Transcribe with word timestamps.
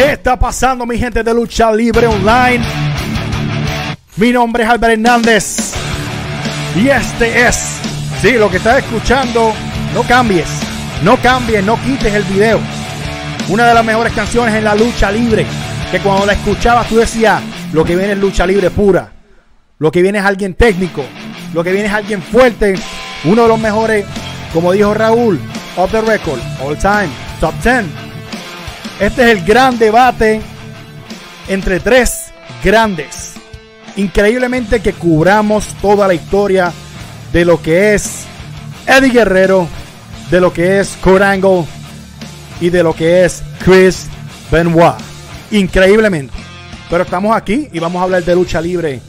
¿Qué 0.00 0.12
está 0.12 0.38
pasando, 0.38 0.86
mi 0.86 0.96
gente 0.96 1.22
de 1.22 1.34
Lucha 1.34 1.70
Libre 1.70 2.06
Online? 2.06 2.64
Mi 4.16 4.32
nombre 4.32 4.64
es 4.64 4.70
Albert 4.70 4.94
Hernández. 4.94 5.74
Y 6.74 6.88
este 6.88 7.46
es, 7.46 7.78
sí, 8.22 8.32
lo 8.38 8.50
que 8.50 8.56
estás 8.56 8.78
escuchando, 8.78 9.52
no 9.92 10.02
cambies, 10.04 10.48
no 11.04 11.18
cambies, 11.18 11.62
no 11.62 11.78
quites 11.82 12.14
el 12.14 12.22
video. 12.22 12.58
Una 13.50 13.66
de 13.66 13.74
las 13.74 13.84
mejores 13.84 14.14
canciones 14.14 14.54
en 14.54 14.64
la 14.64 14.74
lucha 14.74 15.12
libre, 15.12 15.44
que 15.90 16.00
cuando 16.00 16.24
la 16.24 16.32
escuchabas 16.32 16.88
tú 16.88 16.96
decías, 16.96 17.42
lo 17.74 17.84
que 17.84 17.94
viene 17.94 18.14
es 18.14 18.18
lucha 18.18 18.46
libre 18.46 18.70
pura. 18.70 19.12
Lo 19.76 19.92
que 19.92 20.00
viene 20.00 20.20
es 20.20 20.24
alguien 20.24 20.54
técnico, 20.54 21.04
lo 21.52 21.62
que 21.62 21.72
viene 21.72 21.88
es 21.88 21.92
alguien 21.94 22.22
fuerte, 22.22 22.74
uno 23.24 23.42
de 23.42 23.48
los 23.48 23.60
mejores, 23.60 24.06
como 24.54 24.72
dijo 24.72 24.94
Raúl, 24.94 25.38
of 25.76 25.90
the 25.90 26.00
record, 26.00 26.40
all 26.64 26.78
time, 26.78 27.10
top 27.38 27.52
10. 27.62 28.09
Este 29.00 29.22
es 29.22 29.38
el 29.38 29.44
gran 29.46 29.78
debate 29.78 30.42
entre 31.48 31.80
tres 31.80 32.26
grandes. 32.62 33.32
Increíblemente 33.96 34.80
que 34.80 34.92
cubramos 34.92 35.68
toda 35.80 36.06
la 36.06 36.12
historia 36.12 36.70
de 37.32 37.46
lo 37.46 37.62
que 37.62 37.94
es 37.94 38.24
Eddie 38.86 39.10
Guerrero, 39.10 39.66
de 40.30 40.40
lo 40.42 40.52
que 40.52 40.80
es 40.80 40.98
Kurt 41.02 41.22
Angle 41.22 41.64
y 42.60 42.68
de 42.68 42.82
lo 42.82 42.92
que 42.92 43.24
es 43.24 43.42
Chris 43.64 44.06
Benoit. 44.50 44.96
Increíblemente. 45.50 46.34
Pero 46.90 47.04
estamos 47.04 47.34
aquí 47.34 47.68
y 47.72 47.78
vamos 47.78 48.00
a 48.00 48.04
hablar 48.04 48.22
de 48.22 48.34
lucha 48.34 48.60
libre. 48.60 49.00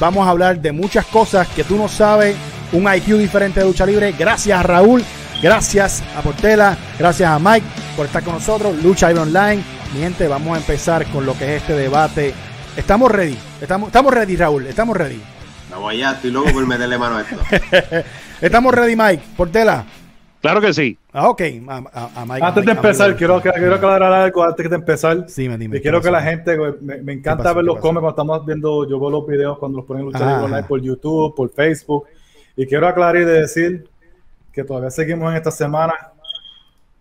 Vamos 0.00 0.26
a 0.26 0.30
hablar 0.30 0.58
de 0.58 0.72
muchas 0.72 1.04
cosas 1.04 1.46
que 1.48 1.64
tú 1.64 1.76
no 1.76 1.86
sabes. 1.86 2.34
Un 2.72 2.90
IQ 2.90 3.18
diferente 3.18 3.60
de 3.60 3.66
lucha 3.66 3.84
libre. 3.84 4.14
Gracias 4.18 4.58
a 4.58 4.62
Raúl. 4.62 5.04
Gracias 5.42 6.02
a 6.16 6.22
Portela. 6.22 6.76
Gracias 6.98 7.28
a 7.30 7.38
Mike 7.38 7.66
por 7.96 8.06
estar 8.06 8.22
con 8.22 8.34
nosotros. 8.34 8.82
Lucha 8.82 9.08
Libre 9.08 9.22
Online. 9.22 9.62
Mi 9.94 10.00
gente, 10.00 10.26
vamos 10.28 10.54
a 10.56 10.60
empezar 10.60 11.06
con 11.06 11.24
lo 11.24 11.34
que 11.38 11.44
es 11.56 11.62
este 11.62 11.74
debate. 11.74 12.34
Estamos 12.76 13.10
ready. 13.10 13.38
Estamos, 13.60 13.88
estamos 13.88 14.12
ready, 14.12 14.36
Raúl. 14.36 14.66
Estamos 14.66 14.96
ready. 14.96 15.20
Vamos 15.70 15.92
allá, 15.92 16.12
estoy 16.12 16.30
loco 16.30 16.50
por 16.52 16.66
meterle 16.66 16.98
mano 16.98 17.16
a 17.18 17.20
esto. 17.22 17.36
Estamos 18.40 18.74
ready, 18.74 18.96
Mike. 18.96 19.22
Portela. 19.36 19.84
Claro 20.40 20.60
que 20.60 20.72
sí. 20.72 20.96
Ah, 21.12 21.28
ok. 21.28 21.42
A, 21.68 21.76
a- 21.92 22.22
a 22.22 22.24
Mike- 22.26 22.44
Antes 22.44 22.64
de 22.64 22.70
Mike- 22.72 22.76
empezar, 22.86 23.16
quiero, 23.16 23.40
quiero 23.40 23.74
aclarar 23.74 24.12
algo 24.12 24.44
antes 24.44 24.70
de 24.70 24.76
empezar. 24.76 25.24
Sí, 25.28 25.48
me 25.48 25.58
dime. 25.58 25.76
Y 25.78 25.80
quiero 25.80 26.00
que 26.00 26.10
la 26.10 26.22
gente, 26.22 26.56
me, 26.80 26.96
me 26.98 27.04
¿Qué 27.04 27.12
encanta 27.18 27.52
ver 27.52 27.62
¿Qué 27.64 27.66
los 27.66 27.78
comes 27.78 28.00
cuando 28.00 28.10
estamos 28.10 28.46
viendo, 28.46 28.88
yo 28.88 28.98
veo 29.00 29.10
los 29.10 29.26
videos 29.26 29.58
cuando 29.58 29.78
los 29.78 29.86
ponen 29.86 30.00
en 30.02 30.06
Lucha 30.06 30.18
Ajá, 30.18 30.28
Libre 30.30 30.44
Online 30.46 30.62
por 30.68 30.80
YouTube, 30.80 31.34
por 31.34 31.50
Facebook. 31.52 32.04
Y 32.56 32.66
quiero 32.66 32.86
aclarar 32.88 33.16
y 33.16 33.24
decir 33.24 33.88
que 34.58 34.64
todavía 34.64 34.90
seguimos 34.90 35.30
en 35.30 35.36
esta 35.36 35.52
semana 35.52 35.94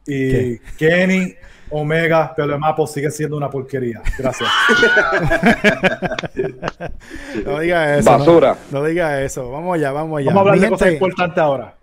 y 0.05 0.29
¿Qué? 0.29 0.61
Kenny, 0.77 1.33
Omega, 1.71 2.35
Pelo 2.35 2.59
Mapo 2.59 2.85
sigue 2.85 3.09
siendo 3.09 3.35
una 3.35 3.49
porquería. 3.49 4.01
Gracias. 4.17 4.49
No 7.45 7.59
diga 7.59 7.97
eso. 7.97 8.11
no. 8.11 8.17
Basura. 8.19 8.57
No, 8.71 8.83
diga 8.83 9.21
eso. 9.21 9.51
Vamos 9.51 9.75
allá, 9.75 9.91
vamos 9.91 10.19
allá. 10.19 10.27
Vamos 10.27 10.37
a 10.37 10.41
hablar 10.41 10.55
Mi 10.55 10.61
de 10.61 10.69
cosas 10.69 10.85
gente, 10.87 10.95
importantes 11.05 11.37
ahora. 11.37 11.75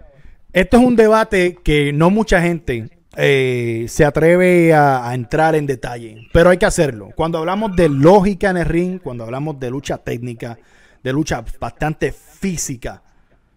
Esto 0.52 0.76
es 0.76 0.82
un 0.84 0.96
debate 0.96 1.58
que 1.62 1.92
no 1.92 2.10
mucha 2.10 2.40
gente 2.40 2.88
eh, 3.16 3.86
se 3.88 4.04
atreve 4.04 4.72
a, 4.72 5.08
a 5.08 5.14
entrar 5.14 5.54
en 5.54 5.66
detalle, 5.66 6.28
pero 6.32 6.50
hay 6.50 6.58
que 6.58 6.66
hacerlo. 6.66 7.10
Cuando 7.16 7.38
hablamos 7.38 7.74
de 7.76 7.88
lógica 7.88 8.50
en 8.50 8.58
el 8.58 8.64
ring, 8.66 9.00
cuando 9.00 9.24
hablamos 9.24 9.58
de 9.58 9.70
lucha 9.70 9.98
técnica, 9.98 10.56
de 11.02 11.12
lucha 11.12 11.44
bastante 11.60 12.12
física, 12.12 13.02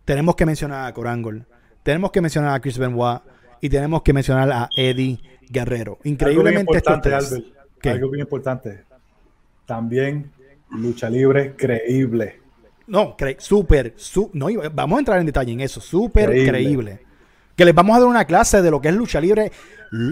tenemos 0.04 0.36
que 0.36 0.46
mencionar 0.46 0.88
a 0.88 0.94
Corangle, 0.94 1.44
tenemos 1.88 2.12
que 2.12 2.20
mencionar 2.20 2.54
a 2.54 2.60
Chris 2.60 2.78
Benoit 2.78 3.22
y 3.62 3.70
tenemos 3.70 4.02
que 4.02 4.12
mencionar 4.12 4.52
a 4.52 4.70
Eddie 4.76 5.22
Guerrero. 5.50 5.94
Algo 5.94 6.02
bien 6.04 6.14
Increíblemente 6.16 6.78
estos 6.80 7.02
tres. 7.02 7.34
Algo 7.86 8.10
bien 8.10 8.24
importante. 8.26 8.84
También 9.66 10.30
lucha 10.72 11.09
libre 11.09 11.56
creíble. 11.56 12.42
No, 12.88 13.16
cre- 13.16 13.40
súper, 13.40 13.94
su- 13.96 14.30
no, 14.34 14.47
vamos 14.74 14.97
a 14.97 15.00
entrar 15.00 15.20
en 15.22 15.28
detalle 15.28 15.53
en 15.53 15.62
eso, 15.62 15.80
súper 15.80 16.26
creíble. 16.26 16.50
Creíble. 16.52 17.00
Que 17.56 17.64
les 17.64 17.74
vamos 17.74 17.96
a 17.96 18.00
dar 18.00 18.09
una 18.09 18.26
clase 18.26 18.62
de 18.62 18.70
lo 18.70 18.81
que 18.81 18.90
es 18.90 18.94
lucha 18.94 19.22
libre, 19.22 19.50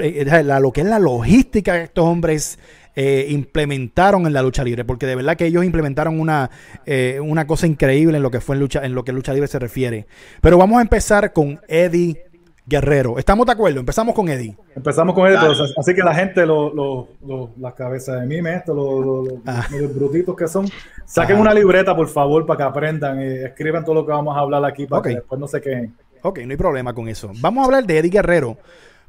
eh, 0.02 0.44
lo 0.62 0.72
que 0.72 0.80
es 0.80 0.88
la 0.88 0.98
logística 1.00 1.74
que 1.74 1.84
estos 1.84 2.06
hombres 2.06 2.58
eh, 2.96 3.28
implementaron 3.30 4.26
en 4.28 4.34
la 4.34 4.42
lucha 4.42 4.64
libre, 4.64 4.86
porque 4.86 5.06
de 5.06 5.16
verdad 5.16 5.36
que 5.36 5.46
ellos 5.46 5.64
implementaron 5.66 6.20
una, 6.20 6.50
eh, 6.86 7.20
una 7.22 7.46
cosa 7.48 7.68
increíble 7.68 8.18
en 8.18 8.24
lo 8.24 8.32
que 8.32 8.40
fue 8.42 8.56
en 8.56 8.62
lucha, 8.62 8.86
en 8.86 8.96
lo 8.96 9.04
que 9.04 9.12
lucha 9.12 9.34
libre 9.34 9.48
se 9.48 9.60
refiere. 9.60 10.08
Pero 10.42 10.58
vamos 10.58 10.80
a 10.80 10.82
empezar 10.82 11.34
con 11.34 11.60
Eddie 11.68 12.22
Guerrero. 12.68 13.20
¿Estamos 13.20 13.46
de 13.46 13.52
acuerdo? 13.52 13.80
Empezamos 13.80 14.16
con 14.16 14.28
Eddie. 14.28 14.56
Empezamos 14.76 15.14
con 15.14 15.32
Dale. 15.32 15.56
así 15.78 15.94
que 15.94 16.02
la 16.02 16.16
gente, 16.16 16.46
los 16.48 16.74
lo, 16.74 17.10
lo- 17.28 17.52
las 17.60 17.74
cabezas 17.76 18.20
de 18.22 18.26
mime, 18.26 18.56
esto, 18.56 18.74
los 18.74 19.06
lo, 19.06 19.24
lo- 19.26 19.42
Ah. 19.46 19.68
los 19.70 19.94
brutitos 19.94 20.36
que 20.36 20.48
son, 20.48 20.68
saquen 21.06 21.36
Ajá. 21.36 21.42
una 21.44 21.54
libreta, 21.54 21.96
por 21.96 22.08
favor, 22.08 22.46
para 22.48 22.58
que 22.58 22.64
aprendan 22.64 23.22
y 23.22 23.26
escriban 23.26 23.86
todo 23.86 23.94
lo 23.96 24.06
que 24.06 24.12
vamos 24.14 24.36
a 24.36 24.40
hablar 24.40 24.66
aquí 24.66 24.88
para 24.88 25.00
Ok. 25.02 25.08
que 25.10 25.14
después 25.16 25.40
no 25.40 25.48
se 25.48 25.62
queden. 25.62 25.94
Ok, 26.24 26.40
no 26.40 26.52
hay 26.52 26.58
problema 26.58 26.92
con 26.94 27.08
eso. 27.08 27.30
Vamos 27.40 27.62
a 27.62 27.66
hablar 27.66 27.86
de 27.86 28.00
Eddie 28.00 28.10
Guerrero, 28.10 28.58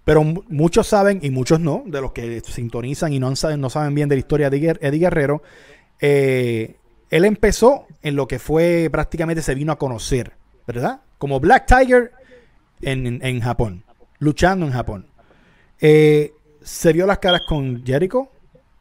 pero 0.07 0.23
mu- 0.25 0.43
muchos 0.49 0.87
saben 0.87 1.19
y 1.23 1.31
muchos 1.31 1.61
no, 1.61 1.83
de 1.85 2.01
los 2.01 2.13
que 2.13 2.41
sintonizan 2.41 3.13
y 3.13 3.19
no 3.19 3.35
saben, 3.37 3.61
no 3.61 3.69
saben 3.69 3.95
bien 3.95 4.09
de 4.09 4.15
la 4.15 4.21
historia 4.21 4.49
de 4.49 4.79
Eddie 4.81 4.99
Guerrero. 5.01 5.43
eh, 6.01 6.77
él 7.11 7.25
empezó 7.25 7.87
en 8.03 8.17
lo 8.17 8.27
que 8.27 8.39
fue 8.39 8.89
prácticamente 8.91 9.43
se 9.43 9.55
vino 9.55 9.73
a 9.73 9.79
conocer, 9.79 10.33
¿verdad? 10.67 11.03
Como 11.19 11.39
Black 11.41 11.67
Tiger 11.67 12.13
en, 12.83 13.07
en- 13.07 13.25
en 13.25 13.41
Japón, 13.41 13.85
luchando 14.19 14.65
en 14.67 14.73
Japón. 14.73 15.07
Eh, 15.81 16.33
se 16.63 16.93
vio 16.93 17.07
las 17.07 17.19
caras 17.19 17.43
con 17.49 17.85
Jericho, 17.85 18.29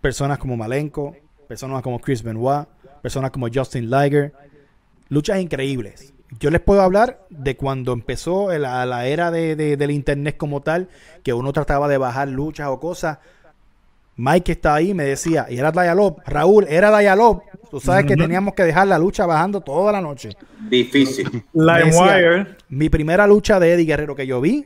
personas 0.02 0.38
como 0.40 0.56
Malenko, 0.58 1.16
personas 1.48 1.82
como 1.84 2.00
Chris 2.00 2.24
Benoit, 2.24 2.68
personas 3.02 3.30
como 3.32 3.48
Justin 3.54 3.90
Liger, 3.92 4.34
luchas 5.10 5.40
increíbles. 5.40 6.14
Yo 6.40 6.50
les 6.50 6.62
puedo 6.62 6.82
hablar 6.82 7.20
de 7.30 7.56
cuando 7.56 7.94
empezó 7.94 8.52
la, 8.58 8.86
la 8.86 9.06
era 9.08 9.32
de, 9.32 9.56
de- 9.56 9.78
del 9.78 9.92
internet 9.92 10.36
como 10.38 10.62
tal, 10.62 10.90
que 11.24 11.34
uno 11.34 11.54
trataba 11.54 11.88
de 11.88 11.98
bajar 11.98 12.28
luchas 12.28 12.68
o 12.70 12.80
cosas. 12.80 13.20
Mike 14.18 14.54
está 14.54 14.76
ahí 14.76 14.94
me 14.94 15.04
decía, 15.04 15.46
y 15.50 15.58
era 15.58 15.72
Dialog, 15.72 16.22
Raúl, 16.26 16.66
era 16.70 16.98
Dialog. 16.98 17.42
Tú 17.70 17.80
sabes 17.82 18.06
que 18.06 18.16
teníamos 18.16 18.54
que 18.54 18.64
dejar 18.64 18.88
la 18.88 18.98
lucha 18.98 19.26
bajando 19.26 19.60
toda 19.62 19.92
la 19.92 20.00
noche. 20.00 20.30
Difícil. 20.70 21.44
LimeWire, 21.54 22.56
Mi 22.70 22.90
primera 22.90 23.28
lucha 23.28 23.60
de 23.60 23.74
Eddie 23.74 23.86
Guerrero 23.86 24.16
que 24.16 24.26
yo 24.26 24.40
vi, 24.40 24.66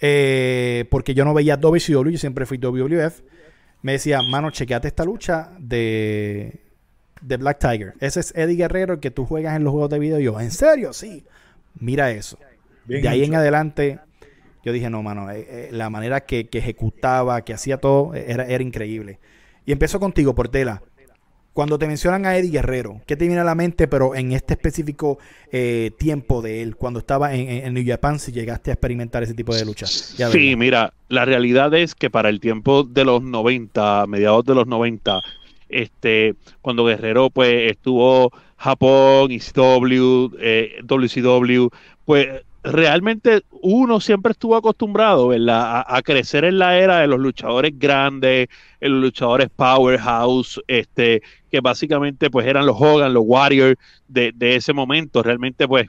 eh, 0.00 0.84
porque 0.90 1.14
yo 1.14 1.24
no 1.24 1.32
veía 1.32 1.56
WCW, 1.56 2.10
yo 2.10 2.18
siempre 2.18 2.44
fui 2.46 2.58
WWF, 2.58 3.20
me 3.82 3.92
decía, 3.92 4.20
mano, 4.22 4.50
chequeate 4.50 4.88
esta 4.88 5.04
lucha 5.04 5.50
de, 5.60 6.58
de 7.22 7.36
Black 7.36 7.58
Tiger. 7.58 7.94
Ese 8.00 8.20
es 8.20 8.32
Eddie 8.36 8.56
Guerrero 8.56 8.94
el 8.94 9.00
que 9.00 9.10
tú 9.10 9.24
juegas 9.26 9.56
en 9.56 9.64
los 9.64 9.72
juegos 9.72 9.90
de 9.90 9.98
video. 9.98 10.18
Y 10.20 10.24
yo, 10.24 10.40
¿en 10.40 10.50
serio? 10.50 10.92
Sí. 10.92 11.24
Mira 11.80 12.10
eso. 12.10 12.38
bien 12.86 13.02
de 13.02 13.08
ahí 13.08 13.24
en 13.24 13.34
adelante, 13.34 13.98
yo 14.64 14.72
dije, 14.72 14.90
no, 14.90 15.02
mano, 15.02 15.30
eh, 15.30 15.46
eh, 15.48 15.68
la 15.72 15.90
manera 15.90 16.20
que, 16.22 16.48
que 16.48 16.58
ejecutaba, 16.58 17.42
que 17.44 17.52
hacía 17.54 17.78
todo, 17.78 18.14
eh, 18.14 18.24
era, 18.28 18.44
era 18.46 18.62
increíble. 18.62 19.18
Y 19.66 19.72
empezó 19.72 20.00
contigo, 20.00 20.34
Portela. 20.34 20.82
Cuando 21.52 21.76
te 21.76 21.88
mencionan 21.88 22.24
a 22.24 22.36
Eddie 22.36 22.52
Guerrero, 22.52 23.00
¿qué 23.04 23.16
te 23.16 23.26
viene 23.26 23.40
a 23.40 23.44
la 23.44 23.56
mente, 23.56 23.88
pero 23.88 24.14
en 24.14 24.30
este 24.30 24.54
específico 24.54 25.18
eh, 25.50 25.90
tiempo 25.98 26.40
de 26.40 26.62
él, 26.62 26.76
cuando 26.76 27.00
estaba 27.00 27.34
en, 27.34 27.48
en- 27.48 27.64
en 27.66 27.74
New 27.74 27.82
Japan, 27.84 28.20
si 28.20 28.30
llegaste 28.30 28.70
a 28.70 28.74
experimentar 28.74 29.24
ese 29.24 29.34
tipo 29.34 29.52
de 29.52 29.64
lucha? 29.64 29.86
Ya 30.16 30.30
Sí, 30.30 30.54
mira, 30.54 30.92
la 31.08 31.24
realidad 31.24 31.74
es 31.74 31.96
que 31.96 32.10
para 32.10 32.28
el 32.28 32.38
tiempo 32.38 32.84
de 32.84 33.04
los 33.04 33.22
90, 33.24 34.06
mediados 34.06 34.44
de 34.44 34.54
los 34.54 34.68
90, 34.68 35.20
este, 35.68 36.34
cuando 36.62 36.84
Guerrero 36.84 37.30
pues 37.30 37.70
estuvo 37.70 38.32
Japón, 38.56 39.30
eh, 39.30 40.80
WCW, 40.82 41.68
pues 42.04 42.28
realmente 42.62 43.42
uno 43.62 44.00
siempre 44.00 44.32
estuvo 44.32 44.56
acostumbrado. 44.56 45.30
A, 45.50 45.96
a 45.96 46.02
crecer 46.02 46.44
en 46.44 46.58
la 46.58 46.76
era 46.78 46.98
de 46.98 47.06
los 47.06 47.20
luchadores 47.20 47.72
grandes, 47.78 48.48
los 48.80 49.00
luchadores 49.00 49.48
powerhouse, 49.54 50.60
este, 50.66 51.22
que 51.50 51.60
básicamente 51.60 52.30
pues 52.30 52.46
eran 52.46 52.66
los 52.66 52.76
Hogan, 52.78 53.14
los 53.14 53.24
Warriors 53.26 53.76
de, 54.08 54.32
de 54.34 54.56
ese 54.56 54.72
momento, 54.72 55.22
realmente 55.22 55.66
pues 55.68 55.88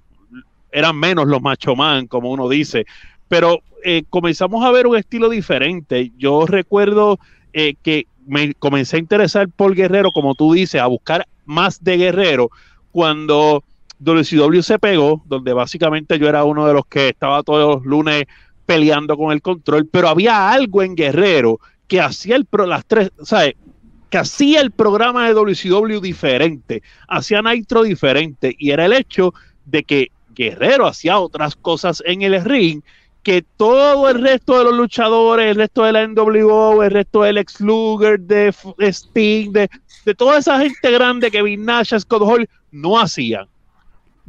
eran 0.71 0.97
menos 0.97 1.27
los 1.27 1.41
macho 1.41 1.75
man, 1.75 2.07
como 2.07 2.31
uno 2.31 2.47
dice, 2.47 2.85
pero 3.27 3.61
eh, 3.83 4.03
comenzamos 4.09 4.63
a 4.63 4.71
ver 4.71 4.87
un 4.87 4.97
estilo 4.97 5.29
diferente. 5.29 6.11
Yo 6.17 6.45
recuerdo 6.45 7.19
eh, 7.53 7.75
que 7.81 8.07
me 8.29 8.53
comencé 8.53 8.97
a 8.97 8.99
interesar 8.99 9.49
por 9.49 9.75
Guerrero, 9.75 10.11
como 10.11 10.35
tú 10.35 10.53
dices, 10.53 10.79
a 10.79 10.87
buscar 10.87 11.27
más 11.45 11.83
de 11.83 11.97
Guerrero 11.97 12.49
cuando 12.91 13.63
WCW 13.99 14.61
se 14.61 14.79
pegó, 14.79 15.21
donde 15.25 15.51
básicamente 15.51 16.17
yo 16.19 16.29
era 16.29 16.43
uno 16.43 16.65
de 16.67 16.73
los 16.73 16.85
que 16.85 17.09
estaba 17.09 17.43
todos 17.43 17.77
los 17.77 17.85
lunes 17.85 18.25
peleando 18.65 19.17
con 19.17 19.31
el 19.31 19.41
control, 19.41 19.87
pero 19.87 20.09
había 20.09 20.51
algo 20.51 20.83
en 20.83 20.95
Guerrero 20.95 21.59
que 21.87 21.99
hacía 21.99 22.35
el 22.35 22.45
pro, 22.45 22.67
las 22.67 22.85
tres, 22.85 23.11
¿sabes? 23.23 23.55
que 24.09 24.17
hacía 24.17 24.61
el 24.61 24.71
programa 24.71 25.27
de 25.27 25.33
WCW 25.33 25.99
diferente, 25.99 26.81
hacía 27.07 27.41
Nitro 27.41 27.83
diferente, 27.83 28.55
y 28.57 28.71
era 28.71 28.85
el 28.85 28.93
hecho 28.93 29.33
de 29.65 29.83
que 29.83 30.11
Guerrero 30.33 30.87
hacía 30.87 31.19
otras 31.19 31.55
cosas 31.55 32.01
en 32.05 32.21
el 32.21 32.43
ring 32.43 32.81
que 33.23 33.43
todo 33.57 34.09
el 34.09 34.21
resto 34.21 34.57
de 34.57 34.65
los 34.65 34.73
luchadores, 34.73 35.51
el 35.51 35.57
resto 35.57 35.83
de 35.83 35.91
la 35.91 36.07
NWO, 36.07 36.83
el 36.83 36.91
resto 36.91 37.23
del 37.23 37.37
ex 37.37 37.59
Luger, 37.59 38.19
de 38.19 38.53
Sting, 38.79 39.51
de, 39.51 39.69
de, 40.05 40.15
toda 40.15 40.37
esa 40.37 40.59
gente 40.59 40.91
grande 40.91 41.29
que 41.29 41.57
Nash, 41.57 41.97
Scott 41.97 42.21
Hall, 42.23 42.49
no 42.71 42.99
hacían. 42.99 43.47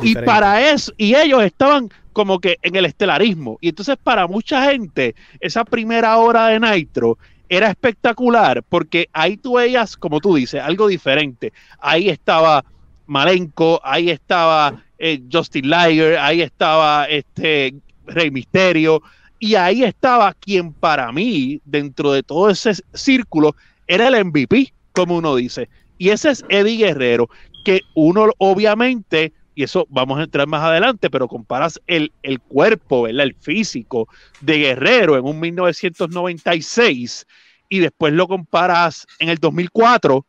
Y 0.03 0.15
para 0.15 0.71
eso, 0.71 0.93
y 0.97 1.15
ellos 1.15 1.43
estaban 1.43 1.91
como 2.13 2.39
que 2.39 2.59
en 2.63 2.77
el 2.77 2.87
estelarismo. 2.87 3.59
Y 3.61 3.69
entonces 3.69 3.97
para 4.03 4.27
mucha 4.27 4.71
gente, 4.71 5.15
esa 5.41 5.65
primera 5.65 6.17
hora 6.19 6.49
de 6.49 6.61
Nitro 6.61 7.19
era 7.49 7.69
espectacular 7.69 8.63
porque 8.69 9.09
ahí 9.13 9.37
tú 9.37 9.55
veías, 9.55 9.97
como 9.97 10.21
tú 10.21 10.35
dices, 10.35 10.63
algo 10.63 10.87
diferente. 10.89 11.53
Ahí 11.79 12.09
estaba 12.09 12.65
Malenko, 13.07 13.81
ahí 13.83 14.11
estaba 14.11 14.83
eh, 14.99 15.21
Justin 15.31 15.69
Liger, 15.69 16.19
ahí 16.19 16.43
estaba 16.43 17.07
este 17.07 17.75
Rey 18.06 18.31
Misterio, 18.31 19.02
y 19.38 19.55
ahí 19.55 19.85
estaba 19.85 20.35
quien 20.35 20.73
para 20.73 21.11
mí, 21.12 21.61
dentro 21.64 22.12
de 22.12 22.23
todo 22.23 22.50
ese 22.50 22.73
círculo, 22.93 23.56
era 23.87 24.08
el 24.08 24.25
MVP, 24.25 24.73
como 24.93 25.17
uno 25.17 25.35
dice. 25.37 25.69
Y 25.99 26.11
ese 26.11 26.31
es 26.31 26.44
Eddie 26.49 26.76
Guerrero, 26.76 27.29
que 27.64 27.81
uno 27.94 28.31
obviamente 28.38 29.32
y 29.61 29.64
eso 29.64 29.87
vamos 29.91 30.19
a 30.19 30.23
entrar 30.23 30.47
más 30.47 30.62
adelante, 30.62 31.11
pero 31.11 31.29
comparas 31.29 31.79
el, 31.87 32.12
el 32.23 32.41
cuerpo, 32.41 33.06
el 33.06 33.35
físico 33.35 34.08
de 34.41 34.58
Guerrero 34.58 35.19
en 35.19 35.25
un 35.26 35.38
1996 35.38 37.26
y 37.69 37.81
después 37.81 38.14
lo 38.14 38.26
comparas 38.26 39.06
en 39.19 39.29
el 39.29 39.37
2004 39.37 40.25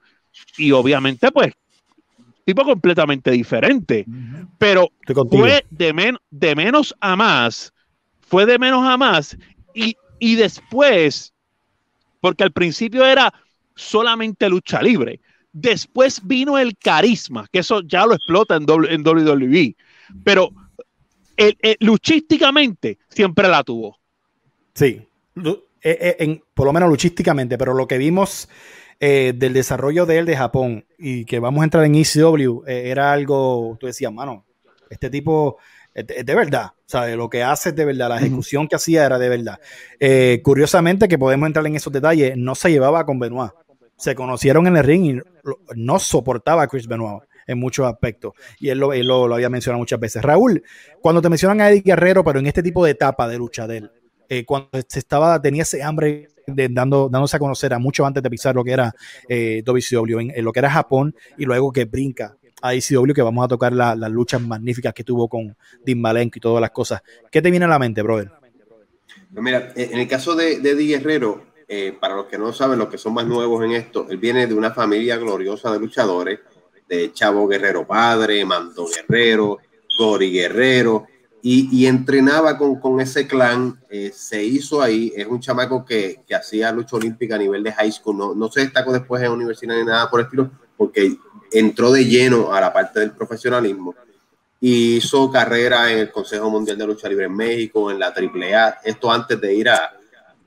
y 0.58 0.72
obviamente 0.72 1.32
pues 1.32 1.54
tipo 2.52 2.64
completamente 2.64 3.32
diferente, 3.32 4.06
pero 4.58 4.90
fue 5.30 5.64
de, 5.70 6.18
de 6.30 6.56
menos 6.56 6.96
a 7.00 7.16
más, 7.16 7.74
fue 8.20 8.46
de 8.46 8.60
menos 8.60 8.86
a 8.86 8.98
más 8.98 9.38
y, 9.74 9.96
y 10.20 10.36
después, 10.36 11.34
porque 12.20 12.44
al 12.44 12.52
principio 12.52 13.06
era 13.06 13.34
solamente 13.76 14.50
lucha 14.50 14.82
libre, 14.82 15.20
Después 15.54 16.22
vino 16.26 16.58
el 16.58 16.78
carisma, 16.78 17.46
que 17.52 17.60
eso 17.60 17.82
ya 17.82 18.06
lo 18.06 18.14
explota 18.14 18.56
en, 18.56 18.66
en 18.90 19.06
WWE. 19.06 19.76
Pero 20.24 20.50
luchísticamente 21.80 23.00
siempre 23.10 23.50
la 23.50 23.64
tuvo. 23.64 23.98
Sí, 24.74 25.02
eh, 25.84 26.16
eh, 26.20 26.42
por 26.54 26.68
lo 26.68 26.74
menos 26.74 26.90
luchísticamente, 26.90 27.58
pero 27.58 27.74
lo 27.74 27.88
que 27.88 27.98
vimos 27.98 28.48
eh, 29.02 29.34
del 29.36 29.52
desarrollo 29.52 30.06
de 30.06 30.20
él 30.20 30.26
de 30.26 30.38
Japón 30.38 30.86
y 30.98 31.26
que 31.26 31.40
vamos 31.40 31.60
a 31.60 31.64
entrar 31.66 31.84
en 31.84 31.96
ECW 31.96 32.64
era 32.66 33.12
algo, 33.12 33.76
tú 33.78 33.88
decías, 33.88 34.14
mano, 34.14 34.46
este 34.90 35.10
tipo 35.10 35.58
es 35.94 36.08
de, 36.08 36.36
verdad, 36.36 36.72
o 36.94 37.16
lo 37.18 37.30
que 37.30 37.44
hace 37.44 37.70
es 37.70 37.76
de 37.76 37.84
verdad, 37.84 38.08
la 38.08 38.18
ejecución 38.20 38.68
que 38.70 38.78
hacía 38.78 39.06
era 39.06 39.20
de 39.20 39.28
verdad. 39.28 39.60
curiosamente, 40.42 41.10
que 41.10 41.18
podemos 41.18 41.48
entrar 41.48 41.68
en 41.68 41.76
esos 41.76 41.92
detalles, 41.92 42.38
no 42.38 42.56
se 42.56 42.72
llevaba 42.72 43.06
con 43.06 43.20
Benoit 43.20 43.52
se 44.02 44.16
conocieron 44.16 44.66
en 44.66 44.78
el 44.78 44.84
ring 44.84 45.06
y 45.06 45.22
no 45.76 46.00
soportaba 46.00 46.64
a 46.64 46.68
Chris 46.68 46.88
Benoit 46.88 47.22
en 47.46 47.60
muchos 47.60 47.86
aspectos. 47.86 48.34
Y 48.60 48.70
él, 48.70 48.80
lo, 48.80 48.94
lo, 48.96 49.34
había 49.34 49.50
mencionado 49.50 49.78
muchas 49.78 50.00
veces. 50.00 50.24
Raúl, 50.24 50.64
cuando 51.02 51.22
te 51.22 51.30
mencionan 51.30 51.62
a 51.62 51.70
Eddie 51.70 51.82
Guerrero, 51.82 52.24
pero 52.24 52.40
en 52.40 52.48
este 52.48 52.64
tipo 52.64 52.84
de 52.84 52.92
etapa 52.92 53.28
de 53.28 53.38
lucha 53.38 53.68
de 53.68 53.78
él, 53.78 53.92
eh, 54.28 54.44
cuando 54.44 54.70
se 54.88 54.98
estaba, 54.98 55.40
tenía 55.40 55.62
ese 55.62 55.84
hambre 55.84 56.30
de 56.48 56.70
dando, 56.70 57.10
dándose 57.10 57.36
a 57.36 57.40
conocer 57.40 57.74
a 57.74 57.80
mucho 57.80 58.06
antes 58.06 58.22
de 58.22 58.30
pisar 58.30 58.56
lo 58.56 58.64
que 58.64 58.72
era 58.72 58.94
eh, 59.28 59.64
WCW, 59.66 60.20
en, 60.20 60.44
lo 60.44 60.52
que 60.52 60.60
era 60.60 60.70
Japón, 60.70 61.16
y 61.38 61.46
luego 61.46 61.72
que 61.72 61.86
brinca 61.86 62.38
a 62.62 62.74
ECW, 62.74 63.14
que 63.14 63.22
vamos 63.22 63.46
a 63.46 63.48
tocar 63.48 63.74
las 63.74 64.12
luchas 64.12 64.42
magníficas 64.42 64.94
que 64.94 65.04
tuvo 65.04 65.28
con 65.28 65.56
Dean 65.84 66.00
Malenko 66.00 66.38
y 66.38 66.42
todas 66.42 66.62
las 66.62 66.72
cosas. 66.72 67.02
¿Qué 67.32 67.42
te 67.42 67.50
viene 67.50 67.66
a 67.66 67.70
la 67.70 67.80
mente, 67.80 68.02
brother? 68.02 68.32
Pues 69.34 69.44
mira, 69.44 69.72
en 69.76 70.00
el 70.00 70.08
caso 70.08 70.36
de, 70.36 70.60
de 70.60 70.72
Eddie 70.72 70.98
Guerrero, 70.98 71.52
eh, 71.74 71.96
para 71.98 72.18
los 72.18 72.26
que 72.26 72.38
no 72.38 72.52
saben, 72.52 72.78
los 72.78 72.90
que 72.90 72.98
son 72.98 73.14
más 73.14 73.26
nuevos 73.26 73.64
en 73.64 73.72
esto, 73.72 74.06
él 74.10 74.18
viene 74.18 74.46
de 74.46 74.54
una 74.54 74.72
familia 74.72 75.16
gloriosa 75.16 75.72
de 75.72 75.80
luchadores, 75.80 76.40
de 76.86 77.14
Chavo 77.14 77.48
Guerrero 77.48 77.88
padre, 77.88 78.44
Mando 78.44 78.86
Guerrero, 78.86 79.60
Gori 79.98 80.34
Guerrero, 80.34 81.06
y, 81.44 81.86
entrenaba 81.86 82.58
con, 82.58 82.80
con, 82.80 83.00
ese 83.02 83.28
clan, 83.28 83.80
eh, 83.90 84.12
se 84.14 84.44
hizo 84.44 84.82
ahí, 84.82 85.12
es 85.16 85.26
un 85.26 85.40
chamaco 85.40 85.84
que, 85.84 86.22
que, 86.28 86.36
hacía 86.36 86.72
lucha 86.72 86.96
olímpica 86.96 87.36
a 87.36 87.40
nivel 87.40 87.64
de 87.64 87.72
high 87.72 87.92
school, 87.92 88.18
no, 88.18 88.36
no 88.36 88.52
se 88.52 88.62
destacó 88.62 88.94
después 88.94 89.24
en 89.24 89.32
universidad 89.32 89.76
ni 89.76 89.84
nada 89.84 90.10
por 90.10 90.20
el 90.20 90.26
estilo, 90.28 90.52
porque 90.78 91.18
entró 91.52 91.92
de 91.92 92.06
lleno 92.06 92.54
a 92.54 92.62
la 92.62 92.72
parte 92.72 93.00
del 93.00 93.12
profesionalismo 93.12 93.96
y 94.60 94.98
hizo 94.98 95.32
carrera 95.32 95.92
en 95.92 95.98
el 95.98 96.12
Consejo 96.12 96.50
Mundial 96.50 96.78
de 96.78 96.86
Lucha 96.86 97.10
Libre 97.10 97.26
en 97.26 97.36
México, 97.36 97.90
en 97.90 97.98
la 97.98 98.14
AAA, 98.16 98.82
esto 98.84 99.12
antes 99.12 99.42
de 99.42 99.56
ir 99.56 99.70
a, 99.70 99.92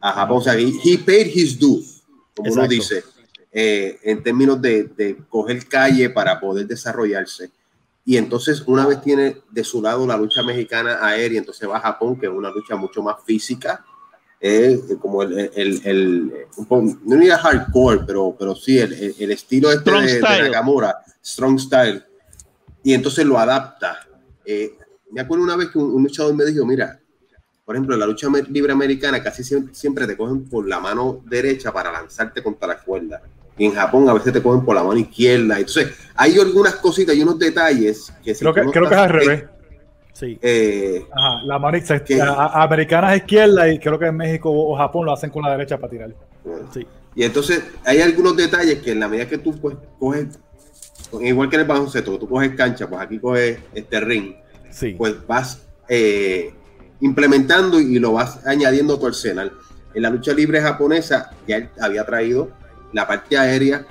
a 0.01 0.13
Japón. 0.13 0.39
O 0.39 0.41
sea, 0.41 0.55
he, 0.55 0.99
paid 0.99 1.27
his 1.35 1.59
dues, 1.59 2.05
como 2.35 2.53
uno 2.53 2.69
dice, 2.69 3.03
eh, 3.51 3.99
en 4.05 4.23
términos 4.23 4.63
de, 4.63 4.85
de, 4.85 5.19
coger 5.29 5.67
calle 5.67 6.11
para 6.11 6.39
poder 6.39 6.67
desarrollarse. 6.67 7.51
Y 8.05 8.17
entonces, 8.17 8.63
una 8.67 8.87
vez 8.87 9.01
tiene 9.01 9.39
de 9.51 9.65
su 9.65 9.81
lado 9.81 10.07
la 10.07 10.17
lucha 10.17 10.43
mexicana 10.43 10.99
aérea, 11.01 11.39
entonces 11.39 11.69
va 11.69 11.79
a 11.79 11.81
Japón, 11.81 12.19
que 12.19 12.27
es 12.27 12.33
una 12.33 12.51
lucha 12.51 12.77
mucho 12.77 13.03
más 13.03 13.17
física, 13.25 13.85
eh, 14.41 14.79
como 15.01 15.23
el, 15.23 15.51
el, 15.55 15.81
el, 15.85 16.33
no 16.69 17.17
diría 17.17 17.39
hardcore, 17.39 18.01
pero, 18.07 18.37
pero 18.39 18.55
sí 18.55 18.79
el, 18.79 19.15
el 19.19 19.31
estilo 19.31 19.73
este 19.73 19.91
de, 19.91 20.15
de, 20.17 20.21
Nakamura, 20.21 20.99
strong 21.25 21.59
style. 21.59 22.05
Y 22.83 22.93
entonces 22.93 23.25
lo 23.25 23.39
adapta. 23.39 24.07
Eh, 24.45 24.77
me 25.11 25.23
acuerdo 25.23 25.45
una 25.45 25.57
vez 25.57 25.71
que 25.71 25.79
un, 25.79 25.95
un 25.95 26.03
luchador 26.03 26.35
me 26.35 26.45
dijo, 26.45 26.67
mira, 26.67 27.01
por 27.65 27.75
ejemplo, 27.75 27.95
en 27.95 28.01
la 28.01 28.07
lucha 28.07 28.29
libre 28.51 28.73
americana 28.73 29.23
casi 29.23 29.43
siempre 29.73 30.07
te 30.07 30.17
cogen 30.17 30.45
por 30.45 30.69
la 30.69 30.81
mano 30.81 31.23
derecha 31.25 31.73
para 31.73 31.91
lanzarte 31.91 32.43
contra 32.43 32.69
la 32.69 32.79
cuerda. 32.79 33.23
Y 33.57 33.67
en 33.67 33.75
Japón 33.75 34.09
a 34.09 34.15
veces 34.15 34.33
te 34.33 34.43
cogen 34.43 34.65
por 34.65 34.75
la 34.75 34.83
mano 34.83 34.99
izquierda. 34.99 35.59
Entonces, 35.59 35.93
hay 36.17 36.39
algunas 36.39 36.75
cositas 36.77 37.15
y 37.15 37.23
unos 37.23 37.39
detalles 37.39 38.13
que... 38.25 38.35
creo, 38.35 38.55
que, 38.55 38.63
creo 38.63 38.89
que 38.89 38.95
es 38.95 39.01
al 39.01 39.11
revés. 39.11 39.45
Sí. 40.13 40.39
Eh, 40.41 41.07
Ajá, 41.13 41.43
la 41.45 41.59
mano 41.59 41.77
americana 42.53 43.15
es 43.15 43.23
izquierda 43.23 43.69
y 43.69 43.81
creo 43.81 43.99
que 43.99 44.07
en 44.07 44.17
México 44.17 44.49
o 44.51 44.77
Japón 44.77 45.07
lo 45.07 45.13
hacen 45.13 45.31
con 45.31 45.43
la 45.43 45.51
derecha 45.51 45.77
para 45.77 45.91
tirar. 45.91 46.15
Sí. 46.73 46.87
Y 47.17 47.25
entonces 47.25 47.63
hay 47.85 48.01
algunos 48.01 48.37
detalles 48.37 48.81
que 48.81 48.93
en 48.93 49.01
la 49.01 49.09
medida 49.09 49.29
que 49.29 49.39
tú 49.39 49.59
pues, 49.59 49.77
coges, 49.99 50.39
igual 51.21 51.49
que 51.49 51.57
en 51.57 51.63
el 51.63 51.69
baloncesto, 51.69 52.19
tú 52.19 52.29
coges 52.29 52.55
cancha, 52.55 52.89
pues 52.89 53.01
aquí 53.01 53.19
coges 53.19 53.59
este 53.73 54.01
ring, 54.01 54.35
sí. 54.71 54.95
pues 54.97 55.15
vas 55.27 55.63
eh, 55.89 56.53
implementando 57.01 57.81
y 57.81 57.99
lo 57.99 58.13
vas 58.13 58.47
añadiendo 58.47 58.95
a 58.95 59.01
tu 59.01 59.07
arsenal. 59.07 59.53
En 59.95 60.03
la 60.03 60.11
lucha 60.11 60.33
libre 60.33 60.61
japonesa 60.61 61.31
ya 61.47 61.71
había 61.81 62.05
traído 62.05 62.51
la 62.95 63.07
parte 63.07 63.37
aérea, 63.37 63.85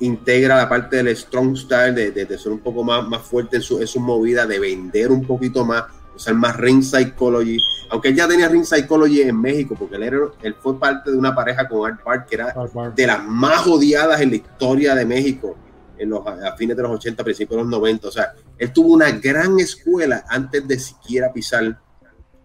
integra 0.00 0.56
la 0.56 0.68
parte 0.68 0.96
del 0.96 1.16
strong 1.16 1.56
style, 1.56 1.94
de, 1.94 2.38
ser 2.38 2.52
un 2.52 2.60
poco 2.60 2.82
más, 2.82 3.06
más 3.06 3.22
fuerte 3.22 3.56
en 3.56 3.62
su, 3.62 3.80
en 3.80 3.86
su 3.86 4.00
movida, 4.00 4.46
de 4.46 4.58
vender 4.58 5.10
un 5.10 5.26
poquito 5.26 5.64
más, 5.64 5.84
usar 6.14 6.34
más 6.34 6.56
ring 6.56 6.82
psychology. 6.82 7.58
Aunque 7.90 8.08
él 8.08 8.16
ya 8.16 8.26
tenía 8.26 8.48
ring 8.48 8.64
psychology 8.64 9.22
en 9.22 9.40
México, 9.40 9.76
porque 9.78 9.96
él, 9.96 10.02
era, 10.02 10.18
él 10.42 10.56
fue 10.60 10.78
parte 10.78 11.10
de 11.10 11.16
una 11.16 11.34
pareja 11.34 11.68
con 11.68 11.90
Art 11.90 12.02
Park, 12.02 12.26
que 12.28 12.34
era 12.36 12.54
de 12.94 13.06
las 13.06 13.24
más 13.24 13.66
odiadas 13.66 14.20
en 14.20 14.30
la 14.30 14.36
historia 14.36 14.94
de 14.94 15.04
México 15.04 15.56
en 15.98 16.10
los, 16.10 16.26
a 16.26 16.56
fines 16.56 16.76
de 16.76 16.82
los 16.82 16.92
80, 16.92 17.24
principios 17.24 17.56
de 17.56 17.62
los 17.62 17.70
90. 17.70 18.08
O 18.08 18.10
sea, 18.10 18.32
él 18.56 18.72
tuvo 18.72 18.94
una 18.94 19.10
gran 19.10 19.58
escuela 19.58 20.24
antes 20.28 20.66
de 20.66 20.78
siquiera 20.78 21.32
pisar 21.32 21.78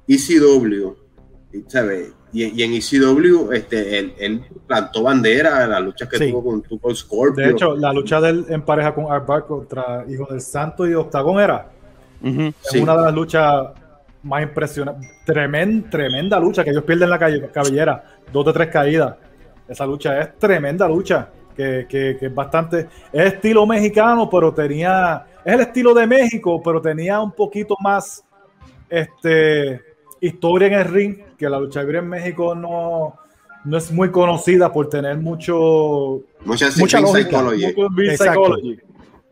ECW, 0.08 0.96
¿sabes? 1.68 2.12
Y, 2.34 2.60
y, 2.60 2.64
en 2.64 2.74
ECW, 2.74 3.52
este, 3.52 4.00
él, 4.00 4.44
plantó 4.66 5.04
bandera 5.04 5.66
en 5.66 5.70
las 5.70 5.82
luchas 5.82 6.10
que 6.10 6.32
tuvo 6.32 6.62
con, 6.82 6.96
Scorpio. 6.96 7.46
De 7.46 7.52
hecho, 7.52 7.76
la 7.76 7.94
lucha 7.94 8.20
de 8.20 8.30
él 8.30 8.46
en 8.50 8.64
pareja 8.64 8.96
con 8.96 9.12
Art 9.12 9.46
contra 9.48 10.04
Hijo 10.10 10.26
del 10.26 10.42
Santo 10.42 10.88
y 10.88 10.96
Octagón 10.96 11.40
era 11.40 11.70
una 12.24 12.98
de 12.98 13.04
las 13.04 13.14
luchas 13.14 13.68
más 14.24 14.42
impresionantes. 14.42 15.10
Tremenda, 15.26 15.90
tremenda 15.90 16.40
lucha 16.40 16.64
que 16.64 16.72
ellos 16.72 16.84
pierden 16.84 17.10
la 17.10 17.20
cabellera, 17.20 18.04
dos 18.32 18.46
de 18.46 18.54
tres 18.54 18.70
caídas. 18.70 19.16
Esa 19.68 19.86
lucha 19.86 20.20
es 20.20 20.40
tremenda 20.40 20.88
lucha, 20.88 21.30
que, 21.56 21.86
que, 21.88 22.18
que 22.20 22.26
es 22.26 22.34
bastante. 22.34 22.88
Es 23.12 23.34
estilo 23.34 23.66
mexicano, 23.68 24.30
pero 24.30 24.52
tenía. 24.54 25.26
Es 25.46 25.54
el 25.54 25.60
estilo 25.62 25.94
de 25.94 26.08
México, 26.08 26.62
pero 26.64 26.82
tenía 26.82 27.20
un 27.22 27.32
poquito 27.32 27.76
más. 27.80 28.24
Este 28.90 29.93
historia 30.24 30.68
en 30.68 30.74
el 30.74 30.86
ring, 30.86 31.18
que 31.38 31.50
la 31.50 31.60
lucha 31.60 31.82
libre 31.82 32.00
en 32.00 32.08
México 32.08 32.56
no, 32.56 33.16
no 33.66 33.78
es 33.78 33.92
muy 33.92 34.10
conocida 34.10 34.72
por 34.72 34.90
tener 34.90 35.18
mucho 35.18 36.22
mucha, 36.46 36.70
mucha 36.78 37.00
psychology. 37.06 38.80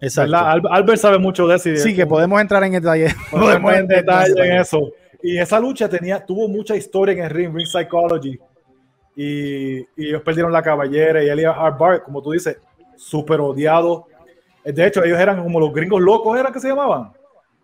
Exacto. 0.02 0.36
Albert 0.70 1.00
sabe 1.00 1.18
mucho 1.18 1.48
de 1.48 1.56
eso. 1.56 1.70
sí, 1.78 1.96
que 1.96 2.06
podemos 2.06 2.42
entrar 2.42 2.64
en 2.64 2.74
detalle. 2.74 3.14
Podemos 3.32 3.74
en 3.74 3.88
detalle 3.88 4.34
en 4.38 4.60
eso. 4.60 4.92
Y 5.24 5.38
esa 5.38 5.60
lucha 5.60 5.88
tenía, 5.88 6.26
tuvo 6.26 6.48
mucha 6.48 6.76
historia 6.76 7.14
en 7.14 7.24
el 7.24 7.30
ring, 7.30 7.56
ring 7.56 7.68
psychology. 7.68 8.40
Y, 9.16 9.80
y 9.80 10.08
ellos 10.08 10.24
perdieron 10.24 10.52
la 10.52 10.64
caballera 10.64 11.24
y 11.24 11.30
Elias 11.30 11.56
Hardbar, 11.56 12.04
como 12.04 12.24
tú 12.24 12.32
dices, 12.32 12.58
súper 12.98 13.40
odiado. 13.40 14.08
De 14.66 14.88
hecho, 14.88 15.04
ellos 15.04 15.20
eran 15.20 15.44
como 15.44 15.60
los 15.60 15.72
gringos 15.72 16.02
locos, 16.02 16.40
¿eran 16.40 16.52
que 16.52 16.60
se 16.60 16.70
llamaban? 16.70 17.12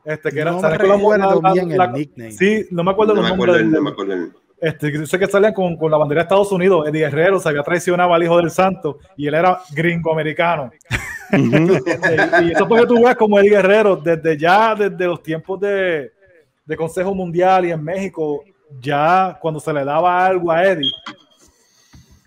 Este, 0.08 0.32
que 0.32 0.40
era, 0.40 0.52
No 0.52 0.62
me 0.62 1.52
bien 1.54 1.72
el 1.72 1.78
la- 1.78 1.88
nickname. 1.88 2.32
Sí, 2.32 2.66
no 2.72 2.84
me 2.84 2.92
acuerdo 2.92 3.14
No 3.14 3.22
los 3.22 3.30
me 3.32 3.38
nombres. 3.38 3.56
acuerdo, 3.56 3.56
el- 3.56 3.72
del- 3.72 3.74
no 3.74 3.82
me 3.82 3.90
acuerdo 3.92 4.14
el- 4.14 4.32
Este, 4.60 4.92
yo 4.92 5.06
sé 5.06 5.20
que 5.20 5.28
salían 5.28 5.54
con, 5.54 5.76
con 5.76 5.92
la 5.92 5.98
bandera 5.98 6.22
de 6.22 6.24
Estados 6.24 6.52
Unidos. 6.52 6.88
Eddie 6.88 7.02
Guerrero 7.02 7.40
se 7.40 7.50
había 7.50 7.62
traicionado 7.62 8.14
al 8.14 8.24
hijo 8.24 8.38
del 8.38 8.50
santo 8.50 9.00
y 9.18 9.28
él 9.28 9.34
era 9.36 9.60
gringo 9.76 10.12
americano. 10.12 10.72
y 11.32 12.52
eso 12.54 12.68
porque 12.68 12.86
tú 12.88 13.04
ves 13.04 13.16
como 13.16 13.38
Eddie 13.40 13.50
Guerrero, 13.52 13.96
desde 13.98 14.38
ya, 14.38 14.74
desde 14.76 15.06
los 15.06 15.22
tiempos 15.22 15.60
de, 15.60 16.12
de 16.66 16.76
Consejo 16.78 17.14
Mundial 17.14 17.66
y 17.66 17.72
en 17.72 17.84
México, 17.84 18.44
ya 18.80 19.38
cuando 19.42 19.60
se 19.60 19.72
le 19.74 19.84
daba 19.84 20.26
algo 20.26 20.52
a 20.52 20.64
Eddie, 20.66 20.90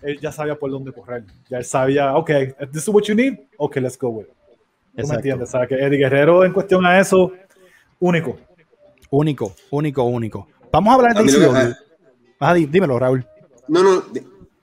él 0.03 0.19
ya 0.19 0.31
sabía 0.31 0.55
por 0.55 0.69
dónde 0.71 0.91
correr. 0.91 1.23
Ya 1.49 1.57
él 1.57 1.65
sabía, 1.65 2.15
ok, 2.15 2.29
this 2.71 2.83
is 2.83 2.87
what 2.89 3.03
you 3.03 3.15
need, 3.15 3.39
ok, 3.57 3.75
let's 3.77 3.97
go 3.97 4.09
with 4.09 4.25
it. 4.25 5.01
¿Tú 5.01 5.07
me 5.07 5.15
entiendes? 5.15 5.49
O 5.49 5.51
sea, 5.51 5.65
que 5.67 5.75
Eddie 5.75 5.97
Guerrero 5.99 6.43
en 6.43 6.51
cuestión 6.53 6.85
a 6.85 6.99
eso, 6.99 7.31
único. 8.01 8.37
Único, 9.09 9.55
único, 9.71 10.03
único. 10.03 10.47
Vamos 10.71 10.91
a 10.91 10.95
hablar 10.95 11.15
de. 11.15 11.75
Ajá, 12.39 12.53
di- 12.53 12.65
dímelo, 12.65 12.97
Raúl. 12.99 13.25
No, 13.67 13.83
no, 13.83 14.03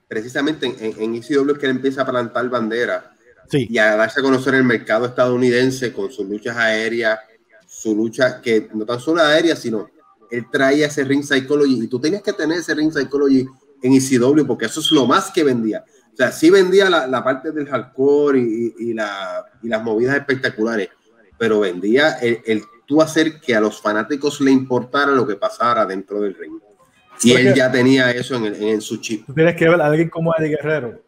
precisamente 0.07 0.65
en, 0.65 0.93
en, 1.01 1.15
ECW 1.15 1.51
es 1.51 1.57
que 1.59 1.65
él 1.65 1.71
empieza 1.71 2.01
a 2.01 2.05
plantar 2.05 2.49
bandera 2.49 3.11
Sí, 3.49 3.67
y 3.69 3.77
a 3.79 3.95
darse 3.95 4.19
a 4.19 4.23
conocer 4.23 4.53
el 4.55 4.63
mercado 4.63 5.05
estadounidense 5.07 5.91
con 5.93 6.11
sus 6.11 6.27
luchas 6.27 6.55
aéreas, 6.57 7.19
su 7.67 7.95
lucha 7.95 8.41
que 8.41 8.69
no 8.73 8.85
tan 8.85 8.99
solo 8.99 9.21
aérea, 9.23 9.55
sino 9.55 9.89
él 10.29 10.45
traía 10.51 10.87
ese 10.87 11.03
ring 11.03 11.23
psychology 11.23 11.83
y 11.83 11.87
tú 11.87 11.99
tenías 11.99 12.21
que 12.21 12.33
tener 12.33 12.59
ese 12.59 12.75
ring 12.75 12.91
psychology 12.91 13.47
en 13.81 13.93
ECW 13.93 14.45
porque 14.45 14.65
eso 14.65 14.79
es 14.81 14.91
lo 14.91 15.05
más 15.07 15.31
que 15.31 15.43
vendía. 15.43 15.83
O 16.13 16.15
sea, 16.15 16.31
sí 16.31 16.49
vendía 16.49 16.89
la, 16.89 17.07
la 17.07 17.23
parte 17.23 17.51
del 17.51 17.67
hardcore 17.67 18.39
y, 18.39 18.73
y- 18.77 18.89
y 18.89 18.93
la- 18.93 19.45
y 19.63 19.67
las 19.67 19.81
movidas 19.83 20.15
espectaculares, 20.17 20.89
pero 21.37 21.59
vendía 21.61 22.13
el, 22.19 22.39
el 22.45 22.63
tú 22.89 23.01
hacer 23.03 23.39
que 23.39 23.55
a 23.55 23.61
los 23.61 23.79
fanáticos 23.79 24.41
le 24.41 24.49
importara 24.49 25.11
lo 25.11 25.25
que 25.27 25.35
pasara 25.35 25.85
dentro 25.85 26.21
del 26.21 26.33
ring. 26.33 26.53
Y 27.21 27.33
él 27.33 27.53
ya 27.53 27.71
tenía 27.71 28.09
eso 28.09 28.35
en, 28.35 28.45
el- 28.45 28.63
en 28.63 28.81
su 28.81 28.97
chip. 28.97 29.27
Tú 29.27 29.33
tienes 29.35 29.55
que 29.55 29.69
ver 29.69 29.79
a 29.79 29.85
alguien 29.85 30.09
como 30.09 30.33
Eddie 30.35 30.49
Guerrero. 30.57 30.99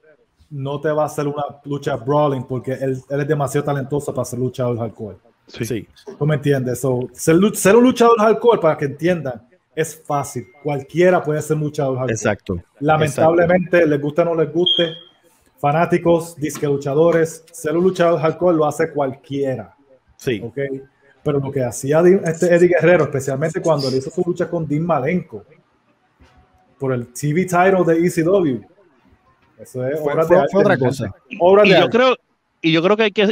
No 0.51 0.79
te 0.79 0.89
va 0.91 1.03
a 1.03 1.05
hacer 1.07 1.27
una 1.27 1.43
lucha 1.65 1.95
brawling 1.95 2.43
porque 2.43 2.73
él, 2.73 3.01
él 3.09 3.21
es 3.21 3.27
demasiado 3.27 3.65
talentoso 3.65 4.13
para 4.13 4.25
ser 4.25 4.37
luchador 4.37 4.77
hardcore. 4.77 5.17
sí. 5.47 5.65
sí. 5.65 5.87
¿Tú 6.19 6.25
me 6.27 6.35
entiendes? 6.35 6.81
So, 6.81 7.09
ser, 7.13 7.35
ser 7.55 7.75
un 7.75 7.83
luchador 7.83 8.15
hardcore, 8.19 8.61
para 8.61 8.77
que 8.77 8.85
entiendan, 8.85 9.41
es 9.75 9.95
fácil. 10.05 10.45
Cualquiera 10.61 11.23
puede 11.23 11.41
ser 11.41 11.57
luchador 11.57 11.95
hardcore. 11.97 12.13
Exacto. 12.13 12.61
Lamentablemente, 12.79 13.87
les 13.87 13.99
guste 13.99 14.21
o 14.21 14.25
no 14.25 14.35
les 14.35 14.53
guste, 14.53 14.93
fanáticos, 15.57 16.35
disque 16.35 16.67
luchadores, 16.67 17.43
ser 17.51 17.75
un 17.75 17.83
luchador 17.85 18.19
hardcore 18.19 18.55
lo 18.57 18.65
hace 18.67 18.91
cualquiera. 18.91 19.73
Sí. 20.17 20.39
¿ok? 20.43 20.59
Pero 21.23 21.39
lo 21.39 21.51
que 21.51 21.63
hacía 21.63 22.01
este 22.25 22.53
Eddie 22.55 22.69
Guerrero, 22.69 23.03
especialmente 23.03 23.61
cuando 23.61 23.89
le 23.91 23.97
hizo 23.97 24.09
su 24.09 24.23
lucha 24.25 24.49
con 24.49 24.67
Dean 24.67 24.83
Malenko 24.85 25.43
por 26.79 26.93
el 26.93 27.07
TV 27.13 27.45
title 27.45 27.83
de 27.85 28.05
ECW, 28.07 28.61
eso 29.59 29.85
es 29.87 29.99
Fue- 29.99 30.13
obra 30.13 30.25
fue- 30.25 30.37
de 30.37 30.47
fue 30.51 30.61
otra 30.61 30.75
¿me 30.75 30.79
cosa. 30.79 31.11
Obra 31.39 31.65
Y 31.65 31.69
de 31.69 31.75
yo 31.75 31.83
arte. 31.83 31.97
creo, 31.97 32.17
y 32.63 32.71
yo 32.71 32.81
creo 32.83 32.97
que 32.97 33.03
hay 33.03 33.11
que 33.11 33.29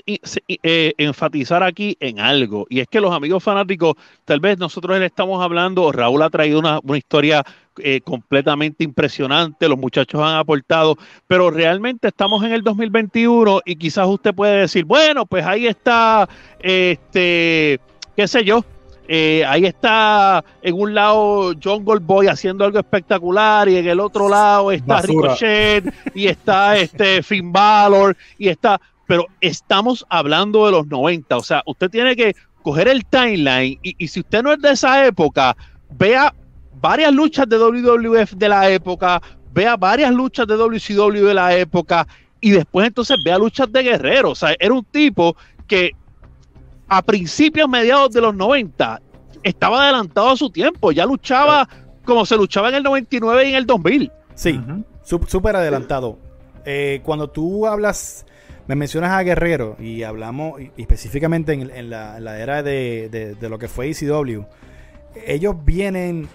eh, 0.61 0.93
enfatizar 0.97 1.63
aquí 1.63 1.97
en 1.99 2.19
algo, 2.19 2.67
y 2.69 2.79
es 2.79 2.87
que 2.87 3.01
los 3.01 3.11
amigos 3.11 3.43
fanáticos, 3.43 3.95
tal 4.25 4.39
vez 4.39 4.59
nosotros 4.59 4.99
le 4.99 5.05
estamos 5.07 5.43
hablando, 5.43 5.91
Raúl 5.91 6.21
ha 6.21 6.29
traído 6.29 6.59
una, 6.59 6.79
una 6.83 6.97
historia 6.97 7.43
eh, 7.81 8.01
completamente 8.01 8.83
impresionante, 8.83 9.67
los 9.67 9.77
muchachos 9.77 10.21
han 10.21 10.35
aportado, 10.35 10.97
pero 11.27 11.49
realmente 11.51 12.07
estamos 12.07 12.43
en 12.43 12.53
el 12.53 12.63
2021 12.63 13.61
y 13.65 13.75
quizás 13.75 14.07
usted 14.07 14.33
puede 14.33 14.61
decir, 14.61 14.85
bueno, 14.85 15.25
pues 15.25 15.45
ahí 15.45 15.67
está, 15.67 16.27
este, 16.59 17.79
qué 18.15 18.27
sé 18.27 18.43
yo, 18.43 18.63
eh, 19.07 19.43
ahí 19.47 19.65
está 19.65 20.43
en 20.61 20.75
un 20.75 20.93
lado 20.93 21.53
John 21.61 21.83
Goldboy 21.83 22.27
haciendo 22.27 22.63
algo 22.63 22.77
espectacular 22.77 23.67
y 23.67 23.77
en 23.77 23.87
el 23.87 23.99
otro 23.99 24.29
lado 24.29 24.71
está 24.71 24.95
Basura. 24.95 25.33
Ricochet 25.33 25.93
y 26.13 26.27
está 26.27 26.77
este 26.77 27.23
Finn 27.23 27.51
Balor 27.51 28.15
y 28.37 28.49
está, 28.49 28.79
pero 29.07 29.25
estamos 29.41 30.05
hablando 30.09 30.65
de 30.67 30.73
los 30.73 30.85
90, 30.85 31.37
o 31.37 31.43
sea, 31.43 31.63
usted 31.65 31.89
tiene 31.89 32.15
que 32.15 32.35
coger 32.61 32.87
el 32.87 33.05
timeline 33.05 33.79
y, 33.81 33.95
y 33.97 34.07
si 34.09 34.19
usted 34.19 34.43
no 34.43 34.53
es 34.53 34.61
de 34.61 34.71
esa 34.71 35.07
época, 35.07 35.57
vea 35.89 36.33
varias 36.79 37.13
luchas 37.13 37.47
de 37.49 37.57
WWF 37.57 38.33
de 38.33 38.49
la 38.49 38.69
época, 38.69 39.21
vea 39.53 39.75
varias 39.77 40.13
luchas 40.13 40.47
de 40.47 40.55
WCW 40.55 41.25
de 41.27 41.33
la 41.33 41.55
época 41.55 42.07
y 42.41 42.51
después 42.51 42.87
entonces 42.87 43.17
vea 43.23 43.37
luchas 43.37 43.71
de 43.71 43.83
guerreros, 43.83 44.31
o 44.31 44.35
sea, 44.47 44.55
era 44.59 44.73
un 44.73 44.85
tipo 44.85 45.35
que 45.67 45.91
a 46.87 47.01
principios, 47.01 47.67
mediados 47.69 48.11
de 48.11 48.21
los 48.21 48.33
90, 48.35 49.01
estaba 49.43 49.83
adelantado 49.83 50.29
a 50.29 50.37
su 50.37 50.49
tiempo, 50.49 50.91
ya 50.91 51.05
luchaba 51.05 51.67
como 52.03 52.25
se 52.25 52.35
luchaba 52.35 52.69
en 52.69 52.75
el 52.75 52.83
99 52.83 53.45
y 53.45 53.49
en 53.49 53.55
el 53.55 53.65
2000. 53.67 54.11
Sí. 54.33 54.59
Sup- 55.05 55.27
súper 55.27 55.55
adelantado. 55.55 56.17
Eh, 56.65 57.01
cuando 57.03 57.29
tú 57.29 57.67
hablas, 57.67 58.25
me 58.67 58.75
mencionas 58.75 59.11
a 59.11 59.21
Guerrero 59.21 59.75
y 59.79 60.01
hablamos 60.03 60.59
y 60.61 60.71
específicamente 60.77 61.53
en, 61.53 61.69
en 61.69 61.89
la, 61.91 62.17
en 62.17 62.23
la 62.23 62.39
era 62.39 62.63
de, 62.63 63.09
de- 63.09 63.35
de 63.35 63.49
lo 63.49 63.59
que 63.59 63.67
fue 63.67 63.89
ECW, 63.91 64.43
ellos 65.27 65.55
vienen 65.63 66.27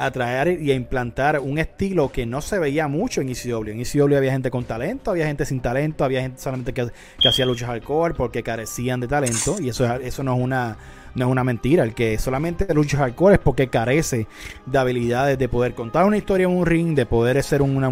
a 0.00 0.10
traer 0.10 0.60
y 0.62 0.70
a 0.70 0.74
implantar 0.74 1.38
un 1.40 1.58
estilo 1.58 2.10
que 2.10 2.24
no 2.24 2.40
se 2.40 2.58
veía 2.58 2.88
mucho 2.88 3.20
en 3.20 3.28
ECW. 3.28 3.68
En 3.68 3.80
ECW 3.80 4.16
había 4.16 4.32
gente 4.32 4.50
con 4.50 4.64
talento, 4.64 5.10
había 5.10 5.26
gente 5.26 5.44
sin 5.44 5.60
talento, 5.60 6.04
había 6.04 6.22
gente 6.22 6.40
solamente 6.40 6.72
que, 6.72 6.88
hacía 7.28 7.44
luchas 7.46 7.68
hardcore 7.68 8.14
porque 8.14 8.42
carecían 8.42 9.00
de 9.00 9.08
talento 9.08 9.56
y 9.60 9.68
eso, 9.68 9.84
es- 9.84 10.00
eso 10.06 10.22
no 10.22 10.34
es 10.36 10.40
una 10.42 10.76
no 11.12 11.26
es 11.26 11.30
una 11.32 11.42
mentira. 11.42 11.82
El 11.82 11.92
que 11.92 12.18
solamente 12.20 12.72
lucha 12.72 12.96
hardcore 12.98 13.34
es 13.34 13.40
porque 13.40 13.66
carece 13.66 14.28
de 14.64 14.78
habilidades 14.78 15.36
de 15.38 15.48
poder 15.48 15.74
contar 15.74 16.04
una 16.06 16.16
historia 16.16 16.44
en 16.46 16.56
un 16.56 16.64
ring, 16.64 16.94
de 16.94 17.04
poder 17.04 17.42
ser 17.42 17.62
una 17.62 17.90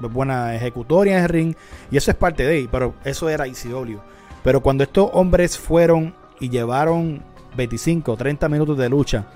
buena 0.00 0.54
ejecutoria 0.54 1.18
en 1.18 1.22
el 1.24 1.28
ring. 1.28 1.54
Y 1.90 1.98
eso 1.98 2.10
es 2.10 2.16
parte 2.16 2.42
de 2.42 2.54
ahí, 2.56 2.68
pero 2.72 2.94
eso 3.04 3.28
era 3.28 3.46
ECW. 3.46 3.98
Pero 4.42 4.62
cuando 4.62 4.82
estos 4.82 5.10
hombres 5.12 5.58
fueron 5.58 6.14
y 6.40 6.48
llevaron 6.48 7.22
25, 7.54 8.16
30 8.16 8.48
minutos 8.48 8.78
de 8.78 8.88
lucha, 8.88 9.26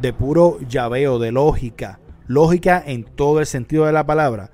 de 0.00 0.12
puro 0.12 0.58
llaveo, 0.68 1.18
de 1.18 1.32
lógica, 1.32 2.00
lógica 2.26 2.82
en 2.86 3.04
todo 3.04 3.40
el 3.40 3.46
sentido 3.46 3.86
de 3.86 3.92
la 3.92 4.06
palabra, 4.06 4.50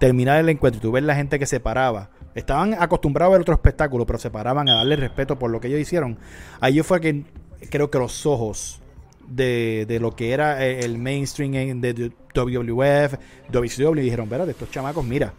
terminar 0.00 0.38
el 0.40 0.48
encuentro 0.48 0.78
y 0.78 0.82
tú 0.82 0.92
ves 0.92 1.02
la 1.04 1.14
gente 1.16 1.38
que 1.38 1.46
se 1.46 1.60
paraba. 1.60 2.10
Estaban 2.34 2.74
acostumbrados 2.74 3.30
a 3.30 3.32
ver 3.32 3.40
otro 3.40 3.54
espectáculo, 3.54 4.06
pero 4.06 4.18
se 4.18 4.30
paraban 4.30 4.68
a 4.68 4.74
darle 4.76 4.96
respeto 4.96 5.38
por 5.38 5.50
lo 5.50 5.60
que 5.60 5.68
ellos 5.68 5.80
hicieron. 5.80 6.18
Ahí 6.60 6.80
fue 6.82 7.00
que 7.00 7.24
creo 7.70 7.90
que 7.90 7.98
los 7.98 8.26
ojos 8.26 8.80
de, 9.26 9.86
de 9.88 9.98
lo 9.98 10.14
que 10.14 10.32
era 10.32 10.64
el 10.64 10.84
el 10.84 10.98
mainstream 10.98 11.54
en- 11.54 11.80
de 11.80 12.12
WWF, 12.34 13.14
WCW, 13.50 13.94
dijeron, 14.02 14.24
espérate, 14.26 14.50
estos 14.52 14.70
chamacos, 14.70 15.04
mira, 15.04 15.32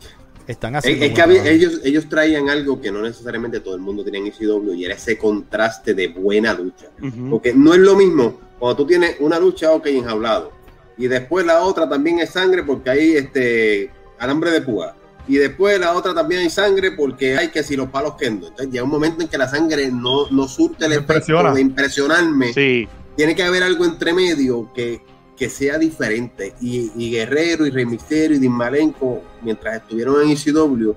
están 0.48 0.74
Es, 0.76 0.80
haciendo... 0.80 1.06
es 1.06 1.12
que 1.14 1.22
había- 1.22 1.42
trabajo". 1.44 1.56
ellos, 1.56 1.82
ellos 1.86 2.10
traían 2.10 2.50
algo 2.50 2.82
que 2.82 2.92
no 2.92 3.02
necesariamente 3.02 3.60
todo 3.60 3.76
el 3.76 3.82
mundo 3.82 4.04
tenía 4.04 4.20
en 4.22 4.28
ECW 4.28 4.74
y 4.74 4.86
era 4.86 4.96
ese 4.96 5.18
contraste 5.18 5.94
de 5.94 6.08
buena 6.10 6.54
lucha. 6.54 6.88
Porque 7.30 7.54
no 7.54 7.74
es 7.74 7.80
lo 7.80 7.96
mismo 7.96 8.40
cuando 8.60 8.76
tú 8.78 8.86
tienes 8.88 9.18
una 9.20 9.40
lucha, 9.40 9.72
ok, 9.72 9.86
enjaulado, 9.88 10.52
y 10.98 11.08
después 11.08 11.46
la 11.46 11.62
otra 11.62 11.88
también 11.88 12.20
es 12.20 12.32
sangre 12.32 12.64
porque 12.64 12.90
hay 12.90 13.16
este 13.16 13.92
alambre 14.18 14.52
de 14.52 14.62
púa. 14.62 14.96
Y 15.28 15.36
después 15.36 15.78
la 15.80 15.94
otra 15.94 16.14
también 16.14 16.42
hay 16.42 16.50
sangre 16.50 16.92
porque 16.94 17.36
hay 17.38 17.50
que 17.50 17.62
si 17.62 17.76
los 17.76 17.90
palos 17.90 18.14
kendo. 18.18 18.48
Entonces 18.48 18.72
llega 18.72 18.86
un 18.86 18.90
momento 18.90 19.22
en 19.22 19.28
que 19.28 19.38
la 19.38 19.48
sangre 19.50 19.92
no, 19.92 20.30
no 20.32 20.48
surte 20.48 20.86
el 20.86 20.94
efecto 20.94 21.54
de 21.54 21.60
impresionarme. 21.62 22.54
Sí, 22.54 22.88
Tiene 23.16 23.36
que 23.36 23.44
haber 23.44 23.62
algo 23.62 23.84
entre 23.84 24.14
medio 24.14 24.72
que, 24.74 25.02
que 25.36 25.50
sea 25.50 25.78
diferente. 25.78 26.56
Y, 26.62 26.92
y 26.96 27.12
Guerrero 27.12 27.66
y 27.66 27.72
Rey 27.72 27.86
Misterio 27.86 28.38
y 28.38 28.40
Dean 28.40 28.54
Malenko, 28.54 29.22
mientras 29.42 29.76
estuvieron 29.82 30.22
en 30.22 30.30
ECW, 30.30 30.94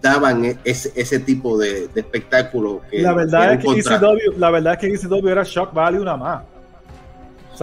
daban 0.00 0.46
e- 0.46 0.58
ese, 0.64 0.90
ese 0.94 1.18
tipo 1.20 1.58
de, 1.58 1.88
de 1.88 2.00
espectáculo. 2.00 2.80
Que, 2.90 3.02
La 3.02 3.10
que 3.10 3.16
verdad, 3.16 3.44
era 3.44 3.54
es 3.54 3.64
que. 3.64 3.80
ECW, 3.80 4.38
la 4.38 4.50
verdad 4.50 4.72
es 4.72 4.78
que 4.80 4.86
ECW 5.06 5.28
era 5.28 5.42
shock 5.44 5.74
value 5.74 6.04
nada 6.04 6.16
más. 6.16 6.42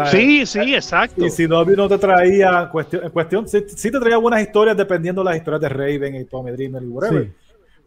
Sí, 0.10 0.45
sí, 0.45 0.75
exacto. 0.75 1.25
ECW 1.25 1.75
no 1.75 1.88
te 1.89 1.98
traía 1.98 2.69
cuestión, 2.71 3.03
en 3.03 3.10
cuestión 3.10 3.48
sí, 3.48 3.63
sí 3.75 3.91
te 3.91 4.00
traía 4.00 4.17
buenas 4.17 4.41
historias 4.41 4.75
dependiendo 4.77 5.21
de 5.24 5.29
las 5.31 5.38
historias 5.38 5.62
de 5.62 5.69
Raven 5.69 6.15
y 6.15 6.25
Tommy 6.25 6.51
Dreamer 6.51 6.83
y 6.83 6.88
whatever. 6.88 7.24
Sí. 7.25 7.31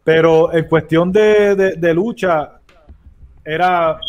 Pero 0.03 0.53
en 0.53 0.65
cuestión 0.65 1.11
de, 1.11 1.55
de- 1.55 1.75
de 1.75 1.93
lucha, 1.93 2.59
era. 3.43 3.99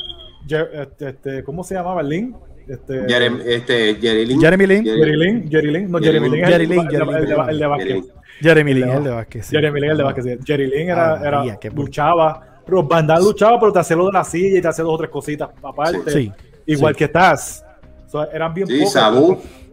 Este, 0.49 1.09
este, 1.09 1.43
¿Cómo 1.43 1.65
se 1.65 1.75
llamaba? 1.75 2.03
Lynn. 2.03 2.37
Este, 2.69 3.05
Jeremy, 3.09 3.41
este, 3.47 3.95
Jerry 3.97 4.27
Lynn. 4.27 4.41
Jeremy 4.41 4.67
Lin, 4.67 4.85
Jerry- 4.85 4.99
Jerry 5.01 5.17
Lynn. 5.17 5.51
Jerry 5.51 5.71
Lynn. 5.73 5.91
No, 5.91 5.99
Jeremy 5.99 6.29
Lin. 6.29 6.33
Lin. 6.33 6.45
es 6.45 6.51
Jerry 6.51 6.65
el- 6.65 6.71
Lin, 6.71 6.81
el- 6.81 7.59
de 7.59 7.67
Vázquez. 7.67 8.03
Jeremy 8.41 8.75
Lin, 8.75 8.83
El 8.85 8.91
de- 8.91 8.97
el 8.97 9.05
de 9.05 9.11
Vázquez. 9.11 9.51
Jeremy 9.51 9.81
Lin, 9.81 9.91
el 9.91 9.97
de 9.97 10.03
Vázquez. 10.05 10.39
Jerry 10.45 10.67
Lynn 10.67 10.91
era, 10.91 11.15
Ah, 11.15 11.21
era- 11.25 11.59
luchaba. 11.75 12.43
Pero 12.67 12.83
Damme 12.83 13.21
luchaba, 13.21 13.61
pero 13.61 13.73
te 13.73 13.79
hacía 13.79 13.97
lo 13.97 14.07
de 14.07 14.13
la 14.13 14.25
silla 14.25 14.59
y 14.59 14.61
te 14.61 14.67
hacía 14.69 14.85
dos 14.85 14.95
o 14.95 14.99
tres 14.99 15.11
cositas 15.11 15.49
aparte. 15.63 16.11
Sí, 16.11 16.33
Igual 16.67 16.95
sí. 16.95 16.99
que 16.99 17.09
Taz. 17.09 17.65
Eran 18.25 18.55
bien 18.55 18.67
Sí. 18.67 18.85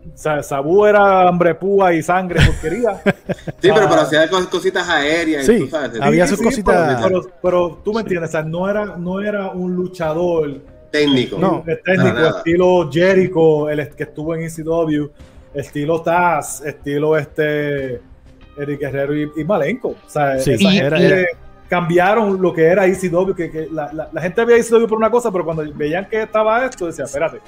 O 0.05 0.17
sea, 0.17 0.43
Sabu 0.43 0.85
era 0.85 1.27
hambre 1.27 1.55
púa 1.55 1.93
y 1.93 2.01
sangre 2.03 2.39
porquería. 2.45 3.01
Sí, 3.61 3.69
pero, 3.73 3.87
pero 3.87 4.01
hacía 4.01 4.29
cos- 4.29 4.49
cositas 4.49 4.87
aéreas. 4.89 5.45
Sí, 5.45 5.59
tú 5.59 5.67
sabes, 5.67 5.91
había 6.01 6.25
Sí, 6.27 6.31
sus 6.31 6.39
sí, 6.39 6.43
cositas- 6.45 7.01
Pero, 7.01 7.21
pero, 7.21 7.35
pero 7.41 7.81
tú 7.83 7.93
me 7.93 8.01
entiendes, 8.01 8.29
o 8.29 8.31
sea, 8.33 8.43
no 8.43 8.69
era, 8.69 8.97
no 8.97 9.21
era 9.21 9.51
un 9.51 9.73
luchador 9.73 10.59
técnico. 10.91 11.37
No, 11.39 11.63
es 11.65 11.81
técnico, 11.83 12.17
estilo 12.37 12.89
Jericho, 12.91 13.69
el 13.69 13.89
que 13.95 14.03
estuvo 14.03 14.35
en 14.35 14.41
ECW, 14.43 15.09
estilo 15.53 16.01
Taz, 16.01 16.61
estilo 16.65 17.17
este 17.17 18.01
Eric 18.57 18.79
Guerrero 18.81 19.15
y, 19.15 19.43
Malenko. 19.45 19.89
O 19.89 20.09
sea, 20.09 20.37
cambiaron 21.69 22.41
lo 22.41 22.53
que 22.53 22.65
era 22.65 22.85
ECW, 22.85 23.33
que, 23.33 23.49
que 23.49 23.67
la, 23.71 24.09
la, 24.11 24.21
gente 24.21 24.45
veía 24.45 24.59
ECW 24.61 24.85
por 24.87 24.97
una 24.97 25.09
cosa, 25.09 25.31
pero 25.31 25.43
cuando 25.45 25.63
veían 25.73 26.07
que 26.07 26.23
estaba 26.23 26.65
esto, 26.65 26.85
decía, 26.85 27.05
espérate. 27.05 27.39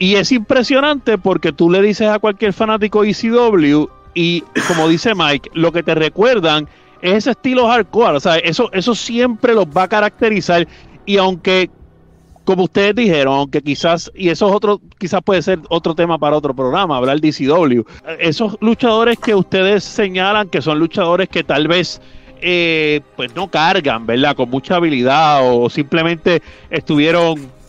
Y 0.00 0.14
es 0.14 0.32
impresionante 0.32 1.18
porque 1.18 1.52
tú 1.52 1.70
le 1.70 1.82
dices 1.82 2.08
a 2.08 2.18
cualquier 2.18 2.54
fanático 2.54 3.04
ECW 3.04 3.86
y 4.14 4.40
como 4.66 4.88
dice 4.88 5.14
Mike, 5.14 5.50
lo 5.52 5.70
que 5.72 5.82
te 5.82 5.94
recuerdan 5.94 6.66
es 7.02 7.18
ese 7.18 7.32
estilo 7.32 7.68
hardcore, 7.68 8.16
o 8.16 8.20
sea, 8.20 8.36
eso, 8.38 8.70
eso 8.72 8.94
siempre 8.94 9.54
los 9.54 9.66
va 9.66 9.82
a 9.84 9.88
caracterizar. 9.88 10.66
Y 11.04 11.18
aunque 11.18 11.70
como 12.44 12.64
ustedes 12.64 12.94
dijeron, 12.94 13.34
aunque 13.34 13.60
quizás, 13.60 14.10
y 14.14 14.30
eso 14.30 14.48
es 14.48 14.54
otro, 14.54 14.80
quizás 14.98 15.20
puede 15.22 15.42
ser 15.42 15.60
otro 15.68 15.94
tema 15.94 16.18
para 16.18 16.34
otro 16.34 16.54
programa, 16.54 16.96
hablar 16.96 17.20
de 17.20 17.28
ECW, 17.28 17.84
esos 18.18 18.56
luchadores 18.60 19.18
que 19.18 19.34
ustedes 19.34 19.84
señalan 19.84 20.48
que 20.48 20.62
son 20.62 20.78
luchadores 20.78 21.28
que 21.28 21.44
tal 21.44 21.68
vez 21.68 22.00
eh, 22.40 23.02
pues 23.16 23.34
no 23.36 23.50
cargan, 23.50 24.06
¿verdad? 24.06 24.34
Con 24.34 24.48
mucha 24.48 24.76
habilidad 24.76 25.40
o 25.44 25.68
simplemente 25.68 26.42
estuvieron 26.70 27.59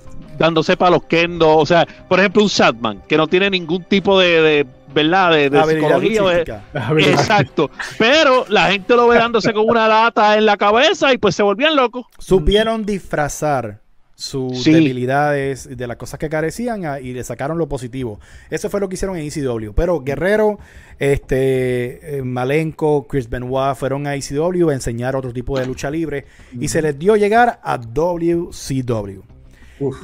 dándose 0.42 0.76
para 0.76 0.92
los 0.92 1.04
kendo, 1.04 1.56
o 1.56 1.66
sea, 1.66 1.88
por 2.10 2.20
ejemplo 2.20 2.42
un 2.42 2.50
Sadman 2.50 3.04
que 3.08 3.16
no 3.16 3.28
tiene 3.28 3.50
ningún 3.50 3.84
tipo 3.84 4.20
de, 4.20 4.66
¿verdad? 4.94 5.32
De, 5.32 5.50
psicología. 5.50 6.64
exacto. 7.00 7.70
Pero 8.00 8.46
la 8.50 8.72
gente 8.72 8.96
lo 8.96 9.08
ve 9.08 9.18
dándose 9.18 9.54
con 9.54 9.70
una 9.70 9.88
lata 9.88 10.38
en 10.38 10.46
la 10.46 10.58
cabeza 10.58 11.14
y 11.14 11.20
pues 11.20 11.36
se 11.36 11.44
volvían 11.44 11.76
locos. 11.76 12.06
Supieron 12.18 12.86
disfrazar 12.86 13.82
sus 14.16 14.64
debilidades, 14.66 15.76
de 15.76 15.88
las 15.88 15.98
cosas 15.98 16.20
que 16.20 16.30
carecían 16.30 16.84
y 17.04 17.14
le 17.14 17.24
sacaron 17.24 17.58
lo 17.58 17.68
positivo. 17.68 18.20
Eso 18.50 18.70
fue 18.70 18.80
lo 18.80 18.88
que 18.88 18.94
hicieron 18.96 19.18
en 19.18 19.28
ECW. 19.28 19.74
Pero 19.76 20.02
Guerrero, 20.02 20.60
este, 21.00 22.18
eh, 22.18 22.22
Malenko, 22.24 23.08
Chris 23.08 23.30
Benoit 23.30 23.76
fueron 23.76 24.06
a 24.06 24.16
ECW 24.16 24.70
a 24.70 24.74
enseñar 24.74 25.16
otro 25.16 25.34
tipo 25.34 25.58
de 25.60 25.66
lucha 25.66 25.90
libre 25.90 26.26
y 26.60 26.68
se 26.68 26.82
les 26.84 26.98
dio 27.00 27.16
llegar 27.16 27.60
a 27.64 27.78
WCW. 27.78 29.31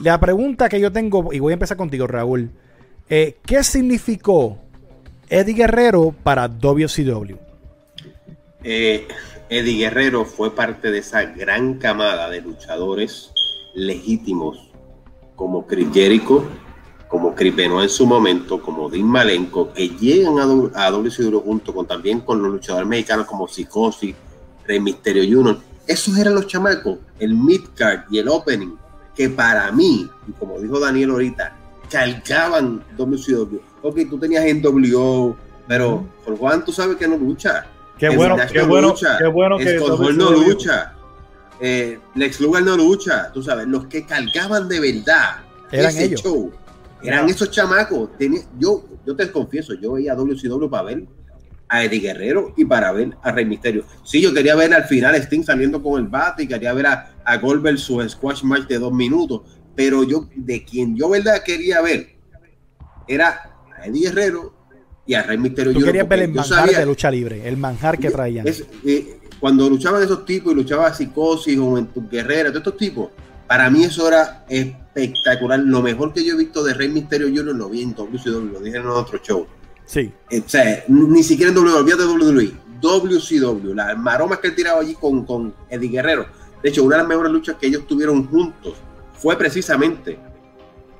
La 0.02 0.20
pregunta 0.20 0.70
que 0.70 0.80
yo 0.80 0.92
tengo, 0.92 1.32
y 1.32 1.40
voy 1.40 1.52
a 1.52 1.56
empezar 1.56 1.78
contigo, 1.78 2.08
Raúl, 2.08 2.52
eh, 3.10 3.38
¿qué 3.46 3.64
significó 3.64 4.58
Eddie 5.30 5.54
Guerrero 5.54 6.14
para 6.24 6.48
WCW? 6.48 7.36
Eh, 8.64 9.08
Eddie 9.50 9.78
Guerrero 9.78 10.26
fue 10.26 10.54
parte 10.54 10.92
de 10.92 11.00
esa 11.00 11.24
gran 11.24 11.76
camada 11.76 12.30
de 12.30 12.42
luchadores 12.42 13.32
legítimos 13.76 14.70
como 15.36 15.68
Chris 15.68 15.88
Jericho, 15.94 16.44
como 17.08 17.36
Chris 17.36 17.56
Benoit 17.56 17.84
en 17.84 17.90
su 17.90 18.06
momento, 18.06 18.62
como 18.62 18.90
Dean 18.90 19.06
Malenko, 19.06 19.72
que 19.72 19.90
llegan 19.90 20.40
a, 20.40 20.86
a 20.86 20.92
WCW 20.92 21.40
junto 21.40 21.74
con 21.74 21.88
también 21.88 22.22
con 22.22 22.42
los 22.42 22.52
luchadores 22.52 22.88
mexicanos 22.88 23.28
como 23.28 23.48
Psicosis, 23.48 24.16
Rey 24.66 24.80
Misterio 24.80 25.24
Jr. 25.24 25.58
Esos 25.86 26.18
eran 26.18 26.36
los 26.36 26.48
chamacos, 26.48 26.98
el 27.20 27.34
midcard 27.34 28.02
y 28.12 28.18
el 28.18 28.28
opening, 28.28 28.76
que 29.18 29.30
para 29.30 29.72
mí, 29.72 30.10
y 30.28 30.32
como 30.34 30.60
dijo 30.60 30.80
Daniel 30.80 31.10
ahorita, 31.10 31.56
calcaban 31.90 32.84
WCW. 32.96 33.58
Ok, 33.82 34.00
tú 34.10 34.20
tenías 34.20 34.46
NWO, 34.46 35.36
pero 35.68 36.06
por 36.24 36.38
Juan 36.38 36.64
tú 36.64 36.72
sabes 36.72 36.96
que 36.98 37.08
no 37.08 37.18
lucha. 37.18 37.66
Qué 37.98 38.10
bueno, 38.10 38.38
qué 38.52 38.62
bueno, 38.62 38.94
qué 39.18 39.28
bueno 39.28 39.58
que 39.58 39.80
no 40.14 40.32
lucha 40.32 40.94
eh, 41.60 42.00
Lex 42.16 42.40
Luger 42.40 42.64
no 42.64 42.78
lucha, 42.78 43.32
tú 43.32 43.42
sabes, 43.42 43.68
los 43.68 43.88
que 43.88 44.06
cargaban 44.06 44.68
de 44.68 44.80
verdad 44.80 45.38
eran 45.72 45.90
ese 45.90 46.06
ellos. 46.06 46.22
show, 46.22 46.52
eran 47.02 47.28
esos 47.30 47.50
chamacos. 47.52 48.10
yo, 48.60 48.84
yo 49.06 49.16
te 49.16 49.32
confieso, 49.32 49.74
yo 49.74 49.94
veía 49.94 50.16
WCW 50.16 50.70
para 50.70 50.84
ver 50.84 51.06
a 51.70 51.84
Eddie 51.84 52.00
Guerrero 52.00 52.54
y 52.56 52.66
para 52.66 52.92
ver 52.92 53.18
a 53.22 53.32
Rey 53.32 53.46
Misterio. 53.46 53.86
Sí, 54.04 54.22
yo 54.22 54.34
quería 54.34 54.56
ver 54.56 54.74
al 54.74 54.86
final 54.86 55.16
Sting 55.16 55.44
saliendo 55.44 55.82
con 55.82 56.02
el 56.02 56.08
bate 56.08 56.44
y 56.44 56.48
quería 56.48 56.74
ver 56.74 56.88
a, 56.88 57.16
a 57.24 57.38
Goldberg 57.38 57.78
su 57.78 58.02
squash 58.08 58.44
match 58.44 58.68
de 58.68 58.80
dos 58.80 58.94
minutos, 58.94 59.42
pero 59.76 60.04
yo, 60.04 60.30
de 60.36 60.64
quien 60.64 60.96
yo 60.96 61.10
verdad 61.10 61.44
quería 61.44 61.82
ver, 61.82 62.16
era 63.08 63.52
a 63.78 63.88
Eddie 63.88 64.10
Guerrero 64.10 64.54
y 65.06 65.14
a 65.14 65.24
Rey 65.24 65.38
Misterio. 65.38 65.74
Tú 65.74 65.82
querías 65.82 66.08
ver 66.08 66.20
el 66.22 66.34
manjar 66.34 66.70
de 66.70 66.86
lucha 66.86 67.12
libre, 67.12 67.48
el 67.48 67.58
manjar 67.58 67.98
que 67.98 68.12
traían. 68.12 68.46
Eh, 68.48 69.20
cuando 69.40 69.70
luchaban 69.70 70.02
esos 70.04 70.26
tipos 70.26 70.52
y 70.54 70.56
luchaba 70.56 70.94
Psicosis, 70.94 71.58
Juventud 71.58 72.04
Guerrera, 72.10 72.50
todos 72.50 72.68
estos 72.68 72.78
tipos, 72.78 73.10
para 73.48 73.70
mí 73.70 73.84
eso 73.84 74.08
era 74.08 74.46
espectacular. 74.50 75.60
Lo 75.60 75.82
mejor 75.82 76.14
que 76.14 76.26
yo 76.26 76.34
he 76.34 76.38
visto 76.38 76.64
de 76.64 76.74
Rey 76.74 76.90
Misterio 76.90 77.28
Jr. 77.28 77.56
lo 77.56 77.70
vi 77.70 77.84
en 77.84 77.94
WCW, 77.94 78.52
lo 78.52 78.60
dije 78.60 78.78
en 78.78 78.88
otro 78.88 79.20
show. 79.20 79.48
Sí. 79.88 80.12
Eh, 80.30 80.44
o 80.46 80.48
sea, 80.48 80.84
ni 80.88 81.24
siquiera 81.24 81.52
en 81.52 81.58
WWE, 81.58 81.96
de 81.96 82.06
WWE. 82.06 82.52
WCW, 82.80 83.74
las 83.74 83.98
maromas 83.98 84.38
que 84.38 84.50
él 84.50 84.56
tiraba 84.56 84.82
allí 84.82 84.94
con, 84.94 85.26
con 85.26 85.54
Eddie 85.68 85.90
Guerrero. 85.90 86.28
De 86.62 86.70
hecho, 86.70 86.84
una 86.84 86.98
de 86.98 87.02
las 87.02 87.10
mejores 87.10 87.32
luchas 87.32 87.56
que 87.60 87.66
ellos 87.66 87.88
tuvieron 87.88 88.28
juntos 88.28 88.76
fue 89.14 89.36
precisamente 89.36 90.20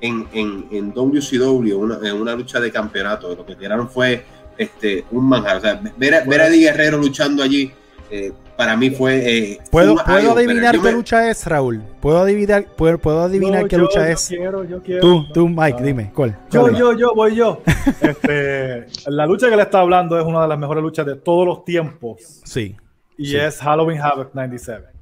en, 0.02 0.28
en, 0.34 0.68
en 0.72 0.92
WCW, 0.92 1.78
una, 1.78 2.00
en 2.02 2.16
una 2.16 2.36
lucha 2.36 2.60
de 2.60 2.72
campeonato. 2.72 3.36
Lo 3.36 3.46
que 3.46 3.56
tiraron 3.56 3.90
fue 3.90 4.26
este, 4.58 5.06
un 5.12 5.30
manjar. 5.30 5.58
O 5.58 5.62
sea, 5.62 5.82
ver, 5.98 6.28
ver 6.28 6.42
a 6.42 6.48
Eddie 6.48 6.72
Guerrero 6.72 6.98
luchando 6.98 7.44
allí 7.44 7.72
eh, 8.10 8.32
para 8.58 8.76
mí 8.76 8.90
fue. 8.90 9.38
Eh, 9.38 9.60
¿Puedo, 9.72 9.96
¿puedo 10.04 10.32
adivinar 10.32 10.82
qué 10.82 10.92
lucha 10.92 11.30
es, 11.30 11.46
Raúl? 11.46 11.82
¿Puedo 12.02 12.18
adivinar, 12.20 12.66
puedo, 12.76 12.98
puedo 12.98 13.22
adivinar 13.22 13.68
qué 13.68 13.78
lucha 13.78 14.10
es? 14.10 14.28
Quiero, 14.28 14.64
yo 14.66 14.82
quiero. 14.82 15.02
Tú, 15.02 15.32
tú, 15.32 15.48
Mike, 15.48 15.82
dime, 15.84 16.12
¿cuál? 16.14 16.38
Yo, 16.52 16.70
yo, 16.72 16.94
yo, 16.98 17.14
voy 17.16 17.36
yo. 17.36 17.62
este, 18.02 18.88
la 19.08 19.26
lucha 19.26 19.50
que 19.50 19.56
le 19.56 19.62
está 19.62 19.80
hablando 19.80 20.20
es 20.20 20.26
una 20.26 20.42
de 20.42 20.48
las 20.48 20.58
mejores 20.58 20.84
luchas 20.84 21.06
de 21.06 21.16
todos 21.16 21.46
los 21.48 21.64
tiempos. 21.64 22.42
Sí. 22.44 22.76
Y 23.18 23.36
es 23.36 23.60
Halloween 23.60 24.02
Havoc 24.02 24.34
97. 24.34 24.98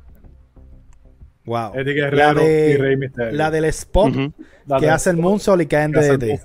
Wow. 1.46 1.74
Eddie 1.76 1.94
Guerrero 1.94 2.18
la 2.18 2.34
de, 2.34 2.72
y 2.72 2.78
Rey 2.78 2.98
Mysterio. 2.98 3.32
La 3.34 3.52
del 3.52 3.66
spot 3.66 4.14
que 4.80 4.90
hace 4.90 5.12
el 5.12 5.18
Moonsault 5.18 5.62
y 5.62 5.68
cae 5.68 5.84
en 5.84 5.92
DDT. 5.92 6.42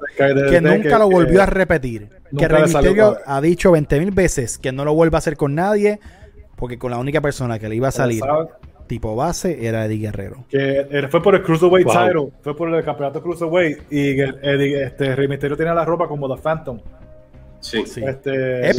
Que 0.51 0.61
nunca 0.61 0.99
lo 0.99 1.09
volvió 1.09 1.43
a 1.43 1.47
repetir. 1.47 2.09
Que 2.37 2.47
Rey 2.47 2.65
Mysterio 2.65 3.17
ha 3.25 3.41
dicho 3.41 3.73
20 3.73 3.99
mil 3.99 4.11
veces 4.11 4.59
que 4.59 4.73
no 4.73 4.85
lo 4.85 4.95
vuelva 4.95 5.19
a 5.19 5.21
hacer 5.21 5.37
con 5.37 5.55
nadie 5.55 6.01
porque 6.61 6.79
con 6.79 6.91
la 6.91 6.99
única 6.99 7.23
persona 7.23 7.59
que 7.59 7.69
le 7.69 7.75
iba 7.75 7.89
a 7.89 7.91
salir 7.91 8.23
tipo 8.87 9.17
base 9.17 9.67
era 9.67 9.87
Eddie 9.87 9.99
Guerrero. 9.99 10.45
Que 10.49 11.09
fue 11.11 11.23
por 11.23 11.35
el 11.35 11.43
Cruiserweight 11.43 11.87
title, 11.87 12.33
fue 12.43 12.55
por 12.55 12.73
el 12.75 12.85
campeonato 12.85 13.23
Cruiserweight 13.23 13.91
y 13.91 14.21
Eddie, 14.21 14.85
este, 14.85 15.17
Rey 15.17 15.27
Mysterio 15.27 15.57
tenía 15.57 15.73
la 15.73 15.85
ropa 15.85 16.07
como 16.07 16.33
The 16.33 16.43
Phantom. 16.43 16.79
Sí. 17.61 17.87
sí. 17.87 18.03
Este, 18.05 18.75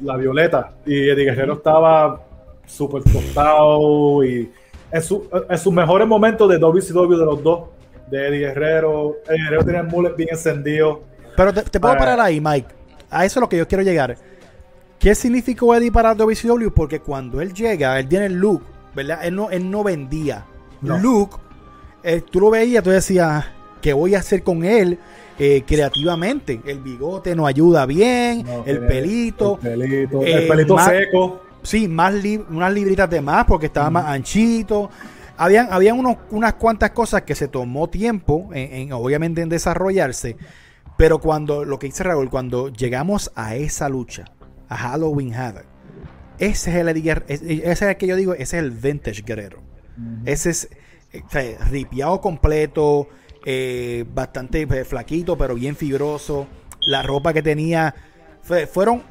la, 0.00 0.16
violeta. 0.16 0.72
Y 0.84 1.10
Eddie 1.10 1.26
Guerrero 1.26 1.54
estaba 1.54 2.22
súper 2.66 3.02
tostado 3.04 4.24
y 4.24 4.50
en, 4.90 5.02
su, 5.02 5.28
en 5.48 5.58
sus 5.58 5.72
mejores 5.72 6.08
momentos 6.08 6.48
de 6.48 6.58
WCW 6.58 7.16
de 7.16 7.24
los 7.24 7.42
dos, 7.42 7.68
de 8.10 8.28
Eddie 8.28 8.38
Guerrero, 8.48 9.16
Eddie 9.28 9.44
Guerrero 9.44 9.64
tenía 9.64 9.80
el 9.82 9.86
mullet 9.86 10.16
bien 10.16 10.30
encendido. 10.32 11.02
Pero 11.36 11.52
te, 11.52 11.78
puedo 11.78 11.94
ah. 11.94 11.98
parar 11.98 12.20
ahí, 12.20 12.40
Mike. 12.40 12.68
A 13.10 13.24
eso 13.24 13.38
es 13.38 13.42
lo 13.42 13.48
que 13.48 13.58
yo 13.58 13.68
quiero 13.68 13.84
llegar. 13.84 14.16
¿Qué 15.02 15.16
significó 15.16 15.74
Eddie 15.74 15.90
para 15.90 16.14
WCW? 16.14 16.70
Porque 16.72 17.00
cuando 17.00 17.40
él 17.40 17.52
llega, 17.52 17.98
él 17.98 18.06
tiene 18.06 18.26
el 18.26 18.34
look, 18.34 18.62
¿verdad? 18.94 19.18
Él 19.24 19.34
no, 19.34 19.50
él 19.50 19.68
no 19.68 19.82
vendía. 19.82 20.46
Look, 20.80 21.40
eh, 22.04 22.22
tú 22.30 22.38
lo 22.38 22.50
veías, 22.50 22.84
tú 22.84 22.90
decías, 22.90 23.44
¿qué 23.80 23.92
voy 23.92 24.14
a 24.14 24.20
hacer 24.20 24.44
con 24.44 24.64
él? 24.64 25.00
Eh, 25.40 25.64
creativamente. 25.66 26.60
El 26.64 26.78
bigote 26.78 27.34
no 27.34 27.48
ayuda 27.48 27.84
bien, 27.84 28.46
el 28.64 28.86
pelito. 28.86 29.58
El 29.64 29.80
pelito, 29.80 30.22
el 30.22 30.44
eh, 30.44 30.46
pelito 30.48 30.78
seco. 30.78 31.42
Sí, 31.64 31.88
más 31.88 32.14
unas 32.48 32.72
libritas 32.72 33.10
de 33.10 33.20
más 33.20 33.44
porque 33.44 33.66
estaba 33.66 33.90
más 33.90 34.06
anchito. 34.06 34.88
Habían, 35.36 35.66
habían 35.72 35.98
unos, 35.98 36.18
unas 36.30 36.54
cuantas 36.54 36.92
cosas 36.92 37.22
que 37.22 37.34
se 37.34 37.48
tomó 37.48 37.90
tiempo, 37.90 38.50
en, 38.52 38.92
obviamente, 38.92 39.42
en 39.42 39.48
desarrollarse. 39.48 40.36
Pero 40.96 41.18
cuando, 41.18 41.64
lo 41.64 41.80
que 41.80 41.88
dice 41.88 42.04
Raúl, 42.04 42.30
cuando 42.30 42.68
llegamos 42.68 43.32
a 43.34 43.56
esa 43.56 43.88
lucha, 43.88 44.26
Halloween 44.76 45.34
Havoc. 45.34 45.64
Ese 46.38 46.70
es 46.70 46.76
el 46.76 46.88
ese 46.88 47.70
es 47.70 47.82
el 47.82 47.96
que 47.96 48.06
yo 48.06 48.16
digo, 48.16 48.34
ese 48.34 48.42
es 48.58 48.64
el 48.64 48.70
vintage 48.70 49.22
guerrero. 49.22 49.60
Ese 50.24 50.50
es 50.50 50.68
eh, 51.12 51.58
ripiado 51.70 52.20
completo, 52.20 53.08
eh, 53.44 54.04
bastante 54.12 54.62
eh, 54.62 54.84
flaquito, 54.84 55.36
pero 55.36 55.54
bien 55.54 55.76
fibroso. 55.76 56.46
La 56.86 57.02
ropa 57.02 57.32
que 57.32 57.42
tenía, 57.42 57.94
fueron, 58.72 59.02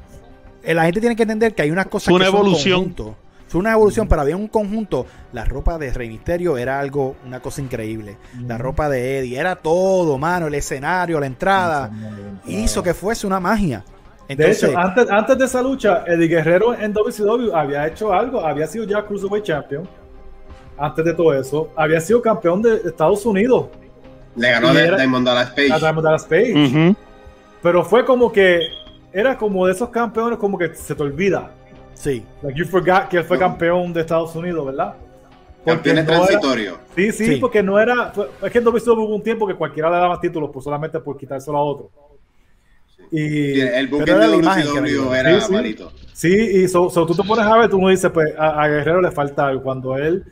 la 0.63 0.84
gente 0.84 1.00
tiene 1.00 1.15
que 1.15 1.21
entender 1.21 1.56
que 1.56 1.62
hay 1.62 1.71
unas 1.71 1.88
cosas 1.88 2.10
Fue 2.10 2.15
una 2.15 2.28
evolución. 2.28 2.93
Fue 3.47 3.60
una 3.60 3.74
evolución, 3.74 4.08
pero 4.08 4.21
había 4.21 4.36
un 4.36 4.47
conjunto. 4.47 5.06
La 5.34 5.45
ropa 5.45 5.78
de 5.78 5.91
Rey 5.93 6.10
Misterio 6.10 6.58
era 6.58 6.80
algo, 6.80 7.15
una 7.26 7.39
cosa 7.41 7.62
increíble. 7.62 8.17
La 8.45 8.58
ropa 8.58 8.89
de 8.89 9.19
Eddie, 9.19 9.38
era 9.39 9.58
todo, 9.58 10.17
mano, 10.17 10.47
el 10.47 10.56
escenario, 10.56 11.19
la 11.19 11.28
entrada. 11.28 11.91
Hizo 12.45 12.82
que 12.82 12.93
fuese 12.93 13.28
una 13.28 13.39
magia 13.39 13.86
de 14.36 14.52
hecho, 14.52 14.78
antes, 14.78 15.10
antes 15.10 15.38
de 15.38 15.46
esa 15.46 15.62
lucha, 15.62 16.04
Eddie 16.08 16.28
Guerrero 16.28 16.74
en 16.74 16.94
WCW 16.94 17.56
había 17.56 17.88
hecho 17.88 18.13
algo, 18.13 18.41
había 18.46 18.67
sido 18.67 18.86
ya 18.86 19.04
Cruiserweight 19.04 19.46
Champion. 19.46 19.88
Antes 20.78 21.06
de 21.06 21.13
todo 21.13 21.34
eso, 21.34 21.70
había 21.76 22.00
sido 22.00 22.22
campeón 22.22 22.62
de 22.62 22.76
Estados 22.76 23.24
Unidos 23.26 23.67
Le 24.36 24.50
ganó 24.50 24.70
a 24.70 24.74
Diamond 24.74 25.28
Dallas 25.28 25.52
Page. 25.52 25.72
A 25.72 25.78
Diamond 25.78 26.06
Dallas 26.06 26.26
Page. 26.26 26.96
Pero 27.62 27.84
fue 27.84 28.04
como 28.04 28.32
que 28.32 28.62
era 29.13 29.38
como 29.38 29.65
de 29.67 29.74
esos 29.74 29.89
campeones 29.89 30.39
como 30.39 30.58
que 30.58 30.74
se 30.74 30.96
te 30.96 31.04
olvida. 31.04 31.52
Sí. 31.94 32.26
Like 32.41 32.58
you 32.58 32.65
forgot 32.65 33.08
que 33.10 33.17
él 33.17 33.24
fue 33.24 33.38
campeón 33.38 33.94
de 33.94 34.02
Estados 34.02 34.36
Unidos, 34.36 34.65
¿verdad? 34.65 34.96
Campeón 35.63 36.04
transitorio. 36.04 36.80
sí, 36.96 37.12
sí, 37.12 37.36
porque 37.36 37.62
no 37.62 37.80
era. 37.80 38.12
es 38.41 38.52
que 38.52 38.58
en 38.58 38.67
WWE 38.67 38.94
hubo 38.94 39.15
un 39.15 39.22
tiempo 39.22 39.46
que 39.46 39.54
cualquiera 39.54 39.91
le 39.91 39.98
daba 39.98 40.20
títulos 40.20 40.50
pues 40.52 40.63
solamente 40.63 41.00
por 41.00 41.17
quitárselo 41.17 41.58
a 41.58 41.63
otro. 41.63 41.91
Y, 43.12 43.60
el 43.60 43.88
buque 43.88 44.13
de 44.13 44.28
WCW 44.28 45.13
era 45.13 45.41
sí, 45.41 45.52
malito. 45.52 45.91
Sí, 46.13 46.34
y 46.34 46.67
so, 46.67 46.89
tú 46.89 47.13
te 47.13 47.24
pones 47.24 47.45
a 47.45 47.58
ver, 47.58 47.69
tú 47.69 47.80
no 47.80 47.89
dices, 47.89 48.10
pues 48.12 48.34
a, 48.38 48.67
Guerrero 48.67 49.02
le 49.02 49.12
falta 49.12 49.47
algo. 49.47 49.63
Cuando 49.63 49.97
él, 49.97 50.24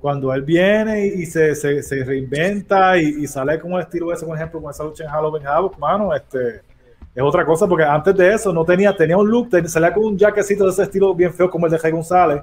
cuando 0.00 0.34
él 0.34 0.42
viene 0.42 1.06
y, 1.06 1.26
se, 1.26 1.54
se, 1.54 1.82
se, 1.82 2.04
reinventa 2.04 2.98
y, 2.98 3.26
sale 3.28 3.60
con 3.60 3.72
el 3.74 3.82
estilo 3.82 4.12
ese, 4.12 4.26
por 4.26 4.36
ejemplo, 4.36 4.60
con 4.60 4.70
esa 4.70 4.82
lucha 4.82 5.04
en 5.04 5.10
Halloween 5.10 5.46
Havoc, 5.46 5.78
mano, 5.78 6.12
este 6.12 6.62
es 7.14 7.22
otra 7.22 7.46
cosa, 7.46 7.68
porque 7.68 7.84
antes 7.84 8.16
de 8.16 8.34
eso 8.34 8.52
no 8.52 8.64
tenía, 8.64 8.96
tenía 8.96 9.16
un 9.16 9.30
look, 9.30 9.48
salía 9.68 9.94
con 9.94 10.04
un 10.04 10.18
jaquecito 10.18 10.64
de 10.64 10.70
ese 10.70 10.82
estilo 10.82 11.14
bien 11.14 11.32
feo 11.32 11.48
como 11.48 11.66
el 11.66 11.72
de 11.72 11.78
Jay 11.78 11.92
González. 11.92 12.42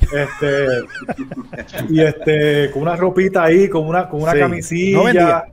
Este, 0.00 0.66
y 1.90 2.00
este, 2.00 2.70
con 2.70 2.82
una 2.82 2.94
ropita 2.94 3.42
ahí, 3.42 3.68
con 3.68 3.84
una, 3.84 4.08
con 4.08 4.22
una 4.22 4.34
camisilla. 4.34 5.44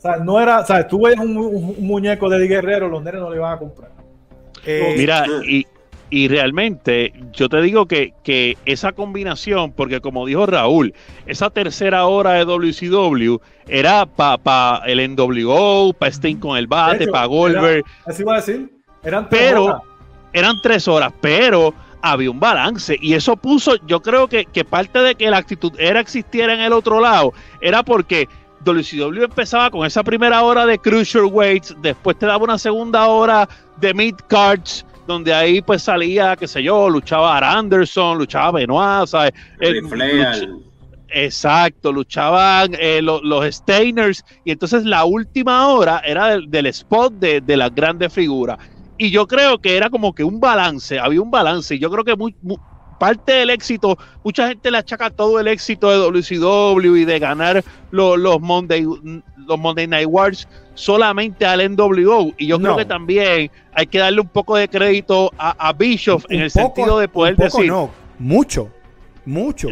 O 0.00 0.02
sea, 0.02 0.16
no 0.16 0.40
era, 0.40 0.60
o 0.60 0.66
sea, 0.66 0.88
tú 0.88 1.02
ves 1.04 1.18
un, 1.18 1.76
muñeco 1.78 2.30
de 2.30 2.40
Di 2.40 2.48
Guerrero, 2.48 2.88
los 2.88 3.02
nenes 3.02 3.20
no 3.20 3.28
le 3.28 3.36
iban 3.36 3.52
a 3.52 3.58
comprar. 3.58 3.90
Eh, 4.64 4.94
Mira, 4.96 5.26
y, 5.46 5.66
y 6.08 6.28
realmente 6.28 7.12
yo 7.34 7.50
te 7.50 7.60
digo 7.60 7.84
que, 7.84 8.14
que 8.24 8.56
esa 8.64 8.92
combinación, 8.92 9.72
porque 9.72 10.00
como 10.00 10.24
dijo 10.24 10.46
Raúl, 10.46 10.94
esa 11.26 11.50
tercera 11.50 12.06
hora 12.06 12.32
de 12.32 12.46
WCW 12.46 13.40
era 13.68 14.06
para 14.06 14.38
pa 14.38 14.82
el 14.86 15.14
NWO, 15.14 15.92
para 15.92 16.10
Sting 16.10 16.36
con 16.36 16.56
el 16.56 16.66
bate, 16.66 17.06
para 17.06 17.26
Goldberg. 17.26 17.84
así 18.06 18.22
iba 18.22 18.32
a 18.32 18.36
decir. 18.36 18.70
Eran 19.02 19.28
tres 19.28 19.42
pero, 19.42 19.64
horas. 19.66 19.82
Eran 20.32 20.56
tres 20.62 20.88
horas, 20.88 21.12
pero 21.20 21.74
había 22.00 22.30
un 22.30 22.40
balance 22.40 22.96
y 22.98 23.12
eso 23.12 23.36
puso, 23.36 23.76
yo 23.86 24.00
creo 24.00 24.26
que, 24.26 24.46
que 24.46 24.64
parte 24.64 25.00
de 25.00 25.14
que 25.14 25.28
la 25.28 25.36
actitud 25.36 25.72
era 25.78 26.00
existiera 26.00 26.54
en 26.54 26.60
el 26.60 26.72
otro 26.72 27.00
lado, 27.00 27.34
era 27.60 27.82
porque 27.82 28.26
WCW 28.64 29.24
empezaba 29.24 29.70
con 29.70 29.86
esa 29.86 30.02
primera 30.02 30.42
hora 30.42 30.66
de 30.66 30.78
Weights, 31.30 31.74
después 31.80 32.18
te 32.18 32.26
daba 32.26 32.44
una 32.44 32.58
segunda 32.58 33.06
hora 33.06 33.48
de 33.78 33.94
Mid 33.94 34.16
Cards, 34.28 34.84
donde 35.06 35.32
ahí 35.32 35.62
pues 35.62 35.82
salía, 35.82 36.36
qué 36.36 36.46
sé 36.46 36.62
yo, 36.62 36.88
luchaba 36.88 37.38
Anderson, 37.38 38.18
luchaba 38.18 38.52
Benoit, 38.52 39.06
¿sabes? 39.08 39.32
Eh, 39.60 39.80
exacto, 41.08 41.90
luchaban 41.90 42.72
eh, 42.78 43.00
los 43.02 43.54
Steiners 43.54 44.22
y 44.44 44.52
entonces 44.52 44.84
la 44.84 45.04
última 45.04 45.68
hora 45.68 46.02
era 46.04 46.38
del, 46.38 46.66
spot 46.66 47.14
de, 47.14 47.40
de 47.40 47.56
las 47.56 47.74
grandes 47.74 48.12
figuras. 48.12 48.58
Y 48.98 49.10
yo 49.10 49.26
creo 49.26 49.58
que 49.58 49.78
era 49.78 49.88
como 49.88 50.14
que 50.14 50.22
un 50.22 50.38
balance, 50.38 50.98
había 50.98 51.22
un 51.22 51.30
balance 51.30 51.74
y 51.74 51.78
yo 51.78 51.90
creo 51.90 52.04
que 52.04 52.14
muy, 52.14 52.36
parte 53.00 53.32
del 53.32 53.48
éxito, 53.48 53.96
mucha 54.22 54.46
gente 54.46 54.70
le 54.70 54.76
achaca 54.76 55.08
todo 55.08 55.40
el 55.40 55.48
éxito 55.48 55.90
de 55.90 55.96
WCW 55.96 56.96
y 56.96 57.04
de 57.06 57.18
ganar 57.18 57.64
los, 57.90 58.18
los, 58.18 58.38
Monday, 58.42 58.84
los 58.84 59.58
Monday 59.58 59.86
Night 59.86 60.06
Wars 60.06 60.46
solamente 60.74 61.46
al 61.46 61.74
NWO. 61.74 62.34
Y 62.36 62.46
yo 62.46 62.60
creo 62.60 62.76
que 62.76 62.84
también 62.84 63.50
hay 63.72 63.86
que 63.86 63.98
darle 63.98 64.20
un 64.20 64.28
poco 64.28 64.54
de 64.56 64.68
crédito 64.68 65.32
a, 65.38 65.68
a 65.68 65.72
Bischoff 65.72 66.26
en 66.28 66.42
el 66.42 66.50
sentido 66.50 66.98
de 66.98 67.08
poder 67.08 67.36
decir. 67.36 67.68
No, 67.68 67.90
mucho, 68.18 68.70
mucho. 69.24 69.68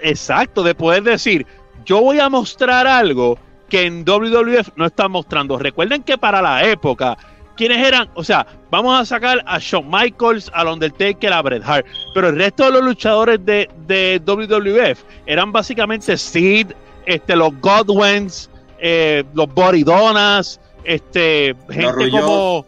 exacto, 0.00 0.62
de 0.62 0.74
poder 0.74 1.04
decir, 1.04 1.46
yo 1.86 2.02
voy 2.02 2.20
a 2.20 2.28
mostrar 2.28 2.86
algo 2.86 3.38
que 3.70 3.86
en 3.86 4.04
WWF 4.04 4.72
no 4.76 4.84
está 4.84 5.08
mostrando. 5.08 5.58
Recuerden 5.58 6.02
que 6.02 6.18
para 6.18 6.42
la 6.42 6.66
época 6.66 7.16
¿quiénes 7.58 7.86
eran? 7.86 8.08
O 8.14 8.24
sea, 8.24 8.46
vamos 8.70 8.98
a 8.98 9.04
sacar 9.04 9.42
a 9.44 9.58
Shawn 9.58 9.90
Michaels, 9.90 10.50
al 10.54 10.68
Undertaker, 10.68 11.32
a 11.32 11.42
Bret 11.42 11.62
Hart, 11.66 11.84
pero 12.14 12.28
el 12.28 12.36
resto 12.36 12.64
de 12.64 12.70
los 12.70 12.84
luchadores 12.84 13.44
de, 13.44 13.68
de 13.86 14.22
WWF 14.24 15.02
eran 15.26 15.52
básicamente 15.52 16.16
Sid, 16.16 16.68
este, 17.04 17.36
los 17.36 17.52
Godwins, 17.60 18.48
eh, 18.78 19.24
los 19.34 19.52
Boridonas, 19.52 20.60
este, 20.84 21.54
gente 21.68 22.10
como... 22.10 22.64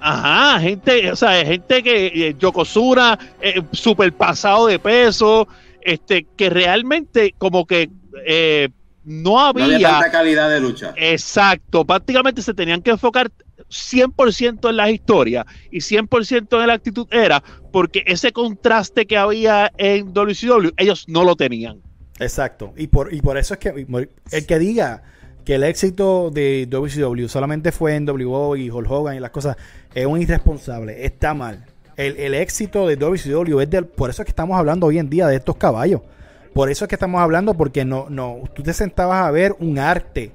Ajá, 0.00 0.60
gente, 0.60 1.10
o 1.10 1.16
sea, 1.16 1.44
gente 1.44 1.82
que 1.82 2.06
eh, 2.06 2.36
Yokozuna, 2.38 3.18
eh, 3.40 3.60
super 3.72 4.12
pasado 4.12 4.68
de 4.68 4.78
peso, 4.78 5.48
este, 5.80 6.24
que 6.36 6.50
realmente 6.50 7.34
como 7.36 7.66
que 7.66 7.90
eh, 8.24 8.68
no 9.08 9.40
había, 9.40 9.66
no 9.66 9.74
había 9.74 9.90
tanta 9.90 10.10
calidad 10.10 10.50
de 10.50 10.60
lucha. 10.60 10.92
Exacto, 10.96 11.84
prácticamente 11.84 12.42
se 12.42 12.52
tenían 12.52 12.82
que 12.82 12.90
enfocar 12.90 13.30
100% 13.70 14.68
en 14.68 14.76
las 14.76 14.90
historias 14.90 15.46
y 15.70 15.78
100% 15.78 16.60
en 16.60 16.66
la 16.66 16.74
actitud 16.74 17.06
era 17.10 17.42
porque 17.72 18.02
ese 18.06 18.32
contraste 18.32 19.06
que 19.06 19.16
había 19.16 19.72
en 19.78 20.12
WCW, 20.12 20.70
ellos 20.76 21.06
no 21.08 21.24
lo 21.24 21.36
tenían. 21.36 21.80
Exacto. 22.20 22.74
Y 22.76 22.88
por, 22.88 23.14
y 23.14 23.22
por 23.22 23.38
eso 23.38 23.54
es 23.54 23.60
que 23.60 23.86
el 24.32 24.46
que 24.46 24.58
diga 24.58 25.02
que 25.44 25.54
el 25.54 25.64
éxito 25.64 26.30
de 26.30 26.66
WCW 26.68 27.28
solamente 27.28 27.72
fue 27.72 27.94
en 27.94 28.06
WO 28.06 28.56
y 28.56 28.68
Hulk 28.68 28.90
Hogan 28.90 29.16
y 29.16 29.20
las 29.20 29.30
cosas, 29.30 29.56
es 29.94 30.04
un 30.04 30.20
irresponsable, 30.20 31.06
está 31.06 31.32
mal. 31.32 31.64
El, 31.96 32.34
éxito 32.34 32.86
de 32.86 32.96
WCW 32.96 33.60
es 33.60 33.70
del, 33.70 33.86
por 33.86 34.10
eso 34.10 34.22
es 34.22 34.26
que 34.26 34.30
estamos 34.30 34.58
hablando 34.58 34.86
hoy 34.86 34.98
en 34.98 35.08
día 35.08 35.26
de 35.26 35.36
estos 35.36 35.56
caballos. 35.56 36.02
Por 36.58 36.72
eso 36.72 36.86
es 36.86 36.88
que 36.88 36.96
estamos 36.96 37.20
hablando 37.20 37.54
porque 37.54 37.84
no, 37.84 38.06
no, 38.10 38.40
tú 38.52 38.64
te 38.64 38.72
sentabas 38.72 39.24
a 39.24 39.30
ver 39.30 39.54
un 39.60 39.78
arte, 39.78 40.32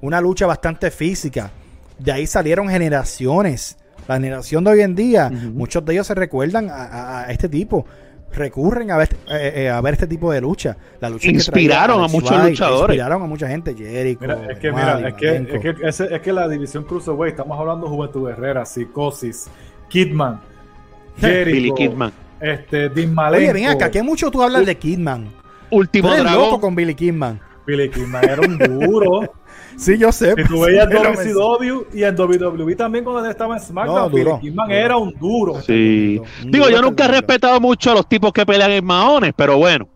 una 0.00 0.20
lucha 0.20 0.46
bastante 0.46 0.92
física 0.92 1.50
de 1.98 2.12
ahí 2.12 2.26
salieron 2.28 2.68
generaciones. 2.68 3.76
La 4.06 4.14
generación 4.14 4.62
de 4.62 4.70
hoy 4.70 4.80
en 4.82 4.94
día, 4.94 5.28
muchos 5.28 5.84
de 5.84 5.94
ellos 5.94 6.06
se 6.06 6.14
recuerdan 6.14 6.68
a, 6.70 7.26
este 7.30 7.48
tipo 7.48 7.84
recurren 8.32 8.92
a 8.92 8.96
ver, 8.98 9.16
eh, 9.28 9.52
eh, 9.56 9.68
a 9.68 9.80
ver 9.80 9.94
este 9.94 10.06
tipo 10.06 10.30
de 10.30 10.40
lucha. 10.40 10.76
La 11.00 11.10
lucha 11.10 11.30
inspiraron 11.30 12.04
a 12.04 12.06
muchos 12.06 12.30
luchadores. 12.44 12.94
Inspiraron 12.94 13.22
a 13.24 13.26
mucha 13.26 13.48
gente. 13.48 13.74
Jericho. 13.74 14.24
es 14.48 14.58
que, 14.60 14.70
mira, 14.70 15.08
es, 15.08 15.14
que, 15.14 16.14
es, 16.14 16.20
que, 16.20 16.32
la 16.32 16.46
división 16.46 16.84
Cruiserweight, 16.84 17.32
estamos 17.32 17.58
hablando 17.58 17.86
de 17.86 17.92
Juventud 17.92 18.28
Herrera, 18.28 18.64
Psicosis, 18.64 19.48
Kidman, 19.88 20.40
Jericho, 21.18 21.56
Billy 21.56 21.74
Kidman. 21.74 22.12
Este, 22.40 22.88
Dean 22.90 23.12
Malenko. 23.14 23.42
Oye, 23.42 23.52
ven 23.52 23.70
acá, 23.70 23.90
que 23.90 24.04
mucho 24.04 24.30
tú 24.30 24.42
hablas 24.42 24.64
de 24.64 24.76
Kidman. 24.76 25.45
Último 25.70 26.14
loco 26.16 26.60
con 26.60 26.74
Billy 26.74 26.94
Kidman. 26.94 27.40
Billy 27.66 27.90
Kidman 27.90 28.24
era 28.28 28.42
un 28.42 28.58
duro. 28.58 29.32
Sí, 29.76 29.98
yo 29.98 30.10
sé. 30.10 30.34
Si 30.34 30.44
tú 30.44 30.60
veías 30.60 30.88
WCW 30.88 31.88
y 31.92 32.02
en 32.02 32.18
WWE 32.18 32.74
también 32.76 33.04
cuando 33.04 33.28
estaba 33.28 33.56
en 33.56 33.60
SmackDown, 33.60 34.24
no, 34.24 34.40
Kidman 34.40 34.70
era 34.70 34.96
un 34.96 35.12
duro. 35.12 35.60
Sí. 35.60 36.18
Digo, 36.46 36.70
yo 36.70 36.80
nunca 36.80 37.04
he 37.04 37.08
respetado 37.08 37.60
mucho 37.60 37.90
a 37.90 37.94
los 37.94 38.08
tipos 38.08 38.32
que 38.32 38.46
pelean 38.46 38.70
en 38.70 38.82
maones, 38.82 39.34
pero 39.36 39.58
bueno. 39.58 39.86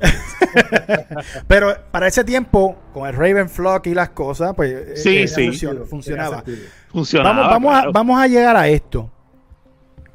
pero 1.46 1.76
para 1.90 2.06
ese 2.06 2.24
tiempo, 2.24 2.76
con 2.94 3.06
el 3.06 3.14
Raven 3.14 3.48
Flock 3.48 3.86
y 3.88 3.94
las 3.94 4.10
cosas, 4.10 4.54
pues 4.54 4.72
eh, 4.72 4.96
sí, 4.96 5.16
eh, 5.18 5.28
sí. 5.28 5.66
funcionaba. 5.88 6.42
funcionaba. 6.88 7.48
Vamos, 7.48 7.74
a, 7.74 7.90
vamos 7.90 8.20
a 8.20 8.26
llegar 8.26 8.56
a 8.56 8.68
esto. 8.68 9.10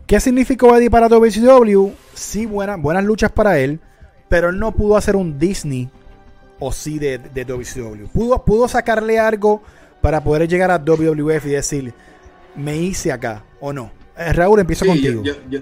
¿Qué 0.07 0.19
significó 0.19 0.75
Eddie 0.75 0.89
para 0.89 1.07
WCW? 1.07 1.91
Sí, 2.13 2.45
buenas, 2.45 2.81
buenas 2.81 3.03
luchas 3.03 3.31
para 3.31 3.59
él, 3.59 3.79
pero 4.33 4.49
él 4.49 4.57
no 4.57 4.71
pudo 4.71 4.97
hacer 4.97 5.15
un 5.15 5.37
Disney 5.37 5.87
o 6.57 6.71
sí 6.71 6.97
de, 6.97 7.19
de 7.19 7.45
WCW. 7.45 8.07
Pudo, 8.11 8.43
pudo 8.43 8.67
sacarle 8.67 9.19
algo 9.19 9.61
para 10.01 10.23
poder 10.23 10.47
llegar 10.47 10.71
a 10.71 10.79
WWF 10.79 11.45
y 11.45 11.49
decir, 11.49 11.93
me 12.55 12.75
hice 12.75 13.11
acá 13.11 13.43
o 13.59 13.71
no. 13.71 13.91
Eh, 14.17 14.33
Raúl, 14.33 14.59
empiezo 14.59 14.87
contigo. 14.87 15.21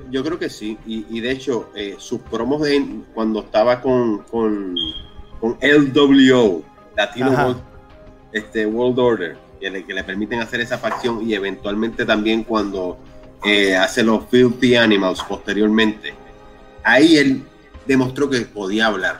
Yo, 0.09 0.23
creo 0.23 0.39
que 0.39 0.49
sí. 0.49 0.77
Y, 0.85 1.19
de 1.19 1.31
hecho, 1.31 1.69
eh, 1.75 1.95
sus 1.97 2.21
promos 2.21 2.61
de 2.61 2.81
cuando 3.13 3.41
estaba 3.41 3.81
con, 3.81 4.19
con, 4.19 4.73
con 5.41 5.57
LWO, 5.61 6.63
Latino 6.95 7.31
World, 7.31 7.61
este, 8.31 8.65
World 8.65 8.99
Order, 8.99 9.37
que 9.59 9.69
le, 9.69 9.83
que 9.83 9.93
le, 9.93 10.05
permiten 10.05 10.39
hacer 10.39 10.61
esa 10.61 10.77
facción 10.77 11.29
y 11.29 11.33
eventualmente 11.33 12.05
también 12.05 12.45
cuando 12.45 12.97
eh, 13.43 13.75
hace 13.75 14.01
los 14.01 14.27
Filthy 14.27 14.77
Animals 14.77 15.21
posteriormente. 15.27 16.13
Ahí 16.85 17.17
él 17.17 17.43
demostró 17.87 18.29
que 18.29 18.41
podía 18.41 18.87
hablar. 18.87 19.19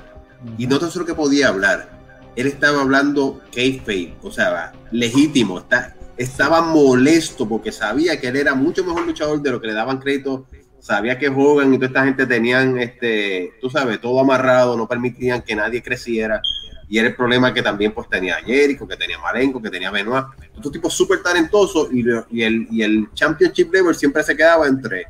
Y 0.58 0.68
no 0.68 0.80
tan 0.80 0.92
solo 0.92 1.06
que 1.06 1.14
podía 1.14 1.50
hablar, 1.50 1.90
él 2.36 2.48
estaba 2.48 2.82
hablando 2.82 3.42
kayfabe, 3.54 4.16
o 4.22 4.32
sea, 4.32 4.74
legítimo, 4.92 5.60
está, 5.60 5.96
estaba 6.18 6.62
molesto 6.62 7.48
porque 7.48 7.72
sabía 7.72 8.20
que 8.20 8.28
él 8.28 8.38
era 8.38 8.56
mucho 8.56 8.84
mejor 8.84 9.06
luchador 9.06 9.42
de 9.42 9.52
lo 9.52 9.62
que 9.62 9.68
le 9.68 9.74
daban 9.74 10.00
crédito, 10.00 10.48
sabía 10.80 11.18
que 11.18 11.30
Hogan 11.30 11.74
y 11.74 11.78
toda 11.78 11.88
esta 11.88 12.06
gente 12.06 12.26
tenían, 12.26 12.80
este, 12.80 13.54
tú 13.62 13.70
sabes, 13.70 14.00
todo 14.02 14.20
amarrado, 14.20 14.78
no 14.78 14.88
permitían 14.88 15.42
que 15.42 15.56
nadie 15.56 15.84
creciera, 15.84 16.42
y 16.90 16.98
era 16.98 17.08
el 17.08 17.16
problema 17.16 17.54
que 17.54 17.62
también 17.62 17.94
pues 17.94 18.10
tenía 18.10 18.36
Jericho, 18.36 18.88
que 18.88 18.98
tenía 18.98 19.18
Malenko, 19.20 19.62
que 19.62 19.70
tenía 19.70 19.92
Benoit, 19.92 20.26
estos 20.54 20.72
tipos 20.72 20.94
súper 20.94 21.22
talentosos, 21.22 21.90
y, 21.94 22.02
el, 22.42 22.68
y 22.70 22.82
el 22.82 23.10
Championship 23.14 23.72
Level 23.74 23.96
siempre 23.96 24.24
se 24.24 24.36
quedaba 24.36 24.68
entre 24.68 25.06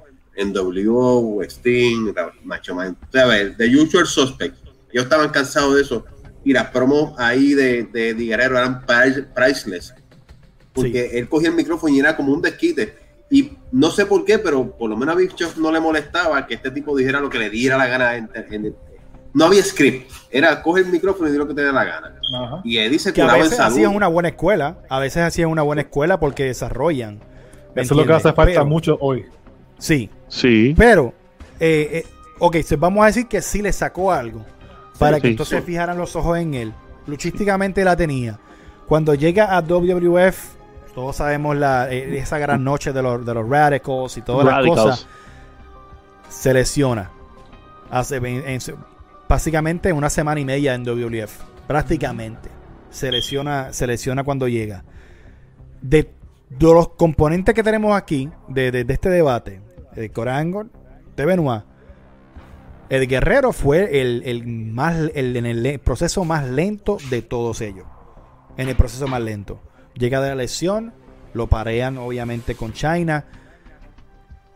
NWO, 0.48 1.42
Sting, 1.44 2.14
Macho 2.44 2.76
Man, 2.76 2.98
sea, 3.12 3.56
The 3.58 3.78
Usual 3.78 4.06
Suspect 4.06 4.62
ellos 4.92 5.06
estaban 5.06 5.30
cansados 5.30 5.76
de 5.76 5.82
eso 5.82 6.06
y 6.44 6.54
las 6.54 6.70
promos 6.70 7.14
ahí 7.18 7.54
de, 7.54 7.84
de, 7.84 8.14
Guerrero 8.14 8.58
eran 8.58 8.84
priceless. 8.86 9.94
Porque 10.74 11.20
él 11.20 11.30
cogía 11.30 11.50
el 11.50 11.56
micrófono 11.56 11.94
y 11.94 12.00
era 12.00 12.16
como 12.16 12.34
un 12.34 12.42
desquite. 12.42 12.96
Y 13.30 13.54
no 13.72 13.92
sé 13.92 14.06
por 14.06 14.26
qué, 14.26 14.40
pero 14.40 14.72
por 14.72 14.90
lo 14.90 14.98
menos 14.98 15.16
a 15.16 15.18
Bischoff 15.18 15.58
no 15.58 15.72
le 15.72 15.80
molestaba 15.80 16.46
que 16.48 16.56
este 16.56 16.72
tipo 16.72 16.96
dijera 16.98 17.20
lo 17.20 17.30
que 17.30 17.40
le 17.40 17.50
diera 17.50 17.78
la 17.78 17.88
gana. 17.88 18.16
En, 18.16 18.76
no 19.34 19.46
había 19.46 19.64
script. 19.64 20.12
Era 20.30 20.62
coge 20.62 20.82
el 20.82 20.88
micrófono 20.88 21.30
y 21.30 21.32
di 21.32 21.38
lo 21.38 21.48
que 21.48 21.54
te 21.54 21.62
dé 21.62 21.72
la 21.72 21.86
gana. 21.86 22.16
Y 22.64 22.78
Eddie 22.78 23.00
se 23.00 23.14
que 23.14 23.22
a 23.22 23.34
veces 23.34 23.60
hacían 23.60 23.96
una 23.96 24.08
buena 24.08 24.30
escuela. 24.30 24.80
A 24.90 25.00
veces 25.00 25.24
hacían 25.24 25.50
una 25.50 25.62
buena 25.62 25.84
escuela 25.84 26.20
porque 26.20 26.46
desarrollan. 26.46 27.20
Eso 27.76 27.94
es 27.94 27.98
lo 27.98 28.06
que 28.06 28.14
hace 28.14 28.34
falta 28.34 28.64
mucho 28.64 28.98
hoy. 29.00 29.26
Sí. 29.82 30.10
Sí. 30.28 30.76
Pero, 30.78 31.14
eh, 31.60 31.90
eh, 31.92 32.06
ok, 32.40 32.58
vamos 32.78 33.04
a 33.04 33.08
decir 33.08 33.28
que 33.28 33.42
sí 33.42 33.62
le 33.62 33.74
sacó 33.74 34.12
algo 34.12 34.46
para 35.00 35.20
que 35.20 35.30
entonces 35.30 35.64
fijaran 35.64 35.98
los 35.98 36.16
ojos 36.16 36.38
en 36.38 36.54
él. 36.54 36.74
Luchísticamente 37.08 37.84
la 37.84 37.96
tenía. 37.96 38.40
Cuando 38.88 39.16
llega 39.16 39.58
a 39.58 39.62
WWF, 39.62 40.38
todos 40.94 41.16
sabemos 41.16 41.58
la, 41.58 41.92
eh, 41.92 42.20
esa 42.20 42.38
gran 42.38 42.64
noche 42.64 42.94
de 42.94 43.02
los, 43.02 43.26
de 43.26 43.34
los 43.34 43.50
Radicals 43.50 44.18
y 44.18 44.22
todas 44.22 44.46
las 44.46 44.66
cosas. 44.66 45.08
Se 46.30 46.54
lesiona. 46.54 47.10
Hace 47.90 48.22
básicamente 49.28 49.92
una 49.92 50.10
semana 50.10 50.40
y 50.40 50.46
media 50.46 50.76
en 50.76 50.84
WWF. 50.84 51.32
Prácticamente. 51.68 52.50
Se 52.92 53.12
lesiona, 53.12 53.74
se 53.74 53.88
lesiona 53.88 54.24
cuando 54.24 54.48
llega. 54.48 54.84
De, 55.82 56.12
los 56.60 56.90
componentes 56.90 57.56
que 57.56 57.64
tenemos 57.64 57.96
aquí, 57.96 58.30
de, 58.50 58.86
este 58.88 59.10
debate, 59.10 59.62
de 59.96 60.10
Corango, 60.10 60.66
de 61.16 61.26
Benoit, 61.26 61.64
el 62.90 63.08
guerrero 63.08 63.54
fue 63.54 64.02
el, 64.02 64.46
más, 64.46 64.98
el, 65.16 65.38
en 65.38 65.46
el 65.46 65.80
proceso 65.80 66.26
más 66.26 66.46
lento 66.46 66.98
de 67.10 67.22
todos 67.22 67.62
ellos. 67.62 67.86
En 68.58 68.68
el 68.68 68.76
proceso 68.76 69.08
más 69.08 69.22
lento. 69.22 69.62
Llega 69.94 70.20
de 70.20 70.28
la 70.28 70.36
lesión, 70.36 70.94
lo 71.34 71.48
parean 71.48 71.98
obviamente 71.98 72.54
con 72.56 72.74
China, 72.74 73.26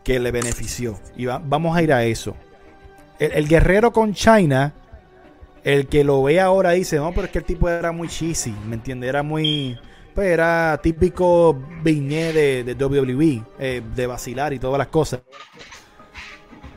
que 0.04 0.20
le 0.20 0.32
benefició. 0.32 1.00
Y 1.16 1.24
vamos 1.24 1.76
a 1.76 1.82
ir 1.82 1.94
a 1.94 2.04
eso. 2.04 2.36
El, 3.18 3.48
guerrero 3.48 3.92
con 3.92 4.12
China, 4.12 4.74
el 5.64 5.86
que 5.86 6.04
lo 6.04 6.22
ve 6.22 6.38
ahora 6.38 6.72
dice, 6.72 6.96
no, 6.96 7.12
pero 7.12 7.24
es 7.24 7.30
que 7.30 7.38
el 7.38 7.44
tipo 7.44 7.70
era 7.70 7.90
muy 7.90 8.08
cheesy, 8.08 8.54
¿me 8.68 8.74
entiende? 8.74 9.08
Era 9.08 9.22
muy... 9.22 9.78
Pues 10.16 10.30
era 10.30 10.80
típico 10.82 11.54
viñé 11.82 12.32
de, 12.32 12.64
de 12.64 12.84
WWE, 12.86 13.42
eh, 13.58 13.82
de 13.94 14.06
vacilar 14.06 14.54
y 14.54 14.58
todas 14.58 14.78
las 14.78 14.86
cosas. 14.86 15.20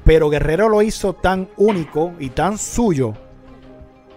Pero 0.04 0.30
Guerrero 0.30 0.68
lo 0.68 0.82
hizo 0.82 1.14
tan 1.14 1.48
único 1.56 2.12
y 2.20 2.32
tan 2.32 2.58
suyo 2.58 3.14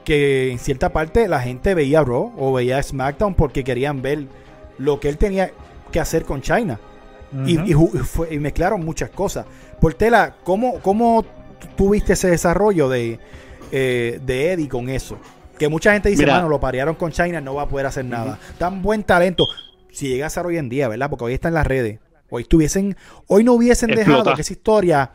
que 0.04 0.50
en 0.50 0.58
cierta 0.58 0.92
parte 0.92 1.28
la 1.28 1.38
gente 1.38 1.76
veía 1.76 2.02
Raw 2.02 2.34
o 2.36 2.52
veía 2.52 2.82
SmackDown 2.82 3.36
porque 3.36 3.62
querían 3.62 4.02
ver 4.02 4.26
lo 4.78 4.98
que 4.98 5.08
él 5.08 5.18
tenía 5.18 5.52
que 5.92 6.00
hacer 6.00 6.24
con 6.24 6.42
China. 6.42 6.80
y, 7.46 8.38
mezclaron 8.40 8.84
muchas 8.84 9.10
cosas. 9.10 9.46
Portela, 9.80 10.34
¿cómo, 10.42 10.80
cómo 10.80 11.24
tuviste 11.76 12.14
ese 12.14 12.28
desarrollo 12.28 12.88
de, 12.88 13.20
eh, 13.70 14.18
de 14.26 14.52
Eddie 14.52 14.68
con 14.68 14.88
eso? 14.88 15.16
Que 15.58 15.68
mucha 15.68 15.92
gente 15.92 16.08
dice, 16.08 16.24
bueno, 16.24 16.48
lo 16.48 16.58
parearon 16.60 16.94
con 16.94 17.12
China, 17.12 17.40
no 17.40 17.54
va 17.54 17.62
a 17.62 17.68
poder 17.68 17.86
hacer 17.86 18.04
nada. 18.04 18.38
Tan 18.58 18.82
buen 18.82 19.04
talento. 19.04 19.46
Si 19.90 20.08
llega 20.08 20.26
a 20.26 20.30
ser 20.30 20.46
hoy 20.46 20.56
en 20.56 20.68
día, 20.68 20.88
¿verdad? 20.88 21.10
Porque 21.10 21.24
hoy 21.24 21.34
está 21.34 21.48
en 21.48 21.54
las 21.54 21.66
redes. 21.66 22.00
Hoy 22.30 22.42
estuviesen, 22.42 22.96
hoy 23.26 23.44
no 23.44 23.52
hubiesen 23.52 23.90
dejado 23.90 24.34
que 24.34 24.40
esa 24.40 24.52
historia 24.52 25.10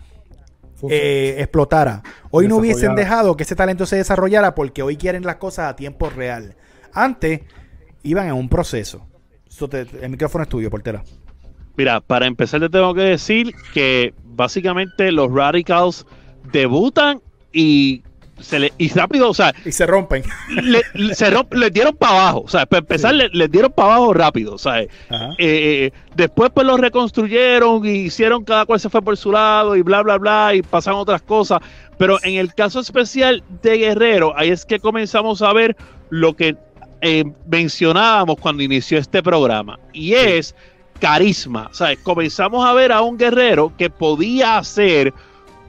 eh, 0.90 1.36
explotara. 1.40 2.04
Hoy 2.30 2.48
no 2.48 2.58
hubiesen 2.58 2.96
dejado 2.96 3.36
que 3.36 3.44
ese 3.44 3.56
talento 3.56 3.86
se 3.86 3.96
desarrollara 3.96 4.54
porque 4.54 4.84
hoy 4.84 4.98
quieren 4.98 5.26
las 5.26 5.38
cosas 5.38 5.70
a 5.70 5.76
tiempo 5.76 6.10
real. 6.10 6.56
Antes 6.94 7.42
iban 8.04 8.28
en 8.28 8.34
un 8.34 8.50
proceso. 8.50 9.08
el 10.02 10.10
micrófono 10.10 10.44
es 10.44 10.50
tuyo, 10.50 10.70
portera. 10.70 11.04
Mira, 11.76 12.02
para 12.02 12.26
empezar 12.26 12.60
te 12.60 12.70
tengo 12.70 12.94
que 12.94 13.02
decir 13.02 13.54
que 13.74 14.14
básicamente 14.24 15.12
los 15.12 15.32
Radicals 15.32 16.06
debutan 16.52 17.22
y 17.52 18.04
se 18.40 18.60
le, 18.60 18.74
y 18.78 18.90
rápido, 18.90 19.30
o 19.30 19.34
sea, 19.34 19.54
y 19.66 19.72
se 19.72 19.86
rompen. 19.86 20.24
Le, 20.50 20.84
se 21.16 21.32
le 21.52 21.70
dieron 21.70 21.96
para 21.96 22.14
abajo, 22.14 22.44
o 22.46 22.50
sea, 22.50 22.66
para 22.66 22.80
empezar, 22.80 23.14
le, 23.14 23.48
dieron 23.48 23.72
para 23.72 23.96
abajo 23.96 24.14
rápido, 24.14 24.58
¿sabes? 24.58 24.88
Eh, 25.10 25.36
eh, 25.38 25.92
después, 26.16 26.52
pues 26.54 26.66
lo 26.66 26.78
reconstruyeron 26.78 27.86
y 27.86 28.06
hicieron 28.06 28.44
cada 28.44 28.66
cual 28.66 28.80
se 28.80 28.90
fue 28.90 29.02
por 29.02 29.18
su 29.18 29.32
lado 29.32 29.76
y 29.76 29.82
bla, 29.82 30.04
bla, 30.04 30.18
bla, 30.18 30.54
y 30.56 30.62
pasaron 30.62 31.00
otras 31.00 31.22
cosas. 31.22 31.60
Pero 31.98 32.20
en 32.24 32.36
el 32.36 32.54
caso 32.54 32.80
especial 32.80 33.44
de 33.64 33.78
Guerrero, 33.78 34.38
ahí 34.38 34.50
es 34.50 34.66
que 34.66 34.80
comenzamos 34.80 35.42
a 35.42 35.52
ver 35.54 35.76
lo 36.10 36.36
que 36.36 36.56
eh, 37.02 37.24
mencionábamos 37.48 38.38
cuando 38.40 38.64
inició 38.64 39.00
este 39.00 39.24
programa, 39.24 39.80
y 39.94 40.14
es 40.14 40.56
carisma, 41.00 41.70
¿sabes? 41.74 42.00
Comenzamos 42.00 42.66
a 42.66 42.74
ver 42.74 42.92
a 42.92 43.02
un 43.02 43.18
guerrero 43.18 43.72
que 43.78 43.90
podía 43.90 44.58
hacer 44.58 45.14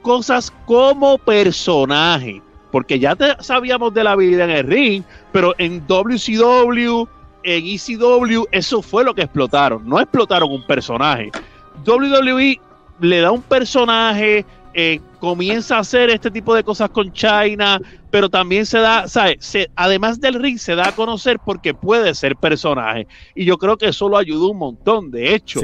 cosas 0.01 0.51
como 0.65 1.17
personaje 1.17 2.41
porque 2.71 2.99
ya 2.99 3.15
te, 3.15 3.35
sabíamos 3.39 3.93
de 3.93 4.03
la 4.03 4.15
vida 4.15 4.43
en 4.43 4.49
el 4.51 4.67
ring, 4.67 5.03
pero 5.31 5.53
en 5.57 5.85
WCW, 5.87 7.07
en 7.43 7.65
ECW, 7.65 8.45
eso 8.51 8.81
fue 8.81 9.03
lo 9.03 9.13
que 9.13 9.23
explotaron, 9.23 9.87
no 9.87 9.99
explotaron 9.99 10.51
un 10.51 10.65
personaje. 10.65 11.31
WWE 11.85 12.59
le 12.99 13.21
da 13.21 13.31
un 13.31 13.41
personaje, 13.41 14.45
eh, 14.73 14.99
comienza 15.19 15.77
a 15.77 15.79
hacer 15.79 16.09
este 16.09 16.29
tipo 16.29 16.53
de 16.53 16.63
cosas 16.63 16.89
con 16.89 17.11
China, 17.11 17.79
pero 18.11 18.29
también 18.29 18.65
se 18.65 18.79
da, 18.79 19.07
¿sabes? 19.07 19.67
además 19.75 20.19
del 20.19 20.35
ring, 20.35 20.57
se 20.57 20.75
da 20.75 20.89
a 20.89 20.91
conocer 20.91 21.39
porque 21.43 21.73
puede 21.73 22.13
ser 22.13 22.35
personaje. 22.35 23.07
Y 23.35 23.45
yo 23.45 23.57
creo 23.57 23.77
que 23.77 23.87
eso 23.87 24.09
lo 24.09 24.17
ayudó 24.17 24.49
un 24.49 24.57
montón. 24.57 25.11
De 25.11 25.33
hecho, 25.33 25.61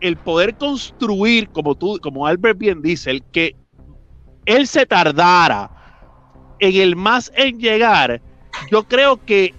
el 0.00 0.16
poder 0.16 0.54
construir, 0.56 1.48
como 1.50 1.74
tú, 1.74 1.98
como 2.02 2.26
Albert 2.26 2.58
bien 2.58 2.82
dice, 2.82 3.10
el 3.10 3.22
que 3.24 3.54
él 4.46 4.66
se 4.66 4.86
tardara 4.86 5.70
en 6.58 6.76
el 6.76 6.96
más 6.96 7.32
en 7.36 7.58
llegar, 7.58 8.20
yo 8.70 8.84
creo 8.84 9.24
que 9.24 9.54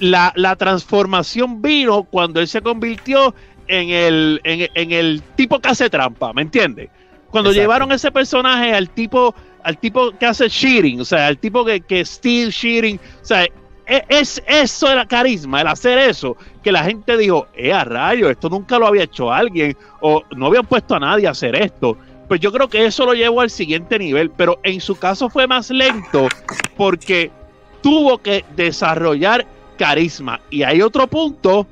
la, 0.00 0.56
transformación 0.56 1.62
vino 1.62 2.04
cuando 2.04 2.40
él 2.40 2.48
se 2.48 2.62
convirtió 2.62 3.34
en 3.68 3.90
el, 3.90 4.40
en, 4.44 4.92
el 4.92 5.22
tipo 5.36 5.60
que 5.60 5.68
hace 5.68 5.90
trampa, 5.90 6.32
¿me 6.32 6.42
entiendes? 6.42 6.88
Cuando 7.30 7.52
llevaron 7.52 7.92
ese 7.92 8.10
personaje 8.10 8.74
al 8.74 8.90
tipo, 8.90 9.34
al 9.62 9.78
tipo 9.78 10.10
que 10.18 10.26
hace 10.26 10.50
cheating, 10.50 11.00
o 11.00 11.04
sea, 11.04 11.28
al 11.28 11.38
tipo 11.38 11.64
que, 11.64 11.80
que 11.80 12.04
steal 12.04 12.50
cheating, 12.50 12.98
o 13.22 13.24
sea, 13.24 13.44
e, 13.44 14.04
es, 14.08 14.42
eso 14.46 14.90
era 14.90 15.06
carisma, 15.06 15.60
el 15.60 15.68
hacer 15.68 15.98
eso, 15.98 16.36
que 16.62 16.72
la 16.72 16.82
gente 16.82 17.16
dijo, 17.16 17.46
eh, 17.54 17.72
a 17.72 17.84
rayo, 17.84 18.30
esto 18.30 18.48
nunca 18.48 18.78
lo 18.78 18.86
había 18.88 19.04
hecho 19.04 19.32
alguien, 19.32 19.76
o 20.00 20.22
no 20.36 20.46
habían 20.46 20.66
puesto 20.66 20.96
a 20.96 21.00
nadie 21.00 21.28
a 21.28 21.30
hacer 21.30 21.54
esto 21.54 21.96
pues 22.30 22.38
yo 22.38 22.52
creo 22.52 22.68
que 22.68 22.86
eso 22.86 23.04
lo 23.06 23.14
llevó 23.14 23.40
al 23.40 23.50
siguiente 23.50 23.98
nivel, 23.98 24.30
pero 24.30 24.60
en 24.62 24.80
su 24.80 24.94
caso 24.94 25.28
fue 25.28 25.48
más 25.48 25.68
lento 25.68 26.28
porque 26.76 27.28
tuvo 27.82 28.18
que 28.18 28.44
desarrollar 28.54 29.44
carisma. 29.76 30.40
Y 30.48 30.62
hay 30.62 30.80
otro 30.80 31.08
punto, 31.08 31.66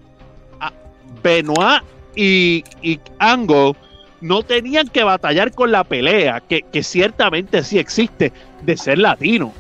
Benoit 1.22 1.84
y, 2.16 2.64
y 2.82 2.98
Angle 3.20 3.74
no 4.20 4.42
tenían 4.42 4.88
que 4.88 5.04
batallar 5.04 5.52
con 5.52 5.70
la 5.70 5.84
pelea, 5.84 6.40
que, 6.40 6.64
ciertamente 6.82 7.62
sí 7.62 7.78
existe, 7.78 8.32
de 8.62 8.76
ser 8.76 8.98
latino. 8.98 9.52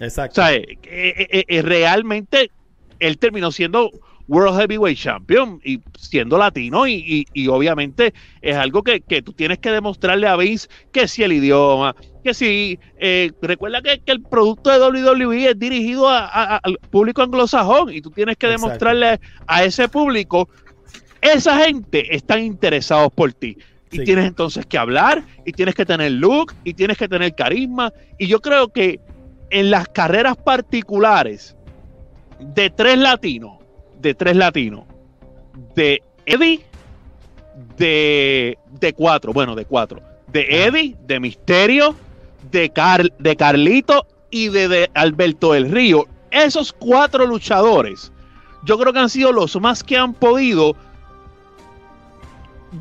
Exacto. 0.00 0.40
O 0.40 0.44
sea, 0.46 0.54
eh, 0.54 0.78
eh, 0.84 1.44
eh, 1.48 1.60
realmente 1.60 2.50
él 2.98 3.18
terminó 3.18 3.52
siendo 3.52 3.90
World 4.28 4.58
Heavyweight 4.58 4.98
Champion 4.98 5.60
y 5.64 5.80
siendo 5.98 6.36
latino 6.36 6.86
y, 6.86 7.26
obviamente 7.48 8.12
es 8.42 8.56
algo 8.56 8.82
que, 8.82 9.00
tú 9.22 9.32
tienes 9.32 9.58
que 9.58 9.70
demostrarle 9.70 10.26
a 10.26 10.36
Vince 10.36 10.68
que 10.92 11.06
si 11.06 11.22
el 11.22 11.32
idioma, 11.32 11.94
que 12.24 12.34
si 12.34 12.78
eh, 12.98 13.30
recuerda 13.40 13.82
que, 13.82 14.00
el 14.06 14.22
producto 14.22 14.70
de 14.70 14.78
WWE 14.78 15.50
es 15.50 15.58
dirigido 15.58 16.08
al 16.08 16.78
público 16.90 17.22
anglosajón 17.22 17.92
y 17.92 18.00
tú 18.00 18.10
tienes 18.10 18.36
que 18.36 18.48
demostrarle 18.48 19.20
a 19.46 19.64
ese 19.64 19.88
público, 19.88 20.48
esa 21.20 21.58
gente 21.64 22.14
están 22.14 22.42
interesados 22.42 23.12
por 23.12 23.32
ti. 23.32 23.56
Y 23.90 24.04
tienes 24.04 24.26
entonces 24.26 24.66
que 24.66 24.76
hablar, 24.76 25.22
y 25.44 25.52
tienes 25.52 25.74
que 25.74 25.86
tener 25.86 26.10
look, 26.12 26.52
y 26.64 26.74
tienes 26.74 26.98
que 26.98 27.08
tener 27.08 27.34
carisma. 27.34 27.92
Y 28.18 28.26
yo 28.26 28.40
creo 28.40 28.68
que 28.68 29.00
en 29.50 29.70
las 29.70 29.88
carreras 29.88 30.36
particulares 30.36 31.56
de 32.40 32.68
tres 32.68 32.98
latinos, 32.98 33.55
de 34.06 34.14
tres 34.14 34.36
latinos. 34.36 34.84
De 35.74 36.02
Eddie, 36.24 36.64
de, 37.76 38.58
de 38.80 38.92
cuatro, 38.92 39.32
bueno, 39.32 39.54
de 39.54 39.64
cuatro. 39.64 40.00
De 40.28 40.64
Eddie, 40.64 40.96
de 41.06 41.20
Misterio, 41.20 41.96
de, 42.50 42.72
de 43.18 43.36
Carlito 43.36 44.06
y 44.30 44.48
de, 44.48 44.90
Alberto 44.94 45.52
del 45.52 45.70
Río. 45.70 46.06
Esos 46.30 46.72
cuatro 46.72 47.26
luchadores, 47.26 48.12
yo 48.64 48.78
creo 48.78 48.92
que 48.92 48.98
han 49.00 49.08
sido 49.08 49.32
los 49.32 49.60
más 49.60 49.82
que 49.82 49.96
han 49.96 50.14
podido 50.14 50.76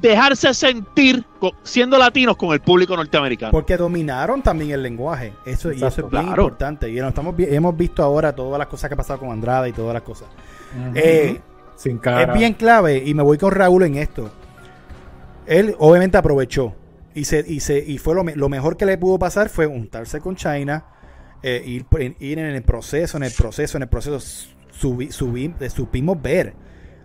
dejarse 0.01 0.53
sentir 0.53 1.23
siendo 1.63 1.97
latinos 1.97 2.35
con 2.37 2.51
el 2.53 2.59
público 2.59 2.95
norteamericano. 2.95 3.51
Porque 3.51 3.77
dominaron 3.77 4.41
también 4.41 4.71
el 4.71 4.83
lenguaje. 4.83 5.33
Eso, 5.45 5.71
y 5.71 5.77
eso 5.77 5.87
es 5.87 6.09
bien 6.09 6.27
importante. 6.27 6.89
Y 6.91 6.99
estamos, 6.99 7.35
hemos 7.37 7.77
visto 7.77 8.03
ahora 8.03 8.35
todas 8.35 8.59
las 8.59 8.67
cosas 8.67 8.89
que 8.89 8.93
ha 8.93 8.97
pasado 8.97 9.19
con 9.19 9.31
Andrade 9.31 9.69
y 9.69 9.73
todas 9.73 9.93
las 9.93 10.03
cosas. 10.03 10.27
Eh, 10.95 11.41
Sin 11.75 11.99
Es 12.03 12.33
bien 12.33 12.53
clave, 12.53 13.03
y 13.05 13.13
me 13.13 13.23
voy 13.23 13.37
con 13.37 13.51
Raúl 13.51 13.83
en 13.83 13.95
esto. 13.95 14.31
Él 15.45 15.75
obviamente 15.79 16.17
aprovechó. 16.17 16.75
Y, 17.13 17.25
se, 17.25 17.45
y, 17.47 17.61
se, 17.61 17.79
y 17.79 17.97
fue 17.97 18.15
lo, 18.15 18.23
lo 18.23 18.49
mejor 18.49 18.75
que 18.75 18.85
le 18.85 18.97
pudo 18.97 19.17
pasar 19.17 19.49
fue 19.49 19.67
juntarse 19.67 20.19
con 20.19 20.35
China, 20.35 20.85
eh, 21.43 21.63
ir, 21.65 21.85
ir, 22.19 22.39
en 22.39 22.45
el 22.45 22.63
proceso, 22.63 23.17
en 23.17 23.23
el 23.23 23.31
proceso, 23.31 23.77
en 23.77 23.83
el 23.83 23.89
proceso. 23.89 24.19
Subí, 24.71 25.11
subí, 25.11 25.53
supimos 25.73 26.21
ver 26.21 26.53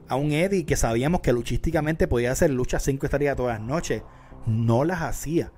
a 0.08 0.16
un 0.16 0.32
Eddie 0.32 0.66
que 0.66 0.74
sabíamos 0.74 1.20
que 1.20 1.32
luchísticamente 1.32 2.08
podía 2.08 2.32
hacer 2.32 2.50
luchas 2.50 2.82
5 2.82 3.06
estrellas 3.06 3.36
todas 3.36 3.60
las 3.60 3.68
noches. 3.68 4.02
No 4.46 4.84
las 4.84 5.02
hacía. 5.02 5.52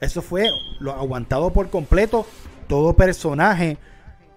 Eso 0.00 0.20
fue 0.20 0.48
lo 0.80 0.92
aguantado 0.92 1.52
por 1.52 1.70
completo, 1.70 2.26
todo 2.68 2.94
personaje, 2.94 3.78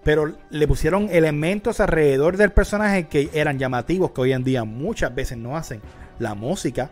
pero 0.04 0.34
le 0.50 0.68
pusieron 0.68 1.08
elementos 1.10 1.80
alrededor 1.80 2.36
del 2.36 2.52
personaje 2.52 3.08
que 3.08 3.30
eran 3.32 3.58
llamativos, 3.58 4.12
que 4.12 4.20
hoy 4.20 4.32
en 4.32 4.44
día 4.44 4.64
muchas 4.64 5.14
veces 5.14 5.38
no 5.38 5.56
hacen. 5.56 5.80
La 6.18 6.34
música, 6.34 6.90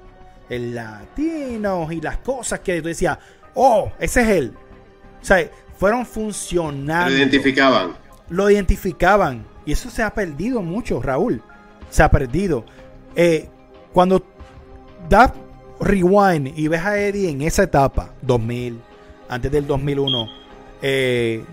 el 0.48 0.74
latino 0.74 1.90
y 1.90 2.00
las 2.00 2.18
cosas 2.18 2.60
que 2.60 2.80
tú 2.80 2.88
decías, 2.88 3.18
oh, 3.54 3.90
ese 3.98 4.22
es 4.22 4.28
él. 4.28 4.52
O 5.20 5.24
sea, 5.24 5.48
fueron 5.78 6.06
funcionando. 6.06 7.10
Lo 7.10 7.16
identificaban. 7.16 7.96
Lo 8.28 8.50
identificaban. 8.50 9.46
Y 9.64 9.72
eso 9.72 9.90
se 9.90 10.02
ha 10.02 10.14
perdido 10.14 10.62
mucho, 10.62 11.02
Raúl 11.02 11.42
se 11.90 12.02
ha 12.02 12.10
perdido. 12.10 12.64
Eh, 13.14 13.48
cuando 13.92 14.22
das 15.08 15.32
rewind 15.80 16.56
y 16.56 16.68
ves 16.68 16.84
a 16.84 16.98
Eddie 16.98 17.30
en 17.30 17.42
esa 17.42 17.62
etapa, 17.62 18.14
2000, 18.22 18.80
antes 19.28 19.50
del 19.50 19.66
2001, 19.66 20.28
eh, 20.82 21.44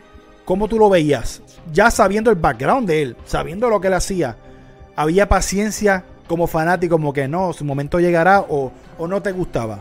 ¿cómo 0.45 0.67
tú 0.67 0.77
lo 0.77 0.89
veías? 0.89 1.41
Ya 1.71 1.91
sabiendo 1.91 2.29
el 2.29 2.37
background 2.37 2.87
de 2.87 3.01
él, 3.01 3.17
sabiendo 3.25 3.69
lo 3.69 3.79
que 3.79 3.87
él 3.87 3.93
hacía, 3.93 4.37
¿había 4.95 5.29
paciencia 5.29 6.05
como 6.27 6.47
fanático, 6.47 6.95
como 6.95 7.13
que 7.13 7.27
no, 7.27 7.53
su 7.53 7.65
momento 7.65 7.99
llegará 7.99 8.41
o, 8.41 8.71
o 8.97 9.07
no 9.07 9.21
te 9.21 9.31
gustaba? 9.31 9.79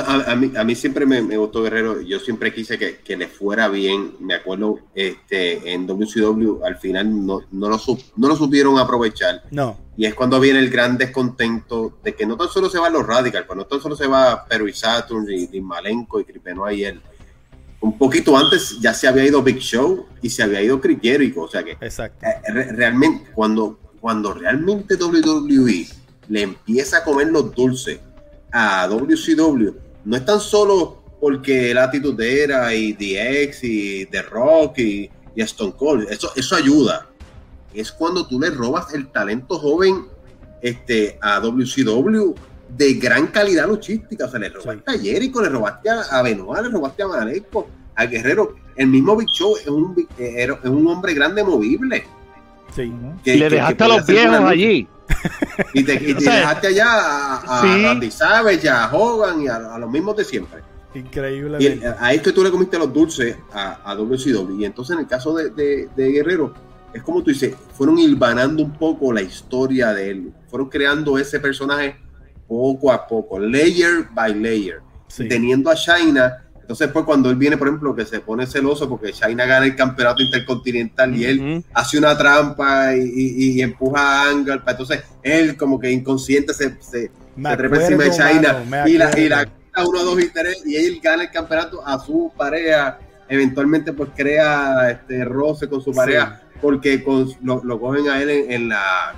a, 0.00 0.34
mí, 0.34 0.52
a 0.56 0.64
mí 0.64 0.74
siempre 0.74 1.06
me, 1.06 1.36
gustó 1.36 1.62
Guerrero. 1.62 2.00
Yo 2.00 2.18
siempre 2.18 2.52
quise 2.52 2.78
que, 2.78 3.16
le 3.16 3.28
fuera 3.28 3.68
bien. 3.68 4.12
Me 4.20 4.34
acuerdo 4.34 4.78
este, 4.94 5.72
en 5.72 5.86
WCW 5.86 6.64
al 6.64 6.76
final 6.76 7.26
no, 7.26 7.40
no, 7.50 7.68
lo, 7.68 7.78
no 8.16 8.28
lo 8.28 8.36
supieron 8.36 8.78
aprovechar. 8.78 9.42
No. 9.50 9.76
Y 9.96 10.06
es 10.06 10.14
cuando 10.14 10.40
viene 10.40 10.58
el 10.58 10.70
gran 10.70 10.96
descontento 10.96 11.98
de 12.02 12.14
que 12.14 12.24
no 12.24 12.36
tan 12.36 12.48
solo 12.48 12.70
se 12.70 12.78
van 12.78 12.94
los 12.94 13.06
Radicals, 13.06 13.46
pues 13.46 13.56
no 13.56 13.66
tan 13.66 13.80
solo 13.80 13.94
se 13.94 14.06
va 14.06 14.46
Perú 14.46 14.66
y 14.66 14.72
Saturn 14.72 15.26
y, 15.28 15.60
Malenko 15.60 16.20
y 16.20 16.24
Cripeno 16.24 16.70
y 16.70 16.84
él. 16.84 17.00
Un 17.82 17.98
poquito 17.98 18.36
antes 18.36 18.80
ya 18.80 18.94
se 18.94 19.08
había 19.08 19.26
ido 19.26 19.42
Big 19.42 19.58
Show 19.58 20.06
y 20.22 20.30
se 20.30 20.42
había 20.42 20.62
ido 20.62 20.80
Chris 20.80 20.98
O 21.36 21.48
sea 21.48 21.62
que 21.64 21.72
Exacto. 21.72 22.24
Eh, 22.24 22.72
realmente, 22.72 23.30
cuando, 23.34 23.78
cuando 24.00 24.32
realmente 24.32 24.94
WWE 24.94 25.86
le 26.28 26.42
empieza 26.42 26.98
a 26.98 27.04
comer 27.04 27.26
los 27.26 27.52
dulces 27.54 28.00
a 28.52 28.86
WCW 28.86 29.74
no 30.04 30.16
es 30.16 30.24
tan 30.24 30.40
solo 30.40 31.02
porque 31.20 31.72
la 31.72 31.84
actitud 31.84 32.20
era 32.20 32.74
y 32.74 32.92
DX 32.92 33.64
y 33.64 34.06
The 34.06 34.22
Rock 34.22 34.78
y, 34.78 35.10
Stone 35.36 35.74
Cold, 35.78 36.08
eso, 36.10 36.30
eso 36.36 36.56
ayuda. 36.56 37.08
Es 37.72 37.90
cuando 37.90 38.26
tú 38.26 38.38
le 38.38 38.50
robas 38.50 38.92
el 38.92 39.08
talento 39.10 39.58
joven 39.58 40.06
este, 40.60 41.18
a 41.22 41.40
WCW 41.40 42.34
de 42.76 42.94
gran 42.94 43.28
calidad 43.28 43.66
luchística. 43.68 44.26
O 44.26 44.30
sea, 44.30 44.40
le 44.40 44.48
robaste 44.48 44.90
a 44.90 44.98
Jericho, 44.98 45.42
le 45.42 45.48
robaste 45.48 45.90
a, 45.90 46.22
Benoit, 46.22 46.62
le 46.62 46.68
robaste 46.68 47.02
a 47.02 47.08
Maneco, 47.08 47.68
a 47.94 48.06
Guerrero. 48.06 48.54
El 48.76 48.88
mismo 48.88 49.16
Big 49.16 49.28
Show 49.28 49.56
es 49.56 49.68
un, 49.68 50.06
es 50.18 50.48
un 50.64 50.86
hombre 50.86 51.14
grande 51.14 51.44
movible. 51.44 52.04
Sí. 52.74 52.90
y 53.24 53.34
le 53.34 53.50
dejaste 53.50 53.84
a 53.84 53.88
los 53.88 54.06
viejos 54.06 54.40
allí. 54.40 54.88
Y 55.74 55.84
te, 55.84 55.98
dejaste 56.14 56.68
allá 56.68 56.86
a, 56.88 57.60
a 57.60 57.82
Randy 57.82 58.10
Savage, 58.10 58.68
a 58.68 58.90
Hogan 58.90 59.42
y 59.42 59.48
a, 59.48 59.78
los 59.78 59.90
mismos 59.90 60.16
de 60.16 60.24
siempre. 60.24 60.62
Increíble. 60.94 61.58
Y 61.60 61.80
ahí 61.98 62.16
es 62.16 62.22
que 62.22 62.32
tú 62.32 62.42
le 62.42 62.50
comiste 62.50 62.78
los 62.78 62.92
dulces 62.92 63.36
a, 63.52 63.90
a 63.90 63.94
WCW. 63.94 64.60
Y 64.60 64.64
entonces 64.64 64.94
en 64.94 65.00
el 65.00 65.06
caso 65.06 65.34
de, 65.34 65.88
Guerrero, 65.96 66.54
es 66.94 67.02
como 67.02 67.22
tú 67.22 67.30
dices, 67.30 67.54
fueron 67.74 67.98
hilvanando 67.98 68.62
un 68.62 68.72
poco 68.72 69.12
la 69.12 69.22
historia 69.22 69.92
de 69.92 70.10
él. 70.10 70.32
Fueron 70.48 70.68
creando 70.68 71.18
ese 71.18 71.40
personaje 71.40 71.96
poco 72.52 72.92
a 72.92 73.06
poco, 73.06 73.38
layer 73.38 74.08
by 74.12 74.34
layer. 74.34 74.80
Teniendo 75.28 75.70
a 75.70 75.74
Shaina 75.74 76.42
entonces, 76.60 76.88
pues 76.92 77.04
cuando 77.04 77.28
él 77.28 77.36
viene, 77.36 77.56
por 77.56 77.66
ejemplo, 77.66 77.94
que 77.94 78.06
se 78.06 78.20
pone 78.20 78.46
celoso 78.46 78.88
porque 78.88 79.12
China 79.12 79.44
gana 79.44 79.66
el 79.66 79.74
campeonato 79.74 80.22
intercontinental 80.22 81.14
y 81.14 81.24
él 81.24 81.64
hace 81.74 81.98
una 81.98 82.16
trampa 82.16 82.94
y, 82.94 83.60
empuja 83.60 84.00
a 84.00 84.30
Angle, 84.30 84.60
entonces 84.66 85.02
él 85.22 85.56
como 85.56 85.78
que 85.78 85.90
inconsciente 85.90 86.54
se, 86.54 86.80
se, 86.80 87.10
trepa 87.56 87.76
encima 87.76 88.04
de 88.04 88.10
China 88.10 88.86
y 88.86 88.92
la, 88.96 89.18
y 89.18 89.28
la 89.28 89.48
1, 89.76 90.04
2 90.04 90.20
y 90.22 90.28
3 90.28 90.62
y 90.66 90.76
él 90.76 91.00
gana 91.02 91.24
el 91.24 91.30
campeonato 91.30 91.86
a 91.86 91.98
su 91.98 92.32
pareja. 92.36 92.98
Eventualmente, 93.28 93.92
pues 93.92 94.10
crea 94.16 94.90
este 94.90 95.24
roce 95.24 95.68
con 95.68 95.82
su 95.82 95.92
pareja 95.92 96.42
porque 96.60 97.04
lo, 97.42 97.80
cogen 97.80 98.08
a 98.08 98.22
él 98.22 98.30
en, 98.30 98.68
la, 98.68 99.14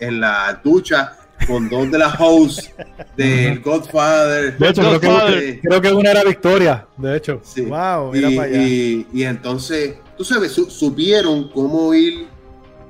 en 0.00 0.20
la 0.20 0.60
ducha 0.62 1.16
con 1.46 1.68
dos 1.68 1.90
de 1.90 1.98
las 1.98 2.14
hosts 2.18 2.70
del 3.16 3.60
Godfather. 3.60 4.56
De 4.58 4.68
hecho, 4.68 5.00
creo, 5.00 5.80
Que, 5.80 5.92
una 5.92 6.10
era 6.10 6.24
Victoria, 6.24 6.86
de 6.96 7.16
hecho. 7.16 7.40
Sí. 7.42 7.62
Wow, 7.62 8.14
y, 8.14 9.06
Y, 9.12 9.24
entonces, 9.24 9.94
tú 10.16 10.24
sabes, 10.24 10.52
supieron 10.52 11.50
cómo 11.50 11.92
ir 11.94 12.26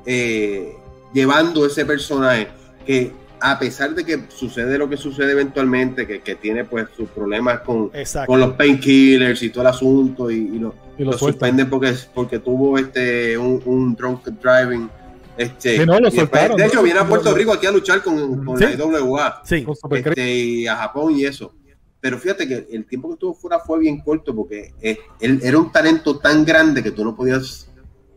eh, 0.07 0.75
llevando 1.13 1.67
ese 1.67 1.85
personaje 1.85 2.49
que 2.87 3.13
a 3.41 3.59
pesar 3.59 3.95
de 3.95 4.05
que 4.05 4.25
sucede 4.29 4.79
lo 4.79 4.89
que 4.89 4.97
sucede 4.97 5.33
eventualmente, 5.33 6.07
que, 6.07 6.35
tiene 6.37 6.65
pues 6.65 6.87
sus 6.97 7.09
problemas 7.11 7.61
con, 7.61 7.91
con 8.27 8.41
los 8.41 8.55
painkillers 8.55 9.43
y 9.43 9.51
todo 9.51 9.63
el 9.63 9.67
asunto 9.69 10.31
y, 10.31 10.59
lo, 10.59 11.13
suspenden 11.19 11.69
porque, 11.69 11.93
porque 12.15 12.39
tuvo 12.39 12.79
este 12.79 13.37
un, 13.37 13.61
un 13.67 13.95
drunk 13.95 14.27
driving 14.43 14.89
este, 15.37 15.85
de 15.85 16.67
hecho, 16.67 16.83
viene 16.83 17.01
a 17.01 17.09
Puerto 17.09 17.35
Rico 17.35 17.53
aquí 17.53 17.67
a 17.67 17.73
luchar 17.73 18.03
con, 18.03 18.45
con 18.45 18.61
la 18.61 18.73
IWA 18.73 19.43
este, 19.91 20.35
y 20.35 20.67
a 20.67 20.77
Japón 20.77 21.15
y 21.17 21.25
eso. 21.25 21.53
Pero 22.01 22.19
fíjate 22.19 22.47
que 22.47 22.69
el 22.71 22.85
tiempo 22.85 23.09
que 23.09 23.15
estuvo 23.15 23.35
fuera 23.35 23.59
fue 23.59 23.79
bien 23.79 24.01
corto 24.01 24.35
porque 24.35 24.75
eh, 24.81 24.99
él 25.21 25.41
era 25.43 25.59
un 25.59 25.73
talento 25.73 26.19
tan 26.19 26.45
grande 26.45 26.83
que 26.83 26.91
tú 26.91 27.03
no 27.03 27.17
podías 27.17 27.71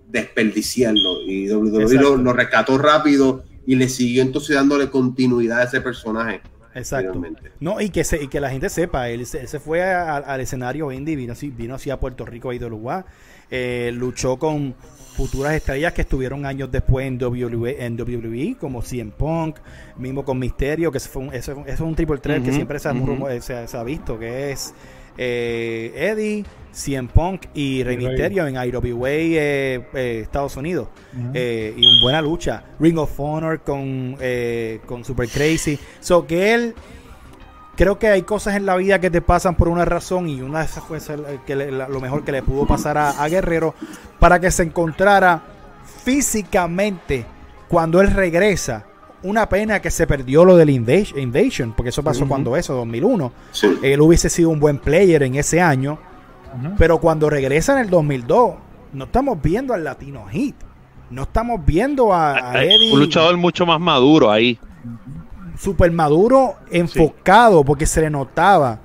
desperdiciarlo. 0.07 1.21
Y 1.25 1.49
WWE 1.49 2.17
lo, 2.17 2.33
rescató 2.33 2.77
rápido 2.77 3.43
y 3.65 3.75
le 3.75 3.87
siguió 3.89 4.21
entonces 4.21 4.55
dándole 4.55 4.89
continuidad 4.89 5.61
a 5.61 5.63
ese 5.63 5.81
personaje. 5.81 6.41
Exacto. 6.75 7.19
No, 7.59 7.81
y 7.81 7.89
que, 7.89 8.03
se, 8.03 8.23
y 8.23 8.27
que 8.27 8.39
la 8.39 8.51
gente 8.51 8.69
sepa, 8.69 9.09
él 9.09 9.25
se, 9.25 9.47
fue 9.59 9.83
al 9.83 10.41
escenario 10.41 10.91
indie, 10.91 11.15
vino, 11.15 11.33
vino 11.55 11.75
así 11.75 11.89
a 11.89 11.99
Puerto 11.99 12.25
Rico 12.25 12.51
a 12.51 12.55
IWA, 12.55 13.05
eh, 13.49 13.91
luchó 13.93 14.37
con 14.37 14.75
futuras 15.17 15.55
estrellas 15.55 15.93
que 15.93 16.01
estuvieron 16.01 16.45
años 16.45 16.71
después 16.71 17.07
en 17.07 17.21
WWE, 17.21 17.83
en 17.83 17.99
WWE 17.99 18.55
como 18.59 18.83
CM 18.83 19.11
Punk, 19.11 19.57
mismo 19.97 20.23
con 20.23 20.37
Misterio, 20.37 20.91
que 20.91 20.99
fue 20.99 21.35
eso, 21.35 21.63
es 21.65 21.79
un 21.79 21.95
triple 21.95 22.19
threat 22.19 22.43
que 22.43 22.53
siempre 22.53 22.77
se 22.77 22.87
ha, 22.87 23.83
visto, 23.83 24.19
que 24.19 24.51
es 24.51 24.75
eh, 25.17 25.91
Eddie, 25.95 26.45
CM 26.71 27.09
Punk 27.11 27.47
y 27.55 27.83
Rey 27.83 27.97
Misterio 27.97 28.45
en 28.45 28.57
IWA 28.57 29.09
eh, 29.09 29.87
eh, 29.91 30.19
Estados 30.21 30.55
Unidos. 30.55 30.89
y 31.15 31.85
una 31.85 32.01
buena 32.03 32.21
lucha. 32.21 32.63
Ring 32.79 32.99
of 32.99 33.19
Honor 33.19 33.61
con, 33.61 34.17
con 34.85 35.03
Super 35.03 35.27
Crazy. 35.29 35.79
So 35.99 36.27
que 36.27 36.53
él 36.53 36.75
creo 37.77 37.99
que 37.99 38.07
hay 38.07 38.23
cosas 38.23 38.55
en 38.55 38.65
la 38.65 38.75
vida 38.75 38.99
que 38.99 39.09
te 39.09 39.21
pasan 39.21 39.55
por 39.55 39.69
una 39.69 39.85
razón 39.85 40.27
y 40.27 40.41
una 40.41 40.59
de 40.59 40.65
esas 40.65 40.83
fue 40.83 40.99
que 41.45 41.55
lo 41.55 42.01
mejor 42.01 42.25
que 42.25 42.31
le 42.33 42.41
pudo 42.41 42.65
pasar 42.65 42.97
a, 42.97 43.27
Guerrero 43.29 43.75
para 44.19 44.39
que 44.39 44.51
se 44.51 44.63
encontrara 44.63 45.43
físicamente 46.03 47.25
cuando 47.69 48.01
él 48.01 48.11
regresa. 48.11 48.85
Una 49.23 49.49
pena 49.49 49.81
que 49.81 49.89
se 49.89 50.05
perdió 50.05 50.45
lo 50.45 50.55
del 50.55 50.69
Invasion, 50.69 51.73
porque 51.73 51.89
eso 51.89 52.03
pasó 52.03 52.27
cuando 52.27 52.55
eso, 52.55 52.75
2001. 52.75 53.31
Él 53.81 54.01
hubiese 54.01 54.29
sido 54.29 54.49
un 54.49 54.59
buen 54.59 54.77
player 54.77 55.23
en 55.23 55.35
ese 55.35 55.59
año, 55.59 55.97
pero 56.77 56.99
cuando 56.99 57.29
regresa 57.29 57.73
en 57.73 57.79
el 57.79 57.89
2002, 57.89 58.55
no 58.93 59.05
estamos 59.05 59.41
viendo 59.41 59.73
al 59.73 59.83
Latino 59.83 60.27
Hit. 60.27 60.55
No 61.09 61.23
estamos 61.23 61.65
viendo 61.65 62.13
a, 62.13 62.61
Eddie. 62.61 62.93
Un 62.93 62.99
luchador 62.99 63.37
mucho 63.37 63.65
más 63.65 63.79
maduro 63.79 64.29
ahí 64.31 64.59
súper 65.59 65.91
maduro, 65.91 66.55
enfocado, 66.71 67.63
porque 67.63 67.85
se 67.85 68.01
le 68.01 68.09
notaba 68.09 68.79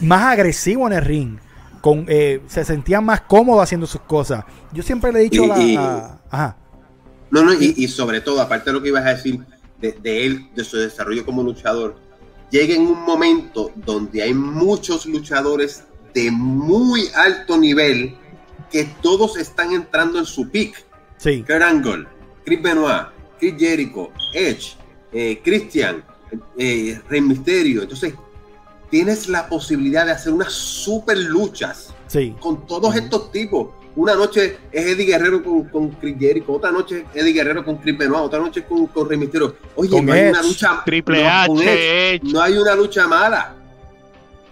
más 0.00 0.22
agresivo 0.24 0.86
en 0.86 0.92
el 0.94 1.04
ring. 1.04 1.38
Con, 1.80 2.06
eh, 2.08 2.42
se 2.48 2.64
sentía 2.64 3.00
más 3.00 3.20
cómodo 3.22 3.60
haciendo 3.60 3.86
sus 3.86 4.00
cosas. 4.00 4.44
Yo 4.72 4.82
siempre 4.82 5.12
le 5.12 5.20
he 5.20 5.22
dicho 5.22 5.44
a, 5.52 6.18
Ajá. 6.30 6.56
No, 7.30 7.42
no, 7.42 7.52
y, 7.52 7.86
sobre 7.88 8.20
todo, 8.20 8.40
aparte 8.40 8.70
de 8.70 8.74
lo 8.74 8.82
que 8.82 8.88
ibas 8.88 9.04
a 9.04 9.14
decir 9.14 9.40
de, 9.80 10.26
él, 10.26 10.48
de 10.54 10.64
su 10.64 10.76
desarrollo 10.76 11.24
como 11.24 11.42
luchador, 11.42 11.96
llega 12.50 12.74
en 12.74 12.82
un 12.82 13.02
momento 13.02 13.70
donde 13.76 14.22
hay 14.22 14.34
muchos 14.34 15.06
luchadores 15.06 15.84
de 16.14 16.30
muy 16.30 17.08
alto 17.14 17.58
nivel 17.58 18.16
que 18.70 18.84
todos 19.02 19.36
están 19.36 19.72
entrando 19.72 20.18
en 20.18 20.24
su 20.24 20.48
pick. 20.50 20.84
Sí. 21.18 21.42
Kurt 21.46 21.62
Angle, 21.62 22.06
Chris 22.44 22.62
Benoit, 22.62 23.08
Chris 23.38 23.54
Jericho, 23.58 24.10
Edge, 24.32 24.76
eh, 25.12 25.40
Christian, 25.44 26.04
eh, 26.58 27.00
Rey 27.08 27.20
Misterio. 27.20 27.82
Entonces, 27.82 28.14
tienes 28.90 29.28
la 29.28 29.48
posibilidad 29.48 30.06
de 30.06 30.12
hacer 30.12 30.32
unas 30.32 30.52
super 30.52 31.16
luchas 31.18 31.94
sí. 32.06 32.34
con 32.40 32.66
todos 32.66 32.94
estos 32.96 33.30
tipos. 33.32 33.68
Una 33.96 34.14
noche 34.14 34.58
es 34.70 34.86
Eddie 34.86 35.06
Guerrero 35.06 35.42
con, 35.42 35.64
con 35.64 35.90
Chris 35.90 36.16
Jericho, 36.18 36.52
otra 36.52 36.70
noche 36.70 37.04
es 37.12 37.20
Eddie 37.22 37.32
Guerrero 37.32 37.64
con 37.64 37.78
Chris 37.78 37.98
Benoit, 37.98 38.22
otra 38.26 38.38
noche 38.38 38.62
con, 38.64 38.86
con 38.86 39.08
Rey 39.08 39.18
Misterio. 39.18 39.56
Oye, 39.74 39.90
Con 39.90 40.06
no 40.06 40.12
hay 40.12 40.28
una 40.28 40.42
lucha 40.42 40.82
Triple 40.84 41.22
no, 41.22 41.28
H, 41.28 41.46
con 41.48 41.58
Edge, 41.58 42.14
Edge. 42.14 42.32
no 42.32 42.40
hay 42.40 42.56
una 42.58 42.74
lucha 42.76 43.08
mala. 43.08 43.54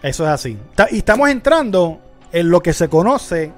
Eso 0.03 0.25
es 0.25 0.31
así. 0.31 0.57
Ta- 0.75 0.89
Y 0.91 0.99
estamos 0.99 1.29
entrando 1.31 2.01
en 2.33 2.51
lo 2.51 2.61
que 2.61 2.73
se 2.73 2.89
conoce 2.89 3.53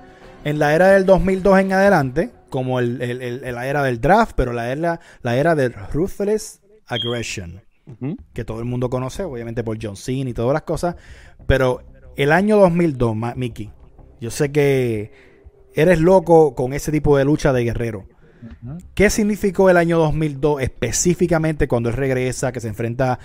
en 0.45 0.59
la 0.59 0.75
era 0.75 0.89
del 0.89 1.07
2002 1.07 1.59
en 1.59 1.73
adelante, 1.73 2.31
como 2.51 2.81
el, 2.81 3.01
el- 3.01 3.23
el- 3.43 3.55
la 3.55 3.67
era 3.67 3.83
del 3.83 3.99
draft, 4.01 4.33
pero 4.37 4.53
la 4.53 4.71
era, 4.71 5.01
la 5.23 5.37
era 5.37 5.55
del 5.55 5.75
ruthless 5.93 6.61
aggression, 6.87 7.63
Que 8.35 8.45
todo 8.45 8.59
el 8.59 8.65
mundo 8.67 8.91
conoce, 8.91 9.25
obviamente 9.25 9.65
por 9.65 9.79
John 9.81 9.97
Cena 9.97 10.31
y 10.31 10.35
todas 10.35 10.53
las 10.53 10.63
cosas. 10.63 10.97
Pero 11.47 11.83
el 12.17 12.33
año 12.33 12.59
2002, 12.59 13.17
Ma- 13.17 13.35
Mickey, 13.37 13.71
yo 14.21 14.31
sé 14.31 14.53
que 14.53 15.11
eres 15.75 16.01
loco 16.01 16.55
con 16.55 16.73
ese 16.73 16.93
tipo 16.93 17.17
de 17.17 17.25
lucha 17.25 17.53
de 17.53 17.65
guerrero. 17.65 18.07
¿Qué 18.95 19.11
significó 19.11 19.69
el 19.71 19.77
año 19.77 19.99
2002 19.99 20.63
específicamente 20.63 21.67
cuando 21.67 21.89
él 21.89 21.97
regresa, 21.97 22.53
que 22.53 22.61
se 22.61 22.69
enfrenta, 22.69 23.19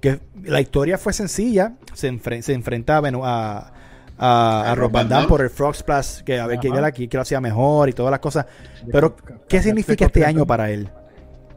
que 0.00 0.20
la 0.42 0.60
historia 0.60 0.98
fue 0.98 1.12
sencilla, 1.12 1.74
se, 1.94 2.12
enfre- 2.12 2.42
se 2.42 2.52
enfrenta 2.52 2.98
a, 2.98 3.00
a, 3.00 3.72
a, 4.18 4.60
a 4.62 4.70
A 4.72 4.74
Rob 4.74 4.90
Van 4.92 5.04
Van 5.04 5.08
Dam 5.08 5.18
Dam. 5.20 5.28
por 5.28 5.40
el 5.40 5.48
Frog 5.50 5.74
Splash, 5.76 6.20
que 6.22 6.38
a 6.38 6.46
ver 6.46 6.58
quién 6.58 6.74
era 6.74 6.88
aquí, 6.88 7.08
que 7.08 7.16
lo 7.16 7.22
hacía 7.22 7.40
mejor 7.40 7.88
y 7.88 7.92
todas 7.94 8.10
las 8.10 8.20
cosas. 8.20 8.44
Pero, 8.92 9.16
¿qué 9.48 9.56
Ca- 9.58 9.62
significa 9.62 9.96
ca- 9.96 10.06
este 10.06 10.24
año 10.26 10.46
para 10.46 10.70
él? 10.70 10.90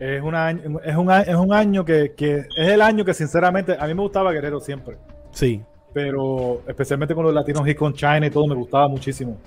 Es, 0.03 0.21
un 0.21 0.35
año, 0.35 0.61
es, 0.83 0.95
un, 0.97 1.11
es 1.11 1.35
un 1.35 1.53
año 1.53 1.85
que, 1.85 2.11
que 2.13 2.39
es 2.39 2.67
el 2.67 2.81
año 2.81 3.05
que 3.05 3.13
sinceramente 3.13 3.77
a 3.79 3.87
mí 3.87 3.93
me 3.93 4.01
gustaba 4.01 4.33
Guerrero 4.33 4.59
siempre, 4.59 4.97
Sí, 5.31 5.63
pero 5.93 6.61
especialmente 6.67 7.15
con 7.15 7.23
los 7.23 7.33
latinos 7.33 7.65
y 7.65 7.73
con 7.73 7.93
China 7.93 8.25
y 8.25 8.29
todo 8.29 8.45
me 8.45 8.55
gustaba 8.55 8.89
muchísimo. 8.89 9.37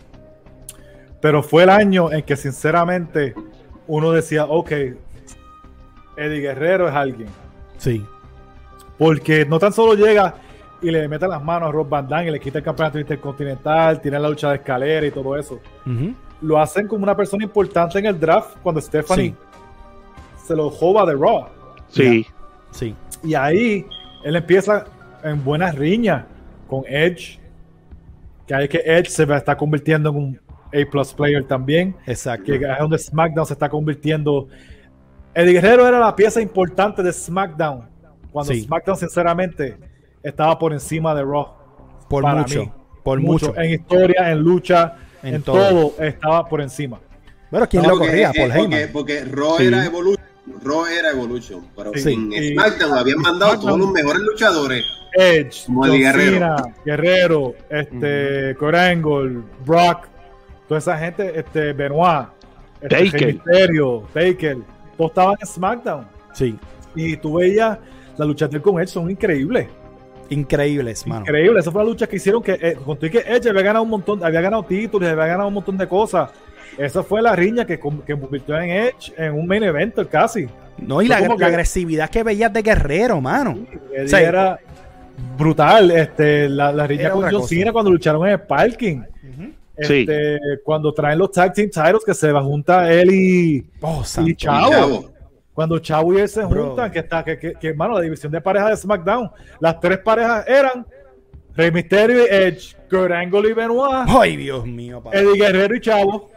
Pero 1.20 1.42
fue 1.42 1.64
el 1.64 1.68
año 1.68 2.11
en 2.11 2.22
que 2.22 2.36
sinceramente 2.36 3.34
uno 3.86 4.12
decía, 4.12 4.46
ok, 4.46 4.70
Eddie 6.16 6.40
Guerrero 6.40 6.88
es 6.88 6.94
alguien. 6.94 7.28
sí, 7.76 8.02
Porque 8.96 9.44
no 9.44 9.59
tan 9.59 9.74
solo 9.74 9.92
llega 9.92 10.36
y 10.80 10.90
le 10.90 11.07
mete 11.07 11.28
las 11.28 11.44
manos 11.44 11.68
a 11.68 11.72
Rob 11.72 11.86
Van 11.86 12.09
Dam 12.09 12.28
y 12.28 12.30
le 12.30 12.40
quita 12.40 12.59
el 12.59 12.64
campeonato 12.64 12.98
intercontinental, 12.98 14.00
tiene 14.00 14.18
la 14.18 14.30
lucha 14.30 14.48
de 14.48 14.57
escalera 14.57 15.07
y 15.07 15.11
todo 15.11 15.36
eso. 15.36 15.61
Lo 16.40 16.59
hacen 16.59 16.88
como 16.88 17.02
una 17.02 17.14
persona 17.14 17.44
importante 17.44 17.98
en 17.98 18.07
el 18.07 18.18
draft 18.18 18.57
cuando 18.62 18.80
Stephanie 18.80 19.34
se 20.47 20.55
lo 20.57 20.70
joba 20.70 21.05
de 21.07 21.14
Raw. 21.14 21.47
Sí. 21.88 22.26
sí, 22.70 22.94
Y 23.22 23.34
ahí 23.34 23.86
él 24.24 24.36
empieza 24.36 24.84
en 25.22 25.42
buenas 25.44 25.74
riñas 25.74 26.24
con 26.68 26.82
Edge. 26.86 27.38
Que 28.47 28.55
hay 28.55 28.68
que 28.68 28.82
Edge 28.84 29.09
se 29.11 29.24
va- 29.24 29.36
está 29.38 29.57
convirtiendo 29.57 30.11
en 30.11 30.16
un 30.16 30.40
A 30.66 30.90
plus 30.90 31.12
player 31.14 31.44
también. 31.44 31.97
exacto. 32.07 32.44
Que 32.47 32.57
es 32.57 32.78
donde 32.78 32.99
SmackDown 32.99 33.47
se 33.47 33.53
está 33.55 33.68
convirtiendo. 33.68 34.49
Eddie 35.34 35.53
Guerrero 35.55 35.86
era 35.86 35.99
la 35.99 36.14
pieza 36.14 36.40
importante 36.40 37.03
de 37.03 37.12
SmackDown. 37.12 37.88
Cuando 38.32 38.53
Sí. 38.53 38.62
SmackDown, 38.62 38.97
sinceramente, 38.97 39.76
estaba 40.22 40.59
por 40.59 40.72
encima 40.72 41.14
de 41.14 41.22
Raw. 41.22 41.49
Por 42.09 42.22
para 42.22 42.40
mucho, 42.42 42.61
mí. 42.61 42.72
por 43.03 43.20
mucho. 43.20 43.57
En 43.57 43.70
historia, 43.72 44.30
en 44.30 44.38
lucha, 44.40 44.94
En 45.22 45.34
en, 45.36 45.42
todo. 45.42 45.68
todo. 45.90 46.05
estaba 46.05 46.47
por 46.49 46.61
encima. 46.61 47.01
Pero 47.51 47.68
¿quién 47.68 47.82
No, 47.82 47.90
lo 47.90 47.99
corría? 47.99 48.30
eh, 48.30 48.32
Paul 48.36 48.53
porque, 48.53 48.76
Heyman. 48.76 48.92
porque 48.92 49.24
Raw 49.24 49.57
Sí. 49.59 49.66
era 49.66 49.84
Evolution. 49.86 50.26
Raw 50.62 50.86
era 50.86 51.11
Evolution. 51.11 51.66
Pero 51.76 51.92
Sí. 51.94 52.12
en 52.12 52.55
SmackDown 52.55 52.99
habían 52.99 53.18
mandado 53.18 53.53
SmackDown- 53.53 53.61
todos 53.66 53.78
los 53.78 53.90
mejores 53.92 54.22
luchadores. 54.22 54.84
Edge, 55.18 55.64
Como 55.66 55.82
John 55.86 55.99
Guerrero. 55.99 56.32
Cena, 56.34 56.57
Guerrero, 56.84 57.55
este, 57.70 58.55
Kurt 58.59 58.74
Angle, 58.74 59.42
Brock, 59.64 60.07
toda 60.68 60.78
esa 60.78 60.99
gente, 60.99 61.38
este, 61.38 61.72
Benoit, 61.72 62.28
este, 62.82 62.88
Taker. 62.88 63.12
Rey 63.20 63.32
Mysterio, 63.34 64.03
Taker, 64.12 64.59
todos 64.99 65.11
estaban 65.11 65.36
en 65.40 65.47
SmackDown. 65.47 66.07
Sí, 66.34 66.59
Y 66.94 67.16
tú 67.16 67.34
veías 67.38 67.78
la 68.18 68.24
lucha 68.26 68.47
de 68.49 68.57
él 68.57 68.62
con 68.62 68.80
Edge, 68.80 68.88
son 68.88 69.11
increíbles. 69.11 69.68
increíbles, 70.28 71.07
mano. 71.07 71.20
Increíbles. 71.22 71.62
Esa 71.62 71.70
fue 71.70 71.82
la 71.84 71.88
lucha 71.90 72.07
que 72.07 72.16
hicieron 72.16 72.42
que 72.42 72.53
eh, 72.61 72.76
con 72.84 72.97
que 72.99 73.07
Edge 73.07 73.49
había 73.49 73.62
ganado 73.62 73.84
un 73.84 73.90
montón, 73.90 74.24
había 74.24 74.40
ganado 74.40 74.62
títulos, 74.64 75.09
había 75.09 75.26
ganado 75.26 75.49
un 75.49 75.55
montón 75.55 75.76
de 75.78 75.86
cosas. 75.88 76.30
Esa 76.78 77.02
fue 77.02 77.22
la 77.22 77.34
riña 77.34 77.64
que, 77.64 77.78
que 77.78 78.18
convirtió 78.18 78.58
en 78.60 78.70
Edge 78.70 79.12
en 79.16 79.32
un 79.34 79.46
main 79.46 79.62
event 79.62 79.94
casi. 80.10 80.46
No, 80.78 81.00
y 81.00 81.08
la, 81.08 81.18
como 81.20 81.32
la 81.32 81.36
que- 81.38 81.44
agresividad 81.46 82.10
que 82.10 82.22
veías 82.22 82.52
de 82.52 82.62
Guerrero, 82.62 83.20
mano. 83.20 83.58
Sí. 84.06 84.14
era 84.16 84.58
brutal. 85.38 85.90
Este, 85.90 86.48
la, 86.48 86.72
la 86.72 86.86
riña 86.86 87.10
con 87.10 87.30
John. 87.30 87.48
Cena 87.48 87.72
cuando 87.72 87.90
lucharon 87.90 88.26
en 88.26 88.32
el 88.34 88.40
parking. 88.40 89.02
Sí. 89.78 90.06
Este, 90.08 90.38
Cuando 90.64 90.92
traen 90.94 91.18
los 91.18 91.30
tag 91.30 91.52
team 91.52 91.68
titles 91.68 92.02
que 92.04 92.14
se 92.14 92.32
va 92.32 92.42
junta 92.42 92.90
él 92.90 93.10
y, 93.12 93.66
Oh, 93.82 94.02
santo. 94.04 94.30
y 94.30 94.34
Chavo. 94.34 94.70
Chavo. 94.70 95.10
Cuando 95.52 95.78
Chavo 95.78 96.14
y 96.14 96.18
él 96.20 96.28
se 96.30 96.44
Bro. 96.46 96.68
juntan, 96.68 96.90
que 96.90 96.98
está, 97.00 97.22
que, 97.24 97.38
que, 97.38 97.52
que, 97.54 97.74
mano, 97.74 97.94
la 97.94 98.00
división 98.00 98.32
de 98.32 98.40
parejas 98.40 98.70
de 98.70 98.76
SmackDown, 98.78 99.30
las 99.60 99.78
tres 99.80 99.98
parejas 99.98 100.46
eran 100.48 100.86
Rey 101.54 101.70
Mysterio 101.70 102.22
y 102.24 102.26
Edge, 102.30 102.74
Kurt 102.90 103.12
Angle 103.12 103.50
y 103.50 103.52
Benoit, 103.52 104.06
Ay, 104.08 104.36
Dios 104.36 104.66
mío, 104.66 105.02
papá. 105.02 105.16
Eddie 105.16 105.34
Guerrero 105.42 105.74
y 105.76 105.80
Chavo. 105.80 106.30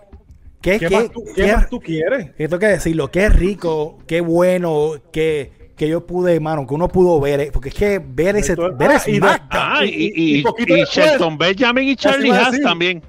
¿Qué, 0.62 0.78
¿Qué, 0.80 0.88
qué, 0.88 0.96
más, 0.96 1.12
tú, 1.12 1.24
qué 1.36 1.46
qué- 1.46 1.54
más 1.54 1.70
tú 1.70 1.80
quieres? 1.80 2.32
qué 2.38 2.48
tengo 2.48 2.60
que 2.60 2.68
decirlo? 2.68 3.10
Qué 3.10 3.30
rico, 3.30 3.98
qué 4.06 4.20
bueno, 4.22 4.92
que, 5.12 5.72
que 5.78 5.88
yo 5.88 6.06
pude, 6.06 6.40
mano, 6.42 6.68
que 6.68 6.74
uno 6.74 6.88
pudo 6.90 7.20
ver, 7.22 7.40
eh, 7.40 7.50
porque 7.54 7.70
es 7.70 7.76
que 7.76 8.00
ver 8.06 8.36
ese, 8.36 8.54
Esto- 8.54 8.76
ver 8.76 8.92
ah, 8.92 9.02
y. 9.08 9.20
Ah, 9.50 9.80
y, 9.86 9.88
Y- 9.88 9.92
y, 9.92 10.36
y 10.36 10.40
y 10.40 10.44
después- 10.44 10.90
Shelton 10.90 11.38
Benjamin 11.38 11.88
y 11.90 11.96
Charlie 11.96 12.32
Haas 12.32 12.60
también. 12.62 13.02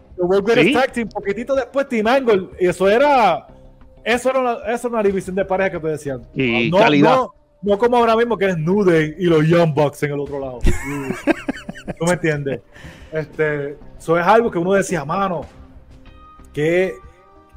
Sí. 0.55 0.75
Team, 0.93 1.09
poquitito 1.09 1.55
después 1.55 1.89
Team 1.89 2.07
Angle, 2.07 2.51
y 2.61 2.67
eso 2.69 2.89
era, 2.89 3.47
eso 4.05 4.31
era 4.31 4.39
una, 4.41 4.53
eso 4.73 4.87
era 4.89 4.99
una 4.99 5.03
división 5.03 5.35
de 5.35 5.45
parejas 5.45 5.73
que 5.73 5.81
te 5.81 5.89
decían. 5.89 6.23
Y 6.35 6.71
no, 6.71 6.77
calidad. 6.79 7.17
No, 7.17 7.35
no 7.63 7.79
como 7.79 7.97
ahora 7.97 8.15
mismo 8.17 8.37
que 8.37 8.47
es 8.51 8.57
New 8.59 8.85
Day 8.85 9.15
y 9.19 9.25
los 9.25 9.47
Young 9.47 9.73
Bucks 9.75 10.03
en 10.05 10.13
el 10.13 10.21
otro 10.21 10.39
lado. 10.39 10.59
¿Tú 11.99 12.05
me 12.05 12.13
entiendes? 12.13 12.61
Este, 13.11 13.77
eso 13.99 14.19
es 14.19 14.25
algo 14.27 14.51
que 14.51 14.59
uno 14.59 14.75
decía, 14.75 15.05
mano, 15.05 15.41
que 16.53 16.95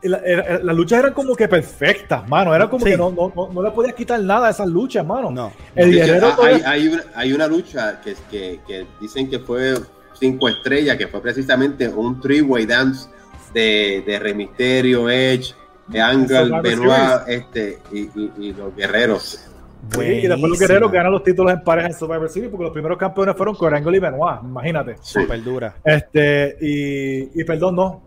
la- 0.10 0.60
las 0.64 0.76
luchas 0.76 1.00
eran 1.00 1.14
como 1.14 1.36
que 1.36 1.48
perfectas, 1.48 2.28
mano. 2.30 2.54
Era 2.56 2.70
como 2.70 2.86
Sí. 2.86 2.92
que 2.92 2.98
no, 2.98 3.12
no, 3.12 3.32
no, 3.36 3.50
no 3.54 3.64
le 3.64 3.72
podías 3.72 3.94
quitar 3.94 4.20
nada 4.22 4.48
a 4.48 4.52
esas 4.52 4.68
luchas, 4.68 5.06
mano. 5.06 5.32
No. 5.32 5.52
El 5.76 5.94
hecho, 5.94 6.06
guerrero 6.06 6.28
hay, 6.28 6.34
todavía- 6.36 6.70
hay 6.70 6.88
una, 6.88 7.04
hay 7.16 7.34
una 7.34 7.48
lucha 7.48 8.02
que, 8.02 8.16
que, 8.30 8.60
que 8.68 8.86
dicen 9.02 9.30
que 9.30 9.40
fue 9.40 9.76
cinco 10.20 10.48
estrellas, 10.50 10.96
que 10.98 11.08
fue 11.08 11.22
precisamente 11.22 11.88
un 11.90 12.20
three-way 12.22 12.66
dance 12.66 13.10
de, 13.54 14.04
de 14.06 14.20
Rey 14.20 14.34
Mysterio, 14.34 15.10
Edge, 15.10 15.54
de 15.88 16.02
Angle, 16.02 16.62
Benoit 16.62 17.28
este, 17.28 17.80
y, 17.92 18.00
y- 18.02 18.32
y 18.40 18.54
los 18.54 18.76
guerreros. 18.76 19.50
Sí, 19.92 20.00
y 20.02 20.28
después 20.28 20.50
los 20.50 20.58
guerreros 20.58 20.90
ganan 20.94 21.12
los 21.12 21.24
títulos 21.26 21.52
en 21.52 21.62
pareja 21.62 21.88
en 21.90 21.94
Survivor 21.94 22.30
Series 22.30 22.50
porque 22.50 22.64
los 22.64 22.72
primeros 22.72 22.98
campeones 22.98 23.36
fueron 23.36 23.54
Kurt 23.54 23.74
Angle 23.74 23.98
y 23.98 24.00
Benoit, 24.00 24.40
imagínate. 24.42 24.96
Sí. 25.02 25.20
Súper 25.22 25.44
dura. 25.44 25.76
Este, 25.84 26.56
y, 26.62 27.42
y 27.42 27.44
perdón, 27.44 27.76
no. 27.76 28.02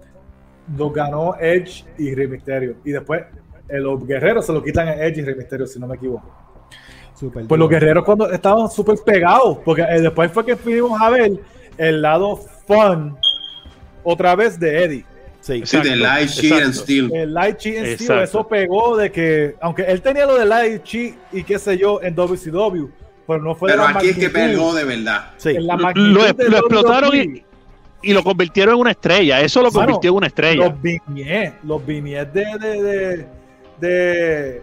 Los 0.77 0.93
ganó 0.93 1.35
Edge 1.39 1.85
y 1.99 2.15
Rey 2.15 2.27
Mysterio. 2.27 2.77
Y 2.85 2.91
después 2.93 3.23
eh, 3.69 3.79
los 3.79 4.07
guerreros 4.07 4.47
se 4.47 4.53
lo 4.53 4.63
quitan 4.63 4.89
a 4.89 4.95
Edge 4.95 5.21
y 5.21 5.25
Rey 5.25 5.35
Mysterio, 5.35 5.67
si 5.67 5.79
no 5.79 5.87
me 5.87 5.97
equivoco. 5.97 6.35
Súper 7.19 7.47
Pues 7.47 7.59
los 7.59 7.69
guerreros 7.69 8.05
cuando 8.05 8.31
estaban 8.31 8.69
súper 8.71 8.97
pegados, 9.05 9.59
porque 9.65 9.83
eh, 9.83 10.01
después 10.01 10.31
fue 10.31 10.45
que 10.45 10.57
fuimos 10.57 11.01
a 11.01 11.09
ver 11.11 11.33
el 11.79 12.03
lado 12.03 12.37
fun 12.67 13.17
otra 14.05 14.37
vez 14.37 14.59
de 14.59 14.85
Eddie. 14.85 15.05
Sí. 15.41 15.63
Sí, 15.65 15.81
de 15.81 15.95
Light, 15.97 16.29
Sheet 16.29 16.53
and. 16.63 16.75
Steel. 16.75 17.15
El 17.15 17.33
Light 17.33 17.57
Chi 17.57 17.77
en 17.77 17.97
Steel, 17.99 18.19
eso 18.23 18.49
pegó 18.49 18.97
de 18.97 19.13
que, 19.13 19.55
aunque 19.61 19.83
él 19.83 20.03
tenía 20.03 20.27
lo 20.27 20.37
de 20.37 20.45
Light 20.45 20.83
Chi 20.83 21.15
y 21.33 21.45
qué 21.45 21.59
sé 21.59 21.79
yo 21.79 22.03
en 22.03 22.17
WCW, 22.17 22.89
pero 23.29 23.43
no 23.43 23.55
fue 23.55 23.71
de 23.71 23.77
la 23.77 23.91
aquí 23.91 24.09
es 24.09 24.19
que 24.19 24.29
pegó 24.29 24.75
de 24.75 24.85
verdad. 24.85 25.31
Sí. 25.37 25.51
en 25.51 25.67
la 25.69 25.77
Lo, 25.77 25.83
magnitud 25.85 26.11
lo 26.13 26.25
de 26.25 26.33
WWE. 26.33 26.59
explotaron 26.59 27.17
y, 27.17 27.45
y 28.07 28.13
lo 28.13 28.23
convirtieron 28.23 28.75
en 28.75 28.81
una 28.81 28.91
estrella. 28.93 29.41
Eso 29.41 29.63
lo 29.63 29.71
convirtió 29.71 30.11
en 30.11 30.17
una 30.17 30.27
estrella. 30.29 30.67
Los 30.69 30.81
vignettes, 30.83 31.53
los 31.65 31.85
vignettes 31.87 32.33
de, 32.33 32.59
de, 32.59 32.83
de, 32.83 33.27
de, 33.81 34.63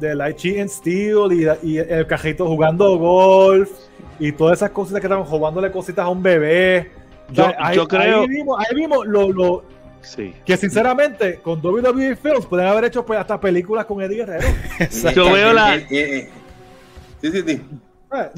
de 0.00 0.14
Light 0.14 0.36
Chi 0.36 0.58
and 0.60 0.68
Steel 0.70 1.32
y, 1.32 1.68
y 1.74 1.78
el 1.78 2.06
cajito 2.06 2.46
jugando 2.46 2.96
golf 2.98 3.70
y 4.18 4.32
todas 4.32 4.58
esas 4.58 4.70
cositas 4.70 5.00
que 5.00 5.06
estaban 5.06 5.24
jugándole 5.24 5.70
cositas 5.70 6.04
a 6.04 6.08
un 6.08 6.22
bebé. 6.22 6.90
O 7.30 7.34
sea, 7.34 7.50
Yo- 7.52 7.54
ahí, 7.64 7.76
yo 7.76 7.88
creo- 7.88 8.20
ahí 8.22 8.28
vimos, 8.28 8.58
ahí 8.60 8.76
vimos 8.76 9.06
lo, 9.06 9.32
lo- 9.32 9.64
Sí. 10.02 10.32
que 10.44 10.56
sinceramente 10.56 11.40
con 11.40 11.60
WWE 11.60 12.14
Films 12.14 12.46
pueden 12.46 12.68
haber 12.68 12.84
hecho 12.84 13.04
pues, 13.04 13.18
hasta 13.18 13.40
películas 13.40 13.86
con 13.86 14.00
Eddie 14.00 14.18
Guerrero. 14.24 14.46
Yo 15.16 15.32
veo 15.32 15.52
la- 15.52 15.80
Sí, 15.88 17.32
sí, 17.32 17.42
sí. 17.46 17.60
Eh, 18.12 18.30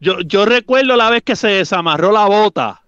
yo, 0.00 0.20
yo, 0.20 0.44
recuerdo 0.46 0.96
la 0.96 1.10
vez 1.10 1.22
que 1.22 1.36
se 1.36 1.48
desamarró 1.48 2.10
la 2.12 2.24
bota 2.26 2.81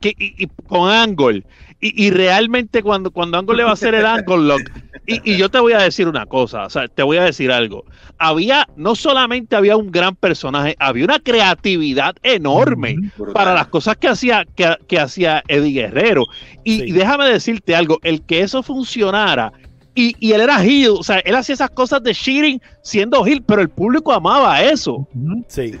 que, 0.00 0.14
y, 0.18 0.46
con 0.66 0.90
Angle. 0.90 1.44
Y, 1.80 2.10
realmente 2.10 2.82
cuando, 2.82 3.12
cuando 3.12 3.38
Angle 3.38 3.58
le 3.58 3.62
va 3.62 3.70
a 3.70 3.74
hacer 3.74 3.94
el 3.94 4.04
Angle 4.06 4.48
Lock, 4.48 4.70
y, 5.06 5.36
yo 5.36 5.48
te 5.48 5.60
voy 5.60 5.72
a 5.72 5.78
decir 5.78 6.08
una 6.08 6.26
cosa, 6.26 6.66
o 6.66 6.70
sea, 6.70 6.88
te 6.88 7.02
voy 7.02 7.18
a 7.18 7.22
decir 7.22 7.52
algo. 7.52 7.84
Había, 8.18 8.68
no 8.76 8.96
solamente 8.96 9.54
había 9.54 9.76
un 9.76 9.90
gran 9.92 10.16
personaje, 10.16 10.76
había 10.80 11.04
una 11.04 11.20
creatividad 11.20 12.16
enorme 12.22 12.96
para 13.32 13.54
las 13.54 13.68
cosas 13.68 13.96
que 13.96 14.08
hacía, 14.08 14.44
que, 14.54 14.98
hacía 14.98 15.42
Eddie 15.46 15.82
Guerrero. 15.82 16.24
Y, 16.64 16.90
déjame 16.92 17.26
decirte 17.26 17.76
algo, 17.76 17.98
el 18.02 18.22
que 18.22 18.40
eso 18.40 18.62
funcionara 18.62 19.52
y, 19.94 20.14
y, 20.20 20.32
él 20.32 20.40
era 20.42 20.62
heel, 20.62 20.90
o 20.90 21.02
sea, 21.02 21.18
él 21.20 21.34
hacía 21.34 21.54
esas 21.54 21.70
cosas 21.70 22.02
de 22.02 22.14
cheating 22.14 22.60
siendo 22.82 23.24
heel, 23.24 23.42
pero 23.42 23.62
el 23.62 23.68
público 23.68 24.12
amaba 24.12 24.62
eso. 24.62 25.08
Sí. 25.48 25.72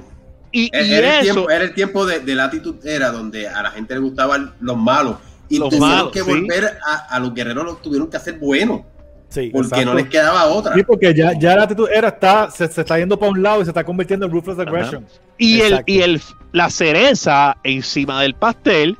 Y, 0.50 0.70
era, 0.72 1.18
el 1.18 1.24
tiempo, 1.24 1.50
era, 1.50 1.64
el 1.64 1.74
tiempo, 1.74 2.06
de, 2.06 2.34
la 2.34 2.44
actitud 2.44 2.84
era 2.86 3.10
donde 3.10 3.48
a 3.48 3.62
la 3.62 3.70
gente 3.70 3.94
le 3.94 4.00
gustaban 4.00 4.54
los 4.60 4.76
malos 4.76 5.16
y 5.48 5.58
los 5.58 5.68
tuvieron 5.68 6.10
que 6.10 6.22
volver 6.22 6.78
a, 6.86 7.14
a, 7.14 7.20
los 7.20 7.34
guerreros, 7.34 7.64
los 7.64 7.82
tuvieron 7.82 8.08
que 8.08 8.16
hacer 8.16 8.38
buenos. 8.38 8.82
Sí, 9.28 9.50
porque 9.52 9.84
no 9.84 9.92
les 9.94 10.08
quedaba 10.08 10.46
otra. 10.46 10.74
Sí, 10.74 10.82
porque 10.82 11.12
ya, 11.12 11.38
ya 11.38 11.54
la 11.54 11.64
actitud 11.64 11.88
era, 11.92 12.08
está, 12.08 12.50
se, 12.50 12.66
se, 12.68 12.80
está 12.80 12.98
yendo 12.98 13.18
para 13.18 13.30
un 13.30 13.42
lado 13.42 13.60
y 13.60 13.64
se 13.64 13.70
está 13.70 13.84
convirtiendo 13.84 14.24
en 14.24 14.32
Ruthless 14.32 14.58
Aggression. 14.58 15.06
Y, 15.36 15.60
el, 15.60 15.82
y 15.84 16.00
el, 16.00 16.22
la 16.52 16.70
cereza 16.70 17.56
encima 17.62 18.22
del 18.22 18.34
pastel 18.34 18.96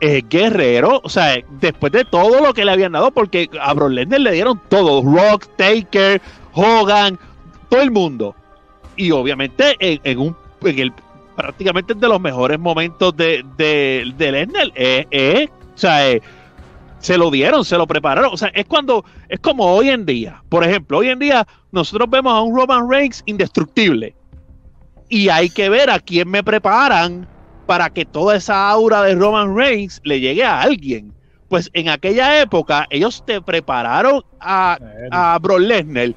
es 0.00 0.24
Guerrero, 0.28 1.00
o 1.02 1.08
sea, 1.08 1.36
después 1.60 1.92
de 1.92 2.04
todo 2.04 2.40
lo 2.40 2.54
que 2.54 2.64
le 2.64 2.72
habían 2.72 2.92
dado, 2.92 3.10
porque 3.10 3.48
a 3.60 3.72
Brock 3.74 3.90
Lesnar 3.90 4.20
le 4.20 4.32
dieron 4.32 4.60
todo, 4.68 5.02
Rock, 5.02 5.46
Taker, 5.56 6.20
Hogan, 6.52 7.18
todo 7.68 7.80
el 7.80 7.90
mundo. 7.90 8.34
Y 8.96 9.10
obviamente 9.12 9.76
en, 9.78 10.18
un 10.18 10.36
en 10.62 10.78
el 10.78 10.92
prácticamente 11.38 11.94
de 11.94 12.08
los 12.08 12.20
mejores 12.20 12.58
momentos 12.58 13.16
de, 13.16 13.44
de, 13.56 14.12
de 14.16 14.32
Lesnar, 14.32 14.72
eh, 14.74 15.06
eh, 15.12 15.48
o 15.72 15.78
sea, 15.78 16.10
eh, 16.10 16.20
se 16.98 17.16
lo 17.16 17.30
dieron, 17.30 17.64
se 17.64 17.76
lo 17.76 17.86
prepararon. 17.86 18.34
O 18.34 18.36
sea, 18.36 18.48
es 18.48 18.66
cuando, 18.66 19.04
es 19.28 19.38
como 19.38 19.64
hoy 19.66 19.88
en 19.88 20.04
día. 20.04 20.42
Por 20.48 20.64
ejemplo, 20.64 20.98
hoy 20.98 21.10
en 21.10 21.20
día 21.20 21.46
nosotros 21.70 22.10
vemos 22.10 22.32
a 22.32 22.40
un 22.40 22.56
Roman 22.56 22.90
Reigns 22.90 23.22
indestructible. 23.26 24.16
Y 25.08 25.28
hay 25.28 25.48
que 25.48 25.68
ver 25.68 25.90
a 25.90 26.00
quién 26.00 26.28
me 26.28 26.42
preparan 26.42 27.28
para 27.66 27.88
que 27.88 28.04
toda 28.04 28.34
esa 28.34 28.68
aura 28.68 29.02
de 29.02 29.14
Roman 29.14 29.56
Reigns 29.56 30.00
le 30.02 30.18
llegue 30.18 30.42
a 30.42 30.60
alguien. 30.60 31.12
Pues 31.48 31.70
en 31.72 31.88
aquella 31.88 32.42
época 32.42 32.86
ellos 32.90 33.22
te 33.24 33.40
prepararon 33.40 34.24
a, 34.40 34.76
a 35.12 35.38
Brock 35.38 35.60
Lesnar 35.60 36.14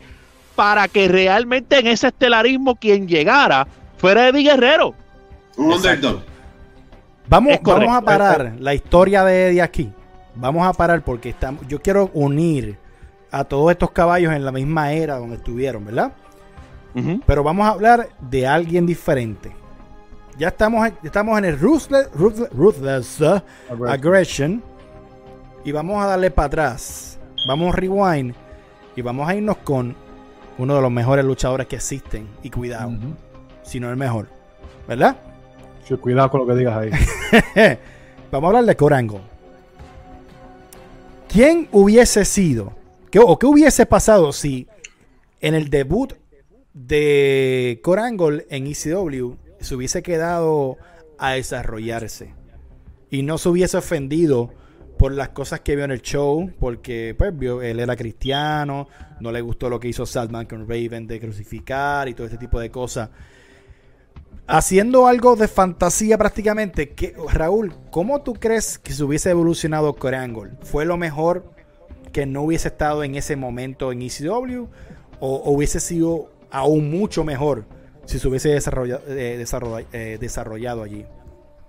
para 0.55 0.87
que 0.87 1.07
realmente 1.07 1.77
en 1.77 1.87
ese 1.87 2.07
estelarismo 2.07 2.75
quien 2.75 3.07
llegara 3.07 3.67
fuera 4.01 4.27
Eddie 4.29 4.43
Guerrero. 4.43 4.95
Un 5.57 5.73
underdog. 5.73 6.21
Vamos, 7.29 7.59
vamos 7.61 7.95
a 7.95 8.01
parar 8.01 8.55
la 8.59 8.73
historia 8.73 9.23
de 9.23 9.49
Eddie 9.49 9.61
aquí. 9.61 9.93
Vamos 10.35 10.67
a 10.67 10.73
parar 10.73 11.03
porque 11.03 11.29
estamos, 11.29 11.67
yo 11.67 11.79
quiero 11.81 12.09
unir 12.13 12.77
a 13.29 13.43
todos 13.43 13.71
estos 13.71 13.91
caballos 13.91 14.33
en 14.33 14.43
la 14.43 14.51
misma 14.51 14.91
era 14.91 15.17
donde 15.17 15.35
estuvieron, 15.35 15.85
¿verdad? 15.85 16.13
Pero 17.25 17.43
vamos 17.43 17.65
a 17.65 17.69
hablar 17.69 18.09
de 18.19 18.45
alguien 18.47 18.85
diferente. 18.85 19.55
Ya 20.37 20.49
estamos, 20.49 20.89
estamos 21.03 21.37
en 21.37 21.45
el 21.45 21.59
Ruthless, 21.59 22.09
ruthless, 22.13 23.21
uh, 23.21 23.41
Aggression. 23.87 24.61
Y 25.63 25.71
vamos 25.71 26.03
a 26.03 26.07
darle 26.07 26.31
para 26.31 26.47
atrás. 26.47 27.19
Vamos 27.47 27.73
a 27.73 27.77
rewind. 27.77 28.33
Y 28.95 29.01
vamos 29.01 29.29
a 29.29 29.35
irnos 29.35 29.57
con 29.57 29.95
uno 30.57 30.75
de 30.75 30.81
los 30.81 30.91
mejores 30.91 31.23
luchadores 31.23 31.67
que 31.67 31.77
existen. 31.77 32.27
Y 32.43 32.49
cuidado. 32.49 32.91
No 33.79 33.89
el 33.89 33.97
mejor. 33.97 34.27
¿Verdad? 34.87 35.17
Sí, 35.87 35.95
cuidado 35.95 36.29
con 36.29 36.41
lo 36.41 36.47
que 36.47 36.55
digas 36.55 36.77
ahí. 36.77 36.91
vamos 38.31 38.45
a 38.45 38.47
hablar 38.47 38.65
de 38.65 38.75
Corango. 38.75 39.21
¿Quién 41.27 41.67
hubiese 41.71 42.25
sido? 42.25 42.73
¿qué, 43.09 43.19
¿O 43.19 43.39
qué 43.39 43.45
hubiese 43.45 43.85
pasado 43.85 44.33
si 44.33 44.67
en 45.39 45.55
el 45.55 45.69
debut 45.69 46.13
de 46.73 47.79
Corangle 47.83 48.45
en 48.49 48.67
ECW 48.67 49.35
se 49.59 49.75
hubiese 49.75 50.01
quedado 50.03 50.77
a 51.17 51.31
desarrollarse 51.31 52.33
y 53.09 53.23
no 53.23 53.37
se 53.37 53.49
hubiese 53.49 53.77
ofendido 53.77 54.53
por 54.97 55.13
las 55.13 55.29
cosas 55.29 55.61
que 55.61 55.75
vio 55.75 55.85
en 55.85 55.91
el 55.91 56.01
show, 56.01 56.51
porque 56.59 57.15
pues 57.17 57.35
vio, 57.37 57.61
él 57.61 57.79
era 57.79 57.95
cristiano, 57.95 58.87
no 59.19 59.31
le 59.31 59.41
gustó 59.41 59.67
lo 59.67 59.79
que 59.79 59.87
hizo 59.87 60.05
Salman 60.05 60.45
con 60.45 60.67
Raven 60.67 61.07
de 61.07 61.19
crucificar 61.19 62.07
y 62.07 62.13
todo 62.13 62.27
este 62.27 62.37
tipo 62.37 62.59
de 62.59 62.69
cosas. 62.69 63.09
Haciendo 64.53 65.07
algo 65.07 65.37
de 65.37 65.47
fantasía 65.47 66.17
prácticamente, 66.17 66.89
que, 66.89 67.15
Raúl, 67.31 67.73
¿cómo 67.89 68.21
tú 68.21 68.33
crees 68.33 68.77
que 68.77 68.91
se 68.91 69.01
hubiese 69.01 69.29
evolucionado 69.29 69.93
Corangle? 69.93 70.51
¿Fue 70.61 70.83
lo 70.83 70.97
mejor 70.97 71.45
que 72.11 72.25
no 72.25 72.41
hubiese 72.41 72.67
estado 72.67 73.05
en 73.05 73.15
ese 73.15 73.37
momento 73.37 73.93
en 73.93 74.01
ECW? 74.01 74.65
¿O, 75.21 75.53
hubiese 75.53 75.79
sido 75.79 76.31
aún 76.49 76.91
mucho 76.91 77.23
mejor 77.23 77.63
si 78.05 78.19
se 78.19 78.27
hubiese 78.27 78.49
desarrollado, 78.49 79.03
eh, 79.07 79.41
eh, 79.93 80.17
desarrollado, 80.19 80.83
allí? 80.83 81.05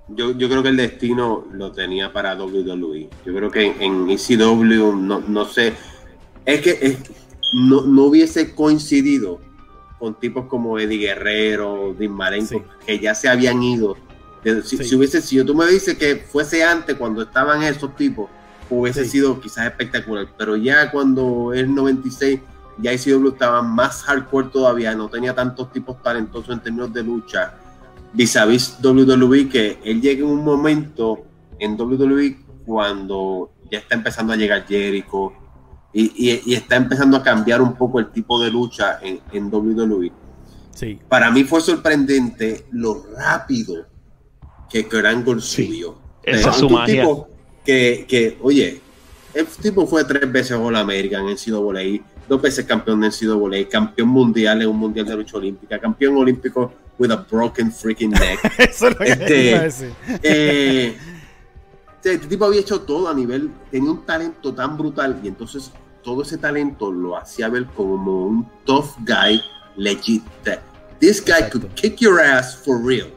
Yo, 0.09 0.37
creo 0.37 0.65
que 0.65 0.71
el 0.71 0.77
destino 0.77 1.45
lo 1.53 1.71
tenía 1.71 2.13
para 2.13 2.35
WWE. 2.35 3.09
Yo 3.25 3.33
creo 3.33 3.49
que 3.49 3.77
en, 3.79 4.11
ECW, 4.11 4.97
no, 4.97 5.45
sé, 5.45 5.73
es 6.45 6.61
que 6.61 6.97
no 7.55 8.03
hubiese 8.03 8.57
coincidido 8.57 9.52
con 10.03 10.17
tipos 10.17 10.47
como 10.47 10.81
Eddie 10.81 10.99
Guerrero, 10.99 11.95
Dean 11.97 12.19
que 12.85 12.99
ya 12.99 13.15
se 13.15 13.29
habían 13.29 13.63
ido. 13.63 13.97
Si, 14.65 14.97
hubiese 14.97 15.23
sido, 15.23 15.47
tú 15.47 15.55
me 15.55 15.65
dices 15.67 15.97
que 15.97 16.17
fuese 16.17 16.65
antes, 16.65 16.97
cuando 16.97 17.23
estaban 17.23 17.63
esos 17.63 17.95
tipos, 17.95 18.29
hubiese 18.69 19.05
sido 19.05 19.41
quizás 19.41 19.65
espectacular. 19.67 20.27
Pero 20.37 20.57
ya 20.57 20.91
cuando 20.91 21.53
es 21.55 21.69
96, 21.69 22.41
ya 22.79 22.93
ICW 22.93 23.29
estaba 23.29 23.63
más 23.63 24.03
hardcore 24.03 24.49
todavía, 24.49 24.93
no 24.97 25.09
tenía 25.09 25.37
tantos 25.37 25.71
tipos 25.71 26.03
talentosos 26.03 26.53
en 26.53 26.61
términos 26.61 26.93
de 26.93 27.05
lucha 27.05 27.55
vis 28.13 28.37
a 28.37 28.45
vis 28.45 28.77
WWE, 28.83 29.49
que 29.49 29.79
él 29.85 30.01
llega 30.03 30.25
en 30.25 30.31
un 30.33 30.43
momento 30.43 31.27
en 31.61 31.81
WWE 31.81 32.41
cuando 32.67 33.53
ya 33.71 33.79
está 33.79 33.95
empezando 33.95 34.33
a 34.33 34.37
llegar 34.37 34.67
Jericho, 34.67 35.33
y, 35.93 36.55
está 36.55 36.77
empezando 36.77 37.17
a 37.17 37.23
cambiar 37.23 37.61
un 37.61 37.75
poco 37.75 37.99
el 37.99 38.11
tipo 38.11 38.43
de 38.43 38.51
lucha 38.51 38.99
en, 39.03 39.21
en 39.33 39.53
WWE. 39.53 40.13
Sí. 40.75 40.99
Para 41.09 41.31
mí 41.31 41.45
fue 41.45 41.61
sorprendente 41.61 42.67
lo 42.71 43.07
rápido 43.17 43.87
que 44.71 44.89
Kurt 44.89 45.41
subió. 45.41 45.99
Esa 46.23 46.51
es 46.51 46.57
su 46.57 46.71
magia. 46.71 47.03
Tipo 47.03 47.29
que, 47.65 48.07
que, 48.09 48.39
oye, 48.43 48.81
el 49.35 49.47
tipo 49.47 49.87
fue 49.87 50.05
tres 50.05 50.31
veces 50.31 50.53
All 50.53 50.77
American 50.77 51.29
en 51.29 51.35
NCAA, 51.35 52.05
dos 52.29 52.41
veces 52.41 52.65
campeón 52.65 53.01
de 53.01 53.09
NCAA, 53.09 53.69
campeón 53.69 54.09
mundial 54.09 54.63
en 54.63 54.69
un 54.69 54.79
mundial 54.79 55.07
de 55.07 55.17
lucha 55.17 55.37
olímpica, 55.37 55.79
campeón 55.79 56.17
olímpico 56.17 56.73
with 56.99 57.11
a 57.11 57.17
broken 57.17 57.71
freaking 57.71 58.11
neck. 58.11 58.39
Eso 58.59 58.89
es 58.89 58.99
lo 58.99 58.99
que 58.99 59.13
este, 59.13 59.93
eh, 60.23 60.97
este 62.03 62.19
tipo 62.27 62.45
había 62.45 62.61
hecho 62.61 62.81
todo 62.81 63.09
a 63.09 63.15
nivel, 63.15 63.51
tenía 63.71 63.91
un 63.91 64.05
talento 64.05 64.53
tan 64.55 64.77
brutal 64.77 65.21
y 65.23 65.29
entonces 65.29 65.71
todo 66.03 66.23
ese 66.23 66.39
talento 66.39 66.93
lo 66.93 67.17
hacía 67.17 67.49
ver 67.49 67.67
como 67.67 68.27
un 68.27 68.49
tough 68.65 68.91
guy 69.01 69.41
legit. 69.77 70.23
This 71.01 71.21
guy 71.25 71.49
could 71.51 71.67
kick 71.75 71.99
your 71.99 72.21
ass 72.21 72.57
for 72.57 72.85
real. 72.85 73.09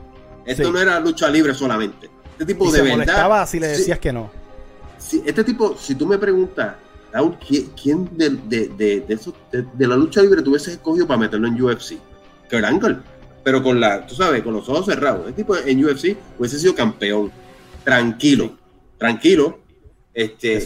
Esto 0.46 0.72
no 0.72 0.80
era 0.80 1.00
lucha 1.00 1.30
libre 1.30 1.54
solamente. 1.54 2.10
Este 2.32 2.46
tipo 2.46 2.72
de 2.72 2.80
se 2.80 2.96
verdad. 2.96 3.48
si 3.48 3.60
le 3.60 3.68
decías 3.68 4.00
que 4.00 4.12
no. 4.12 4.30
Si, 4.98 5.24
este 5.26 5.44
tipo, 5.44 5.76
si 5.78 5.96
tú 5.96 6.06
me 6.06 6.18
preguntas, 6.18 6.76
¿quién, 7.82 8.10
de, 8.18 8.30
de, 8.30 8.68
de, 8.70 9.20
de, 9.74 9.88
la 9.88 9.96
lucha 9.96 10.22
libre 10.22 10.42
tú 10.42 10.52
hubieses 10.52 10.74
escogido 10.74 11.08
para 11.08 11.20
meterlo 11.20 11.48
en 11.48 11.62
UFC? 11.62 11.94
Kurt 12.50 12.64
Angle. 12.64 12.98
Pero 13.44 13.62
con 13.62 13.80
la, 13.80 14.06
tú 14.06 14.16
sabes, 14.16 14.42
con 14.42 14.54
los 14.54 14.68
ojos 14.68 14.86
cerrados. 14.86 15.22
Este 15.30 15.44
tipo 15.44 15.56
en 15.56 15.86
UFC 15.86 16.18
hubiese 16.38 16.60
sido 16.60 16.76
campeón. 16.76 17.32
Tranquilo. 17.84 18.58
Tranquilo. 18.98 19.60
Este, 20.14 20.64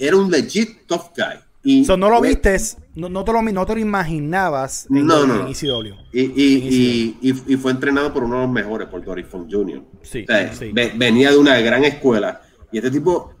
era 0.00 0.16
un 0.16 0.30
legit 0.30 0.86
tough 0.86 1.10
guy. 1.16 1.38
Y 1.68 1.82
no 1.84 2.08
lo 2.08 2.20
viste, 2.20 2.56
no, 2.94 3.08
no, 3.08 3.24
te 3.24 3.32
lo, 3.32 3.42
no 3.42 3.66
te 3.66 3.74
lo 3.74 3.80
imaginabas 3.80 4.86
en, 4.88 5.04
no, 5.04 5.26
no, 5.26 5.48
ECW. 5.48 5.96
Y, 6.12 6.20
y, 6.20 7.16
y, 7.20 7.42
y, 7.44 7.56
fue 7.56 7.72
entrenado 7.72 8.12
por 8.12 8.22
uno 8.22 8.36
de 8.36 8.42
los 8.42 8.52
mejores, 8.52 8.86
por 8.86 9.04
Dory 9.04 9.24
Funk 9.24 9.48
Jr. 9.50 9.82
Sí, 10.00 10.24
sí. 10.52 10.72
venía 10.72 11.32
de 11.32 11.36
una 11.36 11.58
gran 11.58 11.82
escuela. 11.82 12.40
Y 12.70 12.78
este 12.78 12.92
tipo 12.92 13.34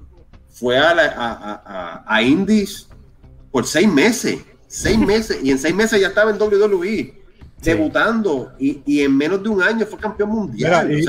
fue 0.50 0.76
a, 0.76 0.90
a, 0.90 2.04
a, 2.04 2.22
Indies 2.22 2.88
por 3.52 3.64
seis 3.64 3.86
meses. 3.86 4.40
Seis 4.66 4.98
meses. 5.06 5.38
Y 5.44 5.52
en 5.52 5.58
seis 5.60 5.76
meses 5.76 6.00
ya 6.00 6.08
estaba 6.08 6.32
en 6.32 6.42
WWE. 6.42 7.22
Debutando 7.62 8.54
y, 8.58 8.82
y, 8.84 9.02
en 9.02 9.16
menos 9.16 9.40
de 9.40 9.50
un 9.50 9.62
año 9.62 9.86
fue 9.86 10.00
campeón 10.00 10.30
mundial. 10.30 11.00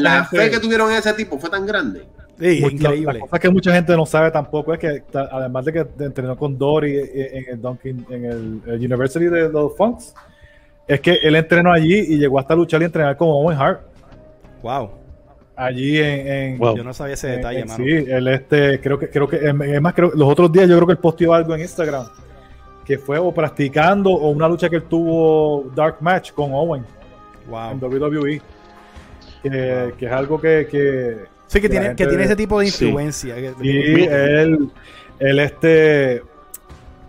la, 0.00 0.24
fe 0.24 0.50
que 0.50 0.58
tuvieron 0.58 0.90
en 0.90 0.98
ese 0.98 1.12
tipo 1.12 1.38
fue 1.38 1.50
tan 1.50 1.64
grande 1.64 2.04
increíble. 2.40 3.14
La, 3.14 3.20
cosa 3.20 3.38
que 3.38 3.50
mucha 3.50 3.72
gente 3.72 3.96
no 3.96 4.06
sabe 4.06 4.30
tampoco 4.30 4.74
es 4.74 4.78
que, 4.78 5.02
además 5.14 5.64
de 5.64 5.72
que 5.72 5.86
entrenó 6.00 6.36
con 6.36 6.56
Dory 6.58 6.98
en 7.14 7.44
el, 7.48 7.62
Dunkin, 7.62 8.06
en 8.10 8.24
el, 8.24 8.62
University 8.66 9.26
de 9.26 9.48
los 9.48 9.76
Funks, 9.76 10.14
es 10.86 11.00
que 11.00 11.14
él 11.22 11.34
entrenó 11.36 11.72
allí 11.72 11.94
y 11.94 12.18
llegó 12.18 12.38
hasta 12.38 12.54
luchar 12.54 12.82
y 12.82 12.84
entrenar 12.84 13.16
como 13.16 13.40
Owen 13.40 13.58
Hart. 13.58 13.80
Wow. 14.62 14.90
Allí 15.56 15.98
en, 15.98 16.58
yo 16.58 16.84
no 16.84 16.92
sabía 16.92 17.14
ese 17.14 17.28
detalle, 17.28 17.64
mano. 17.64 17.82
Sí, 17.82 17.90
él 17.90 18.28
este, 18.28 18.78
creo 18.80 18.98
que, 18.98 19.08
creo 19.08 19.26
que, 19.26 19.36
es 19.36 19.80
más, 19.80 19.94
creo, 19.94 20.12
los 20.14 20.28
otros 20.28 20.52
días 20.52 20.68
yo 20.68 20.76
creo 20.76 20.86
que 20.86 20.92
él 20.92 20.98
posteó 20.98 21.32
algo 21.32 21.54
en 21.54 21.62
Instagram 21.62 22.06
que 22.86 22.98
fue 22.98 23.18
o 23.18 23.32
practicando 23.32 24.10
o 24.10 24.30
una 24.30 24.48
lucha 24.48 24.68
que 24.68 24.76
él 24.76 24.84
tuvo 24.84 25.70
Dark 25.74 25.96
Match 26.00 26.32
con 26.32 26.52
Owen 26.52 26.84
wow. 27.48 27.70
en 27.72 27.82
WWE. 27.82 28.40
Que, 29.42 29.94
que 29.98 30.06
es 30.06 30.12
algo 30.12 30.40
que, 30.40 30.66
que 30.70 31.24
sí 31.46 31.60
que, 31.60 31.68
tiene, 31.68 31.94
que 31.94 32.06
tiene 32.06 32.24
ese 32.24 32.36
tipo 32.36 32.60
de 32.60 32.66
influencia. 32.66 33.36
Y 33.38 34.04
él, 34.04 34.70
él 35.18 35.38
este 35.38 36.22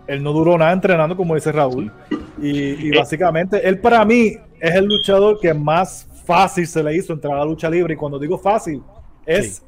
él 0.08 0.22
no 0.22 0.32
duró 0.32 0.56
nada 0.56 0.72
entrenando, 0.72 1.16
como 1.16 1.34
dice 1.34 1.52
Raúl. 1.52 1.92
Y, 2.40 2.88
eh. 2.88 2.98
básicamente, 2.98 3.66
él 3.68 3.78
para 3.78 4.04
mí 4.04 4.36
es 4.58 4.74
el 4.74 4.86
luchador 4.86 5.38
que 5.38 5.52
más 5.52 6.08
fácil 6.24 6.66
se 6.66 6.82
le 6.82 6.96
hizo 6.96 7.12
entrar 7.12 7.34
a 7.34 7.38
la 7.38 7.44
lucha 7.44 7.68
libre. 7.68 7.94
Y 7.94 7.96
cuando 7.96 8.18
digo 8.18 8.38
fácil, 8.38 8.82
es 9.26 9.62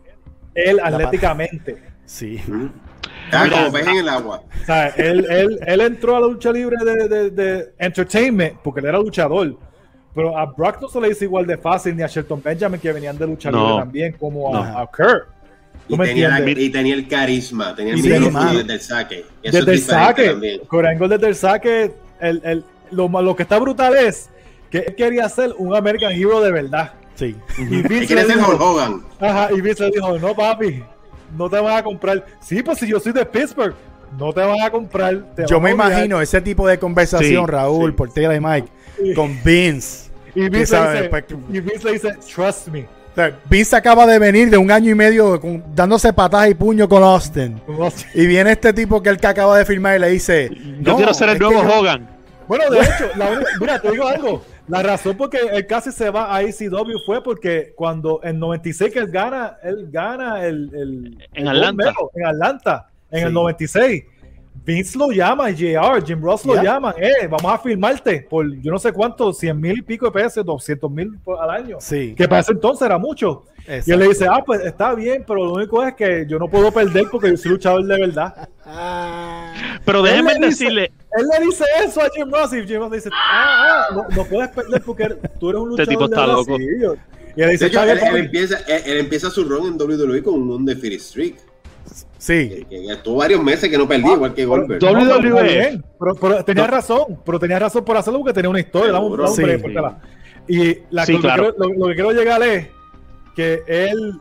él 0.54 0.80
atléticamente. 0.82 1.82
Sí. 2.06 2.40
Ah, 3.30 3.46
como 3.50 3.78
en 3.78 3.88
el 3.88 4.08
agua. 4.08 4.42
O 4.62 4.64
sea, 4.64 4.88
él, 4.88 5.26
él, 5.30 5.60
él, 5.64 5.80
entró 5.82 6.16
a 6.16 6.20
la 6.20 6.26
lucha 6.26 6.50
libre 6.50 6.76
de, 6.84 7.08
de, 7.08 7.30
de, 7.30 7.72
entertainment 7.78 8.56
porque 8.64 8.80
él 8.80 8.86
era 8.86 8.98
luchador. 8.98 9.56
Pero 10.14 10.36
a 10.36 10.46
Brock 10.46 10.80
no 10.80 10.88
se 10.88 11.00
le 11.00 11.10
hizo 11.10 11.24
igual 11.24 11.46
de 11.46 11.56
fácil 11.56 11.96
ni 11.96 12.02
a 12.02 12.06
Shelton 12.06 12.42
Benjamin 12.42 12.80
que 12.80 12.92
venían 12.92 13.16
de 13.16 13.26
lucha 13.26 13.50
libre 13.50 13.76
también, 13.78 14.12
como 14.18 14.54
a, 14.54 14.82
a 14.82 14.86
Kurt. 14.86 15.28
Y 15.88 15.96
tenía, 15.96 16.48
y 16.48 16.70
tenía, 16.70 16.94
el 16.94 17.08
carisma, 17.08 17.74
tenía 17.74 17.94
el 17.94 18.02
micrófono 18.02 18.54
desde 18.54 18.74
el 18.74 18.80
saque. 18.80 19.24
desde 19.42 19.72
el 19.72 19.80
saque. 19.80 20.60
Corango 20.68 21.08
desde 21.08 21.28
el 21.28 21.34
saque. 21.34 21.92
El, 22.20 22.40
el, 22.44 22.64
lo, 22.90 23.08
lo, 23.08 23.34
que 23.34 23.42
está 23.42 23.58
brutal 23.58 23.96
es 23.96 24.30
que 24.70 24.78
él 24.78 24.94
quería 24.94 25.28
ser 25.28 25.52
un 25.58 25.74
American 25.74 26.12
Hero 26.12 26.40
de 26.40 26.52
verdad. 26.52 26.92
Sí. 27.16 27.36
Y 27.58 27.64
Vince 27.82 28.14
le 28.14 28.24
dijo, 28.24 28.52
Hogan. 28.52 29.02
Ajá, 29.18 29.48
y 29.52 29.60
Vince 29.60 29.84
le 29.84 29.90
dijo, 29.90 30.18
no 30.18 30.34
papi, 30.34 30.82
no 31.36 31.50
te 31.50 31.60
van 31.60 31.76
a 31.76 31.82
comprar. 31.82 32.24
Sí, 32.40 32.62
pues 32.62 32.78
si 32.78 32.86
yo 32.86 33.00
soy 33.00 33.12
de 33.12 33.26
Pittsburgh, 33.26 33.74
no 34.18 34.32
te 34.32 34.40
van 34.40 34.60
a 34.62 34.70
comprar. 34.70 35.24
yo 35.48 35.60
me 35.60 35.72
imagino 35.72 36.20
ese 36.20 36.40
tipo 36.40 36.66
de 36.66 36.78
conversación, 36.78 37.46
Raúl, 37.46 37.94
por 37.94 38.12
Tela 38.12 38.34
y 38.34 38.40
Mike, 38.40 38.68
con 39.14 39.38
Vince. 39.44 40.10
Y 40.34 40.48
Vince, 40.48 40.76
dice, 40.76 41.10
y 41.50 41.60
Vince 41.60 41.84
le 41.84 41.92
dice, 41.92 42.14
trust 42.32 42.68
me 42.68 42.86
Vince 43.48 43.76
acaba 43.76 44.06
de 44.06 44.18
venir 44.18 44.50
de 44.50 44.56
un 44.56 44.70
año 44.70 44.90
y 44.90 44.94
medio 44.94 45.40
dándose 45.74 46.12
patadas 46.12 46.50
y 46.50 46.54
puño 46.54 46.88
con 46.88 47.02
Austin. 47.02 47.60
Y 48.14 48.26
viene 48.26 48.52
este 48.52 48.72
tipo 48.72 49.02
que 49.02 49.10
él 49.10 49.18
que 49.18 49.26
acaba 49.26 49.58
de 49.58 49.64
firmar 49.64 49.96
y 49.96 50.00
le 50.00 50.10
dice: 50.10 50.50
Yo 50.80 50.96
quiero 50.96 51.12
ser 51.12 51.30
el 51.30 51.38
nuevo 51.38 51.60
Hogan. 51.60 52.08
Bueno, 52.46 52.70
de 52.70 52.80
hecho, 52.80 53.10
mira, 53.60 53.80
te 53.80 53.90
digo 53.90 54.06
algo. 54.06 54.42
La 54.68 54.82
razón 54.82 55.16
por 55.16 55.30
que 55.30 55.38
él 55.38 55.66
casi 55.66 55.90
se 55.90 56.10
va 56.10 56.34
a 56.34 56.42
ECW 56.42 56.98
fue 57.04 57.22
porque 57.22 57.72
cuando 57.74 58.20
en 58.22 58.38
96 58.38 58.92
que 58.92 59.00
él 59.00 59.10
gana, 59.10 59.56
él 59.62 59.88
gana 59.90 60.44
el. 60.44 61.18
en, 61.34 61.48
Atlanta. 61.48 61.92
en 62.14 62.26
Atlanta. 62.26 62.90
En 63.10 63.26
el 63.26 63.32
96 63.32 64.04
Vince 64.64 64.98
lo 64.98 65.10
llama, 65.10 65.50
JR, 65.50 66.04
Jim 66.04 66.20
Ross 66.22 66.44
lo 66.44 66.62
llama, 66.62 66.94
eh, 66.98 67.26
vamos 67.28 67.52
a 67.52 67.58
filmarte 67.58 68.26
por 68.28 68.46
yo 68.60 68.70
no 68.70 68.78
sé 68.78 68.92
cuánto, 68.92 69.32
100 69.32 69.58
mil 69.58 69.78
y 69.78 69.82
pico 69.82 70.06
de 70.06 70.12
pesos, 70.12 70.44
200 70.44 70.90
mil 70.90 71.18
al 71.40 71.50
año. 71.50 71.78
Sí. 71.80 72.14
Que 72.14 72.28
para 72.28 72.40
ese 72.40 72.52
entonces 72.52 72.84
era 72.86 72.98
mucho. 72.98 73.44
Y 73.86 73.90
él 73.90 74.00
le 74.00 74.08
dice, 74.08 74.26
ah, 74.26 74.42
pues 74.44 74.60
está 74.62 74.94
bien, 74.94 75.24
pero 75.26 75.44
lo 75.44 75.52
único 75.52 75.82
es 75.84 75.94
que 75.94 76.26
yo 76.28 76.38
no 76.38 76.48
puedo 76.48 76.72
perder 76.72 77.06
porque 77.10 77.30
yo 77.30 77.36
soy 77.36 77.52
luchador 77.52 77.84
de 77.84 77.98
verdad. 77.98 78.48
pero 79.84 80.02
déjenme 80.02 80.34
decirle. 80.38 80.92
él 81.16 81.26
le 81.38 81.46
dice 81.46 81.64
eso 81.84 82.00
a 82.00 82.08
Jim 82.10 82.30
Ross 82.30 82.52
y 82.52 82.66
Jim 82.66 82.80
Ross 82.80 82.92
dice, 82.92 83.10
ah, 83.12 83.86
ah 83.90 84.06
no, 84.14 84.24
puedes 84.24 84.48
perder 84.50 84.82
porque 84.82 85.08
tú 85.38 85.50
eres 85.50 85.60
un 85.62 85.68
luchador. 85.70 85.80
Este 85.80 85.90
tipo 85.92 86.04
está 86.04 86.26
loco. 86.26 86.56
Y 87.36 87.42
él 87.42 87.50
dice, 87.50 87.66
él, 87.66 88.16
empieza, 88.16 88.58
él, 88.66 88.98
empieza 88.98 89.30
su 89.30 89.44
run 89.44 89.68
en 89.68 89.80
WWE 89.80 90.22
con 90.22 90.34
un 90.34 90.50
undefeated 90.50 90.98
streak. 90.98 91.36
Sí. 92.18 92.66
Que, 92.68 92.92
estuvo 92.92 93.16
varios 93.16 93.42
meses 93.42 93.70
que 93.70 93.78
no 93.78 93.88
perdí, 93.88 94.10
igual 94.10 94.34
que 94.34 94.44
Goldberg. 94.44 94.82
WWE. 94.82 95.82
Pero, 95.98 96.14
pero, 96.14 96.44
tenía 96.44 96.66
razón, 96.66 97.20
pero 97.24 97.38
tenía 97.38 97.58
razón 97.58 97.84
por 97.84 97.96
hacerlo 97.96 98.20
porque 98.20 98.34
tenía 98.34 98.50
una 98.50 98.60
historia. 98.60 98.92
Y 100.48 100.78
la, 100.90 101.02
lo, 101.02 101.06
que 101.06 101.18
quiero, 101.18 101.54
lo, 101.56 101.86
que 101.88 101.94
quiero 101.94 102.12
llegar 102.12 102.42
es 102.42 102.68
que 103.36 103.62
él 103.66 104.20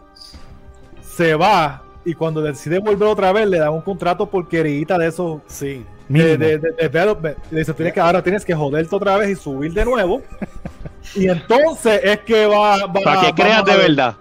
se 1.01 1.35
va 1.35 1.83
y 2.05 2.13
cuando 2.13 2.41
decide 2.41 2.79
volver 2.79 3.07
otra 3.07 3.31
vez 3.31 3.47
le 3.47 3.59
dan 3.59 3.73
un 3.73 3.81
contrato 3.81 4.29
porquerita 4.29 4.97
de 4.97 5.07
eso. 5.07 5.41
Sí. 5.47 5.85
De, 6.07 6.37
de, 6.37 6.57
de, 6.57 7.35
dice, 7.51 7.73
tienes 7.73 7.93
que, 7.93 7.99
ahora 7.99 8.23
tienes 8.23 8.43
que 8.43 8.55
joderte 8.55 8.95
otra 8.95 9.17
vez 9.17 9.29
y 9.29 9.35
subir 9.35 9.73
de 9.73 9.85
nuevo. 9.85 10.23
y 11.15 11.27
entonces 11.27 12.01
es 12.03 12.19
que 12.21 12.47
va. 12.47 12.77
va 12.87 12.93
Para 12.93 13.21
que 13.21 13.33
creas 13.33 13.65
de 13.65 13.77
verdad. 13.77 14.15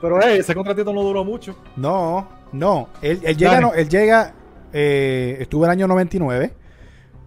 Pero 0.00 0.20
ese 0.20 0.54
contratito 0.54 0.92
no 0.92 1.02
duró 1.02 1.24
mucho. 1.24 1.56
No, 1.76 2.28
no, 2.52 2.88
él, 3.02 3.20
llega, 3.36 3.60
no, 3.60 3.74
él 3.74 3.88
llega, 3.88 4.34
eh, 4.72 5.36
estuvo 5.40 5.64
en 5.64 5.70
el 5.70 5.78
año 5.78 5.88
99, 5.88 6.52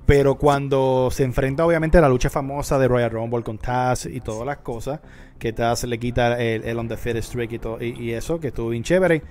pero 0.06 0.36
cuando 0.36 1.10
se 1.12 1.24
enfrenta 1.24 1.66
obviamente 1.66 1.98
a 1.98 2.02
la 2.02 2.10
lucha 2.10 2.30
famosa 2.30 2.78
de 2.80 2.88
Royal 2.88 3.12
Rumble 3.12 3.44
con 3.44 3.58
Taz 3.58 4.06
y 4.06 4.20
todas 4.20 4.46
las 4.46 4.58
cosas, 4.58 5.00
que 5.40 5.54
Taz 5.54 5.84
le 5.84 5.98
quita 6.00 6.40
el, 6.42 6.64
el 6.64 6.78
on 6.78 6.88
the 6.88 6.98
fit 6.98 7.18
streak 7.18 7.54
y, 7.54 7.60
todo, 7.60 7.82
y, 7.82 8.12
eso, 8.12 8.40
que 8.40 8.48
estuvo 8.48 8.70
bien 8.70 8.84
chévere. 8.84 9.22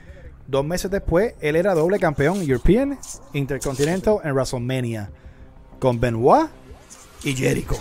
Dos 0.46 0.64
meses 0.64 0.90
después, 0.90 1.34
él 1.40 1.54
era 1.54 1.74
doble 1.74 1.98
campeón 1.98 2.42
European, 2.42 2.98
Intercontinental 3.34 4.16
en 4.24 4.32
WrestleMania, 4.32 5.10
con 5.78 6.00
Benoit 6.00 6.48
y 7.24 7.34
Jericho. 7.34 7.76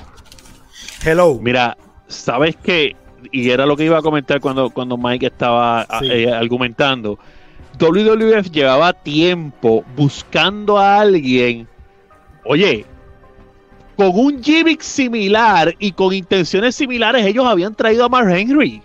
Hello. 1.03 1.39
Mira, 1.41 1.77
¿sabes 2.07 2.57
qué? 2.57 2.95
Y 3.31 3.49
era 3.49 3.65
lo 3.65 3.77
que 3.77 3.85
iba 3.85 3.97
a 3.97 4.01
comentar 4.01 4.39
cuando, 4.39 4.69
cuando 4.69 4.97
Mike 4.97 5.27
estaba 5.27 5.87
eh, 6.03 6.31
argumentando 6.31 7.17
WWF 7.79 8.51
llevaba 8.51 8.91
tiempo 8.91 9.85
buscando 9.95 10.77
a 10.77 10.99
alguien, 10.99 11.65
oye, 12.43 12.85
con 13.95 14.11
un 14.13 14.43
gimmick 14.43 14.81
similar 14.81 15.73
y 15.79 15.93
con 15.93 16.13
intenciones 16.13 16.75
similares, 16.75 17.25
ellos 17.25 17.45
habían 17.45 17.73
traído 17.73 18.05
a 18.05 18.09
Mark 18.09 18.29
Henry. 18.29 18.81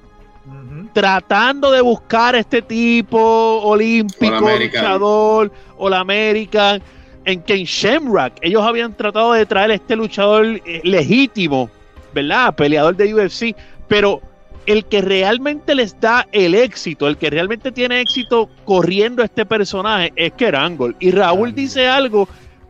Tratando 0.93 1.73
de 1.73 1.81
buscar 1.81 2.37
este 2.37 2.63
tipo 2.63 3.19
olímpico, 3.63 4.49
luchador, 4.49 5.51
o 5.77 5.89
la 5.89 5.99
American, 6.01 6.81
en 7.25 7.43
Ken 7.43 7.65
Shamrock. 7.65 8.35
Ellos 8.43 8.63
habían 8.63 8.97
tratado 8.97 9.33
de 9.33 9.45
traer 9.45 9.73
a 9.73 9.75
este 9.75 9.97
luchador 9.97 10.47
eh, 10.47 10.81
legítimo, 10.85 11.69
¿verdad? 12.13 12.55
Peleador 12.55 12.95
de 12.95 13.13
UFC, 13.13 13.57
pero 13.89 14.23
el 14.67 14.85
que 14.87 15.01
realmente 15.01 15.75
les 15.75 15.99
da 16.01 16.27
el 16.33 16.55
éxito, 16.55 17.07
el 17.07 17.17
que 17.17 17.31
realmente 17.31 17.73
tiene 17.73 18.01
éxito 18.01 18.49
corriendo 18.65 19.23
este 19.23 19.45
personaje 19.45 20.13
es 20.17 20.33
Kerangol. 20.33 20.97
Y 21.01 21.11
Raúl 21.11 21.55
dice 21.55 21.87
algo 21.87 22.29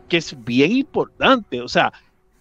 que 0.09 0.17
es 0.17 0.35
bien 0.43 0.71
importante. 0.71 1.61
O 1.61 1.67
sea, 1.67 1.93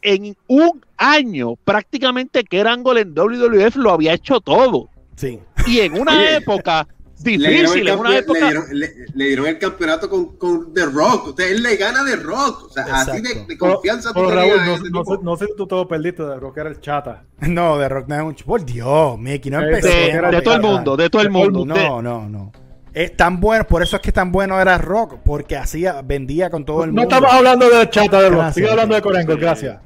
en 0.02 0.36
un 0.48 0.84
año 0.96 1.56
prácticamente 1.56 2.44
Kerangol 2.44 2.98
en 2.98 3.14
WWF 3.14 3.76
lo 3.76 3.92
había 3.92 4.14
hecho 4.14 4.40
todo. 4.40 4.88
Sí. 5.16 5.38
Y 5.66 5.80
en 5.80 6.00
una 6.00 6.30
época 6.36 6.86
difícil. 7.24 7.42
Le 7.42 9.24
dieron, 9.26 9.46
el 9.46 9.58
campeonato 9.58 10.08
con, 10.08 10.36
con, 10.36 10.72
The 10.72 10.86
Rock. 10.86 11.28
O 11.28 11.36
sea, 11.36 11.48
él 11.48 11.62
le 11.62 11.76
gana 11.76 12.04
The 12.04 12.16
Rock. 12.16 12.64
O 12.64 12.68
sea, 12.70 12.84
así 12.84 13.20
de, 13.20 13.58
confianza. 13.58 14.12
Pero, 14.14 14.30
Raúl, 14.30 14.92
no, 14.92 15.02
no, 15.22 15.36
sé 15.36 15.46
si 15.46 15.56
tú 15.56 15.66
todo 15.66 15.88
perdiste. 15.88 16.22
The 16.22 16.36
Rock 16.36 16.58
era 16.58 16.70
el 16.70 16.80
chata. 16.80 17.24
No, 17.48 17.78
The 17.78 17.88
Rock 17.88 18.08
no 18.08 18.14
es 18.14 18.22
un. 18.22 18.34
Por 18.46 18.64
Dios, 18.64 19.18
Mickey, 19.18 19.50
no 19.50 19.60
empecé. 19.60 20.20
De, 20.20 20.42
todo 20.42 20.54
el 20.54 20.62
mundo, 20.62 20.96
de 20.96 21.10
todo 21.10 21.22
el 21.22 21.30
mundo. 21.30 21.64
No, 21.64 22.02
no, 22.02 22.28
no. 22.28 22.52
Es 22.92 23.16
tan 23.16 23.40
bueno, 23.40 23.64
por 23.64 23.82
eso 23.82 23.96
es 23.96 24.02
que 24.02 24.12
tan 24.12 24.30
bueno 24.30 24.60
era 24.60 24.78
Rock, 24.78 25.16
porque 25.24 25.56
hacía, 25.56 26.00
vendía 26.02 26.48
con 26.48 26.64
todo 26.64 26.84
el 26.84 26.92
mundo. 26.92 27.02
No 27.02 27.08
estamos 27.08 27.32
hablando 27.32 27.68
de 27.68 27.90
chata 27.90 28.22
de 28.22 28.30
Rock, 28.30 28.52
sigue 28.52 28.70
hablando 28.70 28.94
de 28.94 29.02
Corangol, 29.02 29.36
gracias. 29.36 29.78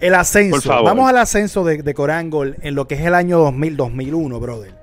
El 0.00 0.14
ascenso, 0.14 0.82
vamos 0.82 1.08
al 1.08 1.18
ascenso 1.18 1.62
de, 1.62 1.82
de 1.82 1.94
Corangol 1.94 2.56
en 2.62 2.74
lo 2.74 2.88
que 2.88 2.96
es 2.96 3.02
el 3.02 3.14
año 3.14 3.38
2000, 3.38 3.76
2001, 3.76 4.40
brother. 4.40 4.79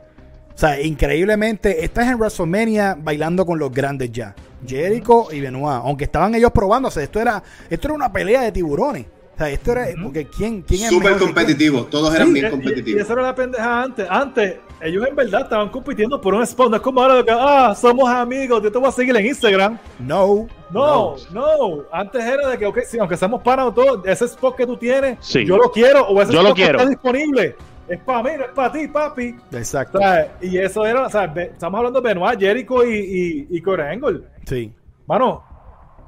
O 0.58 0.60
sea, 0.60 0.82
increíblemente, 0.82 1.86
estás 1.86 2.08
en 2.08 2.18
WrestleMania 2.18 2.98
bailando 3.00 3.46
con 3.46 3.60
los 3.60 3.72
grandes 3.72 4.12
ya. 4.12 4.34
Jericho 4.66 5.28
y 5.32 5.40
Benoit. 5.40 5.82
Aunque 5.84 6.06
estaban 6.06 6.34
ellos 6.34 6.50
probándose. 6.50 7.04
Esto 7.04 7.20
era, 7.20 7.44
esto 7.70 7.88
era 7.90 7.94
una 7.94 8.12
pelea 8.12 8.42
de 8.42 8.52
tiburones. 8.52 9.06
O 9.36 9.38
sea, 9.38 9.52
esto 9.52 9.74
era. 9.74 9.86
Porque 10.02 10.26
¿quién, 10.26 10.64
quién 10.64 10.86
es 10.86 10.90
Súper 10.90 11.18
competitivo. 11.18 11.84
Todos 11.84 12.16
eran 12.16 12.34
bien 12.34 12.50
competitivos. 12.50 13.00
Y, 13.00 13.04
eso 13.04 13.14
era 13.14 13.22
la 13.22 13.36
pendeja 13.36 13.84
antes. 13.84 14.08
Antes, 14.10 14.56
ellos 14.82 15.06
en 15.08 15.16
verdad 15.16 15.42
estaban 15.42 15.70
compitiendo 15.70 16.20
por 16.20 16.34
un 16.34 16.42
spot. 16.42 16.72
No 16.72 16.78
es 16.78 16.82
como 16.82 17.04
ahora 17.04 17.14
de 17.18 17.24
que, 17.24 17.32
ah, 17.32 17.76
somos 17.80 18.10
amigos. 18.10 18.64
Yo 18.64 18.72
te 18.72 18.80
voy 18.80 18.88
a 18.88 18.92
seguir 18.92 19.16
en 19.16 19.28
Instagram. 19.28 19.78
No. 20.00 20.48
No, 20.72 21.18
no. 21.34 21.84
Antes 21.92 22.26
era 22.26 22.48
de 22.48 22.58
que, 22.58 22.66
ok, 22.66 22.80
sí, 22.88 22.98
aunque 22.98 23.16
seamos 23.16 23.44
panas 23.44 23.76
todos, 23.76 24.04
ese 24.08 24.26
spot 24.26 24.56
que 24.56 24.66
tú 24.66 24.76
tienes, 24.76 25.20
yo 25.30 25.56
lo 25.56 25.72
quiero. 25.72 26.08
O 26.08 26.20
ese 26.20 26.34
yo 26.34 26.40
spot 26.40 26.50
lo 26.50 26.56
quiero. 26.56 26.80
que 26.80 26.84
está 26.84 26.90
disponible 26.90 27.56
es 27.88 28.00
para 28.00 28.24
mí, 28.24 28.30
no 28.38 28.46
es 28.46 28.52
para 28.52 28.72
ti, 28.72 28.88
papi. 28.88 29.36
Exacto. 29.52 30.00
y 30.42 30.58
eso 30.58 30.86
era, 30.86 31.06
o 31.06 31.10
sea, 31.10 31.26
estamos 31.36 31.78
hablando 31.78 32.02
de 32.02 32.08
Benoit, 32.08 32.40
Jericho 32.40 32.86
y, 32.86 33.48
y, 33.50 33.58
y 33.58 33.62
Corey 33.62 33.94
Angle. 33.94 34.22
Sí. 34.46 34.74
Mano. 35.06 35.44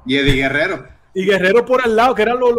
Y 0.06 0.16
Eddie 0.16 0.34
Guerrero. 0.34 0.84
y 1.14 1.24
Guerrero 1.24 1.64
por 1.64 1.82
el 1.84 1.96
lado, 1.96 2.14
que 2.14 2.22
eran 2.22 2.38
los, 2.38 2.52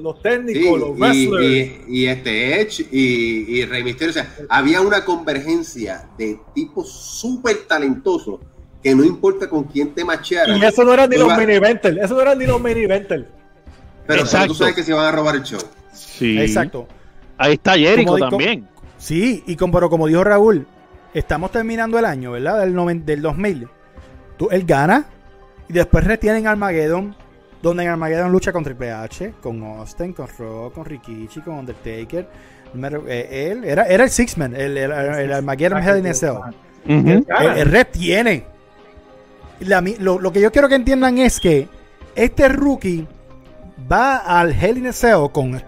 los, 0.00 0.22
técnicos, 0.22 0.80
los 0.80 0.98
wrestlers. 0.98 1.88
Y, 1.88 2.06
este 2.06 2.60
Edge 2.60 2.86
y, 2.90 3.58
y 3.58 3.64
Rey 3.64 3.82
Mysterio. 3.82 4.10
O 4.10 4.14
sea, 4.14 4.34
había 4.48 4.80
una 4.80 5.04
convergencia 5.04 6.08
de 6.18 6.38
tipos 6.54 6.90
súper 6.90 7.66
talentosos 7.66 8.40
que 8.82 8.94
no 8.94 9.02
importa 9.02 9.48
con 9.48 9.64
quién 9.64 9.94
te 9.94 10.04
machearan. 10.04 10.58
Y 10.58 10.64
eso 10.64 10.84
no 10.84 10.92
eran 10.92 11.08
ni 11.08 11.16
los 11.16 11.36
mini 11.38 11.54
eventers, 11.54 11.96
eso 11.96 12.14
no 12.14 12.20
eran 12.20 12.38
ni 12.38 12.46
los 12.46 12.60
mini 12.60 12.82
eventers. 12.82 13.24
Pero, 14.06 14.24
tú 14.46 14.54
sabes 14.54 14.74
que 14.74 14.82
se 14.82 14.92
van 14.92 15.06
a 15.06 15.12
robar 15.12 15.36
el 15.36 15.42
show. 15.42 15.60
Sí. 15.94 16.38
Exacto. 16.38 16.86
Ahí 17.38 17.54
está 17.54 17.76
Jericho 17.76 18.16
también. 18.16 18.68
Sí, 18.98 19.42
y 19.46 19.56
como, 19.56 19.72
pero 19.74 19.90
como 19.90 20.06
dijo 20.06 20.24
Raúl, 20.24 20.66
estamos 21.12 21.50
terminando 21.50 21.98
el 21.98 22.04
año, 22.04 22.32
¿verdad? 22.32 22.60
Del, 22.60 23.04
del 23.04 23.22
2000. 23.22 23.68
Tú, 24.36 24.48
él 24.50 24.64
gana 24.64 25.06
y 25.68 25.72
después 25.72 26.04
retienen 26.04 26.46
Armageddon 26.46 27.14
donde 27.64 27.82
en 27.82 27.88
Armageddon 27.88 28.30
lucha 28.30 28.52
con 28.52 28.62
Triple 28.62 28.92
H, 28.92 29.34
con 29.40 29.62
Austin, 29.62 30.12
con 30.12 30.28
Rock, 30.38 30.74
con 30.74 30.84
Rikichi, 30.84 31.40
con 31.40 31.54
Undertaker. 31.54 32.28
Eh, 33.08 33.48
él 33.50 33.64
era, 33.64 33.84
era 33.84 34.04
el 34.04 34.10
Six-Man, 34.10 34.54
el, 34.54 34.76
el, 34.76 35.32
Armageddon 35.32 35.82
Hell 35.82 35.98
in 35.98 36.06
a 36.06 36.14
Cell. 36.14 36.36
El, 36.86 37.70
Red 37.70 37.86
tiene. 37.90 38.44
lo, 39.60 40.30
que 40.30 40.42
yo 40.42 40.52
quiero 40.52 40.68
que 40.68 40.74
entiendan 40.74 41.16
es 41.16 41.40
que 41.40 41.66
este 42.14 42.50
rookie 42.50 43.06
va 43.90 44.18
al 44.18 44.52
Hell 44.52 44.76
in 44.76 44.88
a 44.88 44.92
Cell 44.92 45.30
con 45.32 45.62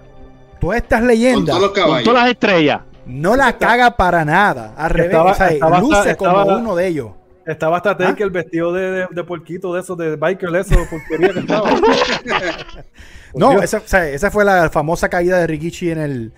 todas 0.60 0.78
estas 0.78 1.02
leyendas. 1.02 1.56
Con, 1.58 1.72
todas 2.04 2.22
las 2.22 2.28
estrellas. 2.30 2.80
No 3.06 3.36
la 3.36 3.56
caga 3.56 3.96
para 3.96 4.24
nada. 4.24 4.74
Al 4.76 4.90
revés, 4.90 5.16
luce 5.80 6.16
como 6.16 6.44
uno 6.44 6.74
de 6.74 6.88
ellos. 6.88 7.10
Estaba 7.46 7.76
hasta 7.76 7.96
¿Ah? 8.00 8.14
el 8.18 8.30
vestido 8.30 8.72
de, 8.72 9.06
de, 9.08 9.24
porquito 9.24 9.72
de 9.72 9.80
esos, 9.80 9.96
de 9.96 10.16
biker, 10.16 10.54
eso, 10.56 10.74
porquería 10.90 11.32
que 11.32 11.38
estaba. 11.38 11.70
no, 13.34 13.62
esa, 13.62 14.30
fue 14.32 14.44
la 14.44 14.68
famosa 14.68 15.08
caída 15.08 15.38
de 15.38 15.46
Rikichi 15.46 15.92
en 15.92 15.98
el, 15.98 16.32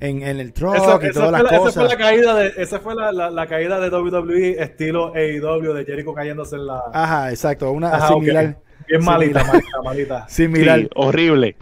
en, 0.00 0.22
en 0.22 0.38
el 0.38 0.52
truck 0.52 1.02
y 1.02 1.12
todas 1.12 1.32
las 1.32 1.44
cosas. 1.44 1.68
Esa 1.68 1.80
fue 1.80 1.88
la 1.88 1.96
caída 1.96 2.34
de, 2.34 2.52
esa 2.58 2.80
fue 2.80 2.94
la, 2.94 3.30
la, 3.30 3.46
caída 3.46 3.80
de 3.80 3.88
WWE 3.88 4.62
estilo 4.62 5.14
AEW 5.14 5.72
de 5.72 5.84
Jericho 5.86 6.12
cayéndose 6.12 6.56
en 6.56 6.66
la. 6.66 6.82
Ajá, 6.92 7.30
exacto, 7.30 7.70
una 7.72 8.06
similar. 8.08 8.58
Bien 8.86 9.02
malita, 9.02 9.42
malita, 9.44 9.82
malita. 9.82 10.28
Similar. 10.28 10.90
horrible. 10.94 11.56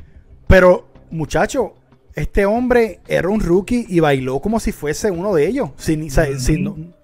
Pero, 0.49 0.89
muchacho, 1.11 1.75
este 2.15 2.47
hombre 2.47 3.01
era 3.07 3.29
un 3.29 3.41
rookie 3.41 3.87
y 3.89 4.01
bailó 4.01 4.41
como 4.41 4.61
si 4.61 4.73
fuese 4.73 5.11
uno 5.11 5.35
de 5.35 5.47
ellos. 5.47 5.71
Sin, 5.77 6.11
sin, 6.11 6.95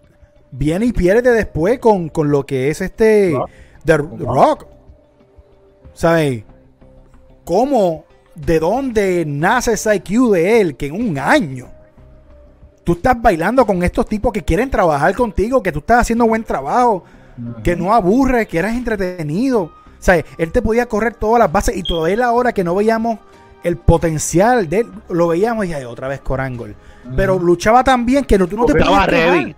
viene 0.51 0.87
y 0.87 0.93
pierde 0.93 1.31
después 1.31 1.79
con, 1.79 2.11
lo 2.15 2.47
que 2.47 2.71
es 2.71 2.81
este 2.81 3.33
rock. 3.33 3.51
The, 3.85 3.97
rock. 3.97 4.67
¿Sabes? 5.93 6.45
¿Cómo? 7.45 8.05
¿De 8.35 8.59
dónde 8.59 9.25
nace 9.27 9.75
ese 9.75 9.95
IQ 9.97 10.33
de 10.33 10.61
él? 10.61 10.77
Que 10.77 10.87
en 10.87 10.95
un 10.95 11.19
año 11.19 11.69
tú 12.83 12.93
estás 12.93 13.21
bailando 13.21 13.65
con 13.65 13.83
estos 13.83 14.07
tipos 14.07 14.33
que 14.33 14.43
quieren 14.43 14.71
trabajar 14.71 15.15
contigo, 15.15 15.63
que 15.63 15.73
tú 15.73 15.79
estás 15.79 16.01
haciendo 16.01 16.27
buen 16.27 16.45
trabajo, 16.45 17.05
que 17.63 17.77
no 17.77 17.95
aburre, 17.95 18.47
que 18.47 18.59
eras 18.59 18.75
entretenido. 18.75 19.73
¿Sabes? 19.99 20.25
Él 20.37 20.53
te 20.53 20.61
podía 20.61 20.87
correr 20.87 21.15
todas 21.15 21.39
las 21.39 21.51
bases 21.51 21.77
y 21.77 21.83
todavía 21.83 22.27
ahora 22.27 22.53
que 22.53 22.63
no 22.63 22.75
veíamos 22.75 23.19
el 23.65 23.77
potencial 23.77 24.69
de 24.69 24.81
él, 24.81 24.93
lo 25.09 25.29
veíamos 25.29 25.67
y 25.67 25.75
otra 25.75 26.09
vez 26.09 26.21
Corangol 26.21 26.77
pero 27.17 27.39
luchaba 27.39 27.85
tan 27.85 28.07
bien 28.07 28.25
que 28.25 28.39
no, 28.39 28.47
tú 28.47 28.57
no 28.57 28.67
te 28.67 28.79
estaba 28.79 29.07
ready, 29.07 29.55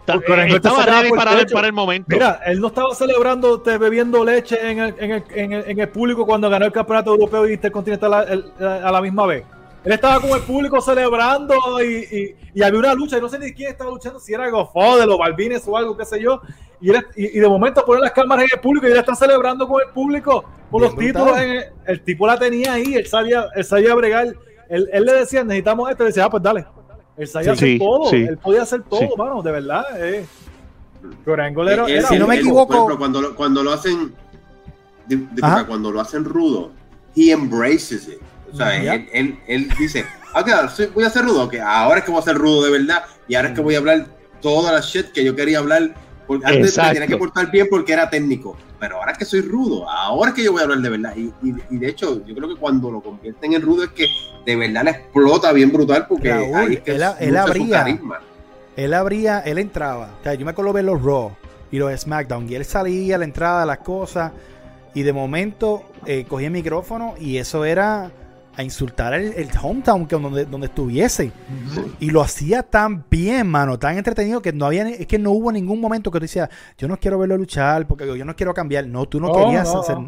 estaba 0.48 0.84
ready 0.84 1.10
para, 1.10 1.66
el, 1.66 1.72
momento. 1.72 2.08
Mira, 2.10 2.40
él 2.46 2.60
no 2.60 2.68
estaba 2.68 2.94
celebrando 2.94 3.62
bebiendo 3.62 4.24
leche 4.24 4.58
en 4.70 4.78
el, 4.78 4.94
en, 4.98 5.10
el, 5.12 5.24
en, 5.34 5.52
el, 5.52 5.70
en 5.70 5.80
el, 5.80 5.88
público 5.88 6.26
cuando 6.26 6.50
ganó 6.50 6.66
el 6.66 6.72
campeonato 6.72 7.10
europeo 7.12 7.48
y 7.48 7.54
intercontinental 7.54 8.14
a, 8.14 8.88
a 8.88 8.92
la 8.92 9.00
misma 9.00 9.26
vez. 9.26 9.44
Él 9.86 9.92
estaba 9.92 10.20
con 10.20 10.30
el 10.30 10.42
público 10.42 10.80
celebrando 10.80 11.54
y, 11.82 12.34
y, 12.52 12.62
había 12.62 12.78
una 12.78 12.92
lucha, 12.92 13.16
y 13.16 13.20
no 13.20 13.28
sé 13.28 13.38
ni 13.38 13.52
quién 13.52 13.70
estaba 13.70 13.90
luchando, 13.90 14.18
si 14.18 14.34
era 14.34 14.50
Gofo 14.50 14.98
de 14.98 15.06
los 15.06 15.16
Balvines 15.16 15.62
o 15.66 15.76
algo, 15.76 15.96
qué 15.96 16.04
sé 16.04 16.20
yo. 16.20 16.42
Y, 16.80 16.90
y, 17.16 17.38
de 17.38 17.48
momento 17.48 17.84
ponen 17.84 18.02
las 18.02 18.12
cámaras 18.12 18.44
en 18.44 18.58
el 18.58 18.60
público 18.60 18.86
y 18.86 18.90
él 18.90 18.98
está 18.98 19.14
celebrando 19.14 19.66
con 19.66 19.80
el 19.80 19.92
público 19.94 20.44
por 20.70 20.82
los 20.82 20.96
títulos. 20.96 21.38
el 21.86 22.02
tipo 22.02 22.26
la 22.26 22.38
tenía 22.38 22.74
ahí, 22.74 22.94
él 22.94 23.06
sabía, 23.06 23.46
él 23.54 23.64
sabía 23.64 23.94
bregar. 23.94 24.34
Él, 24.68 24.88
él 24.92 25.04
le 25.04 25.12
decía, 25.12 25.44
necesitamos 25.44 25.88
esto, 25.88 26.02
y 26.02 26.06
decía, 26.08 26.24
ah, 26.24 26.30
pues 26.30 26.42
dale 26.42 26.66
él 27.16 27.28
sabía 27.28 27.52
hacer 27.52 27.78
todo. 27.78 28.10
Él 28.12 28.38
podía 28.38 28.62
hacer 28.62 28.82
todo, 28.82 29.16
mano, 29.16 29.42
de 29.42 29.52
verdad. 29.52 29.84
Eh. 29.96 30.26
Era, 31.26 32.08
si 32.08 32.18
no 32.18 32.26
me 32.26 32.36
equivoco. 32.36 32.96
cuando, 32.98 33.22
lo, 33.22 33.34
cuando 33.34 33.62
lo 33.62 33.72
hacen. 33.72 34.14
cuando 35.66 35.92
lo 35.92 36.00
hacen 36.00 36.24
rudo, 36.24 36.72
he 37.14 37.30
embraces 37.30 38.08
it. 38.08 38.20
O 38.52 38.56
sea, 38.56 38.76
él, 38.76 39.08
él, 39.12 39.38
él, 39.46 39.68
dice, 39.78 40.04
ok, 40.34 40.48
voy 40.94 41.04
a 41.04 41.10
ser 41.10 41.24
rudo, 41.24 41.48
que 41.48 41.60
ahora 41.60 41.98
es 41.98 42.04
que 42.04 42.10
voy 42.10 42.20
a 42.20 42.24
ser 42.24 42.36
rudo 42.36 42.64
de 42.64 42.70
verdad, 42.70 43.04
y 43.28 43.34
ahora 43.34 43.48
es 43.48 43.54
que 43.54 43.60
voy 43.60 43.74
a 43.74 43.78
hablar 43.78 44.06
toda 44.40 44.72
la 44.72 44.80
shit 44.80 45.12
que 45.12 45.24
yo 45.24 45.34
quería 45.34 45.58
hablar 45.58 45.94
porque 46.26 46.46
antes 46.46 46.76
me 46.76 46.92
tenía 46.92 47.06
que 47.06 47.16
portar 47.16 47.50
bien 47.50 47.68
porque 47.70 47.92
era 47.92 48.10
técnico, 48.10 48.56
pero 48.80 48.96
ahora 48.96 49.12
es 49.12 49.18
que 49.18 49.24
soy 49.24 49.40
rudo, 49.42 49.88
ahora 49.88 50.30
es 50.30 50.36
que 50.36 50.42
yo 50.42 50.52
voy 50.52 50.60
a 50.60 50.64
hablar 50.64 50.78
de 50.80 50.90
verdad. 50.90 51.14
Y, 51.16 51.32
y, 51.42 51.78
de 51.78 51.88
hecho, 51.88 52.24
yo 52.26 52.34
creo 52.34 52.48
que 52.48 52.56
cuando 52.56 52.90
lo 52.90 53.00
convierten 53.00 53.52
en 53.52 53.62
rudo 53.62 53.84
es 53.84 53.90
que 53.90 54.06
de 54.44 54.56
verdad 54.56 54.84
le 54.84 54.90
explota 54.90 55.52
bien 55.52 55.72
brutal 55.72 56.06
porque 56.08 56.32
ahí 56.32 56.74
es 56.74 56.80
que 56.80 56.92
él, 56.92 57.04
él 57.20 57.36
abría, 57.36 57.86
él 58.76 58.94
abría, 58.94 59.40
él 59.40 59.58
entraba. 59.58 60.16
O 60.20 60.22
sea, 60.22 60.34
yo 60.34 60.44
me 60.44 60.50
acuerdo 60.50 60.72
ver 60.72 60.84
los 60.84 61.02
Raw 61.02 61.32
y 61.70 61.78
los 61.78 62.00
SmackDown 62.00 62.50
y 62.50 62.54
él 62.54 62.64
salía 62.64 63.16
a 63.16 63.18
la 63.18 63.24
entrada, 63.24 63.64
las 63.64 63.78
cosas, 63.78 64.32
y 64.94 65.02
de 65.02 65.12
momento 65.12 65.84
eh, 66.06 66.24
cogía 66.28 66.48
el 66.48 66.52
micrófono 66.52 67.14
y 67.18 67.36
eso 67.36 67.64
era 67.64 68.10
a 68.56 68.62
insultar 68.62 69.12
el, 69.14 69.34
el 69.34 69.48
hometown 69.62 70.06
que 70.06 70.16
donde, 70.16 70.46
donde 70.46 70.66
estuviese. 70.68 71.30
Y 72.00 72.10
lo 72.10 72.22
hacía 72.22 72.62
tan 72.62 73.04
bien, 73.10 73.46
mano, 73.46 73.78
tan 73.78 73.98
entretenido 73.98 74.40
que 74.40 74.52
no 74.52 74.66
había, 74.66 74.88
es 74.88 75.06
que 75.06 75.18
no 75.18 75.32
hubo 75.32 75.52
ningún 75.52 75.80
momento 75.80 76.10
que 76.10 76.18
tú 76.18 76.24
decías, 76.24 76.48
yo 76.78 76.88
no 76.88 76.96
quiero 76.98 77.18
verlo 77.18 77.36
luchar 77.36 77.86
porque 77.86 78.06
yo 78.16 78.24
no 78.24 78.34
quiero 78.34 78.54
cambiar. 78.54 78.86
No, 78.86 79.06
tú 79.06 79.20
no, 79.20 79.32
querías 79.32 79.72
hacer. 79.74 79.98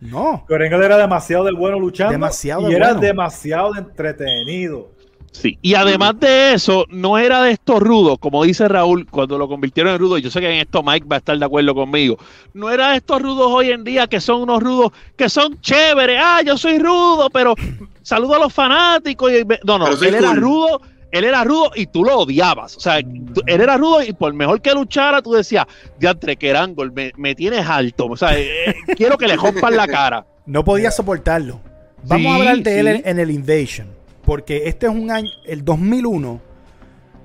No. 0.00 0.44
Pero 0.48 0.64
era 0.64 0.96
demasiado 0.96 1.44
del 1.44 1.56
bueno 1.56 1.78
luchando. 1.78 2.12
Demasiado 2.12 2.70
y 2.70 2.74
era 2.74 2.94
demasiado 2.94 3.76
entretenido. 3.76 4.93
Sí, 5.34 5.58
y 5.62 5.74
además 5.74 6.18
de 6.20 6.54
eso, 6.54 6.86
no 6.90 7.18
era 7.18 7.42
de 7.42 7.50
estos 7.50 7.80
rudos, 7.80 8.18
como 8.20 8.44
dice 8.44 8.68
Raúl, 8.68 9.04
cuando 9.10 9.36
lo 9.36 9.48
convirtieron 9.48 9.92
en 9.92 9.98
rudo, 9.98 10.16
yo 10.16 10.30
sé 10.30 10.40
que 10.40 10.48
en 10.48 10.60
esto 10.60 10.80
Mike 10.84 11.08
va 11.10 11.16
a 11.16 11.18
estar 11.18 11.36
de 11.36 11.44
acuerdo 11.44 11.74
conmigo, 11.74 12.16
no 12.52 12.70
era 12.70 12.92
de 12.92 12.98
estos 12.98 13.20
rudos 13.20 13.48
hoy 13.50 13.72
en 13.72 13.82
día 13.82 14.06
que 14.06 14.20
son 14.20 14.42
unos 14.42 14.62
rudos 14.62 14.92
que 15.16 15.28
son 15.28 15.60
chéveres, 15.60 16.20
ah, 16.22 16.40
yo 16.46 16.56
soy 16.56 16.78
rudo, 16.78 17.30
pero 17.30 17.56
saludo 18.02 18.36
a 18.36 18.38
los 18.38 18.52
fanáticos. 18.52 19.32
Y, 19.32 19.44
no, 19.64 19.76
no, 19.76 19.88
él 19.88 20.14
era 20.14 20.34
rudo, 20.34 20.80
él 21.10 21.24
era 21.24 21.42
rudo 21.42 21.72
y 21.74 21.86
tú 21.86 22.04
lo 22.04 22.18
odiabas, 22.18 22.76
o 22.76 22.80
sea, 22.80 22.98
él 22.98 23.34
era 23.44 23.76
rudo 23.76 24.04
y 24.04 24.12
por 24.12 24.32
mejor 24.34 24.62
que 24.62 24.72
luchara, 24.72 25.20
tú 25.20 25.32
decías, 25.32 25.66
diantre, 25.98 26.36
que 26.36 26.54
me, 26.94 27.12
me 27.16 27.34
tienes 27.34 27.66
alto, 27.66 28.06
o 28.06 28.16
sea, 28.16 28.38
eh, 28.38 28.70
eh, 28.70 28.74
quiero 28.96 29.18
que 29.18 29.26
le 29.26 29.34
rompan 29.34 29.76
la 29.76 29.88
cara. 29.88 30.26
No 30.46 30.62
podía 30.62 30.90
soportarlo. 30.90 31.58
Vamos 32.02 32.32
a 32.32 32.36
hablar 32.36 32.58
de 32.58 32.80
él 32.80 33.02
en 33.02 33.18
el 33.18 33.30
Invasion. 33.30 34.03
Porque 34.24 34.68
este 34.68 34.86
es 34.86 34.92
un 34.92 35.10
año, 35.10 35.30
el 35.44 35.64
2001 35.64 36.40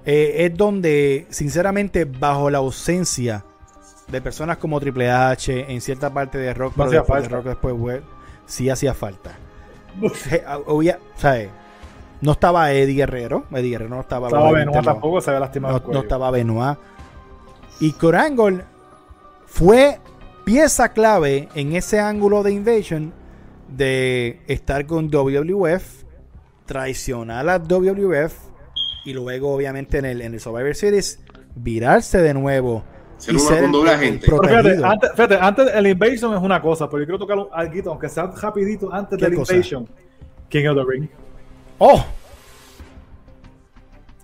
eh, 0.06 0.46
es 0.46 0.58
donde, 0.58 1.28
sinceramente, 1.30 2.06
bajo 2.06 2.50
la 2.50 2.60
ausencia 2.60 3.46
de 4.08 4.22
personas 4.22 4.58
como 4.58 4.80
Triple 4.80 5.10
H 5.10 5.72
en 5.72 5.82
cierta 5.82 6.14
parte 6.14 6.38
de 6.38 6.54
rock, 6.54 6.76
no 6.76 6.86
pero 6.86 7.02
después, 7.02 7.30
rock 7.30 7.46
después 7.46 7.76
web, 7.76 8.04
sí 8.46 8.70
hacía 8.70 8.94
falta. 8.94 9.38
Ah, 10.46 10.60
no 12.22 12.32
estaba 12.34 12.72
Eddie 12.72 12.96
Guerrero, 12.96 13.46
Eddie 13.52 13.72
Guerrero 13.72 13.96
no 13.96 14.02
estaba. 14.02 14.28
estaba 14.28 14.52
Benoit 14.52 14.84
tampoco, 14.84 15.22
se 15.22 15.30
había 15.30 15.40
lastimado. 15.42 15.82
No, 15.86 15.94
no 15.94 16.00
estaba 16.02 16.32
Benoit. 16.32 16.78
Y 17.80 17.94
Corangol 17.94 18.66
fue 19.46 20.00
pieza 20.44 20.90
clave 20.90 21.48
en 21.56 21.76
ese 21.76 22.00
ángulo 22.00 22.44
de 22.44 22.52
Invasion 22.52 23.14
de 23.70 24.42
estar 24.48 24.86
con 24.86 25.10
WWF 25.10 25.99
traicionar 26.70 27.50
a 27.50 27.58
WWF 27.58 28.32
y 29.04 29.14
luego 29.14 29.56
obviamente 29.56 29.98
en 29.98 30.06
el, 30.06 30.22
en 30.22 30.36
el 30.36 30.40
Survivor 30.40 30.76
Series 30.76 31.20
virarse 31.56 32.20
de 32.20 32.36
nuevo 32.36 32.84
y 33.28 33.40
ser 33.40 33.64
el, 33.64 34.22
Fíjate, 34.22 34.80
antes, 34.84 35.12
fíjate, 35.12 35.36
antes 35.36 35.72
el 35.74 35.88
Invasion 35.88 36.36
es 36.36 36.42
una 36.42 36.62
cosa, 36.62 36.88
pero 36.88 37.02
yo 37.02 37.06
quiero 37.08 37.18
tocar 37.18 37.40
algo, 37.52 37.90
aunque 37.90 38.08
sea 38.08 38.28
rapidito 38.28 38.94
antes 38.94 39.18
del 39.20 39.34
Invasion. 39.34 39.90
King 40.48 40.68
of 40.68 40.78
the 40.78 40.84
Ring. 40.88 41.10
¡Oh! 41.80 42.06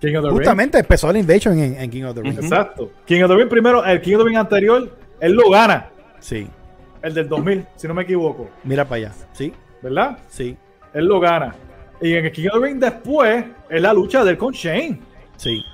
King 0.00 0.16
of 0.16 0.24
the 0.24 0.30
Justamente 0.30 0.78
empezó 0.78 1.10
el 1.10 1.16
Invasion 1.16 1.58
en, 1.58 1.90
King 1.90 2.04
of 2.04 2.14
the 2.14 2.22
Ring. 2.22 2.38
Exacto. 2.38 2.92
King 3.06 3.22
of 3.22 3.30
the 3.30 3.36
Ring 3.36 3.48
primero, 3.48 3.84
el 3.84 4.00
King 4.00 4.14
of 4.14 4.20
the 4.20 4.28
Ring 4.28 4.38
anterior, 4.38 4.96
él 5.18 5.32
lo 5.32 5.50
gana. 5.50 5.90
Sí. 6.20 6.46
El 7.02 7.12
del 7.12 7.28
2000, 7.28 7.66
si 7.74 7.88
no 7.88 7.94
me 7.94 8.02
equivoco. 8.02 8.48
Mira 8.62 8.84
para 8.84 9.08
allá. 9.08 9.12
Sí. 9.32 9.52
¿Verdad? 9.82 10.18
Sí. 10.28 10.56
Él 10.94 11.06
lo 11.06 11.18
gana. 11.18 11.54
Y 12.00 12.14
en 12.14 12.26
el 12.26 12.32
King 12.32 12.48
of 12.52 12.60
the 12.60 12.66
Ring 12.66 12.78
después 12.78 13.44
es 13.70 13.82
la 13.82 13.92
lucha 13.92 14.24
de 14.24 14.32
él 14.32 14.38
con 14.38 14.52
Shane. 14.52 15.00
Sí. 15.36 15.64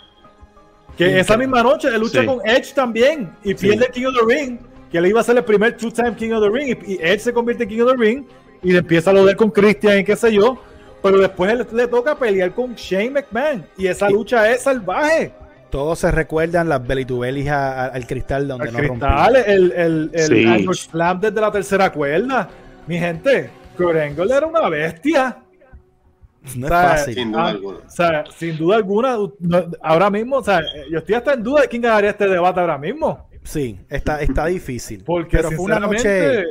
Que 0.97 1.20
esa 1.20 1.37
misma 1.37 1.62
noche 1.62 1.89
él 1.89 2.01
lucha 2.01 2.25
con 2.25 2.41
Edge 2.45 2.75
también 2.75 3.33
y 3.43 3.55
pierde 3.55 3.87
el 3.87 3.93
King 3.93 4.07
of 4.07 4.14
the 4.14 4.35
Ring, 4.35 4.59
que 4.91 5.01
le 5.01 5.09
iba 5.09 5.20
a 5.20 5.25
ser 5.25 5.37
el 5.37 5.45
primer 5.45 5.77
two-time 5.77 6.14
King 6.14 6.33
of 6.33 6.43
the 6.43 6.51
Ring 6.51 6.77
y, 6.87 6.95
Edge 7.03 7.20
se 7.20 7.33
convierte 7.33 7.64
en 7.64 7.70
King 7.70 7.81
of 7.81 7.93
the 7.93 7.97
Ring 7.97 8.25
y 8.62 8.77
empieza 8.77 9.11
a 9.11 9.14
loder 9.14 9.37
con 9.37 9.51
Christian 9.51 9.99
y 9.99 10.05
qué 10.05 10.14
sé 10.14 10.33
yo, 10.33 10.61
pero 11.03 11.18
después 11.18 11.57
le, 11.57 11.66
le 11.73 11.89
toca 11.89 12.16
pelear 12.16 12.53
con 12.53 12.75
Shane 12.75 13.11
McMahon 13.11 13.66
y 13.77 13.87
esa 13.87 14.09
lucha 14.11 14.51
es 14.51 14.62
salvaje. 14.62 15.33
Todos 15.70 16.01
se 16.01 16.11
recuerdan 16.11 16.68
las 16.68 16.87
belitubelis 16.87 17.49
al 17.49 18.07
cristal 18.07 18.47
donde 18.47 18.68
el 18.68 18.75
no 18.75 18.79
cristal, 18.79 19.37
el, 19.37 19.73
el, 19.73 20.11
el 20.12 20.75
Slam 20.75 21.18
desde 21.18 21.41
la 21.41 21.51
tercera 21.51 21.91
cuerda. 21.91 22.51
Mi 22.87 22.99
gente, 22.99 23.49
Kurt 23.75 23.97
era 23.97 24.47
una 24.47 24.68
bestia. 24.68 25.41
No 26.57 26.66
es 26.66 26.72
fácil. 26.72 27.14
Sin 27.14 27.32
duda 27.32 27.45
ah, 27.45 27.49
alguna. 27.49 27.78
O 27.78 27.90
sea, 27.90 28.24
sin 28.36 28.59
duda 28.59 28.76
alguna, 28.76 29.16
ahora 29.80 30.11
mismo, 30.11 30.36
o 30.36 30.45
sea, 30.45 30.61
yo 30.90 30.99
estoy 30.99 31.14
hasta 31.14 31.34
en 31.34 31.43
duda 31.43 31.62
de 31.62 31.68
quién 31.68 31.82
ganaría 31.82 32.11
este 32.11 32.26
debate 32.26 32.61
ahora 32.61 32.78
mismo. 32.78 33.28
Sí, 33.45 33.78
está, 33.88 34.20
está 34.20 34.47
difícil. 34.47 35.03
Porque 35.05 35.38
Pero 35.38 35.51
fue 35.53 35.64
una 35.64 35.80
noche 35.80 36.45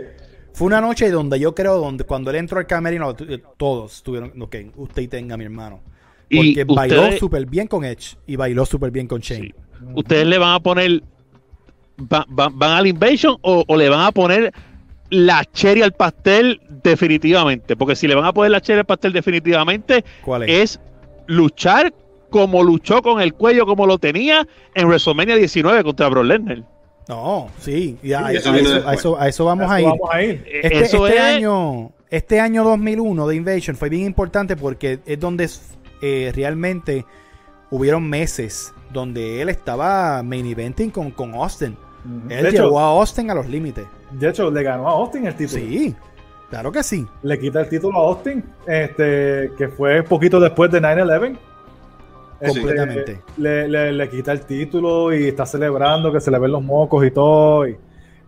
fue 0.53 0.67
una 0.67 0.81
noche 0.81 1.09
donde 1.09 1.39
yo 1.39 1.55
creo 1.55 1.77
donde 1.77 2.03
cuando 2.03 2.29
él 2.29 2.35
entró 2.35 2.59
al 2.59 2.67
camerino 2.67 3.15
todos 3.55 4.03
tuvieron 4.03 4.33
ok 4.41 4.57
usted 4.75 5.07
tenga 5.07 5.37
mi 5.37 5.45
hermano 5.45 5.81
porque 6.35 6.63
bailó 6.63 7.11
súper 7.17 7.45
bien 7.45 7.67
con 7.67 7.83
Edge 7.83 8.15
y 8.25 8.35
bailó 8.35 8.65
súper 8.65 8.91
bien 8.91 9.07
con 9.07 9.19
Shane. 9.19 9.53
¿Ustedes 9.95 10.25
le 10.25 10.37
van 10.37 10.53
a 10.53 10.59
poner, 10.59 11.03
van 11.97 12.63
al 12.63 12.87
Invasion 12.87 13.37
o, 13.41 13.65
le 13.75 13.89
van 13.89 14.05
a 14.05 14.11
poner 14.11 14.53
la 15.09 15.43
cherry 15.53 15.81
al 15.81 15.91
pastel 15.91 16.61
definitivamente? 16.89 17.75
Porque 17.75 17.95
si 17.95 18.07
le 18.07 18.15
van 18.15 18.25
a 18.25 18.33
poner 18.33 18.51
la 18.51 18.61
cherry 18.61 18.79
al 18.79 18.85
pastel 18.85 19.13
definitivamente, 19.13 20.03
es? 20.47 20.79
luchar 21.27 21.93
como 22.29 22.63
luchó 22.63 23.01
con 23.01 23.21
el 23.21 23.33
cuello 23.33 23.65
como 23.65 23.85
lo 23.85 23.97
tenía 23.97 24.47
en 24.73 24.87
WrestleMania 24.87 25.35
19 25.35 25.83
contra 25.83 26.07
Brock 26.09 26.25
Lesnar. 26.25 26.63
No, 27.07 27.49
sí, 27.59 27.97
a, 28.15 28.31
eso, 28.31 29.45
vamos, 29.45 29.69
a 29.69 29.81
ir. 30.21 30.43
Este, 30.47 30.83
este 30.83 31.19
año, 31.19 31.91
este 32.09 32.39
año 32.39 32.63
2001 32.63 33.27
de 33.27 33.35
Invasion 33.35 33.75
fue 33.75 33.89
bien 33.89 34.05
importante 34.05 34.55
porque 34.55 34.99
es 35.05 35.19
donde 35.19 35.49
eh, 36.01 36.31
realmente 36.33 37.05
hubieron 37.69 38.07
meses 38.07 38.73
donde 38.93 39.41
él 39.41 39.49
estaba 39.49 40.23
main 40.23 40.45
eventing 40.45 40.89
con, 40.89 41.11
con 41.11 41.33
Austin. 41.33 41.75
Él 42.29 42.51
llevó 42.51 42.79
a 42.79 42.85
Austin 42.85 43.29
a 43.29 43.35
los 43.35 43.47
límites. 43.47 43.85
De 44.11 44.29
hecho, 44.29 44.49
le 44.49 44.63
ganó 44.63 44.87
a 44.87 44.91
Austin 44.91 45.27
el 45.27 45.35
título. 45.35 45.61
Sí, 45.61 45.95
claro 46.51 46.71
que 46.71 46.83
sí. 46.83 47.07
Le 47.23 47.39
quita 47.39 47.61
el 47.61 47.69
título 47.69 47.97
a 47.97 48.07
Austin, 48.09 48.43
este, 48.67 49.51
que 49.57 49.69
fue 49.69 50.03
poquito 50.03 50.39
después 50.39 50.69
de 50.69 50.79
9-11. 50.79 51.37
Este, 52.39 52.59
Completamente. 52.59 53.21
le, 53.37 54.09
quita 54.09 54.31
el 54.31 54.41
título 54.41 55.13
y 55.15 55.27
está 55.27 55.45
celebrando 55.45 56.11
que 56.11 56.19
se 56.19 56.29
le 56.29 56.39
ven 56.39 56.51
los 56.51 56.63
mocos 56.63 57.05
y 57.05 57.11
todo. 57.11 57.67
Y, 57.67 57.77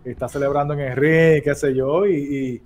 está 0.04 0.28
celebrando 0.28 0.74
en 0.74 0.80
el 0.80 0.96
ring, 0.96 1.42
qué 1.42 1.54
sé 1.54 1.74
yo. 1.74 2.06
Y, 2.06 2.60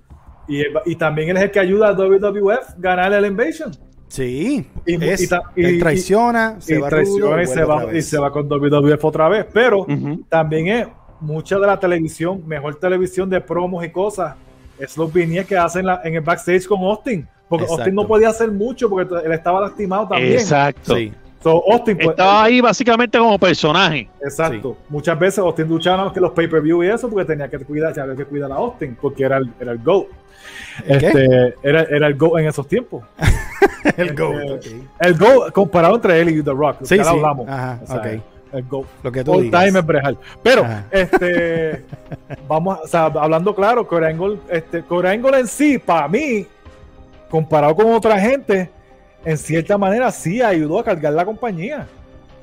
y, 0.47 0.63
y, 0.85 0.95
también 0.95 1.29
él 1.29 1.37
es 1.37 1.43
el 1.43 1.51
que 1.51 1.59
ayuda 1.59 1.89
a 1.89 1.93
WWF 1.93 2.51
a 2.51 2.75
ganar 2.77 3.13
el 3.13 3.25
Invasion. 3.25 3.71
Sí, 4.07 4.65
y, 4.85 4.93
él 4.95 5.79
traiciona, 5.79 6.59
se 6.59 6.79
va 6.79 6.89
traiciona 6.89 7.43
y, 7.43 7.47
se 7.47 7.63
va, 7.63 7.93
y 7.95 8.01
se 8.01 8.17
va 8.17 8.31
con 8.31 8.47
WWF 8.49 9.05
otra 9.05 9.29
vez. 9.29 9.45
Pero 9.53 9.85
también 10.27 10.67
es 10.67 10.87
mucha 11.19 11.59
de 11.59 11.67
la 11.67 11.79
televisión, 11.79 12.43
mejor 12.47 12.75
televisión 12.75 13.29
de 13.29 13.41
promos 13.41 13.85
y 13.85 13.89
cosas, 13.89 14.35
es 14.79 14.97
los 14.97 15.11
vinies 15.11 15.45
que 15.45 15.57
hacen 15.57 15.85
en 16.03 16.15
el 16.15 16.21
backstage 16.21 16.65
con 16.67 16.81
Austin. 16.81 17.27
Porque 17.47 17.65
Austin 17.65 17.95
no 17.95 18.07
podía 18.07 18.29
hacer 18.29 18.51
mucho 18.51 18.89
porque 18.89 19.13
él 19.25 19.31
estaba 19.31 19.61
lastimado 19.61 20.07
también. 20.07 20.33
Exacto. 20.33 20.95
Austin, 21.43 21.97
pues, 21.97 22.09
estaba 22.09 22.43
ahí 22.43 22.61
básicamente 22.61 23.17
como 23.17 23.39
personaje. 23.39 24.09
Exacto. 24.21 24.77
Muchas 24.89 25.17
veces 25.17 25.39
Austin 25.39 25.67
luchaba 25.67 26.11
que 26.13 26.19
los 26.19 26.31
pay-per-view 26.31 26.83
y 26.83 26.87
eso 26.87 27.09
porque 27.09 27.25
tenía 27.25 27.49
que 27.49 27.57
cuidar, 27.59 27.97
había 27.99 28.15
que 28.15 28.25
cuidar 28.25 28.51
a 28.51 28.55
Austin 28.55 28.97
porque 28.99 29.23
era 29.23 29.37
el, 29.37 29.51
era 29.59 29.71
el 29.71 29.79
GOAT. 29.79 30.07
Este, 30.85 31.55
era, 31.63 31.81
era, 31.83 32.07
el 32.07 32.15
GO 32.15 32.37
en 32.37 32.47
esos 32.47 32.67
tiempos. 32.67 33.03
el 33.97 34.15
GO. 34.15 34.33
Este, 34.39 34.81
el 34.99 35.17
GO 35.17 35.51
comparado 35.51 35.95
entre 35.95 36.19
él 36.21 36.29
y 36.29 36.43
The 36.43 36.51
Rock. 36.51 36.77
Sí, 36.83 36.95
sí. 36.95 37.01
hablamos. 37.05 37.47
Ajá, 37.47 37.79
El 38.51 38.63
GO. 38.63 38.85
Lo 39.03 39.11
que 39.11 39.23
tú 39.23 39.39
digas. 39.39 39.65
time 39.65 39.79
es 39.79 40.17
Pero, 40.43 40.67
este, 40.91 41.85
vamos, 42.47 42.79
o 42.83 42.87
sea, 42.87 43.05
hablando 43.05 43.55
claro, 43.55 43.87
Corangol, 43.87 44.39
este, 44.49 44.83
en 44.89 45.47
sí, 45.47 45.77
para 45.77 46.07
mí, 46.07 46.45
comparado 47.29 47.75
con 47.75 47.91
otra 47.93 48.19
gente, 48.19 48.69
en 49.23 49.37
cierta 49.37 49.77
manera 49.77 50.11
sí 50.11 50.41
ayudó 50.41 50.79
a 50.79 50.83
cargar 50.83 51.13
la 51.13 51.25
compañía. 51.25 51.87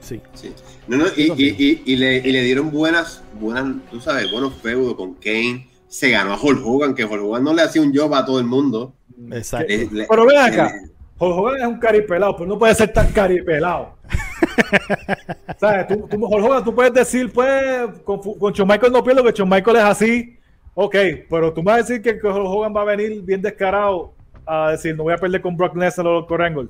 Sí. 0.00 0.20
sí. 0.34 0.54
No, 0.86 0.98
no, 0.98 1.06
y, 1.16 1.32
y, 1.32 1.82
y, 1.84 1.96
le, 1.96 2.18
y, 2.18 2.30
le, 2.30 2.42
dieron 2.42 2.70
buenas, 2.70 3.24
buenas, 3.40 3.74
tú 3.90 4.00
sabes, 4.00 4.30
buenos 4.30 4.54
feudos 4.54 4.94
con 4.94 5.14
Kane 5.14 5.66
se 5.88 6.10
ganó 6.10 6.34
a 6.34 6.40
Hulk 6.40 6.60
Hogan, 6.64 6.94
que 6.94 7.04
Hulk 7.04 7.24
Hogan 7.24 7.44
no 7.44 7.54
le 7.54 7.62
hacía 7.62 7.82
un 7.82 7.94
job 7.94 8.12
a 8.14 8.24
todo 8.24 8.38
el 8.38 8.46
mundo. 8.46 8.94
Exacto. 9.30 9.72
pero 10.08 10.26
ven 10.26 10.38
acá, 10.38 10.74
Hulk 11.18 11.36
Hogan 11.38 11.60
es 11.60 11.66
un 11.66 11.78
caripelado, 11.78 12.36
pero 12.36 12.48
no 12.48 12.58
puede 12.58 12.74
ser 12.74 12.92
tan 12.92 13.10
caripelado. 13.12 13.96
¿Sabes? 15.58 15.88
Tú, 15.88 16.08
tú, 16.08 16.24
Hogan, 16.24 16.64
tú 16.64 16.74
puedes 16.74 16.92
decir, 16.92 17.32
pues, 17.32 17.88
con, 18.04 18.20
con 18.20 18.52
Shawn 18.52 18.68
Michael 18.68 18.92
no 18.92 19.02
pierdo, 19.02 19.24
que 19.24 19.32
Shawn 19.32 19.48
Michael 19.48 19.76
es 19.76 19.84
así. 19.84 20.38
Ok, 20.74 20.94
pero 21.30 21.52
tú 21.52 21.62
me 21.62 21.72
vas 21.72 21.74
a 21.76 21.82
decir 21.82 22.02
que, 22.02 22.20
Hogan 22.28 22.74
va 22.76 22.82
a 22.82 22.84
venir 22.84 23.22
bien 23.22 23.40
descarado 23.40 24.12
a 24.46 24.72
decir, 24.72 24.94
no 24.96 25.04
voy 25.04 25.14
a 25.14 25.16
perder 25.16 25.40
con 25.40 25.56
Brock 25.56 25.74
Lesnar 25.74 26.06
o 26.06 26.26
con 26.26 26.42
Angle. 26.42 26.68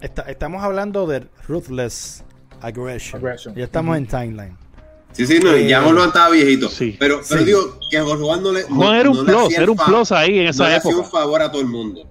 estamos 0.00 0.62
hablando 0.62 1.06
de 1.06 1.26
Ruthless 1.46 2.24
Aggression. 2.60 3.54
Ya 3.54 3.64
estamos 3.64 3.96
en 3.96 4.06
timeline. 4.06 4.63
Sí, 5.14 5.26
sí, 5.26 5.38
no, 5.38 5.56
ya 5.56 5.82
Juan 5.82 5.96
estaba 5.98 6.30
viejito. 6.30 6.68
Pero, 6.98 7.20
pero 7.28 7.44
digo 7.44 7.78
que 7.90 7.98
a 7.98 8.04
Juan 8.04 8.42
no 8.42 8.52
le. 8.52 8.64
No, 8.68 8.94
era 8.94 9.08
un 9.08 9.24
plus, 9.24 9.54
era 9.56 9.70
un 9.70 9.76
plus 9.76 10.12
ahí 10.12 10.40
en 10.40 10.48
esa 10.48 10.68
no 10.68 10.74
época. 10.74 10.94
Le 10.94 11.00
un 11.00 11.10
favor 11.10 11.42
a 11.42 11.50
todo 11.50 11.62
el 11.62 11.68
mundo. 11.68 12.06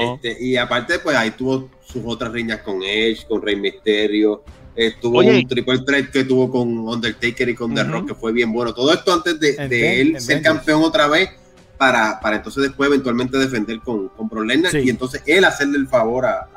Este, 0.00 0.36
y 0.44 0.56
aparte, 0.56 0.98
pues 0.98 1.16
ahí 1.16 1.30
tuvo 1.30 1.70
sus 1.86 2.02
otras 2.04 2.32
riñas 2.32 2.60
con 2.62 2.82
Edge, 2.82 3.26
con 3.26 3.40
Rey 3.40 3.56
Misterio. 3.56 4.42
Estuvo 4.74 5.18
un 5.18 5.48
triple 5.48 5.78
threat 5.80 6.10
que 6.10 6.24
tuvo 6.24 6.50
con 6.50 6.68
Undertaker 6.68 7.48
y 7.48 7.54
con 7.54 7.74
The 7.74 7.84
Rock, 7.84 8.08
que 8.08 8.14
fue 8.14 8.32
bien 8.32 8.52
bueno. 8.52 8.72
Todo 8.72 8.92
esto 8.92 9.12
antes 9.12 9.38
de, 9.40 9.68
de 9.68 10.00
él 10.00 10.20
ser 10.20 10.40
campeón 10.42 10.82
otra 10.84 11.08
vez, 11.08 11.30
para, 11.76 12.18
para 12.20 12.36
entonces 12.36 12.64
después 12.64 12.88
eventualmente 12.88 13.38
defender 13.38 13.80
con, 13.80 14.08
con 14.08 14.28
Bro 14.28 14.44
y 14.44 14.90
entonces 14.90 15.22
él 15.26 15.44
hacerle 15.44 15.78
el 15.78 15.86
favor 15.86 16.26
a, 16.26 16.48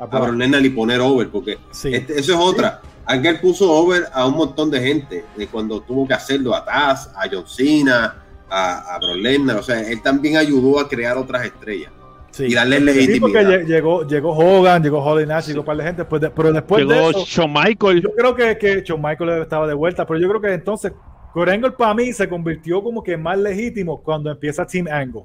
a, 0.00 0.04
a, 0.04 0.58
y 0.60 0.70
poner 0.70 1.00
over, 1.00 1.28
porque 1.28 1.58
este, 1.84 2.18
eso 2.18 2.32
es 2.32 2.38
otra. 2.38 2.82
Ángel 3.06 3.40
puso 3.40 3.72
over 3.72 4.04
a 4.12 4.26
un 4.26 4.36
montón 4.36 4.70
de 4.70 4.80
gente 4.80 5.24
de 5.36 5.46
cuando 5.46 5.80
tuvo 5.80 6.06
que 6.06 6.14
hacerlo 6.14 6.54
a 6.54 6.64
Taz, 6.64 7.10
a 7.14 7.28
John 7.30 7.46
Cena, 7.46 8.16
a, 8.48 8.96
a 8.96 8.98
o 8.98 9.62
sea, 9.62 9.80
él 9.80 10.02
también 10.02 10.36
ayudó 10.36 10.80
a 10.80 10.88
crear 10.88 11.16
otras 11.16 11.44
estrellas. 11.44 11.92
Y 12.38 12.54
darle 12.54 12.80
legitimidad. 12.80 13.14
Sí, 13.14 13.20
porque 13.20 13.64
llegó, 13.64 14.06
llegó 14.06 14.32
Hogan, 14.32 14.82
llegó 14.82 15.02
Holly 15.02 15.24
Nash, 15.24 15.46
llegó 15.46 15.60
un 15.60 15.66
par 15.66 15.76
de 15.78 15.84
gente, 15.84 16.04
pues 16.04 16.22
pero 16.34 16.52
después 16.52 16.86
de 16.86 17.08
eso, 17.08 17.24
Shawn 17.24 17.52
Michael. 17.52 18.02
Yo 18.02 18.10
creo 18.14 18.34
que, 18.34 18.58
que 18.58 18.82
Shawn 18.82 19.00
Michael 19.00 19.42
estaba 19.42 19.66
de 19.66 19.72
vuelta, 19.72 20.06
pero 20.06 20.20
yo 20.20 20.28
creo 20.28 20.40
que 20.40 20.52
entonces 20.52 20.92
Angle 21.34 21.72
para 21.72 21.94
mí 21.94 22.12
se 22.12 22.28
convirtió 22.28 22.82
como 22.82 23.02
que 23.02 23.16
más 23.16 23.38
legítimo 23.38 24.02
cuando 24.02 24.30
empieza 24.30 24.66
Team 24.66 24.86
Angle 24.90 25.24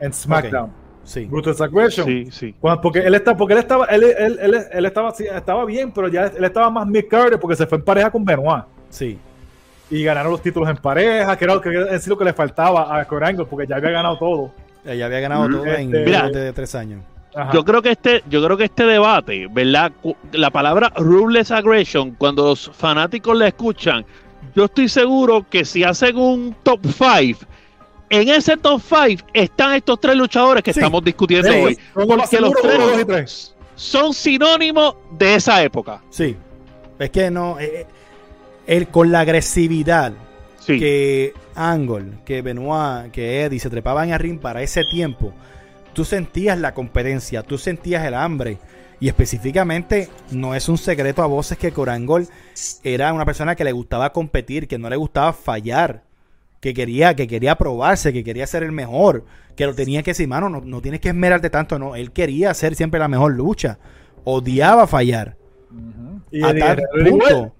en 0.00 0.12
SmackDown. 0.12 0.85
Sí. 1.06 1.24
Brutus 1.24 1.60
Aggression. 1.60 2.04
Sí, 2.04 2.28
sí. 2.30 2.54
porque 2.82 2.98
él 2.98 3.14
está, 3.14 3.36
porque 3.36 3.54
él 3.54 3.60
estaba, 3.60 3.86
él, 3.86 4.02
él, 4.02 4.38
él, 4.42 4.54
él 4.72 4.86
estaba, 4.86 5.10
estaba 5.10 5.64
bien, 5.64 5.92
pero 5.92 6.08
ya 6.08 6.26
él 6.26 6.44
estaba 6.44 6.68
más 6.68 6.86
Mick 6.86 7.08
Carter 7.08 7.38
porque 7.38 7.56
se 7.56 7.66
fue 7.66 7.78
en 7.78 7.84
pareja 7.84 8.10
con 8.10 8.24
Benoit. 8.24 8.64
Sí. 8.90 9.16
Y 9.88 10.02
ganaron 10.02 10.32
los 10.32 10.42
títulos 10.42 10.68
en 10.68 10.76
pareja, 10.76 11.38
que 11.38 11.44
era 11.44 11.54
lo 11.54 11.60
que, 11.60 11.70
en 11.70 12.00
sí 12.00 12.10
lo 12.10 12.18
que 12.18 12.24
le 12.24 12.32
faltaba 12.32 12.98
a 12.98 13.04
Corangle, 13.04 13.46
porque 13.46 13.68
ya 13.68 13.76
había 13.76 13.90
ganado 13.90 14.18
todo. 14.18 14.52
Ya 14.84 15.06
había 15.06 15.20
ganado 15.20 15.48
todo 15.48 15.64
en 15.64 15.94
este, 15.94 16.10
menos 16.10 16.32
de 16.32 16.52
tres 16.52 16.74
años. 16.74 17.02
Yo 17.52 17.64
creo 17.64 17.82
que 17.82 17.90
este, 17.92 18.22
yo 18.28 18.42
creo 18.42 18.56
que 18.56 18.64
este 18.64 18.84
debate, 18.84 19.46
¿verdad? 19.50 19.92
La 20.32 20.50
palabra 20.50 20.92
ruthless 20.96 21.50
aggression, 21.50 22.12
cuando 22.12 22.46
los 22.46 22.70
fanáticos 22.74 23.36
la 23.36 23.48
escuchan, 23.48 24.04
yo 24.54 24.64
estoy 24.64 24.88
seguro 24.88 25.44
que 25.48 25.64
si 25.64 25.84
hacen 25.84 26.16
un 26.16 26.56
top 26.62 26.80
5 26.82 27.46
en 28.10 28.28
ese 28.28 28.56
top 28.56 28.80
5 28.80 29.26
están 29.32 29.74
estos 29.74 30.00
tres 30.00 30.16
luchadores 30.16 30.62
que 30.62 30.70
estamos 30.70 31.02
discutiendo 31.04 31.50
hoy. 31.50 31.78
Porque 31.92 32.40
los 32.40 32.52
tres, 33.06 33.54
son 33.74 34.14
sinónimos 34.14 34.96
de 35.12 35.34
esa 35.34 35.62
época. 35.62 36.02
Sí. 36.10 36.36
Es 36.98 37.10
que 37.10 37.30
no. 37.30 37.58
Eh, 37.60 37.86
eh 38.66 38.86
con 38.90 39.12
la 39.12 39.20
agresividad 39.20 40.12
que 40.66 41.32
Angle, 41.54 42.18
que 42.24 42.42
Benoit, 42.42 43.12
que 43.12 43.42
Eddie 43.42 43.60
se 43.60 43.70
trepaban 43.70 44.12
a 44.12 44.18
ring 44.18 44.40
para 44.40 44.62
ese 44.62 44.82
tiempo, 44.90 45.32
tú 45.92 46.04
sentías 46.04 46.58
la 46.58 46.74
competencia, 46.74 47.42
tú 47.42 47.58
sentías 47.58 48.04
el 48.04 48.14
hambre. 48.14 48.58
Y 48.98 49.08
específicamente, 49.08 50.08
no 50.30 50.54
es 50.54 50.70
un 50.70 50.78
secreto 50.78 51.22
a 51.22 51.26
voces 51.26 51.58
que 51.58 51.70
Corangol 51.70 52.26
era 52.82 53.12
una 53.12 53.26
persona 53.26 53.54
que 53.54 53.62
le 53.62 53.72
gustaba 53.72 54.12
competir, 54.12 54.66
que 54.66 54.78
no 54.78 54.88
le 54.88 54.96
gustaba 54.96 55.34
fallar 55.34 56.05
que 56.60 56.74
quería, 56.74 57.14
que 57.14 57.26
quería 57.26 57.56
probarse, 57.56 58.12
que 58.12 58.24
quería 58.24 58.46
ser 58.46 58.62
el 58.62 58.72
mejor, 58.72 59.24
que 59.54 59.66
lo 59.66 59.74
tenía 59.74 60.02
que 60.02 60.10
decir, 60.10 60.28
mano, 60.28 60.48
no, 60.48 60.80
tienes 60.80 61.00
que 61.00 61.08
esmerarte 61.08 61.50
tanto, 61.50 61.78
no, 61.78 61.96
él 61.96 62.12
quería 62.12 62.50
hacer 62.50 62.74
siempre 62.74 63.00
la 63.00 63.08
mejor 63.08 63.34
lucha, 63.34 63.78
odiaba 64.24 64.86
fallar. 64.86 65.36
Y 66.30 66.42
a 66.42 66.54
tal 66.54 66.82
punto, 67.04 67.54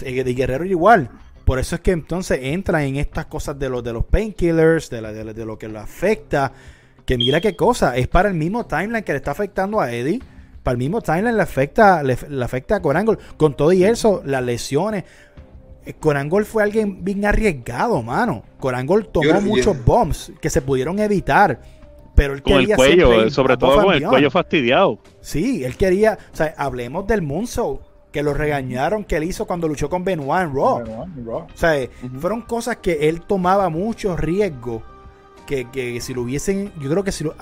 de 0.00 0.34
Guerrero 0.34 0.64
igual. 0.64 1.10
Por 1.44 1.58
eso 1.58 1.74
es 1.74 1.80
que 1.80 1.90
entonces 1.90 2.38
entra 2.42 2.84
en 2.84 2.96
estas 2.96 3.26
cosas 3.26 3.58
de 3.58 3.68
los 3.68 3.82
de 3.82 3.92
los 3.92 4.04
painkillers, 4.04 4.88
de, 4.90 5.00
de, 5.34 5.44
lo 5.44 5.58
que 5.58 5.68
lo 5.68 5.80
afecta, 5.80 6.52
que 7.04 7.16
mira 7.16 7.40
qué 7.40 7.56
cosa, 7.56 7.96
es 7.96 8.06
para 8.06 8.28
el 8.28 8.34
mismo 8.34 8.66
timeline 8.66 9.02
que 9.02 9.12
le 9.12 9.18
está 9.18 9.32
afectando 9.32 9.80
a 9.80 9.92
Eddie. 9.92 10.20
Para 10.62 10.74
el 10.74 10.78
mismo 10.78 11.00
timeline 11.00 11.36
le 11.36 11.42
afecta, 11.42 12.02
le, 12.02 12.16
afecta 12.42 12.76
a 12.76 12.82
Corangol. 12.82 13.18
Con 13.36 13.56
todo 13.56 13.72
y 13.72 13.82
eso, 13.82 14.22
las 14.24 14.44
lesiones. 14.44 15.04
Eh, 15.90 15.94
Corangol 15.98 16.44
fue 16.44 16.62
alguien 16.62 17.04
bien 17.04 17.24
arriesgado, 17.24 18.02
mano. 18.02 18.44
Corangol 18.60 19.08
tomó 19.08 19.40
muchos 19.40 19.84
bombs 19.84 20.32
que 20.40 20.48
se 20.48 20.62
pudieron 20.62 20.98
evitar. 21.00 21.60
Pero 22.14 22.34
él 22.34 22.42
con 22.42 22.54
el 22.54 22.74
cuello, 22.74 23.30
sobre 23.30 23.56
todo 23.56 23.82
con 23.82 23.94
el 23.94 24.06
cuello 24.06 24.30
fastidiado. 24.30 24.98
Sí, 25.20 25.64
él 25.64 25.76
quería, 25.76 26.18
o 26.32 26.36
sea, 26.36 26.54
hablemos 26.56 27.06
del 27.06 27.22
Moonsault 27.22 27.80
que 28.12 28.22
lo 28.22 28.34
regañaron 28.34 29.04
que 29.04 29.16
él 29.16 29.24
hizo 29.24 29.46
cuando 29.46 29.68
luchó 29.68 29.88
con 29.88 30.04
Benoit 30.04 30.42
en 30.42 30.54
Raw. 30.54 30.82
O 31.26 31.46
sea, 31.54 31.88
fueron 32.18 32.42
cosas 32.42 32.76
que 32.78 33.08
él 33.08 33.22
tomaba 33.22 33.68
mucho 33.68 34.16
riesgo. 34.16 34.82
Que, 35.46 35.98
si 36.00 36.14
lo 36.14 36.22
hubiesen, 36.22 36.72
yo 36.80 36.88
creo 36.90 37.02
que 37.02 37.10
si 37.10 37.24
lo, 37.24 37.34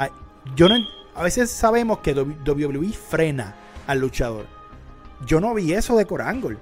yo 0.56 0.68
no, 0.68 0.76
a 1.14 1.22
veces 1.22 1.50
sabemos 1.50 1.98
que 1.98 2.14
WWE 2.14 2.92
frena 2.92 3.54
al 3.86 3.98
luchador. 3.98 4.46
Yo 5.26 5.40
no 5.40 5.52
vi 5.52 5.74
eso 5.74 5.96
de 5.96 6.06
Corangle. 6.06 6.56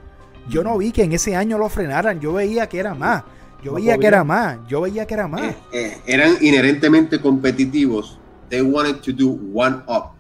Yo 0.49 0.63
no 0.63 0.79
vi 0.79 0.93
que 0.93 1.05
en 1.05 1.13
ese 1.13 1.35
año 1.37 1.59
lo 1.59 1.69
frenaran. 1.69 2.21
Yo 2.21 2.35
veía 2.35 2.69
que 2.69 2.79
era 2.79 2.95
más. 2.95 3.25
Yo 3.63 3.75
veía 3.75 3.99
que 3.99 4.07
era 4.07 4.25
más. 4.25 4.59
Yo 4.69 4.81
veía 4.83 5.07
que 5.07 5.15
era 5.15 5.27
más. 5.27 5.43
Eh, 5.43 5.57
eh, 5.73 5.99
eran 6.07 6.37
inherentemente 6.41 7.21
competitivos. 7.21 8.19
They 8.49 8.61
wanted 8.61 9.01
to 9.01 9.13
do 9.13 9.39
one 9.53 9.79
up 9.89 10.17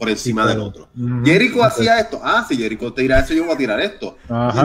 por 0.00 0.08
encima 0.08 0.46
del 0.46 0.60
otro. 0.60 0.88
Jericho 1.22 1.62
hacía 1.62 2.00
esto. 2.00 2.18
Ah, 2.24 2.46
si 2.48 2.56
Jericho 2.56 2.90
tira 2.90 3.18
eso, 3.18 3.34
yo 3.34 3.44
voy 3.44 3.52
a 3.52 3.58
tirar 3.58 3.78
esto. 3.80 4.16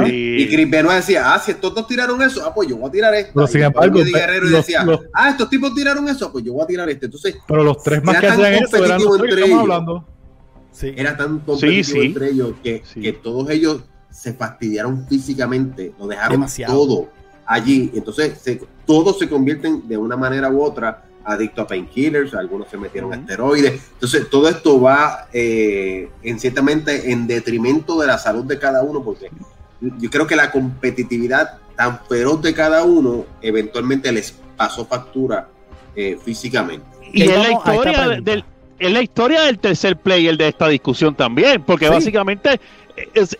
Y, 0.05 0.47
Chris 0.47 0.69
Benoit 0.69 0.95
decía, 0.95 1.33
ah, 1.33 1.39
si 1.39 1.51
estos 1.51 1.75
dos 1.75 1.85
tiraron 1.85 2.21
eso, 2.21 2.41
ah, 2.45 2.53
pues 2.53 2.69
yo 2.69 2.77
voy 2.77 2.87
a 2.87 2.91
tirar 2.91 3.13
esto. 3.13 3.33
Pero 3.35 3.47
sin 3.47 3.63
embargo, 3.63 3.99
Guerrero 4.01 4.49
decía, 4.49 4.85
ah, 5.13 5.29
estos 5.29 5.49
tipos 5.49 5.75
tiraron 5.75 6.07
eso, 6.07 6.31
pues 6.31 6.45
yo 6.45 6.53
voy 6.53 6.63
a 6.63 6.67
tirar 6.67 6.89
este. 6.89 7.07
Entonces, 7.07 7.35
pero 7.45 7.65
los 7.65 7.83
tres 7.83 8.01
más 8.01 8.17
que 8.21 8.27
hacían 8.27 8.53
eso 8.53 8.85
eran 8.85 9.03
los 9.03 9.19
entre 9.19 9.45
ellos, 9.45 9.59
hablando. 9.59 10.07
Era 10.81 11.17
tan 11.17 11.39
competitivo 11.39 12.01
entre 12.01 12.29
ellos 12.29 12.53
que, 12.63 12.83
que, 13.01 13.11
todos 13.11 13.49
ellos 13.49 13.81
se 14.15 14.33
fastidiaron 14.33 15.05
físicamente, 15.07 15.93
lo 15.99 16.07
dejaron 16.07 16.45
todo 16.65 17.09
allí. 17.45 17.91
Entonces, 17.93 18.39
se, 18.41 18.61
todos 18.85 19.19
se 19.19 19.27
convierten 19.27 19.87
de 19.87 19.97
una 19.97 20.15
manera 20.15 20.49
u 20.49 20.63
otra 20.63 21.03
adicto 21.25 21.63
a 21.63 21.67
painkillers, 21.67 22.33
algunos 22.33 22.69
se 22.69 22.77
metieron 22.77 23.11
a 23.11 23.17
esteroides. 23.17 23.81
Entonces, 23.93 24.29
todo 24.29 24.47
esto 24.47 24.79
va 24.79 25.27
eh, 25.33 26.09
en 26.23 26.39
ciertamente 26.39 27.11
en 27.11 27.27
detrimento 27.27 27.99
de 27.99 28.07
la 28.07 28.17
salud 28.17 28.45
de 28.45 28.57
cada 28.57 28.83
uno, 28.83 29.03
porque 29.03 29.29
yo 29.81 30.09
creo 30.09 30.25
que 30.25 30.35
la 30.35 30.51
competitividad 30.51 31.57
tan 31.75 31.99
feroz 32.07 32.41
de 32.41 32.53
cada 32.53 32.83
uno 32.83 33.25
eventualmente 33.41 34.11
les 34.11 34.33
pasó 34.55 34.85
factura 34.85 35.49
eh, 35.95 36.17
físicamente. 36.23 36.85
Y 37.11 37.23
es 37.23 37.37
la, 37.37 37.51
historia 37.51 38.07
del, 38.21 38.45
es 38.79 38.91
la 38.91 39.01
historia 39.01 39.41
del 39.41 39.59
tercer 39.59 39.97
player 39.97 40.37
de 40.37 40.47
esta 40.47 40.69
discusión 40.69 41.15
también, 41.15 41.63
porque 41.63 41.89
básicamente 41.89 42.61
es, 43.13 43.37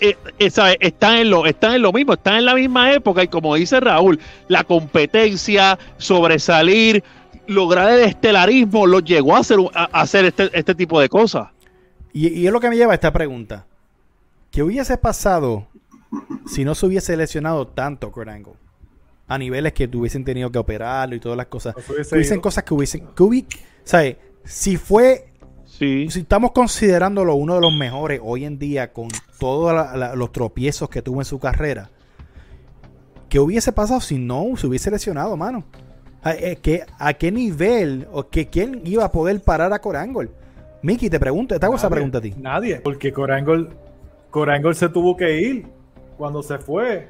están, 0.80 1.18
en 1.18 1.30
lo, 1.30 1.46
están 1.46 1.74
en 1.74 1.82
lo 1.82 1.94
mismo, 1.94 2.14
están 2.14 2.36
en 2.36 2.46
la 2.46 2.56
misma 2.56 2.94
época 2.94 3.24
y 3.24 3.28
como 3.28 3.56
dice 3.56 3.80
Raúl, 3.80 4.20
la 4.48 4.64
competencia, 4.64 5.78
sobresalir, 5.98 7.04
lograr 7.48 7.92
el 7.92 8.02
estelarismo 8.02 8.88
lo 8.88 9.00
llegó 9.00 9.36
a 9.36 9.40
hacer, 9.40 9.60
a 9.74 10.02
hacer 10.02 10.26
este, 10.26 10.50
este, 10.54 10.76
tipo 10.76 11.00
de 11.00 11.10
cosas. 11.10 11.50
Y, 12.14 12.46
es 12.46 12.52
lo 12.52 12.60
que 12.60 12.70
me 12.70 12.78
lleva 12.78 12.94
a 12.94 12.96
esta 12.96 13.12
pregunta. 13.12 13.66
¿Qué 14.52 14.64
hubiese 14.64 14.98
pasado 14.98 15.68
si 16.48 16.64
no 16.64 16.76
se 16.76 16.86
hubiese 16.86 17.18
lesionado 17.18 17.68
tanto 17.68 18.12
Kurt 18.12 18.30
A 19.28 19.38
niveles 19.38 19.74
que 19.74 19.90
hubiesen 19.94 20.24
tenido 20.24 20.50
que 20.52 20.60
operarlo 20.60 21.16
y 21.16 21.20
todas 21.20 21.38
las 21.38 21.48
cosas. 21.48 21.76
Hubiesen 22.12 22.40
cosas 22.40 22.64
que 22.64 22.74
hubiesen... 22.74 23.08
Que 23.16 23.46
¿sabes? 23.84 24.18
Si 24.44 24.78
fue... 24.78 25.28
Si 25.78 26.08
estamos 26.08 26.54
considerándolo 26.54 27.36
uno 27.36 27.56
de 27.56 27.62
los 27.62 27.76
mejores 27.76 28.22
hoy 28.24 28.46
en 28.46 28.58
día 28.58 28.94
con 28.94 29.10
todos 29.38 29.74
los 30.16 30.32
tropiezos 30.32 30.88
que 30.88 31.02
tuvo 31.02 31.20
en 31.20 31.26
su 31.26 31.38
carrera, 31.38 31.90
¿qué 33.28 33.42
hubiese 33.42 33.74
pasado 33.74 34.00
si 34.00 34.18
no 34.18 34.56
se 34.56 34.68
hubiese 34.68 34.90
lesionado, 34.90 35.36
mano? 35.36 35.66
¿A, 36.24 37.14
qué 37.14 37.32
nivel 37.32 38.08
o 38.14 38.30
que 38.30 38.48
quién 38.48 38.84
iba 38.86 39.04
a 39.04 39.12
poder 39.12 39.42
parar 39.42 39.74
a 39.74 39.80
Corangol? 39.80 40.32
Miki, 40.82 41.10
te 41.10 41.20
pregunto, 41.20 41.60
te 41.60 41.66
hago 41.66 41.76
esa 41.76 41.90
pregunta 41.90 42.20
a 42.20 42.22
ti. 42.22 42.34
Nadie, 42.38 42.78
porque 42.78 43.12
Corangol, 43.12 43.70
Corangol 44.30 44.76
se 44.76 44.88
tuvo 44.88 45.18
que 45.18 45.42
ir 45.42 45.68
cuando 46.18 46.42
se 46.42 46.58
fue. 46.58 47.10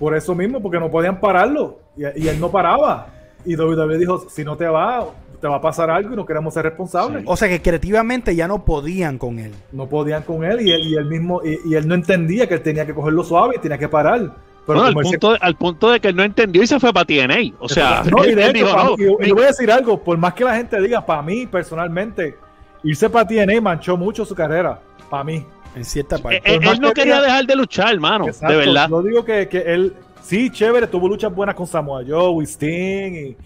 Por 0.00 0.16
eso 0.16 0.34
mismo, 0.34 0.60
porque 0.60 0.80
no 0.80 0.90
podían 0.90 1.20
pararlo. 1.20 1.78
Y, 1.96 2.26
él 2.26 2.40
no 2.40 2.50
paraba. 2.50 3.06
Y 3.44 3.54
WWE 3.54 3.96
dijo, 3.96 4.28
si 4.28 4.42
no 4.42 4.56
te 4.56 4.66
va, 4.66 5.06
te 5.42 5.48
va 5.48 5.56
a 5.56 5.60
pasar 5.60 5.90
algo 5.90 6.14
y 6.14 6.16
no 6.16 6.24
queremos 6.24 6.54
ser 6.54 6.62
responsables. 6.62 7.24
O 7.26 7.36
sea 7.36 7.48
que 7.48 7.60
creativamente 7.60 8.36
ya 8.36 8.46
no 8.46 8.64
podían 8.64 9.18
con 9.18 9.40
él. 9.40 9.52
No 9.72 9.88
podían 9.88 10.22
con 10.22 10.44
él 10.44 10.60
y 10.60 10.70
él, 10.70 11.06
mismo, 11.06 11.42
y, 11.44 11.74
él 11.74 11.88
no 11.88 11.96
entendía 11.96 12.46
que 12.46 12.54
él 12.54 12.62
tenía 12.62 12.86
que 12.86 12.94
cogerlo 12.94 13.24
suave 13.24 13.56
y 13.56 13.58
tenía 13.58 13.76
que 13.76 13.88
parar 13.88 14.30
al, 14.68 14.94
punto 14.94 15.32
de, 15.32 15.38
al 15.40 15.56
punto 15.56 15.90
de 15.90 15.98
que 15.98 16.08
él 16.08 16.14
no 16.14 16.22
entendió 16.22 16.62
y 16.62 16.68
se 16.68 16.78
fue 16.78 16.92
para 16.92 17.04
TNA. 17.04 17.56
O 17.58 17.68
sea, 17.68 18.04
no, 18.10 18.24
y 18.24 18.36
de 18.36 18.50
hecho, 18.50 18.96
yo 18.96 19.34
voy 19.34 19.42
a 19.42 19.48
decir 19.48 19.68
algo, 19.72 20.00
por 20.00 20.16
más 20.16 20.34
que 20.34 20.44
la 20.44 20.54
gente 20.54 20.80
diga, 20.80 21.04
para 21.04 21.22
mí 21.22 21.46
personalmente, 21.46 22.36
irse 22.84 23.10
para 23.10 23.26
TNA 23.26 23.60
manchó 23.60 23.96
mucho 23.96 24.24
su 24.24 24.36
carrera. 24.36 24.80
Para 25.10 25.24
mí. 25.24 25.44
En 25.74 25.84
cierta 25.84 26.18
parte. 26.18 26.36
Eh, 26.44 26.60
él, 26.62 26.80
no 26.80 26.92
quería 26.92 27.20
dejar 27.20 27.46
de 27.46 27.56
luchar, 27.56 27.94
hermano. 27.94 28.26
de 28.26 28.56
verdad. 28.56 28.88
Yo 28.88 29.02
digo 29.02 29.24
que, 29.24 29.48
que, 29.48 29.58
él, 29.58 29.94
sí, 30.22 30.50
chévere, 30.50 30.86
tuvo 30.86 31.08
luchas 31.08 31.34
buenas 31.34 31.56
con 31.56 31.66
Samoa 31.66 32.04
Joe, 32.06 32.44
Sting, 32.44 33.12
y 33.14 33.36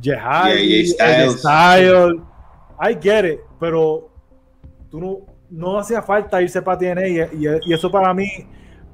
Jehai, 0.00 0.86
Styles. 0.86 1.44
I 2.82 2.94
get 3.00 3.24
it, 3.24 3.40
pero 3.58 4.10
tú 4.90 5.00
no, 5.00 5.18
no 5.50 5.78
hacía 5.78 6.02
falta 6.02 6.40
irse 6.40 6.62
para 6.62 6.78
TNA 6.78 7.08
y 7.64 7.72
eso 7.72 7.90
para 7.90 8.14
mí 8.14 8.26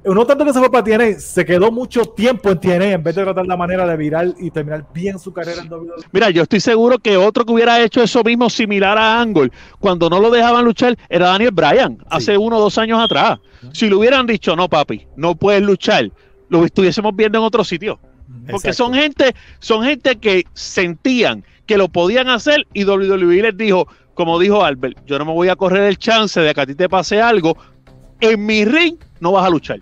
uno 0.07 0.25
tanto 0.25 0.45
que 0.45 0.53
se 0.53 0.59
fue 0.59 0.71
para 0.71 0.83
TNA, 0.83 1.19
se 1.19 1.45
quedó 1.45 1.71
mucho 1.71 2.05
tiempo 2.05 2.49
en 2.49 2.59
TNA 2.59 2.91
en 2.91 3.03
vez 3.03 3.15
de 3.15 3.23
tratar 3.23 3.45
la 3.45 3.57
manera 3.57 3.85
de 3.85 3.97
virar 3.97 4.33
y 4.39 4.49
terminar 4.51 4.85
bien 4.93 5.19
su 5.19 5.33
carrera 5.33 5.61
en 5.61 5.71
WWE. 5.71 6.05
Mira, 6.11 6.29
yo 6.29 6.43
estoy 6.43 6.59
seguro 6.59 6.97
que 6.97 7.17
otro 7.17 7.45
que 7.45 7.51
hubiera 7.51 7.81
hecho 7.81 8.01
eso 8.01 8.23
mismo 8.23 8.49
similar 8.49 8.97
a 8.97 9.19
Angle, 9.19 9.51
cuando 9.79 10.09
no 10.09 10.19
lo 10.19 10.29
dejaban 10.29 10.63
luchar, 10.63 10.97
era 11.09 11.27
Daniel 11.27 11.51
Bryan, 11.51 11.97
hace 12.09 12.37
uno 12.37 12.57
o 12.57 12.61
dos 12.61 12.77
años 12.77 12.99
atrás. 13.03 13.39
Si 13.73 13.89
le 13.89 13.95
hubieran 13.95 14.25
dicho, 14.25 14.55
no 14.55 14.69
papi, 14.69 15.07
no 15.15 15.35
puedes 15.35 15.61
luchar, 15.61 16.09
lo 16.49 16.63
estuviésemos 16.63 17.13
viendo 17.15 17.39
en 17.39 17.43
otro 17.43 17.63
sitio. 17.63 17.99
Porque 18.49 18.73
son 18.73 18.93
gente, 18.93 19.35
son 19.59 19.83
gente 19.83 20.17
que 20.17 20.45
sentían 20.53 21.43
que 21.65 21.77
lo 21.77 21.89
podían 21.89 22.29
hacer 22.29 22.65
y 22.73 22.85
WWE 22.85 23.41
les 23.41 23.57
dijo, 23.57 23.87
como 24.13 24.39
dijo 24.39 24.63
Albert, 24.63 24.97
yo 25.05 25.19
no 25.19 25.25
me 25.25 25.33
voy 25.33 25.49
a 25.49 25.55
correr 25.55 25.83
el 25.83 25.97
chance 25.97 26.39
de 26.39 26.53
que 26.53 26.61
a 26.61 26.65
ti 26.65 26.75
te 26.75 26.89
pase 26.89 27.21
algo, 27.21 27.57
en 28.19 28.45
mi 28.45 28.65
ring 28.65 28.95
no 29.19 29.33
vas 29.33 29.45
a 29.45 29.49
luchar. 29.49 29.81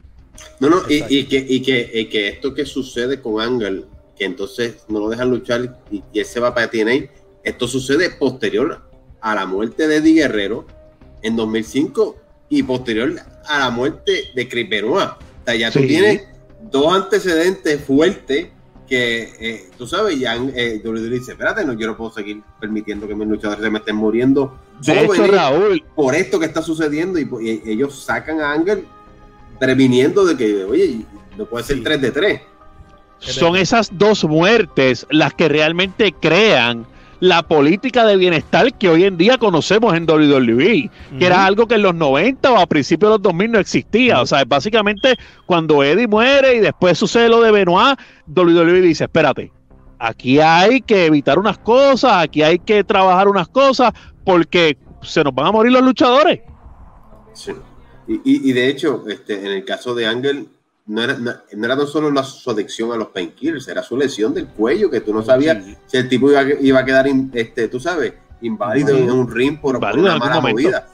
No, 0.59 0.69
no, 0.69 0.81
y, 0.89 1.25
que, 1.25 1.45
y, 1.47 1.61
que, 1.61 2.09
que, 2.09 2.27
esto 2.27 2.53
que 2.53 2.65
sucede 2.65 3.21
con 3.21 3.39
Angle, 3.39 3.85
que 4.17 4.25
entonces 4.25 4.83
no 4.89 4.99
lo 4.99 5.09
dejan 5.09 5.29
luchar 5.29 5.79
y, 5.91 6.03
él 6.13 6.25
se 6.25 6.39
va 6.39 6.53
para 6.53 6.69
TNA, 6.69 7.09
esto 7.43 7.67
sucede 7.67 8.09
posterior 8.09 8.81
a 9.21 9.35
la 9.35 9.45
muerte 9.45 9.87
de 9.87 9.97
Eddie 9.97 10.21
Guerrero 10.21 10.65
en 11.21 11.35
2005 11.35 12.17
y 12.49 12.63
posterior 12.63 13.15
a 13.47 13.59
la 13.59 13.69
muerte 13.69 14.31
de 14.33 14.47
Chris 14.47 14.69
Benoit. 14.69 15.09
O 15.09 15.45
sea, 15.45 15.55
ya 15.55 15.71
tú 15.71 15.79
tienes 15.79 16.23
dos 16.71 16.93
antecedentes 16.93 17.83
fuertes 17.83 18.47
que 18.87 19.33
eh, 19.39 19.69
tú 19.77 19.87
sabes, 19.87 20.19
ya 20.19 20.35
eh, 20.35 20.81
WWE 20.83 21.09
dice, 21.09 21.31
espérate, 21.31 21.65
no, 21.65 21.73
yo 21.73 21.87
no 21.87 21.97
puedo 21.97 22.11
seguir 22.11 22.43
permitiendo 22.59 23.07
que 23.07 23.15
mis 23.15 23.27
luchadores 23.27 23.63
se 23.63 23.69
me 23.71 23.79
estén 23.79 23.95
muriendo 23.95 24.59
por 25.95 26.13
esto 26.13 26.39
que 26.39 26.45
está 26.45 26.61
sucediendo 26.61 27.17
y, 27.17 27.27
y 27.41 27.71
ellos 27.71 28.03
sacan 28.03 28.41
a 28.41 28.51
Angle 28.51 28.85
previniendo 29.59 30.25
de 30.25 30.37
que, 30.37 30.63
oye, 30.65 31.05
no 31.37 31.45
puede 31.45 31.65
ser 31.65 31.83
3 31.83 32.01
de 32.01 32.11
3. 32.11 32.41
Son 33.19 33.55
esas 33.55 33.97
dos 33.97 34.23
muertes 34.25 35.07
las 35.09 35.33
que 35.33 35.47
realmente 35.47 36.13
crean 36.13 36.85
la 37.27 37.43
política 37.47 38.05
de 38.05 38.17
bienestar 38.17 38.73
que 38.73 38.89
hoy 38.89 39.03
en 39.03 39.17
día 39.17 39.37
conocemos 39.37 39.95
en 39.95 40.09
WWE, 40.09 40.89
que 41.17 41.25
era 41.25 41.45
algo 41.45 41.67
que 41.67 41.75
en 41.75 41.81
los 41.81 41.95
90 41.95 42.51
o 42.51 42.57
a 42.57 42.65
principios 42.67 43.09
de 43.09 43.15
los 43.15 43.21
2000 43.23 43.51
no 43.51 43.59
existía. 43.59 44.21
O 44.21 44.25
sea, 44.25 44.43
básicamente 44.45 45.15
cuando 45.45 45.83
Eddie 45.83 46.07
muere 46.07 46.55
y 46.55 46.59
después 46.59 46.97
sucede 46.97 47.29
lo 47.29 47.41
de 47.41 47.51
Benoit, 47.51 47.99
WWE 48.27 48.81
dice, 48.81 49.05
espérate, 49.05 49.51
aquí 49.99 50.39
hay 50.39 50.81
que 50.81 51.05
evitar 51.05 51.39
unas 51.39 51.57
cosas, 51.57 52.23
aquí 52.23 52.43
hay 52.43 52.59
que 52.59 52.83
trabajar 52.83 53.27
unas 53.27 53.47
cosas, 53.47 53.91
porque 54.23 54.77
se 55.01 55.23
nos 55.23 55.33
van 55.33 55.47
a 55.47 55.51
morir 55.51 55.71
los 55.71 55.83
luchadores. 55.83 56.41
Sí. 57.33 57.51
Y, 58.07 58.53
de 58.53 58.67
hecho, 58.67 59.03
este, 59.07 59.39
en 59.39 59.47
el 59.47 59.65
caso 59.65 59.95
de 59.95 60.05
Ángel, 60.05 60.47
no 60.87 61.01
era, 61.01 61.17
no, 61.17 61.33
era 61.51 61.75
no 61.75 61.87
solo 61.87 62.11
la, 62.11 62.23
su 62.23 62.49
adicción 62.51 62.91
a 62.91 62.95
los 62.95 63.07
painkillers, 63.07 63.67
era 63.67 63.81
su 63.81 63.97
lesión 63.97 64.33
del 64.33 64.47
cuello, 64.47 64.89
que 64.89 65.01
tú 65.01 65.13
no 65.13 65.23
sabías 65.23 65.57
si 65.87 65.97
el 65.97 66.07
tipo 66.07 66.29
iba, 66.29 66.43
iba 66.61 66.79
a 66.79 66.85
quedar, 66.85 67.07
este, 67.33 67.67
tú 67.67 67.79
sabes, 67.79 68.13
inválido 68.41 68.95
en 68.95 69.09
un 69.09 69.33
ring 69.33 69.59
por, 69.59 69.77
una 69.77 70.17
mala 70.17 70.39
movida. 70.39 70.87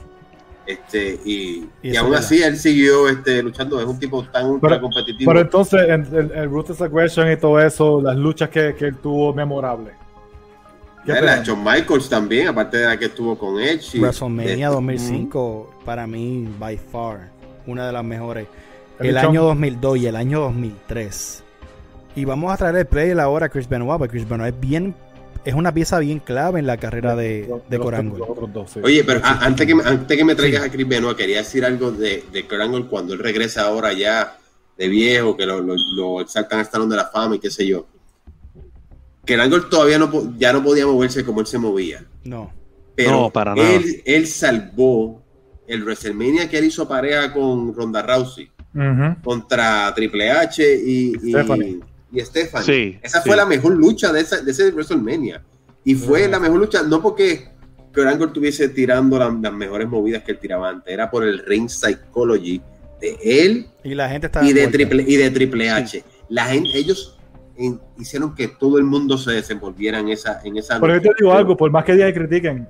Este, 0.65 1.19
y, 1.25 1.67
y, 1.81 1.95
aún 1.97 2.13
así 2.13 2.41
él 2.41 2.55
siguió 2.55 3.09
este, 3.09 3.41
luchando, 3.43 3.79
es 3.79 3.85
un 3.85 3.99
tipo 3.99 4.23
tan 4.23 4.45
ultra 4.45 4.79
competitivo. 4.79 5.31
Pero 5.31 5.41
entonces, 5.41 5.81
el, 5.81 6.31
el, 6.31 6.49
Ruthless 6.49 6.81
Aggression 6.81 7.29
y 7.29 7.35
todo 7.35 7.59
eso, 7.59 8.01
las 8.01 8.15
luchas 8.15 8.49
que, 8.49 8.75
que 8.75 8.85
él 8.85 8.97
tuvo 8.97 9.33
memorables. 9.33 9.95
La 11.05 11.43
John 11.45 11.63
Michaels 11.63 12.07
también, 12.07 12.47
aparte 12.47 12.77
de 12.77 12.85
la 12.85 12.97
que 12.97 13.05
estuvo 13.05 13.37
con 13.37 13.59
Edge. 13.59 13.99
WrestleMania 13.99 14.69
2005, 14.69 15.81
para 15.83 16.05
mí, 16.05 16.47
by 16.59 16.77
far, 16.77 17.31
una 17.65 17.87
de 17.87 17.91
las 17.91 18.03
mejores. 18.03 18.47
El, 19.01 19.17
año 19.17 19.43
2002 19.43 19.97
y 19.97 20.07
el 20.07 20.15
año 20.15 20.41
2003. 20.41 21.43
Y 22.15 22.25
vamos 22.25 22.51
a 22.51 22.57
traer 22.57 22.75
el 22.75 22.85
play 22.85 23.11
ahora 23.11 23.47
a 23.47 23.49
Chris 23.49 23.67
Benoit, 23.67 23.97
porque 23.97 24.17
Chris 24.17 24.27
Benoit 24.27 24.53
es 24.53 24.59
bien 24.59 24.95
es 25.43 25.55
una 25.55 25.73
pieza 25.73 25.99
bien 25.99 26.19
clave 26.19 26.59
en 26.59 26.67
la 26.67 26.77
carrera 26.77 27.15
de, 27.15 27.51
de, 27.67 27.77
Oye, 28.83 29.03
pero 29.03 29.21
antes, 29.23 29.65
que, 29.65 29.73
antes 29.83 30.17
que 30.17 30.23
me 30.23 30.35
traigas 30.35 30.63
a 30.63 30.71
Chris 30.71 30.87
Benoit, 30.87 31.17
quería 31.17 31.37
decir 31.37 31.65
algo 31.65 31.91
de, 31.91 32.23
de 32.31 32.45
cuando 32.87 33.13
él 33.13 33.19
regresa 33.19 33.63
ahora 33.63 33.91
ya 33.93 34.37
de 34.77 34.87
viejo, 34.87 35.35
que 35.35 35.45
lo, 35.45 35.61
lo, 35.61 35.75
lo 35.95 36.21
exaltan 36.21 36.59
al 36.59 36.69
Salón 36.69 36.89
de 36.89 36.95
la 36.95 37.05
Fama 37.05 37.35
y 37.35 37.39
qué 37.39 37.49
sé 37.49 37.65
yo. 37.65 37.87
Que 39.25 39.35
Angle 39.35 39.61
todavía 39.69 39.97
no, 39.97 40.33
ya 40.37 40.53
no 40.53 40.63
podía 40.63 40.85
moverse 40.85 41.23
como 41.23 41.41
él 41.41 41.47
se 41.47 41.57
movía. 41.57 42.05
No. 42.23 42.51
Pero 42.95 43.29
para 43.31 43.53
él, 43.53 44.01
él 44.05 44.27
salvó 44.27 45.23
el 45.67 45.83
WrestleMania 45.83 46.49
que 46.49 46.57
él 46.57 46.65
hizo 46.65 46.87
pareja 46.87 47.33
con 47.33 47.73
Ronda 47.73 48.01
Rousey 48.01 48.51
contra 49.23 49.93
Triple 49.93 50.31
H 50.31 50.63
y, 50.63 51.13
y, 51.23 51.31
Stephanie. 52.21 52.99
esa 53.01 53.21
fue 53.21 53.35
la 53.35 53.45
mejor 53.45 53.75
lucha 53.75 54.11
de, 54.11 54.21
esa, 54.21 54.41
de 54.41 54.51
ese 54.51 54.71
WrestleMania. 54.71 55.43
Y 55.83 55.95
fue 55.95 56.27
la 56.27 56.39
mejor 56.39 56.59
lucha, 56.59 56.83
no 56.83 57.01
porque 57.01 57.49
Kurt 57.93 58.07
Angle 58.07 58.27
estuviese 58.27 58.69
tirando 58.69 59.17
las 59.17 59.53
mejores 59.53 59.87
movidas 59.87 60.23
que 60.23 60.31
él 60.31 60.39
tiraba 60.39 60.69
antes, 60.69 60.93
era 60.93 61.09
por 61.09 61.23
el 61.23 61.39
ring 61.45 61.69
psychology 61.69 62.61
de 62.99 63.17
él 63.23 63.67
y, 63.83 63.95
la 63.95 64.09
gente 64.09 64.29
y, 64.41 64.53
de 64.53 64.67
triple, 64.67 65.03
y 65.07 65.15
de 65.15 65.31
Triple 65.31 65.69
H. 65.69 66.03
La 66.29 66.45
gente, 66.45 66.69
ellos 66.77 67.17
hicieron 67.97 68.33
que 68.33 68.47
todo 68.47 68.77
el 68.77 68.83
mundo 68.83 69.17
se 69.17 69.31
desenvolviera 69.31 69.99
en 69.99 70.09
esa 70.09 70.41
en 70.43 70.57
esa 70.57 70.79
Pero 70.79 70.95
yo 70.95 71.01
te 71.01 71.09
digo 71.19 71.33
algo, 71.33 71.57
por 71.57 71.69
más 71.69 71.83
que 71.83 71.93
día 71.93 72.11
critiquen, 72.13 72.67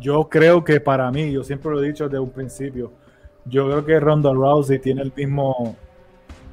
yo 0.00 0.28
creo 0.28 0.64
que 0.64 0.80
para 0.80 1.10
mí, 1.10 1.32
yo 1.32 1.42
siempre 1.42 1.70
lo 1.70 1.82
he 1.82 1.86
dicho 1.86 2.04
desde 2.04 2.18
un 2.18 2.30
principio, 2.30 2.92
yo 3.50 3.66
creo 3.66 3.84
que 3.84 4.00
Ronda 4.00 4.32
Rousey 4.32 4.78
tiene 4.78 5.02
el 5.02 5.12
mismo 5.14 5.76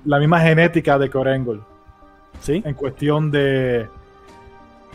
la 0.05 0.19
misma 0.19 0.39
genética 0.39 0.97
de 0.97 1.09
Corengle. 1.09 1.59
¿Sí? 2.39 2.61
En 2.65 2.73
cuestión 2.75 3.31
de 3.31 3.87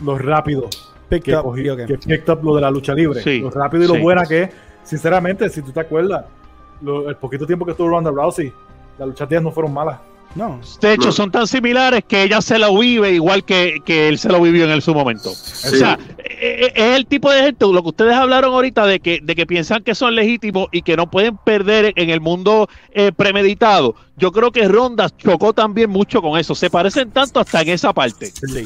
los 0.01 0.21
rápidos 0.21 0.93
que, 1.09 1.21
que 1.21 1.97
picked 1.97 2.29
up 2.29 2.43
lo 2.43 2.55
de 2.55 2.61
la 2.61 2.71
lucha 2.71 2.93
libre. 2.93 3.21
lo 3.39 3.49
rápido 3.49 3.83
y 3.83 3.87
lo 3.87 3.99
buena 3.99 4.25
que 4.25 4.43
es. 4.43 4.49
Sinceramente, 4.83 5.49
si 5.49 5.61
tú 5.61 5.71
te 5.71 5.79
acuerdas, 5.79 6.25
el 6.81 7.15
poquito 7.15 7.45
tiempo 7.45 7.65
que 7.65 7.71
estuvo 7.71 7.89
Ronda 7.89 8.11
Rousey, 8.11 8.51
las 8.97 9.07
luchas 9.07 9.29
no 9.41 9.51
fueron 9.51 9.73
malas. 9.73 9.99
No. 10.35 10.59
De 10.81 10.93
hecho, 10.93 11.11
son 11.11 11.31
tan 11.31 11.47
similares 11.47 12.03
que 12.07 12.23
ella 12.23 12.41
se 12.41 12.57
lo 12.57 12.77
vive 12.77 13.11
igual 13.11 13.43
que, 13.43 13.81
él 13.85 14.17
se 14.17 14.29
lo 14.29 14.41
vivió 14.41 14.71
en 14.71 14.81
su 14.81 14.93
momento. 14.93 15.29
O 15.29 15.33
sea, 15.35 15.99
e, 16.17 16.65
e, 16.65 16.73
es 16.75 16.95
el 16.97 17.05
tipo 17.05 17.31
de 17.31 17.43
gente, 17.43 17.65
lo 17.67 17.81
que 17.83 17.89
ustedes 17.89 18.15
hablaron 18.15 18.53
ahorita 18.53 18.85
de 18.85 18.99
que, 18.99 19.19
de 19.21 19.35
que 19.35 19.45
piensan 19.45 19.83
que 19.83 19.93
son 19.93 20.15
legítimos 20.15 20.67
y 20.71 20.81
que 20.81 20.97
no 20.97 21.09
pueden 21.09 21.37
perder 21.37 21.93
en 21.95 22.09
el 22.09 22.19
mundo 22.19 22.67
eh, 22.91 23.11
premeditado. 23.11 23.95
Yo 24.17 24.31
creo 24.31 24.51
que 24.51 24.67
Ronda 24.67 25.09
chocó 25.09 25.53
también 25.53 25.89
mucho 25.89 26.21
con 26.21 26.39
eso. 26.39 26.55
Se 26.55 26.69
parecen 26.69 27.11
tanto 27.11 27.39
hasta 27.39 27.61
en 27.61 27.69
esa 27.69 27.93
parte. 27.93 28.27
Sí, 28.27 28.65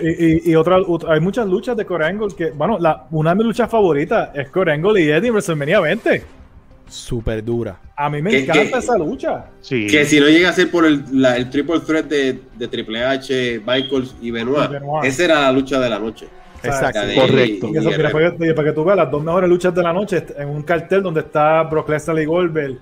y, 0.00 0.50
y, 0.50 0.54
otra, 0.54 0.78
hay 1.08 1.20
muchas 1.20 1.46
luchas 1.46 1.76
de 1.76 1.84
Core 1.84 2.16
que, 2.36 2.50
bueno, 2.52 2.78
la, 2.78 3.06
una 3.10 3.30
de 3.30 3.36
mis 3.36 3.46
luchas 3.46 3.70
favoritas 3.70 4.30
es 4.34 4.48
Core 4.48 4.76
y 4.76 5.10
Eddie 5.10 5.28
en 5.28 5.32
WrestleMania 5.32 5.80
20 5.80 6.43
súper 6.88 7.44
dura. 7.44 7.78
A 7.96 8.10
mí 8.10 8.20
me 8.20 8.40
encanta 8.40 8.78
esa 8.78 8.96
lucha. 8.98 9.46
Que 9.68 10.04
si 10.04 10.20
no 10.20 10.26
llega 10.26 10.50
a 10.50 10.52
ser 10.52 10.70
por 10.70 10.84
el, 10.86 11.04
triple 11.50 11.80
threat 11.80 12.06
de, 12.06 12.40
de, 12.56 12.68
Triple 12.68 13.04
H, 13.04 13.60
Michaels 13.66 14.16
y 14.20 14.30
Benoit, 14.30 14.70
esa 15.04 15.24
era 15.24 15.40
la 15.40 15.52
lucha 15.52 15.80
de 15.80 15.90
la 15.90 15.98
noche. 15.98 16.26
Exacto, 16.62 17.00
correcto. 17.14 17.68
Y 17.72 17.76
eso, 17.76 17.90
para, 17.90 18.64
que, 18.64 18.72
tú 18.72 18.84
veas 18.84 18.96
las 18.96 19.10
dos 19.10 19.22
mejores 19.22 19.50
luchas 19.50 19.74
de 19.74 19.82
la 19.82 19.92
noche 19.92 20.24
en 20.36 20.48
un 20.48 20.62
cartel 20.62 21.02
donde 21.02 21.20
está 21.20 21.62
Brock 21.64 21.90
Lesnar 21.90 22.18
y 22.18 22.24
Goldberg, 22.24 22.78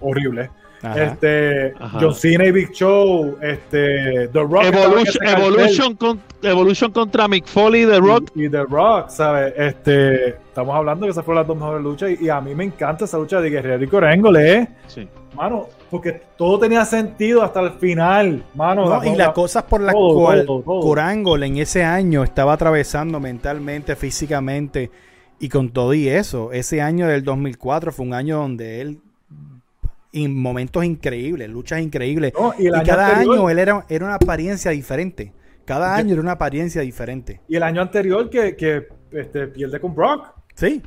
horrible 0.00 0.50
este 0.82 1.74
John 2.00 2.14
Cena 2.14 2.46
y 2.46 2.52
Big 2.52 2.72
Show, 2.72 3.38
este 3.40 4.28
The 4.28 4.40
Rock. 4.40 4.64
Evolution, 4.64 5.96
Evolution, 6.42 6.92
contra 6.92 7.28
Mick 7.28 7.46
Foley, 7.46 7.86
The 7.86 8.00
Rock. 8.00 8.30
Y, 8.34 8.48
The 8.48 8.64
Rock, 8.64 9.10
¿sabes? 9.10 9.54
Este, 9.56 10.28
estamos 10.28 10.74
hablando 10.74 11.06
que 11.06 11.12
esas 11.12 11.24
fueron 11.24 11.42
las 11.42 11.46
dos 11.46 11.56
mejores 11.56 11.82
luchas 11.82 12.10
y, 12.20 12.28
a 12.28 12.40
mí 12.40 12.54
me 12.54 12.64
encanta 12.64 13.04
esa 13.04 13.18
lucha 13.18 13.40
de 13.40 13.50
Guerrero 13.50 13.84
y 13.84 13.88
Coréngole, 13.88 14.52
¿eh? 14.52 14.68
Sí. 14.88 15.08
Mano, 15.34 15.68
porque 15.90 16.20
todo 16.36 16.58
tenía 16.58 16.84
sentido 16.84 17.42
hasta 17.42 17.60
el 17.60 17.70
final, 17.72 18.44
mano. 18.54 19.02
y 19.04 19.16
las 19.16 19.30
cosas 19.30 19.62
por 19.62 19.80
las 19.80 19.94
cuales 19.94 20.46
Corangle 20.64 21.46
en 21.46 21.56
ese 21.56 21.84
año 21.84 22.22
estaba 22.22 22.52
atravesando 22.52 23.18
mentalmente, 23.18 23.96
físicamente 23.96 24.90
y 25.38 25.48
con 25.48 25.70
todo 25.70 25.94
y 25.94 26.08
eso, 26.08 26.52
ese 26.52 26.82
año 26.82 27.08
del 27.08 27.24
2004 27.24 27.92
fue 27.92 28.06
un 28.06 28.14
año 28.14 28.38
donde 28.38 28.80
él 28.80 29.00
momentos 30.12 30.84
increíbles, 30.84 31.48
luchas 31.48 31.80
increíbles. 31.80 32.32
y, 32.58 32.70
cada 32.84 33.18
año 33.18 33.48
él 33.48 33.58
era, 33.58 33.86
era 33.88 34.04
una 34.04 34.14
apariencia 34.14 34.70
diferente. 34.70 35.32
Cada 35.64 35.94
año 35.94 36.12
era 36.12 36.22
una 36.22 36.32
apariencia 36.32 36.82
diferente. 36.82 37.40
Y 37.48 37.56
el 37.56 37.62
año 37.62 37.80
anterior 37.80 38.28
que, 38.28 38.56
que 38.56 38.88
este, 39.12 39.46
pierde 39.48 39.80
con 39.80 39.94
Brock. 39.94 40.34
Sí. 40.54 40.82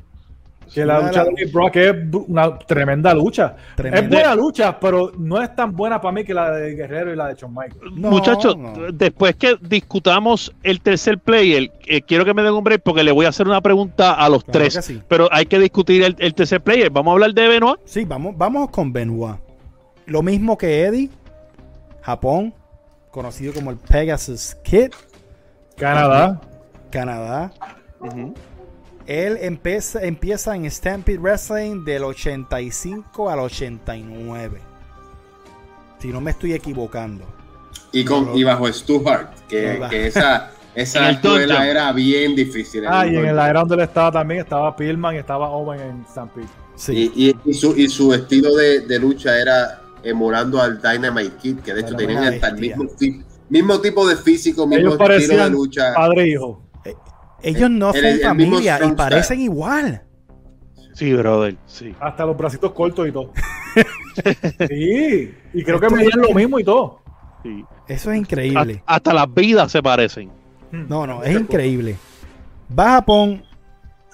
Que 0.73 0.85
la 0.85 1.01
lucha 1.01 1.23
de 1.23 1.45
Brock 1.45 1.75
es 1.75 1.95
una 2.27 2.57
tremenda 2.59 3.13
lucha. 3.13 3.55
Es 3.77 4.09
buena 4.09 4.35
lucha, 4.35 4.79
pero 4.79 5.11
no 5.17 5.41
es 5.41 5.55
tan 5.55 5.75
buena 5.75 6.01
para 6.01 6.11
mí 6.11 6.23
que 6.23 6.33
la 6.33 6.51
de 6.51 6.75
Guerrero 6.75 7.13
y 7.13 7.15
la 7.15 7.27
de 7.27 7.35
Shawn 7.35 7.53
Michaels. 7.53 7.95
Muchachos, 7.95 8.55
después 8.93 9.35
que 9.35 9.57
discutamos 9.61 10.53
el 10.63 10.81
tercer 10.81 11.19
player, 11.19 11.71
eh, 11.85 12.01
quiero 12.01 12.25
que 12.25 12.33
me 12.33 12.43
den 12.43 12.53
un 12.53 12.63
break 12.63 12.81
porque 12.83 13.03
le 13.03 13.11
voy 13.11 13.25
a 13.25 13.29
hacer 13.29 13.47
una 13.47 13.61
pregunta 13.61 14.13
a 14.13 14.29
los 14.29 14.43
tres. 14.45 15.01
Pero 15.07 15.29
hay 15.31 15.45
que 15.45 15.59
discutir 15.59 16.03
el, 16.03 16.33
tercer 16.33 16.61
player. 16.61 16.89
¿Vamos 16.89 17.11
a 17.11 17.13
hablar 17.13 17.33
de 17.33 17.47
Benoit? 17.47 17.79
Sí, 17.85 18.05
vamos, 18.05 18.37
vamos 18.37 18.69
con 18.69 18.91
Benoit. 18.91 19.37
Lo 20.05 20.21
mismo 20.21 20.57
que 20.57 20.83
Eddie, 20.83 21.09
Japón, 22.01 22.53
conocido 23.11 23.53
como 23.53 23.71
el 23.71 23.77
Pegasus 23.77 24.55
Kid. 24.63 24.91
Canadá. 25.77 26.39
Canadá. 26.91 27.51
Él 29.05 29.37
empieza, 29.39 30.03
empieza 30.03 30.55
en 30.55 30.69
Stampede 30.69 31.19
Wrestling 31.19 31.83
del 31.85 32.03
85 32.03 33.29
al 33.29 33.39
89. 33.39 34.59
Si 35.99 36.07
no 36.07 36.21
me 36.21 36.31
estoy 36.31 36.53
equivocando. 36.53 37.23
Y, 37.91 38.03
con, 38.03 38.35
y 38.35 38.43
bajo 38.43 38.71
Stu 38.71 39.07
Hart, 39.07 39.33
que, 39.47 39.79
esa, 39.91 40.51
esa 40.75 41.11
escuela 41.11 41.67
era 41.67 41.91
bien 41.93 42.35
difícil. 42.35 42.83
ah, 42.87 43.05
y 43.05 43.15
en 43.15 43.35
la 43.35 43.49
era 43.49 43.59
donde 43.59 43.75
él 43.75 43.81
estaba 43.81 44.11
también 44.11 44.41
estaba 44.41 44.75
Pillman 44.75 45.15
y 45.15 45.19
estaba 45.19 45.49
Owen 45.49 45.79
en 45.79 46.05
Stampede. 46.09 46.47
Sí. 46.75 47.11
Y, 47.15 47.35
y, 47.45 47.53
su, 47.53 47.75
y 47.77 47.87
su 47.87 48.13
estilo 48.13 48.55
de, 48.55 48.81
de 48.81 48.99
lucha 48.99 49.39
era 49.39 49.81
emulando 50.03 50.61
al 50.61 50.81
Dynamite 50.81 51.35
Kid, 51.37 51.59
que 51.59 51.73
de 51.73 51.81
hecho 51.81 51.95
tenían 51.95 52.23
hasta 52.23 52.49
el 52.49 52.55
mismo, 52.55 52.85
mismo 53.49 53.79
tipo 53.79 54.07
de 54.07 54.15
físico, 54.15 54.67
mismo 54.67 54.95
estilo 54.95 55.43
de 55.43 55.49
lucha. 55.49 55.93
Padre 55.93 56.23
e 56.23 56.27
hijo. 56.29 56.64
Ellos 57.41 57.69
no 57.69 57.93
son 57.93 58.19
familia 58.21 58.79
y 58.83 58.91
parecen 58.93 59.39
igual. 59.41 60.01
Sí, 60.93 61.13
brother, 61.13 61.57
sí. 61.65 61.93
Hasta 61.99 62.25
los 62.25 62.37
bracitos 62.37 62.71
cortos 62.71 63.07
y 63.07 63.11
todo. 63.11 63.31
sí, 64.69 65.33
y 65.53 65.63
creo 65.63 65.79
que 65.79 65.89
me 65.89 66.05
dicen 66.05 66.21
lo 66.21 66.33
mismo 66.33 66.57
y 66.57 66.63
todo. 66.63 67.01
Sí. 67.43 67.65
Eso 67.87 68.11
es 68.11 68.17
increíble. 68.17 68.81
Hasta, 68.85 69.13
las 69.13 69.31
vidas 69.33 69.71
se 69.71 69.83
parecen. 69.83 70.29
Hmm. 70.71 70.85
No, 70.87 71.05
no, 71.05 71.21
es 71.21 71.37
increíble. 71.37 71.97
Va 72.77 72.85
a 72.87 72.91
Japón, 72.95 73.43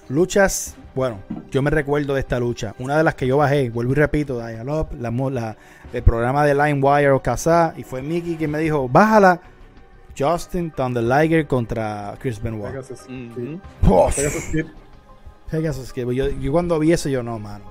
luchas. 0.10 0.76
Bueno, 0.96 1.20
yo 1.52 1.62
me 1.62 1.70
recuerdo 1.70 2.16
de 2.16 2.20
esta 2.20 2.40
lucha. 2.40 2.74
Una 2.80 2.98
de 2.98 3.04
las 3.04 3.14
que 3.16 3.28
yo 3.28 3.38
bajé, 3.38 3.70
vuelvo 3.70 3.94
y 3.94 3.96
repito, 3.96 4.46
Dialog, 4.46 4.90
la, 5.00 5.12
la, 5.12 5.58
el 5.94 6.04
programa 6.04 6.46
de 6.46 6.56
LimeWire 6.56 7.12
o 7.12 7.22
Casa, 7.22 7.76
y 7.78 7.84
fue 7.84 8.02
Mickey 8.02 8.36
que 8.36 8.48
me 8.48 8.58
dijo: 8.58 8.90
Bájala 8.90 9.40
Justin 10.22 10.72
Thunder 10.72 11.04
Liger 11.04 11.48
contra 11.48 12.16
Chris 12.20 12.42
Benoit. 12.42 12.72
Pegasus, 12.72 13.02
Pegasus 15.50 15.94
Yo, 15.94 16.30
yo, 16.30 16.52
cuando 16.52 16.78
vi 16.80 16.94
eso, 16.94 17.10
yo 17.10 17.24
no, 17.24 17.40
mano. 17.40 17.66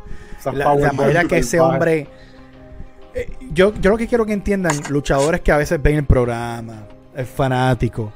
La, 0.52 0.92
manera 0.92 1.24
que 1.24 1.38
ese 1.38 1.60
hombre. 1.60 2.08
Eh, 3.14 3.28
yo, 3.52 3.74
yo 3.74 3.90
lo 3.90 3.98
que 3.98 4.06
quiero 4.06 4.24
que 4.24 4.32
entiendan, 4.32 4.72
luchadores 4.88 5.40
que 5.40 5.52
a 5.52 5.56
veces 5.56 5.82
ven 5.82 5.96
el 5.96 6.04
programa, 6.04 6.86
el 7.14 7.26
fanático, 7.26 8.12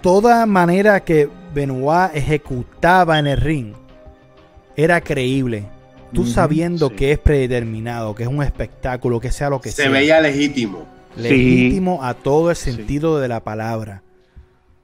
toda 0.00 0.46
manera 0.46 1.00
que 1.00 1.28
Benoit 1.52 2.14
ejecutaba 2.14 3.18
en 3.18 3.26
el 3.26 3.36
ring 3.38 3.74
era 4.76 5.00
creíble. 5.00 5.66
Tú 6.12 6.24
sabiendo 6.24 6.94
que 6.94 7.10
es 7.10 7.18
predeterminado, 7.18 8.14
que 8.14 8.22
es 8.22 8.28
un 8.28 8.40
espectáculo, 8.40 9.18
que 9.18 9.32
sea 9.32 9.50
lo 9.50 9.60
que 9.60 9.72
sea. 9.72 9.86
Se 9.86 9.90
veía 9.90 10.20
legítimo 10.20 10.93
legítimo 11.16 12.02
a 12.02 12.14
todo 12.14 12.50
el 12.50 12.56
sentido 12.56 13.18
de 13.18 13.28
la 13.28 13.44
palabra. 13.44 14.02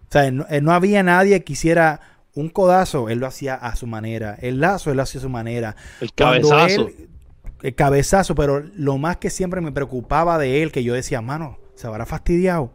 O 0.08 0.12
sea, 0.12 0.30
no, 0.30 0.72
había 0.72 1.02
nadie 1.02 1.42
que 1.44 1.52
hiciera 1.52 2.00
un 2.34 2.48
codazo, 2.48 3.08
él 3.08 3.18
lo 3.18 3.26
hacía 3.26 3.54
a 3.54 3.76
su 3.76 3.86
manera. 3.86 4.36
El 4.40 4.60
lazo, 4.60 4.90
él 4.90 4.96
lo 4.96 5.02
hacía 5.02 5.20
a 5.20 5.22
su 5.22 5.28
manera. 5.28 5.76
El 6.00 6.12
cabezazo. 6.12 6.88
el 7.62 7.74
cabezazo, 7.74 8.34
pero 8.34 8.60
lo 8.74 8.98
más 8.98 9.18
que 9.18 9.30
siempre 9.30 9.60
me 9.60 9.72
preocupaba 9.72 10.38
de 10.38 10.62
él, 10.62 10.72
que 10.72 10.82
yo 10.82 10.94
decía, 10.94 11.20
mano, 11.20 11.58
se 11.74 11.86
habrá 11.86 12.06
fastidiado. 12.06 12.72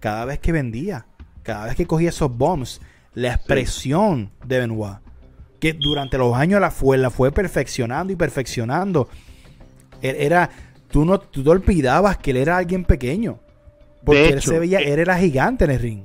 Cada 0.00 0.24
vez 0.24 0.38
que 0.38 0.52
vendía, 0.52 1.06
cada 1.42 1.66
vez 1.66 1.76
que 1.76 1.86
cogía 1.86 2.08
esos 2.08 2.36
bombs, 2.36 2.80
la 3.14 3.34
expresión 3.34 4.30
de 4.44 4.58
Benoit, 4.58 4.98
que 5.60 5.72
durante 5.72 6.18
los 6.18 6.34
años 6.36 6.60
la 6.60 6.70
fue, 6.70 6.98
la 6.98 7.10
fue 7.10 7.32
perfeccionando 7.32 8.12
y 8.12 8.16
perfeccionando. 8.16 9.08
E, 10.02 10.26
era, 10.26 10.50
tú 10.94 11.04
no 11.04 11.18
tú 11.18 11.42
te 11.42 11.50
olvidabas 11.50 12.18
que 12.18 12.30
él 12.30 12.36
era 12.36 12.56
alguien 12.56 12.84
pequeño. 12.84 13.40
Porque 14.04 14.28
él 14.28 14.42
se 14.42 14.60
veía, 14.60 14.78
eh, 14.78 14.92
él 14.92 15.00
era 15.00 15.18
gigante 15.18 15.64
en 15.64 15.72
el 15.72 15.80
ring. 15.80 16.04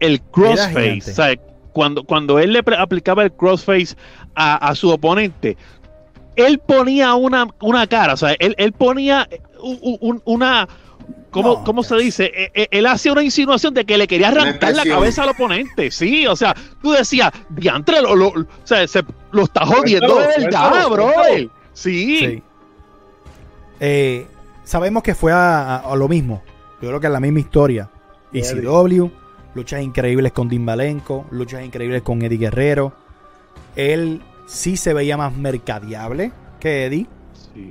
El 0.00 0.20
crossface, 0.20 1.12
o 1.12 1.14
sea, 1.14 1.36
cuando, 1.72 2.02
cuando 2.02 2.40
él 2.40 2.52
le 2.52 2.64
aplicaba 2.76 3.22
el 3.22 3.30
crossface 3.30 3.94
a, 4.34 4.56
a 4.56 4.74
su 4.74 4.90
oponente, 4.90 5.56
él 6.34 6.58
ponía 6.58 7.14
una, 7.14 7.46
una 7.60 7.86
cara, 7.86 8.14
o 8.14 8.16
sea, 8.16 8.34
él, 8.40 8.56
él 8.58 8.72
ponía 8.72 9.28
una, 10.24 10.68
¿Cómo, 11.30 11.62
¿Cómo, 11.62 11.84
se 11.84 11.94
dice? 11.94 12.32
E, 12.34 12.50
e, 12.52 12.68
él 12.72 12.86
hacía 12.86 13.12
una 13.12 13.22
insinuación 13.22 13.74
de 13.74 13.84
que 13.84 13.96
le 13.96 14.08
quería 14.08 14.28
arrancar 14.28 14.74
la 14.74 14.84
cabeza 14.84 15.22
al 15.22 15.28
oponente. 15.28 15.92
Sí, 15.92 16.26
o 16.26 16.34
sea, 16.34 16.56
tú 16.82 16.90
decías, 16.90 17.30
diantre, 17.50 18.02
lo, 18.02 18.16
lo, 18.16 18.28
o 18.30 18.46
sea, 18.64 18.88
se, 18.88 19.04
lo 19.30 19.44
está 19.44 19.64
jodiendo 19.64 20.18
de 20.18 20.26
verdad, 20.26 20.88
bro. 20.88 21.12
Sí. 21.74 22.42
Eh, 23.80 24.26
sabemos 24.64 25.02
que 25.02 25.14
fue 25.14 25.32
a, 25.32 25.76
a, 25.76 25.96
lo 25.96 26.08
mismo. 26.08 26.42
Yo 26.80 26.88
creo 26.88 27.00
que 27.00 27.06
es 27.06 27.12
la 27.12 27.20
misma 27.20 27.40
historia. 27.40 27.90
ECW, 28.32 29.10
luchas 29.54 29.82
increíbles 29.82 30.32
con 30.32 30.48
Dean 30.48 30.64
Malenko, 30.64 31.26
luchas 31.30 31.64
increíbles 31.64 32.02
con 32.02 32.22
Eddie 32.22 32.38
Guerrero. 32.38 32.92
Él 33.74 34.22
sí 34.46 34.76
se 34.76 34.94
veía 34.94 35.16
más 35.16 35.34
mercadeable 35.34 36.32
que 36.60 36.86
Eddie. 36.86 37.06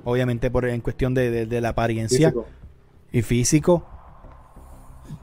Obviamente 0.04 0.50
por, 0.50 0.66
en 0.66 0.82
cuestión 0.82 1.14
de, 1.14 1.46
de, 1.46 1.62
la 1.62 1.70
apariencia 1.70 2.34
y 3.12 3.22
físico. 3.22 3.86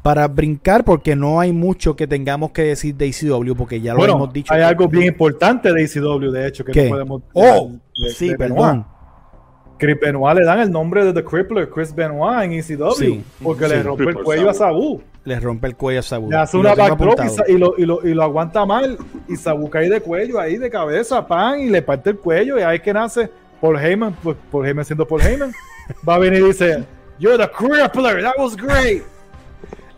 Para 0.03 0.29
brincar, 0.29 0.85
porque 0.85 1.17
no 1.17 1.41
hay 1.41 1.53
mucho 1.53 1.97
que 1.97 2.07
tengamos 2.07 2.53
que 2.53 2.63
decir 2.63 2.95
de 2.95 3.07
ECW, 3.09 3.55
porque 3.57 3.81
ya 3.81 3.95
lo 3.95 4.05
hemos 4.05 4.33
dicho. 4.33 4.55
Hay 4.55 4.63
algo 4.63 4.87
bien 4.87 5.07
importante 5.07 5.73
de 5.73 5.83
ECW, 5.83 6.31
de 6.31 6.47
hecho, 6.47 6.65
que 6.65 6.85
no 6.85 6.91
podemos. 6.91 7.23
Oh, 7.33 7.73
sí, 8.15 8.33
perdón. 8.37 8.87
Chris 9.83 9.99
Benoit 9.99 10.37
le 10.37 10.45
dan 10.45 10.61
el 10.61 10.71
nombre 10.71 11.05
de 11.05 11.13
The 11.13 11.25
Crippler, 11.25 11.69
Chris 11.69 11.93
Benoit 11.93 12.45
en 12.45 12.53
ECW, 12.53 13.21
porque 13.43 13.67
le 13.67 13.83
rompe 13.83 14.11
el 14.11 14.15
cuello 14.15 14.49
a 14.49 14.55
Sabu. 14.55 15.03
Le 15.25 15.41
rompe 15.41 15.67
el 15.67 15.75
cuello 15.75 15.99
a 15.99 16.03
Sabu. 16.05 16.31
Le 16.31 16.37
hace 16.37 16.57
una 16.57 16.77
backdrop 16.77 17.19
y, 17.49 17.59
lo, 17.59 17.75
y, 17.77 17.85
lo, 17.85 18.07
y, 18.07 18.15
lo, 18.15 18.23
aguanta 18.23 18.65
mal. 18.65 18.97
Y 19.27 19.35
Sabu 19.35 19.69
cae 19.69 19.91
de 19.91 20.01
cuello 20.01 20.39
ahí, 20.39 20.57
de 20.57 20.71
cabeza, 20.71 21.27
pan, 21.27 21.59
y 21.59 21.69
le 21.69 21.83
parte 21.83 22.11
el 22.11 22.17
cuello. 22.17 22.61
Y 22.61 22.63
ahí 22.63 22.79
que 22.79 22.93
nace 22.93 23.29
Paul 23.61 23.77
Heyman, 23.77 24.15
pues, 24.23 24.37
Paul 24.53 24.69
Heyman 24.69 24.85
siendo 24.85 25.05
Paul 25.05 25.21
Heyman, 25.21 25.53
va 26.09 26.15
a 26.15 26.19
venir 26.21 26.43
y 26.43 26.45
dice, 26.45 26.85
You're 27.19 27.37
the 27.37 27.51
Crippler, 27.51 28.23
that 28.23 28.35
was 28.39 28.57
great. 28.57 29.03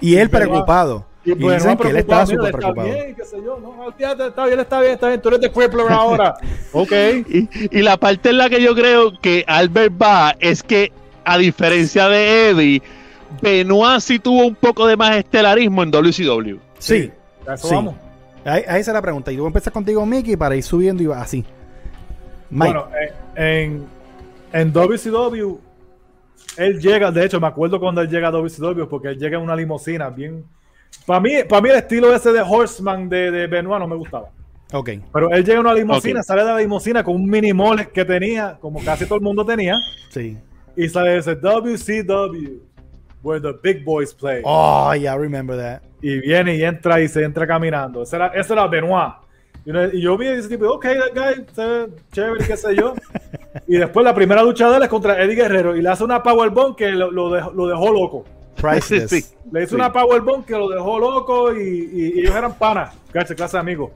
Y 0.01 0.17
él 0.17 0.31
preocupado. 0.31 1.05
Y, 1.25 1.33
y 1.33 1.35
pues, 1.35 1.63
dicen 1.63 1.79
que 1.79 1.89
él 1.89 1.97
estaba 1.97 2.27
súper 2.27 2.53
preocupado. 2.53 2.89
Está 2.89 3.03
bien, 3.03 3.15
qué 3.15 3.25
sé 3.25 3.37
yo, 3.43 3.59
no, 3.59 3.89
está 3.89 4.45
bien, 4.47 4.61
está 4.61 4.81
bien, 4.81 4.93
está 4.93 5.09
bien, 5.09 5.23
tú 5.23 5.29
eres 5.29 5.41
de 5.41 5.51
Crippler 5.51 5.87
ahora. 5.91 6.35
ok. 6.73 6.93
Y, 7.27 7.49
y, 7.79 7.83
la 7.83 7.97
parte 7.97 8.31
en 8.31 8.39
la 8.39 8.51
que 8.51 8.61
yo 8.61 8.75
creo 8.75 9.19
que 9.21 9.45
Albert 9.47 9.95
va 10.01 10.37
es 10.39 10.63
que, 10.63 10.93
a 11.25 11.39
diferencia 11.39 12.09
de 12.09 12.51
Eddie, 12.51 12.83
Benoit 13.41 14.01
sí 14.01 14.19
tuvo 14.19 14.47
un 14.47 14.55
poco 14.55 14.87
de 14.87 14.97
más 14.97 15.17
estelarismo 15.17 15.83
en 15.83 15.91
WCW. 15.91 16.59
Sí, 16.79 17.11
eso 17.55 17.69
sí. 17.69 17.75
vamos. 17.75 17.95
Ahí, 18.45 18.63
ahí 18.69 18.81
es 18.81 18.89
la 18.89 19.01
pregunta. 19.01 19.33
Y 19.33 19.37
tú 19.37 19.47
empiezas 19.47 19.73
contigo, 19.73 20.05
Mickey, 20.05 20.37
para 20.37 20.55
ir 20.55 20.63
subiendo 20.63 21.03
y 21.03 21.07
va 21.07 21.23
así. 21.23 21.45
Mike. 22.51 22.73
Bueno, 22.73 22.89
en, 23.35 23.87
en 24.53 24.73
WCW, 24.73 25.59
él 26.59 26.81
llega, 26.81 27.11
de 27.11 27.25
hecho, 27.25 27.41
me 27.41 27.47
acuerdo 27.47 27.81
cuando 27.81 28.03
él 28.03 28.09
llega 28.09 28.29
a 28.29 28.31
WCW, 28.31 28.87
porque 28.89 29.09
él 29.09 29.19
llega 29.19 29.39
en 29.39 29.43
una 29.43 29.57
limusina 29.57 30.11
bien 30.11 30.45
para 31.07 31.21
mí, 31.21 31.31
para 31.49 31.63
mí 31.63 31.69
el 31.71 31.77
estilo 31.77 32.15
ese 32.15 32.33
de 32.33 32.41
Horseman 32.41 33.09
de, 33.09 33.31
de 33.31 33.47
Benoit 33.47 33.81
no 33.81 33.89
me 33.89 33.97
gustaba. 33.97 34.31
Ok. 34.73 34.91
Pero 35.13 35.31
él 35.31 35.45
llega 35.45 35.59
a 35.59 35.61
una 35.61 35.75
limusina, 35.75 36.23
sale 36.23 36.43
de 36.43 36.49
la 36.49 36.59
limusina 36.59 37.05
con 37.05 37.15
un 37.15 37.27
mini 37.27 37.53
mole 37.53 37.89
que 37.89 38.05
tenía, 38.05 38.57
como 38.61 38.83
casi 38.85 39.05
todo 39.05 39.17
el 39.17 39.23
mundo 39.23 39.45
tenía. 39.45 39.77
Sí. 40.11 40.37
Y 40.77 40.89
sale 40.89 41.19
ese 41.19 41.37
WCW, 41.37 42.61
where 43.23 43.41
the 43.41 43.57
big 43.63 43.85
boys 43.85 44.13
play. 44.13 44.43
Oh, 44.45 44.93
yeah, 44.95 45.15
I 45.15 45.19
remember 45.19 45.57
that. 45.57 45.83
Y 46.03 46.19
viene 46.21 46.57
y 46.57 46.65
entra 46.65 47.01
y 47.01 47.09
se 47.09 47.23
entra 47.23 47.47
caminando. 47.47 48.03
Ese 48.03 48.17
era, 48.17 48.29
ese 48.29 48.53
era 48.53 48.67
Benoit. 48.67 49.15
Y 49.65 50.01
yo 50.03 50.19
vi 50.19 50.27
ese 50.27 50.49
tipo, 50.49 50.67
ok, 50.69 50.85
that 50.85 51.15
guy, 51.15 51.47
chévere, 52.13 52.45
qué 52.47 52.57
sé 52.57 52.75
yo. 52.77 52.95
y 53.67 53.77
después 53.77 54.05
la 54.05 54.15
primera 54.15 54.43
lucha 54.43 54.69
de 54.69 54.77
él 54.77 54.83
es 54.83 54.89
contra 54.91 55.23
Eddie 55.23 55.37
Guerrero 55.37 55.75
y 55.75 55.81
le 55.81 55.89
hace 55.89 56.05
una 56.05 56.23
powerbomb 56.23 56.77
que 56.77 56.91
lo, 56.91 57.11
lo, 57.11 57.31
dejó, 57.31 57.51
lo 57.53 57.67
dejó 57.67 57.93
loco. 57.93 58.25
Priceless. 58.55 59.35
Le 59.51 59.65
hizo 59.65 59.77
una 59.77 59.93
powerbomb 59.93 60.45
que 60.45 60.55
lo 60.55 60.69
dejó 60.69 60.99
loco 60.99 61.55
y, 61.55 61.91
y, 61.93 62.21
ellos 62.21 62.35
eran 62.35 62.55
panas, 62.55 62.95
clase, 63.13 63.35
clase 63.35 63.57
de 63.57 63.61
amigos. 63.61 63.91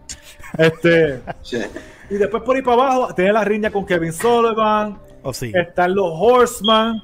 Este, 0.57 1.21
y 2.11 2.15
después 2.15 2.43
por 2.43 2.57
ahí 2.57 2.63
para 2.63 2.83
abajo 2.83 3.15
tiene 3.15 3.33
la 3.33 3.45
riña 3.45 3.71
con 3.71 3.85
Kevin 3.85 4.13
Sullivan. 4.13 4.99
Oh, 5.23 5.33
sí. 5.33 5.53
Están 5.55 5.95
los 5.95 6.11
Horseman. 6.15 7.03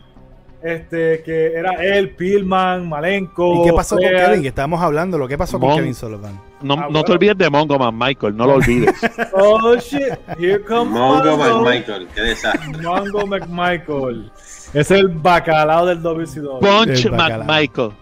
Este, 0.62 1.22
que 1.22 1.52
era 1.52 1.72
él, 1.72 2.16
Pillman, 2.16 2.88
Malenko. 2.88 3.60
¿Y 3.60 3.66
qué 3.66 3.72
pasó 3.74 3.96
con 3.96 4.08
Kevin? 4.08 4.46
Estábamos 4.46 4.80
hablando, 4.80 5.18
lo 5.18 5.28
que 5.28 5.36
pasó 5.36 5.60
con 5.60 5.76
Kevin 5.76 5.94
Sullivan. 5.94 6.40
No, 6.62 6.74
ah, 6.74 6.88
no 6.90 7.04
te 7.04 7.12
olvides 7.12 7.36
de 7.36 7.50
Mongo 7.50 7.78
Man 7.78 7.98
Michael, 7.98 8.34
no 8.34 8.46
lo 8.46 8.54
olvides. 8.54 8.94
oh 9.34 9.76
shit, 9.76 10.14
here 10.38 10.62
comes 10.62 10.94
Mongo 10.94 11.36
Man 11.36 11.64
Michael, 11.64 12.08
qué 12.14 12.22
desastre. 12.22 12.82
Mongo 12.82 13.26
McMichael. 13.26 14.32
Es 14.74 14.90
el 14.90 15.08
bacalao 15.08 15.86
del 15.86 16.02
WCW. 16.02 16.58
Punch 16.58 17.08
McMichael. 17.10 17.92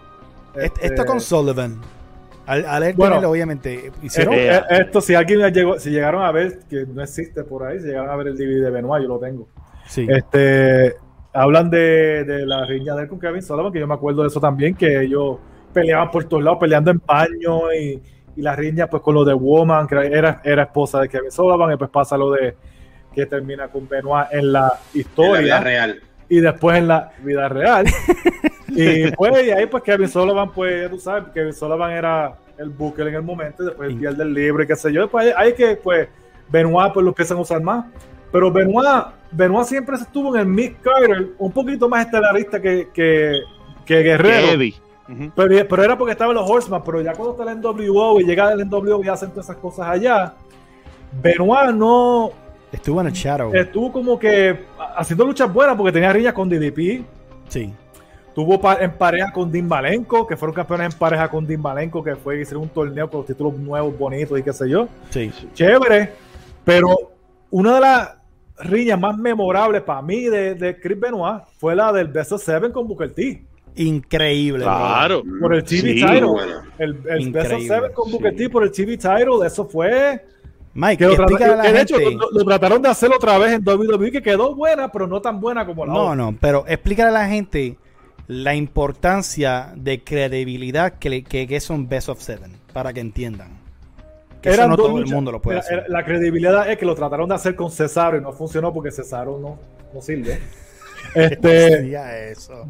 Este... 0.55 0.87
Esto 0.87 1.05
con 1.05 1.21
Sullivan. 1.21 1.79
Al, 2.45 2.65
al 2.65 2.93
bueno, 2.93 3.17
obviamente, 3.29 3.91
hicieron. 4.01 4.33
Eh, 4.33 4.61
esto, 4.69 4.99
si 4.99 5.15
alguien 5.15 5.39
llegó, 5.53 5.79
si 5.79 5.91
llegaron 5.91 6.23
a 6.23 6.31
ver, 6.31 6.59
que 6.69 6.85
no 6.85 7.01
existe 7.01 7.43
por 7.43 7.63
ahí, 7.63 7.79
si 7.79 7.85
llegaron 7.85 8.09
a 8.09 8.15
ver 8.17 8.27
el 8.27 8.37
DVD 8.37 8.65
de 8.65 8.71
Benoit, 8.71 9.03
yo 9.03 9.07
lo 9.07 9.19
tengo. 9.19 9.47
Sí. 9.85 10.05
Este, 10.09 10.95
hablan 11.31 11.69
de, 11.69 12.25
de 12.25 12.45
la 12.45 12.65
riña 12.65 12.95
de 12.95 13.03
él 13.03 13.07
con 13.07 13.19
Kevin 13.19 13.41
Sullivan, 13.41 13.71
que 13.71 13.79
yo 13.79 13.87
me 13.87 13.93
acuerdo 13.93 14.23
de 14.23 14.27
eso 14.27 14.41
también, 14.41 14.75
que 14.75 15.03
ellos 15.03 15.37
peleaban 15.71 16.11
por 16.11 16.25
todos 16.25 16.43
lados, 16.43 16.59
peleando 16.59 16.91
en 16.91 16.99
paño 16.99 17.71
y, 17.71 18.01
y 18.35 18.41
la 18.41 18.55
riña 18.55 18.87
pues 18.87 19.01
con 19.01 19.15
lo 19.15 19.23
de 19.23 19.33
Woman, 19.33 19.87
que 19.87 19.95
era, 19.95 20.41
era 20.43 20.63
esposa 20.63 20.99
de 20.99 21.07
Kevin 21.07 21.31
Sullivan, 21.31 21.71
y 21.71 21.77
pues 21.77 21.89
pasa 21.91 22.17
lo 22.17 22.31
de 22.31 22.57
que 23.13 23.25
termina 23.25 23.69
con 23.69 23.87
Benoit 23.87 24.27
en 24.31 24.51
la 24.51 24.73
historia. 24.93 25.39
En 25.39 25.47
la 25.47 25.59
vida 25.59 25.59
real 25.61 26.01
y 26.29 26.39
después 26.39 26.77
en 26.77 26.87
la 26.87 27.11
vida 27.23 27.49
real. 27.49 27.85
y 28.69 29.11
pues, 29.11 29.45
y 29.45 29.51
ahí 29.51 29.65
pues 29.65 29.83
Kevin 29.83 30.09
Sullivan, 30.09 30.51
pues, 30.51 30.89
tú 30.89 30.99
sabes, 30.99 31.25
Kevin 31.33 31.53
Sullivan 31.53 31.91
era 31.91 32.35
el 32.57 32.69
Booker 32.69 33.07
en 33.07 33.15
el 33.15 33.23
momento, 33.23 33.63
después 33.63 33.89
el 33.89 33.97
pierde 33.97 34.23
el 34.23 34.33
libre, 34.33 34.67
qué 34.67 34.75
sé 34.75 34.91
yo. 34.91 35.01
Después 35.01 35.33
hay 35.35 35.53
que, 35.53 35.75
pues, 35.75 36.07
Benoit 36.49 36.93
pues 36.93 37.03
lo 37.03 37.09
empiezan 37.11 37.37
a 37.37 37.41
usar 37.41 37.61
más. 37.61 37.85
Pero 38.31 38.51
Benoit, 38.51 39.13
Benoit 39.31 39.67
siempre 39.67 39.95
estuvo 39.95 40.35
en 40.35 40.41
el 40.41 40.47
Mick 40.47 40.81
Carter, 40.81 41.33
un 41.37 41.51
poquito 41.51 41.87
más 41.87 42.05
estelarista 42.05 42.59
que, 42.59 42.89
que, 42.91 43.41
que 43.85 43.99
Guerrero. 43.99 44.59
pero, 45.35 45.67
pero, 45.69 45.83
era 45.83 45.95
porque 45.95 46.13
estaba 46.13 46.31
en 46.31 46.37
los 46.37 46.49
Horseman, 46.49 46.81
pero 46.83 47.01
ya 47.01 47.13
cuando 47.13 47.33
está 47.33 47.51
en 47.51 47.59
el 47.59 47.63
NWO 47.63 48.19
y 48.19 48.23
llega 48.23 48.49
del 48.49 48.67
NWO 48.67 49.03
y 49.03 49.07
hacen 49.07 49.29
todas 49.29 49.45
esas 49.45 49.57
cosas 49.57 49.87
allá, 49.87 50.33
Benoit 51.21 51.75
no, 51.75 52.31
Estuvo 52.73 52.99
en 53.01 53.07
el 53.07 53.13
shadow. 53.13 53.53
Estuvo 53.53 53.91
como 53.91 54.17
que 54.17 54.65
haciendo 54.97 55.25
luchas 55.25 55.53
buenas 55.53 55.77
porque 55.77 55.91
tenía 55.91 56.11
riñas 56.11 56.33
con 56.33 56.49
DDP. 56.49 57.05
Sí. 57.47 57.71
Tuvo 58.33 58.59
en 58.79 58.91
pareja 58.93 59.31
con 59.31 59.51
Dean 59.51 59.67
Malenko, 59.67 60.25
que 60.25 60.35
fueron 60.35 60.55
campeones 60.55 60.91
en 60.91 60.99
pareja 60.99 61.29
con 61.29 61.45
Dean 61.45 61.61
Malenko, 61.61 62.03
que 62.03 62.15
fue 62.15 62.41
hicieron 62.41 62.63
un 62.63 62.69
torneo 62.69 63.07
con 63.07 63.19
los 63.19 63.27
títulos 63.27 63.55
nuevos, 63.59 63.95
bonitos 63.95 64.39
y 64.39 64.41
qué 64.41 64.51
sé 64.51 64.67
yo. 64.67 64.87
Sí. 65.11 65.31
Chévere. 65.53 66.13
Pero 66.65 66.95
una 67.51 67.75
de 67.75 67.79
las 67.79 68.17
riñas 68.57 68.99
más 68.99 69.15
memorables 69.19 69.83
para 69.83 70.01
mí 70.01 70.23
de, 70.23 70.55
de 70.55 70.79
Chris 70.79 70.99
Benoit 70.99 71.43
fue 71.59 71.75
la 71.75 71.93
del 71.93 72.07
Best 72.07 72.31
of 72.31 72.43
Seven 72.43 72.71
con 72.71 72.87
Booker 72.87 73.13
T. 73.13 73.45
Increíble. 73.75 74.63
Claro. 74.63 75.21
Por 75.39 75.53
el 75.53 75.63
TV 75.63 75.93
title. 75.93 76.27
El, 76.79 76.97
el 77.07 77.31
Best 77.31 77.53
of 77.53 77.61
Seven 77.61 77.91
con 77.93 78.11
Booker 78.11 78.35
T 78.35 78.49
por 78.49 78.63
el 78.63 78.71
TV 78.71 78.97
title. 78.97 79.45
Eso 79.45 79.65
fue 79.65 80.25
Mike, 80.75 80.97
que 80.97 81.17
lo, 81.17 81.23
a 81.23 81.55
la 81.55 81.71
de 81.71 81.81
hecho, 81.81 81.97
lo, 81.99 82.43
trataron 82.45 82.81
de 82.81 82.89
hacerlo 82.89 83.17
otra 83.17 83.37
vez 83.37 83.53
en 83.53 83.67
WWE 83.67 84.11
que 84.11 84.23
quedó 84.23 84.55
buena, 84.55 84.91
pero 84.91 85.05
no 85.05 85.21
tan 85.21 85.39
buena 85.39 85.65
como 85.65 85.85
la 85.85 85.93
no, 85.93 85.99
otra. 85.99 86.15
No, 86.15 86.31
no, 86.31 86.37
pero 86.39 86.65
explícale 86.67 87.09
a 87.09 87.11
la 87.11 87.27
gente 87.27 87.77
la 88.27 88.55
importancia 88.55 89.71
de 89.75 90.03
credibilidad 90.03 90.93
que, 90.93 91.23
que, 91.23 91.47
que 91.47 91.55
es 91.55 91.69
un 91.69 91.87
Best 91.87 92.09
of 92.09 92.19
Seven, 92.21 92.53
para 92.73 92.91
que 92.91 93.01
entiendan. 93.01 93.63
Que 94.41 94.49
eso 94.49 94.67
no 94.67 94.75
todo 94.75 94.97
el 94.97 95.05
mundo 95.05 95.31
lo 95.31 95.41
puede 95.41 95.59
hacer. 95.59 95.85
la 95.87 96.03
credibilidad 96.03 96.69
es 96.69 96.77
que 96.77 96.85
lo 96.85 96.95
trataron 96.95 97.29
de 97.29 97.35
hacer 97.35 97.55
con 97.55 97.71
Cesaro 97.71 98.17
y 98.17 98.21
no 98.21 98.33
funcionó 98.33 98.73
porque 98.73 98.91
Cesaro 98.91 99.39
no, 99.39 99.59
no 99.93 100.01
sirve. 100.01 100.39
Este, 101.15 101.91
eso. 102.31 102.65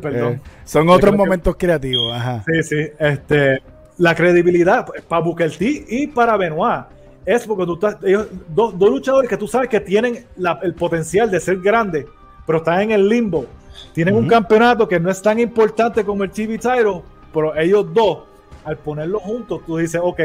Perdón. 0.00 0.34
Eh, 0.34 0.40
son 0.64 0.88
otros 0.88 1.14
momentos 1.14 1.56
creativos. 1.58 2.14
Ajá. 2.14 2.42
Sí, 2.46 2.62
sí. 2.62 2.88
Este, 2.98 3.60
la 3.98 4.14
credibilidad 4.14 4.86
para 5.08 5.22
Booker 5.22 5.54
T 5.54 5.84
y 5.88 6.06
para 6.06 6.36
Benoit 6.38 6.86
es 7.24 7.46
porque 7.46 7.66
tú 7.66 7.74
estás, 7.74 7.96
ellos, 8.02 8.26
dos, 8.48 8.74
luchadores 8.74 9.28
que 9.28 9.36
tú 9.36 9.46
sabes 9.46 9.68
que 9.68 9.80
tienen 9.80 10.26
el 10.62 10.74
potencial 10.74 11.30
de 11.30 11.40
ser 11.40 11.58
grandes, 11.58 12.06
pero 12.46 12.58
están 12.58 12.80
en 12.82 12.90
el 12.92 13.08
limbo. 13.08 13.46
Tienen 13.92 14.14
un 14.14 14.26
campeonato 14.26 14.88
que 14.88 14.98
no 14.98 15.10
es 15.10 15.20
tan 15.20 15.38
importante 15.38 16.04
como 16.04 16.24
el 16.24 16.30
TV 16.30 16.58
title, 16.58 17.02
pero 17.32 17.56
ellos 17.56 17.86
dos, 17.92 18.20
al 18.64 18.76
ponerlos 18.78 19.22
juntos, 19.22 19.60
tú 19.66 19.76
dices, 19.76 20.00
ok, 20.02 20.20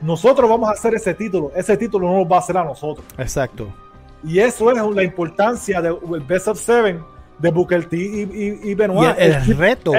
nosotros 0.00 0.48
vamos 0.48 0.68
a 0.68 0.72
hacer 0.72 0.94
ese 0.94 1.14
título, 1.14 1.52
ese 1.54 1.76
título 1.76 2.08
no 2.08 2.18
nos 2.18 2.30
va 2.30 2.36
a 2.36 2.40
hacer 2.40 2.56
a 2.56 2.64
nosotros. 2.64 3.06
Exacto. 3.18 3.68
Y 4.24 4.38
eso 4.38 4.70
es 4.70 4.94
la 4.94 5.02
importancia 5.02 5.80
del 5.80 5.96
Best 6.26 6.48
of 6.48 6.60
Seven 6.60 7.02
de 7.38 7.50
Booker 7.50 7.84
T 7.86 7.96
y, 7.96 8.70
y, 8.70 8.74
Benoit. 8.74 9.14
el, 9.18 9.56
reto. 9.56 9.92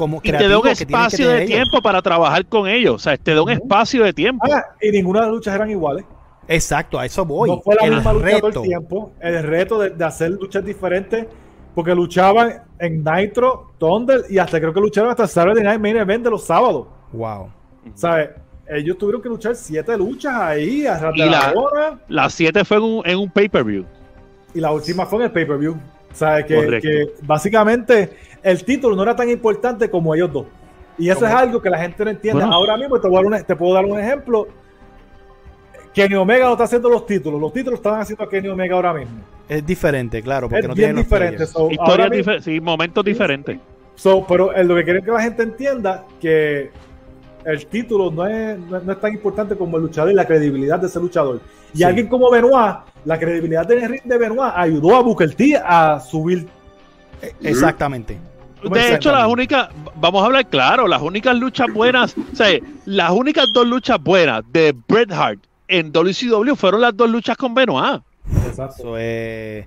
Como 0.00 0.20
y 0.24 0.32
te 0.32 0.48
da 0.48 0.58
un 0.58 0.66
espacio 0.66 1.28
de 1.28 1.44
tiempo 1.44 1.82
para 1.82 2.00
trabajar 2.00 2.46
con 2.46 2.66
ellos. 2.66 2.94
O 2.94 2.98
sea, 2.98 3.18
te 3.18 3.34
da 3.34 3.42
un 3.42 3.50
espacio 3.50 4.02
de 4.02 4.14
tiempo. 4.14 4.46
Ah, 4.50 4.64
y 4.80 4.90
ninguna 4.90 5.20
de 5.20 5.26
las 5.26 5.34
luchas 5.34 5.54
eran 5.54 5.70
iguales. 5.70 6.06
Exacto, 6.48 6.98
a 6.98 7.04
eso 7.04 7.22
voy. 7.26 7.50
No 7.50 7.60
fue 7.60 7.76
la 7.78 7.86
misma 7.86 8.14
lucha 8.14 8.40
todo 8.40 8.62
el 8.62 8.68
tiempo. 8.68 9.12
El 9.20 9.42
reto 9.42 9.78
de, 9.78 10.02
hacer 10.02 10.30
luchas 10.30 10.64
diferentes, 10.64 11.26
porque 11.74 11.94
luchaban 11.94 12.62
en 12.78 13.04
Nitro, 13.04 13.72
Thunder 13.76 14.22
y 14.30 14.38
hasta 14.38 14.58
creo 14.58 14.72
que 14.72 14.80
lucharon 14.80 15.10
hasta 15.10 15.26
Saturday 15.26 15.62
Night 15.62 15.80
Main 15.80 15.98
Event 15.98 16.24
de 16.24 16.30
los 16.30 16.44
sábados. 16.44 16.86
Wow. 17.12 17.50
¿Sabes? 17.92 18.30
Ellos 18.66 18.96
tuvieron 18.96 19.20
que 19.20 19.28
luchar 19.28 19.54
siete 19.54 19.98
luchas 19.98 20.32
ahí, 20.34 20.86
a 20.86 21.12
y 21.14 21.18
la, 21.18 22.00
Las 22.08 22.32
siete 22.32 22.64
fue 22.64 22.78
en 23.04 23.18
un, 23.18 23.30
pay-per-view. 23.30 23.84
Y 24.54 24.60
la 24.60 24.72
última 24.72 25.04
fue 25.04 25.18
en 25.18 25.24
el 25.26 25.32
pay-per-view. 25.32 25.76
¿Sabes? 26.12 26.46
Que, 26.46 26.80
que 26.80 27.12
básicamente 27.22 28.10
el 28.42 28.64
título 28.64 28.96
no 28.96 29.02
era 29.02 29.14
tan 29.14 29.28
importante 29.28 29.90
como 29.90 30.14
ellos 30.14 30.32
dos. 30.32 30.46
Y 30.98 31.08
eso 31.08 31.26
es 31.26 31.32
algo 31.32 31.62
que 31.62 31.70
la 31.70 31.78
gente 31.78 32.04
no 32.04 32.10
entiende. 32.10 32.42
Ahora 32.42 32.76
mismo 32.76 33.00
te, 33.00 33.44
te 33.44 33.56
puedo 33.56 33.74
dar 33.74 33.84
un 33.84 33.98
ejemplo 33.98 34.48
Kenny 35.92 36.14
Omega 36.14 36.46
no 36.46 36.52
está 36.52 36.64
haciendo 36.64 36.88
los 36.88 37.06
títulos. 37.06 37.40
Los 37.40 37.52
títulos 37.52 37.78
están 37.78 38.00
haciendo 38.00 38.24
a 38.24 38.28
Kenny 38.28 38.48
Omega 38.48 38.76
ahora 38.76 38.94
mismo. 38.94 39.18
Es 39.48 39.64
diferente, 39.66 40.22
claro, 40.22 40.48
porque 40.48 40.60
es 40.60 40.68
no 40.68 40.74
bien 40.74 40.96
diferente. 40.96 41.44
Historias 41.44 42.44
sí, 42.44 42.60
momentos 42.60 43.04
diferentes. 43.04 43.58
pero 44.28 44.52
lo 44.62 44.76
que 44.76 44.84
quieren 44.84 45.04
que 45.04 45.10
la 45.10 45.22
gente 45.22 45.42
entienda 45.42 46.04
que 46.20 46.70
el 47.44 47.66
título 47.66 48.10
no 48.10 48.26
es, 48.26 48.58
no, 48.58 48.92
es 48.92 49.00
tan 49.00 49.12
importante 49.12 49.56
como 49.56 49.76
el 49.76 49.84
luchador 49.84 50.12
y 50.12 50.14
la 50.14 50.26
credibilidad 50.26 50.78
de 50.78 50.86
ese 50.86 51.00
luchador. 51.00 51.40
Y 51.74 51.82
alguien 51.82 52.06
como 52.06 52.30
Benoit, 52.30 52.76
la 53.04 53.18
credibilidad 53.18 53.66
de, 53.66 54.00
de 54.04 54.18
Benoit 54.18 54.52
ayudó 54.54 54.96
a 54.96 55.02
Booker 55.02 55.34
T 55.34 55.56
a 55.56 55.98
subir. 55.98 56.46
E, 57.20 57.32
exactamente. 57.42 58.18
De 58.62 58.94
hecho, 58.94 59.12
las 59.12 59.26
únicas, 59.26 59.68
vamos 59.96 60.22
a 60.22 60.26
hablar 60.26 60.46
claro, 60.48 60.86
las 60.86 61.00
únicas 61.00 61.36
luchas 61.36 61.68
buenas, 61.72 62.14
o 62.16 62.36
sea, 62.36 62.58
las 62.84 63.10
únicas 63.10 63.46
dos 63.52 63.66
luchas 63.66 64.02
buenas 64.02 64.42
de 64.52 64.74
Bret 64.88 65.10
Hart 65.12 65.40
en 65.68 65.92
WCW 65.92 66.54
fueron 66.54 66.80
las 66.80 66.96
dos 66.96 67.08
luchas 67.08 67.36
con 67.36 67.54
Benoit. 67.54 68.02
Exacto. 68.46 68.94
Eh, 68.98 69.66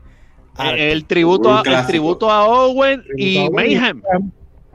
el, 0.59 1.05
tributo 1.05 1.53
a, 1.53 1.61
el 1.61 1.87
tributo 1.87 2.29
a 2.29 2.45
Owen 2.45 3.03
y 3.17 3.49
Mayhem. 3.49 4.01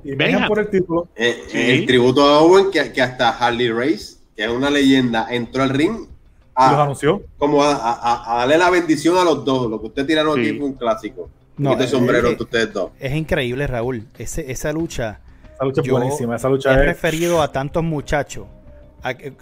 Y 0.02 0.16
Mayhem 0.16 0.46
por 0.48 0.58
el 0.58 0.70
título. 0.70 1.08
Eh, 1.14 1.44
el 1.52 1.86
tributo 1.86 2.22
a 2.22 2.40
Owen 2.40 2.70
que, 2.70 2.80
hasta 2.80 3.30
Harley 3.30 3.70
Race, 3.70 4.16
que 4.34 4.44
es 4.44 4.50
una 4.50 4.70
leyenda, 4.70 5.26
entró 5.30 5.62
al 5.62 5.70
ring 5.70 6.08
a, 6.54 6.72
los 6.72 6.80
anunció. 6.80 7.22
Como 7.38 7.62
a, 7.62 8.36
darle 8.38 8.58
la 8.58 8.70
bendición 8.70 9.16
a 9.16 9.24
los 9.24 9.44
dos. 9.44 9.70
Lo 9.70 9.80
que 9.80 9.86
usted 9.86 10.06
tiraron 10.06 10.40
aquí 10.40 10.52
fue 10.54 10.66
un 10.66 10.74
clásico. 10.74 11.30
No, 11.58 11.76
de 11.76 11.86
sombrero 11.86 12.28
es, 12.28 12.40
ustedes 12.40 12.72
dos. 12.72 12.92
Es 12.98 13.14
increíble, 13.14 13.66
Raúl. 13.66 14.06
Ese, 14.18 14.50
esa 14.50 14.72
lucha. 14.72 15.20
Esa 15.54 15.64
lucha 15.64 15.82
es 15.82 15.90
buenísima. 15.90 16.36
Esa 16.36 16.48
lucha 16.48 16.72
he 16.72 16.84
referido 16.84 17.42
a 17.42 17.50
tantos 17.50 17.82
muchachos 17.82 18.46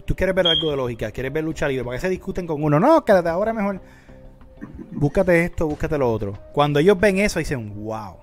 tú 0.05 0.15
quieres 0.15 0.35
ver 0.35 0.47
algo 0.47 0.71
de 0.71 0.77
lógica, 0.77 1.11
quieres 1.11 1.33
ver 1.33 1.45
lucha 1.45 1.69
libre, 1.69 1.85
¿para 1.85 1.97
qué 1.97 2.03
se 2.03 2.09
discuten 2.09 2.47
con 2.47 2.63
uno? 2.63 2.79
No, 2.79 3.05
quédate 3.05 3.29
ahora 3.29 3.53
mejor. 3.53 3.81
Búscate 4.93 5.45
esto, 5.45 5.67
búscate 5.67 5.99
lo 5.99 6.11
otro. 6.11 6.39
Cuando 6.53 6.79
ellos 6.79 6.99
ven 6.99 7.19
eso, 7.19 7.39
dicen, 7.39 7.85
wow. 7.85 8.17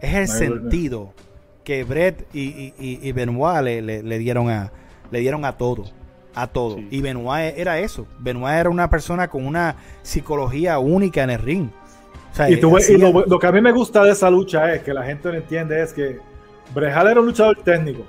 Es 0.00 0.14
el 0.14 0.28
sentido 0.28 1.12
que 1.64 1.84
Brett 1.84 2.26
y, 2.34 2.74
y, 2.78 3.12
Benoit 3.12 3.62
le, 3.62 4.18
dieron 4.18 4.50
a 4.50 4.72
le 5.10 5.20
dieron 5.20 5.44
a 5.44 5.56
todo. 5.56 5.84
A 6.34 6.46
todo. 6.48 6.78
Y 6.90 7.00
Benoit 7.02 7.54
era 7.56 7.78
eso. 7.78 8.06
Benoit 8.18 8.54
era 8.54 8.70
una 8.70 8.90
persona 8.90 9.28
con 9.28 9.46
una 9.46 9.76
psicología 10.02 10.78
única 10.78 11.22
en 11.22 11.30
el 11.30 11.38
ring. 11.38 11.68
Y, 12.48 12.56
lo, 12.56 13.38
que 13.38 13.46
a 13.46 13.52
mí 13.52 13.60
me 13.60 13.72
gusta 13.72 14.02
de 14.04 14.12
esa 14.12 14.30
lucha 14.30 14.72
es 14.74 14.82
que 14.82 14.94
la 14.94 15.04
gente 15.04 15.28
no 15.28 15.34
entiende 15.34 15.82
es 15.82 15.92
que 15.92 16.18
Brejal 16.74 17.08
era 17.08 17.20
un 17.20 17.26
luchador 17.26 17.58
técnico 17.62 18.06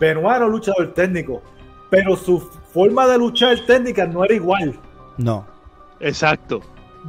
Benoit 0.00 0.36
era 0.36 0.46
un 0.46 0.52
luchador 0.52 0.94
técnico, 0.94 1.42
pero 1.90 2.16
su 2.16 2.40
forma 2.40 3.06
de 3.06 3.18
luchar 3.18 3.58
técnica 3.66 4.06
no 4.06 4.24
era 4.24 4.34
igual. 4.34 4.74
No. 5.18 5.46
Exacto. 6.00 6.62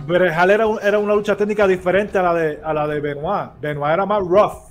Brejal 0.06 0.52
era, 0.52 0.66
era, 0.84 1.00
una 1.00 1.16
lucha 1.16 1.36
técnica 1.38 1.66
diferente 1.66 2.18
a 2.18 2.24
la 2.24 2.34
de, 2.34 2.60
a 2.62 2.74
la 2.74 2.88
de 2.88 3.00
Benoit. 3.00 3.52
Benoit 3.62 3.94
era 3.94 4.06
más 4.06 4.20
rough. 4.20 4.70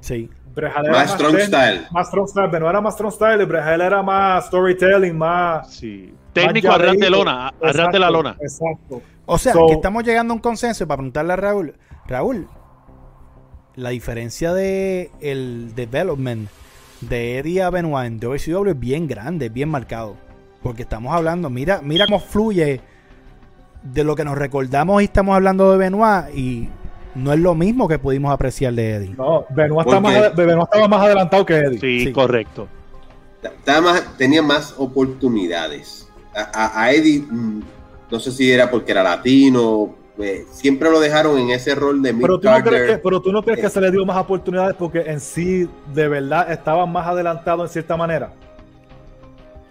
Sí. 0.00 0.28
Brejal 0.54 0.84
era 0.84 0.92
más, 0.92 1.12
strong 1.12 1.38
style. 1.38 1.86
Más 1.90 2.08
strong 2.08 2.28
style. 2.28 2.48
Benoit 2.48 2.70
era 2.70 2.80
más 2.82 2.94
strong 2.94 3.12
style 3.12 3.42
y 3.42 3.46
Brejal 3.46 3.80
era 3.80 4.02
más 4.02 4.46
storytelling, 4.46 5.16
más. 5.16 5.72
Sí. 5.74 6.14
Técnico 6.34 6.72
a 6.72 6.78
de 6.78 7.10
lona, 7.10 7.48
a 7.48 7.90
de 7.90 7.98
la 7.98 8.10
lona. 8.10 8.36
Exacto. 8.40 9.00
O 9.26 9.38
sea, 9.38 9.52
que 9.52 9.74
estamos 9.74 10.04
llegando 10.04 10.32
a 10.32 10.36
un 10.36 10.40
consenso 10.40 10.86
para 10.86 10.98
preguntarle 10.98 11.32
a 11.32 11.36
Raúl. 11.36 11.74
Raúl, 12.06 12.48
la 13.76 13.90
diferencia 13.90 14.52
de 14.52 15.10
el 15.20 15.74
development 15.74 16.48
de 17.00 17.38
Eddie 17.38 17.62
a 17.62 17.70
Benoit 17.70 18.06
en 18.06 18.20
WCW 18.20 18.70
es 18.70 18.78
bien 18.78 19.06
grande, 19.06 19.48
bien 19.48 19.68
marcado. 19.68 20.16
Porque 20.62 20.82
estamos 20.82 21.14
hablando, 21.14 21.50
mira, 21.50 21.80
mira 21.82 22.06
cómo 22.06 22.20
fluye 22.20 22.80
de 23.82 24.04
lo 24.04 24.14
que 24.14 24.24
nos 24.24 24.38
recordamos 24.38 25.02
y 25.02 25.06
estamos 25.06 25.34
hablando 25.34 25.72
de 25.72 25.78
Benoit 25.78 26.36
y 26.36 26.68
no 27.14 27.32
es 27.32 27.40
lo 27.40 27.54
mismo 27.54 27.88
que 27.88 27.98
pudimos 27.98 28.32
apreciar 28.32 28.72
de 28.74 28.94
Eddie. 28.94 29.14
No, 29.16 29.44
Benoit, 29.50 29.86
estaba 29.86 30.88
más 30.88 31.02
adelantado 31.02 31.44
que 31.44 31.56
Eddie. 31.58 32.04
Sí, 32.04 32.12
correcto. 32.12 32.68
tenía 34.16 34.42
más 34.42 34.74
oportunidades. 34.78 36.08
A, 36.34 36.82
a, 36.82 36.92
Eddie, 36.92 37.20
mm, 37.20 37.60
no 38.12 38.20
sé 38.20 38.30
si 38.30 38.52
era 38.52 38.70
porque 38.70 38.92
era 38.92 39.02
latino, 39.02 39.96
pues, 40.16 40.42
siempre 40.52 40.90
lo 40.90 41.00
dejaron 41.00 41.38
en 41.38 41.50
ese 41.50 41.74
rol 41.74 42.02
de 42.02 42.12
pero 42.12 42.38
tú, 42.38 42.46
no 42.46 42.62
crees 42.62 42.90
que, 42.90 42.98
pero 42.98 43.22
tú 43.22 43.32
no 43.32 43.42
crees 43.42 43.58
que 43.58 43.70
se 43.70 43.80
le 43.80 43.90
dio 43.90 44.04
más 44.04 44.18
oportunidades 44.18 44.76
porque 44.78 45.00
en 45.00 45.18
sí 45.18 45.66
de 45.94 46.08
verdad 46.08 46.52
estaba 46.52 46.84
más 46.84 47.06
adelantado 47.06 47.62
en 47.62 47.70
cierta 47.70 47.96
manera. 47.96 48.34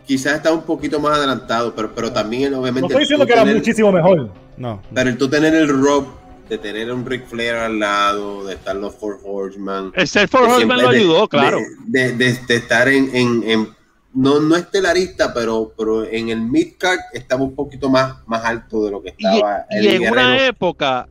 Quizás 0.08 0.38
estaba 0.38 0.56
un 0.56 0.64
poquito 0.64 1.00
más 1.00 1.20
adelantado, 1.20 1.76
pero, 1.76 1.94
pero 1.94 2.12
también 2.12 2.56
obviamente... 2.56 2.82
No 2.82 2.88
estoy 2.88 3.02
diciendo 3.02 3.28
que 3.28 3.34
era 3.34 3.46
muchísimo 3.46 3.92
mejor. 3.92 4.32
No. 4.58 4.82
Pero 4.92 5.10
el 5.12 5.18
tú 5.18 5.30
tener 5.30 5.54
el 5.54 5.70
rob 5.70 6.08
de 6.50 6.58
tener 6.58 6.92
un 6.92 7.06
Ric 7.06 7.28
Flair 7.28 7.56
al 7.56 7.80
lado, 7.80 8.44
de 8.44 8.56
estar 8.56 8.76
los 8.76 8.96
Four 8.96 9.20
Horsemen. 9.24 9.94
El 9.94 10.08
Four 10.08 10.50
Horsemen 10.50 10.82
lo 10.82 10.90
ayudó, 10.90 11.28
claro. 11.30 11.60
De, 11.86 12.12
de, 12.14 12.30
estar 12.50 12.90
en, 12.90 13.16
en, 13.16 13.44
en 13.44 13.70
no, 14.14 14.40
no 14.40 14.56
estelarista, 14.56 15.34
pero, 15.34 15.74
pero 15.78 16.06
en 16.06 16.30
el 16.30 16.42
midcard 16.42 17.00
estaba 17.14 17.44
un 17.44 17.56
poquito 17.56 17.90
más, 17.90 18.16
más 18.28 18.44
alto 18.44 18.84
de 18.84 18.92
lo 18.92 19.02
que 19.02 19.10
estaba. 19.10 19.66
Y, 19.70 19.88
en 19.88 20.12
una 20.12 20.46
época, 20.46 21.08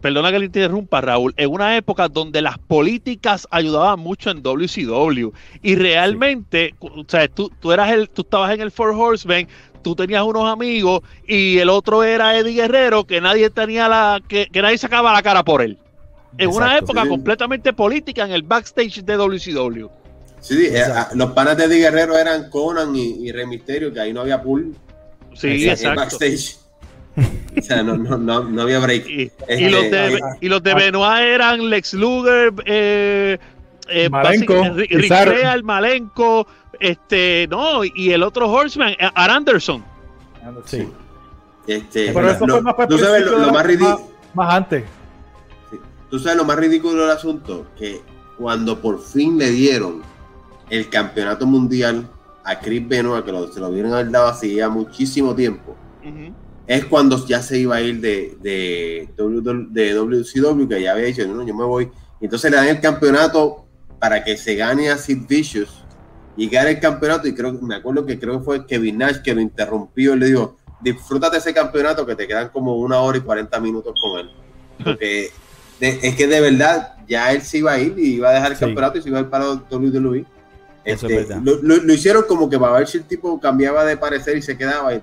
perdona 0.00 0.30
que 0.30 0.38
le 0.38 0.46
interrumpa, 0.46 1.00
Raúl, 1.00 1.34
en 1.36 1.50
una 1.50 1.76
época 1.76 2.08
donde 2.08 2.42
las 2.42 2.58
políticas 2.58 3.46
ayudaban 3.50 3.98
mucho 3.98 4.30
en 4.30 4.42
WCW 4.42 5.30
y 5.62 5.74
realmente, 5.74 6.74
o 6.80 7.04
sea, 7.06 7.28
tú, 7.28 7.50
tú, 7.60 7.72
eras 7.72 7.90
el, 7.90 8.08
tú 8.08 8.22
estabas 8.22 8.54
en 8.54 8.60
el 8.60 8.70
Four 8.70 8.90
Horsemen, 8.90 9.48
tú 9.82 9.94
tenías 9.96 10.22
unos 10.22 10.48
amigos 10.48 11.00
y 11.26 11.58
el 11.58 11.68
otro 11.68 12.04
era 12.04 12.38
Eddie 12.38 12.62
Guerrero, 12.62 13.04
que 13.04 13.20
nadie 13.20 13.50
tenía 13.50 13.88
la, 13.88 14.20
que, 14.26 14.46
que 14.46 14.62
nadie 14.62 14.78
sacaba 14.78 15.12
la 15.12 15.22
cara 15.22 15.44
por 15.44 15.62
él. 15.62 15.78
En 16.38 16.50
una 16.50 16.78
época 16.78 17.08
completamente 17.08 17.72
política 17.72 18.24
en 18.24 18.32
el 18.32 18.42
backstage 18.42 19.02
de 19.02 19.16
WCW. 19.16 19.88
Sí, 20.40 20.66
eh, 20.66 20.82
ah, 20.82 21.10
los 21.14 21.32
panas 21.32 21.56
de 21.56 21.64
Eddie 21.64 21.78
Guerrero 21.78 22.16
eran 22.16 22.50
Conan 22.50 22.94
y, 22.94 23.26
y 23.26 23.32
Rey 23.32 23.46
Misterio, 23.46 23.92
que 23.92 24.00
ahí 24.00 24.12
no 24.12 24.20
había 24.20 24.42
pool. 24.42 24.74
Sí, 25.34 25.68
exacto. 25.68 26.00
Backstage. 26.00 26.56
o 27.58 27.62
sea, 27.62 27.82
no, 27.82 27.96
no, 27.96 28.18
no, 28.18 28.44
no 28.44 28.62
había 28.62 28.78
break. 28.78 29.06
Y, 29.08 29.32
este, 29.48 29.70
los 29.70 29.90
de, 29.90 30.20
y 30.40 30.48
los 30.48 30.62
de 30.62 30.74
Benoit 30.74 31.22
eran 31.22 31.70
Lex 31.70 31.94
Luger, 31.94 32.52
eh, 32.64 33.38
eh, 33.88 34.08
Malenko, 34.10 34.62
Real, 35.24 35.62
Malenko, 35.62 36.46
este, 36.78 37.46
no, 37.50 37.84
y 37.84 38.12
el 38.12 38.22
otro 38.22 38.50
Horseman, 38.50 38.92
eh, 38.92 39.10
Ar 39.14 39.30
Anderson. 39.30 39.84
Sí. 40.66 40.88
Este, 41.66 42.12
Pero 42.12 42.30
eso 42.30 42.46
fue 42.46 42.62
más 42.62 42.74
tú 42.88 42.98
sabes 42.98 43.26
lo, 43.26 43.52
más 43.52 43.66
ridículo. 43.66 44.10
Más, 44.34 44.54
antes. 44.54 44.84
Sí. 45.70 45.78
Tú 46.10 46.18
sabes 46.18 46.36
lo 46.36 46.44
más 46.44 46.56
ridículo 46.56 47.02
del 47.02 47.10
asunto, 47.10 47.66
que 47.76 48.02
cuando 48.38 48.80
por 48.80 49.02
fin 49.02 49.38
le 49.38 49.50
dieron 49.50 50.02
el 50.70 50.88
campeonato 50.88 51.46
mundial 51.46 52.08
a 52.44 52.58
Chris 52.60 52.86
Benoit, 52.86 53.24
que 53.24 53.32
lo, 53.32 53.52
se 53.52 53.60
lo 53.60 53.70
vieron 53.70 53.92
haber 53.92 54.10
dado 54.10 54.28
hacía 54.28 54.68
muchísimo 54.68 55.34
tiempo, 55.34 55.76
es 56.66 56.84
cuando 56.84 57.24
ya 57.26 57.42
se 57.42 57.58
iba 57.58 57.76
a 57.76 57.80
ir 57.80 58.00
de, 58.00 58.36
de, 58.40 59.08
de 59.70 59.94
WCW, 59.94 60.68
que 60.68 60.82
ya 60.82 60.92
había 60.92 61.06
dicho, 61.06 61.26
no, 61.26 61.46
yo 61.46 61.54
me 61.54 61.64
voy. 61.64 61.90
entonces 62.20 62.50
le 62.50 62.56
dan 62.56 62.68
el 62.68 62.80
campeonato 62.80 63.66
para 63.98 64.22
que 64.22 64.36
se 64.36 64.54
gane 64.56 64.90
a 64.90 64.98
Sid 64.98 65.26
Vicious 65.28 65.84
y 66.36 66.48
gane 66.48 66.70
el 66.70 66.80
campeonato. 66.80 67.28
Y 67.28 67.34
creo 67.34 67.52
me 67.54 67.76
acuerdo 67.76 68.04
que 68.04 68.18
creo 68.18 68.38
que 68.38 68.44
fue 68.44 68.66
Kevin 68.66 68.98
Nash 68.98 69.22
que 69.22 69.34
lo 69.34 69.40
interrumpió 69.40 70.14
y 70.14 70.18
le 70.18 70.26
dijo, 70.26 70.56
disfrútate 70.80 71.38
ese 71.38 71.54
campeonato 71.54 72.04
que 72.04 72.14
te 72.14 72.26
quedan 72.26 72.48
como 72.50 72.76
una 72.76 73.00
hora 73.00 73.18
y 73.18 73.22
40 73.22 73.60
minutos 73.60 73.94
con 74.00 74.20
él. 74.20 74.30
Porque 74.84 75.30
es 75.80 76.14
que 76.14 76.26
de 76.26 76.40
verdad 76.40 76.96
ya 77.08 77.32
él 77.32 77.42
se 77.42 77.58
iba 77.58 77.72
a 77.72 77.78
ir 77.78 77.98
y 77.98 78.14
iba 78.14 78.30
a 78.30 78.34
dejar 78.34 78.52
el 78.52 78.58
campeonato 78.58 78.98
y 78.98 79.02
se 79.02 79.08
iba 79.08 79.18
a 79.18 79.22
ir 79.22 79.28
para 79.28 79.52
WWE. 79.52 80.24
Eso 80.86 81.06
es 81.08 81.12
este, 81.12 81.34
verdad. 81.34 81.58
Lo, 81.62 81.92
hicieron 81.92 82.24
como 82.26 82.48
que 82.48 82.58
para 82.58 82.78
ver 82.78 82.86
si 82.86 82.98
el 82.98 83.04
tipo 83.04 83.38
cambiaba 83.40 83.84
de 83.84 83.96
parecer 83.96 84.36
y 84.36 84.42
se 84.42 84.56
quedaba. 84.56 84.94
Y... 84.94 85.02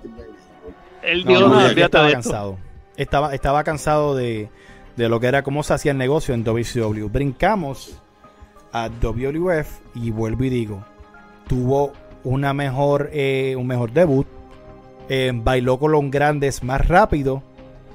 Él 1.03 1.23
dijo, 1.25 1.47
no, 1.47 1.67
estaba 1.67 2.11
cansado. 2.11 2.57
Estaba, 2.95 3.35
estaba 3.35 3.63
cansado 3.63 4.15
de, 4.15 4.49
de 4.95 5.09
lo 5.09 5.19
que 5.19 5.27
era 5.27 5.43
cómo 5.43 5.61
se 5.63 5.73
hacía 5.73 5.91
el 5.91 5.97
negocio 5.97 6.33
en 6.33 6.43
WCW. 6.43 7.07
Brincamos 7.09 7.99
a 8.71 8.89
WWF 8.89 9.67
y 9.95 10.11
vuelvo 10.11 10.43
y 10.45 10.49
digo, 10.49 10.85
tuvo 11.47 11.93
una 12.23 12.53
mejor, 12.53 13.09
eh, 13.13 13.55
un 13.57 13.67
mejor 13.67 13.91
debut, 13.91 14.27
eh, 15.09 15.31
bailó 15.33 15.77
con 15.77 15.91
los 15.91 16.09
grandes 16.09 16.63
más 16.63 16.87
rápido 16.87 17.43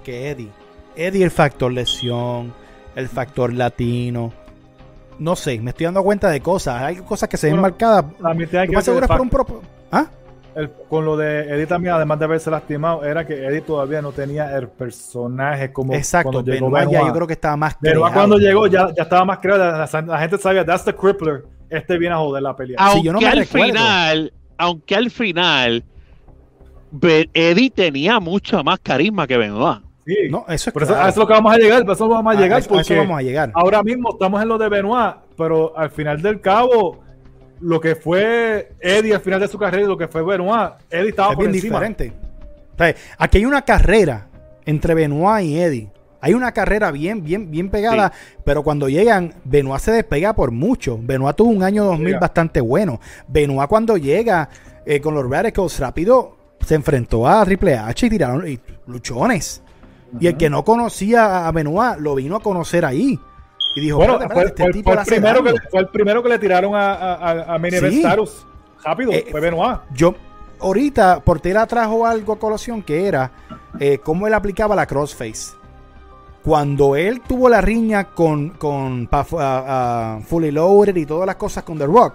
que 0.05 0.31
Eddie. 0.31 0.51
Eddie 0.94 1.24
el 1.24 1.31
factor 1.31 1.73
lesión, 1.73 2.52
el 2.94 3.09
factor 3.09 3.52
latino. 3.52 4.32
No 5.19 5.35
sé, 5.36 5.59
me 5.61 5.70
estoy 5.70 5.86
dando 5.86 6.03
cuenta 6.03 6.31
de 6.31 6.40
cosas. 6.40 6.82
Hay 6.82 6.97
cosas 6.97 7.28
que 7.28 7.36
se 7.36 7.51
ven 7.51 7.61
marcadas. 7.61 8.05
La 8.20 8.35
mitad 8.35 8.65
que 8.66 9.07
por 9.07 9.20
un 9.20 9.31
propósito. 9.31 9.69
¿Ah? 9.90 10.07
con 10.89 11.05
lo 11.05 11.16
de 11.16 11.55
Eddie 11.55 11.66
también, 11.66 11.95
además 11.95 12.19
de 12.19 12.24
haberse 12.24 12.51
lastimado, 12.51 13.05
era 13.05 13.24
que 13.24 13.47
Eddie 13.47 13.61
todavía 13.61 14.03
no 14.03 14.11
tenía 14.11 14.57
el 14.57 14.69
personaje 14.69 15.73
como 15.73 15.95
Exacto, 15.95 16.32
cuando 16.32 16.51
llegó 16.51 16.70
Benoit, 16.70 16.93
ya 16.93 17.07
yo 17.07 17.12
creo 17.12 17.27
que 17.28 17.35
estaba 17.35 17.57
más 17.57 17.77
Pero 17.81 18.03
cuando 18.12 18.39
llegó 18.39 18.66
ya, 18.66 18.93
ya 18.97 19.05
estaba 19.05 19.24
más 19.24 19.39
creado, 19.39 19.65
la, 19.65 20.19
gente 20.19 20.39
sabía, 20.39 20.65
that's 20.65 20.85
the 20.85 20.93
crippler, 20.93 21.45
este 21.70 21.97
viene 21.97 22.16
a 22.16 22.19
joder 22.19 22.43
la 22.43 22.57
pelea. 22.57 22.77
Aunque 22.81 23.07
yo 23.07 23.12
no 23.12 23.20
al 23.20 23.47
final, 23.47 24.32
aunque 24.57 24.97
al 24.97 25.11
final 25.11 25.85
Eddie 27.35 27.70
tenía 27.70 28.19
mucho 28.19 28.65
más 28.65 28.81
carisma 28.81 29.28
que 29.28 29.36
Benoit. 29.36 29.88
Sí, 30.09 30.16
no, 30.30 30.47
eso 30.48 30.70
es, 30.70 30.72
Por 30.72 30.85
eso, 30.85 30.94
a 30.94 31.01
eso 31.01 31.09
es 31.09 31.16
lo 31.18 31.26
que 31.26 31.35
vamos 31.35 31.52
a 31.52 31.59
llegar, 31.59 31.85
a 31.86 31.93
eso 31.93 32.09
vamos 32.09 32.35
a 32.35 32.40
llegar, 32.40 32.62
porque 32.66 32.97
vamos 32.97 33.18
a 33.18 33.22
llegar. 33.22 33.51
ahora 33.52 33.82
mismo 33.82 34.09
estamos 34.12 34.40
en 34.40 34.48
lo 34.48 34.56
de 34.56 34.70
Benoit, 34.70 35.16
pero 35.36 35.76
al 35.76 35.90
final 35.90 36.22
del 36.22 36.40
cabo 36.40 37.01
lo 37.60 37.78
que 37.78 37.94
fue 37.94 38.72
Eddie 38.80 39.14
al 39.14 39.20
final 39.20 39.39
de 39.39 39.48
su 39.48 39.59
carrera 39.59 39.85
y 39.85 39.86
lo 39.86 39.98
que 39.98 40.09
fue 40.09 40.22
Benoit, 40.22 40.72
Eddie 40.89 41.10
estaba 41.10 41.35
bien 41.35 41.52
diferente. 41.52 42.14
aquí 43.18 43.36
hay 43.36 43.44
una 43.44 43.60
carrera 43.66 44.28
entre 44.64 44.94
Benoit 44.94 45.44
y 45.44 45.59
Eddie. 45.60 45.90
Hay 46.22 46.32
una 46.32 46.52
carrera 46.52 46.90
bien, 46.90 47.22
bien, 47.22 47.51
bien 47.51 47.68
pegada, 47.68 48.10
pero 48.44 48.62
cuando 48.62 48.89
llegan, 48.89 49.35
Benoit 49.44 49.82
se 49.82 49.93
despega 49.93 50.35
por 50.35 50.52
mucho. 50.52 50.98
Benoit 51.02 51.36
tuvo 51.36 51.51
un 51.51 51.62
año 51.62 51.85
2000 51.85 52.18
bastante 52.18 52.62
bueno. 52.62 52.98
Benoit 53.26 53.68
cuando 53.68 53.98
llega 53.98 54.48
eh, 54.86 55.02
con 55.02 55.14
los 55.14 55.28
Radicals 55.28 55.78
rápido, 55.78 56.35
se 56.66 56.76
enfrentó 56.76 57.28
a 57.28 57.44
Triple 57.44 57.76
H 57.76 58.06
y 58.06 58.09
tiraron 58.09 58.60
luchones. 58.86 59.62
Y 60.20 60.26
el 60.26 60.36
que 60.36 60.51
no 60.51 60.64
conocía 60.64 61.47
a 61.47 61.52
Benoit 61.52 61.98
lo 61.98 62.14
vino 62.14 62.36
a 62.36 62.40
conocer 62.40 62.85
ahí. 62.85 63.18
Y 63.76 63.80
dijo, 63.80 63.98
bueno, 63.98 64.18
fue, 64.32 64.44
este 64.44 64.64
el 64.64 64.70
primero 64.70 65.44
que, 65.44 65.55
fue, 65.70 65.80
el 65.80 65.89
primero 65.89 66.22
que, 66.22 66.28
le 66.28 66.39
tiraron 66.39 66.74
a, 66.74 66.94
a, 66.94 67.55
a 67.55 67.59
Rápido, 68.85 69.12
eh, 69.12 69.26
fue 69.30 69.40
Benoit. 69.40 69.80
Yo, 69.93 70.14
ahorita, 70.60 71.20
Portera 71.20 71.66
trajo 71.66 72.06
algo 72.06 72.32
a 72.32 72.39
colación 72.39 72.82
que 72.82 73.06
era 73.06 73.30
eh, 73.78 73.98
cómo 73.98 74.26
él 74.26 74.35
aplicaba 74.35 74.74
la 74.74 74.86
crossface. 74.86 75.56
Cuando 76.43 76.97
él 76.97 77.20
tuvo 77.20 77.48
la 77.48 77.60
riña 77.60 78.05
con, 78.05 78.51
con 78.51 79.09
Fully 80.24 80.51
Loaded 80.51 80.97
y 80.97 81.05
todas 81.05 81.26
las 81.26 81.36
cosas 81.36 81.64
con 81.64 81.76
The 81.76 81.86
Rock, 81.86 82.14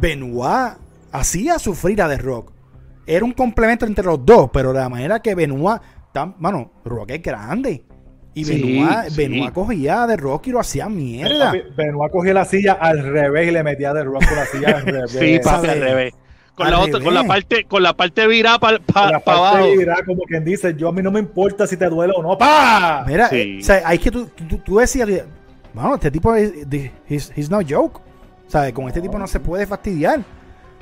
Benoit 0.00 0.76
hacía 1.12 1.58
sufrir 1.58 2.02
a 2.02 2.08
The 2.08 2.18
Rock. 2.18 2.52
Era 3.06 3.24
un 3.24 3.32
complemento 3.32 3.86
entre 3.86 4.04
los 4.04 4.24
dos, 4.24 4.50
pero 4.52 4.72
de 4.72 4.80
la 4.80 4.88
manera 4.88 5.20
que 5.20 5.34
Benoit, 5.34 5.80
tan, 6.16 6.34
bueno, 6.38 6.72
Rock 6.82 7.10
es 7.10 7.22
grande. 7.22 7.84
Y 8.32 8.44
Benoit, 8.44 9.52
cogía 9.52 10.06
de 10.06 10.16
Rock 10.16 10.46
y 10.46 10.50
lo 10.50 10.60
hacía 10.60 10.88
mierda. 10.88 11.52
Benoit 11.76 12.10
cogía 12.10 12.32
la 12.32 12.46
silla 12.46 12.72
al 12.72 13.02
revés 13.02 13.48
y 13.48 13.50
le 13.50 13.62
metía 13.62 13.92
de 13.92 14.02
Rock 14.02 14.26
con 14.26 14.36
la 14.36 14.46
silla 14.46 14.76
al 14.78 14.82
revés. 14.86 15.10
sí, 15.10 15.38
para 15.44 15.72
al 15.72 15.80
revés. 15.80 16.14
Con 16.54 16.70
la, 16.70 16.80
otra, 16.80 17.00
con 17.00 17.12
la 17.12 17.24
parte, 17.24 17.64
con 17.64 17.82
la 17.82 17.94
parte 17.94 18.26
virada 18.26 18.58
para 18.58 18.78
pa, 18.78 19.20
pa 19.20 19.32
abajo. 19.34 19.66
Como 20.06 20.22
quien 20.22 20.42
dice, 20.42 20.74
yo 20.74 20.88
a 20.88 20.92
mí 20.92 21.02
no 21.02 21.10
me 21.10 21.20
importa 21.20 21.66
si 21.66 21.76
te 21.76 21.86
duele 21.86 22.14
o 22.16 22.22
no. 22.22 22.38
¡Pa! 22.38 23.04
Mira, 23.06 23.26
o 23.26 23.62
sea, 23.62 23.82
hay 23.84 23.98
que 23.98 24.10
tú, 24.10 24.26
tú, 24.64 24.78
decías, 24.78 25.06
bueno, 25.74 25.96
este 25.96 26.10
tipo 26.10 26.34
es 26.34 26.54
he's, 27.10 27.50
no 27.50 27.58
joke. 27.60 28.00
O 28.46 28.50
sea, 28.50 28.72
con 28.72 28.88
este 28.88 29.02
tipo 29.02 29.18
no 29.18 29.26
se 29.26 29.38
puede 29.38 29.66
fastidiar. 29.66 30.24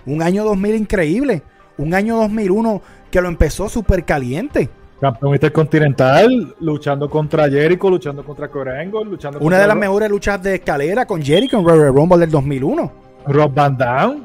Un 0.06 0.22
año 0.22 0.44
2000 0.44 0.76
increíble. 0.76 1.42
Un 1.76 1.92
año 1.92 2.18
2001 2.18 2.82
que 3.10 3.20
lo 3.20 3.26
empezó 3.26 3.68
súper 3.68 4.04
caliente. 4.04 4.70
Campeón 5.00 5.34
intercontinental, 5.34 6.54
luchando 6.60 7.10
contra 7.10 7.48
Jericho, 7.48 7.90
luchando 7.90 8.24
contra 8.24 8.48
Corango, 8.48 9.04
luchando 9.04 9.38
Una 9.40 9.58
de 9.58 9.66
las 9.66 9.76
mejores 9.76 10.08
luchas 10.08 10.42
de 10.42 10.54
escalera 10.56 11.04
con 11.04 11.22
Jericho 11.22 11.58
en 11.58 11.64
Royal 11.66 11.94
Rumble 11.94 12.18
del 12.18 12.30
2001. 12.30 12.92
Rob 13.26 13.54
Van 13.54 13.76
Damme. 13.76 14.22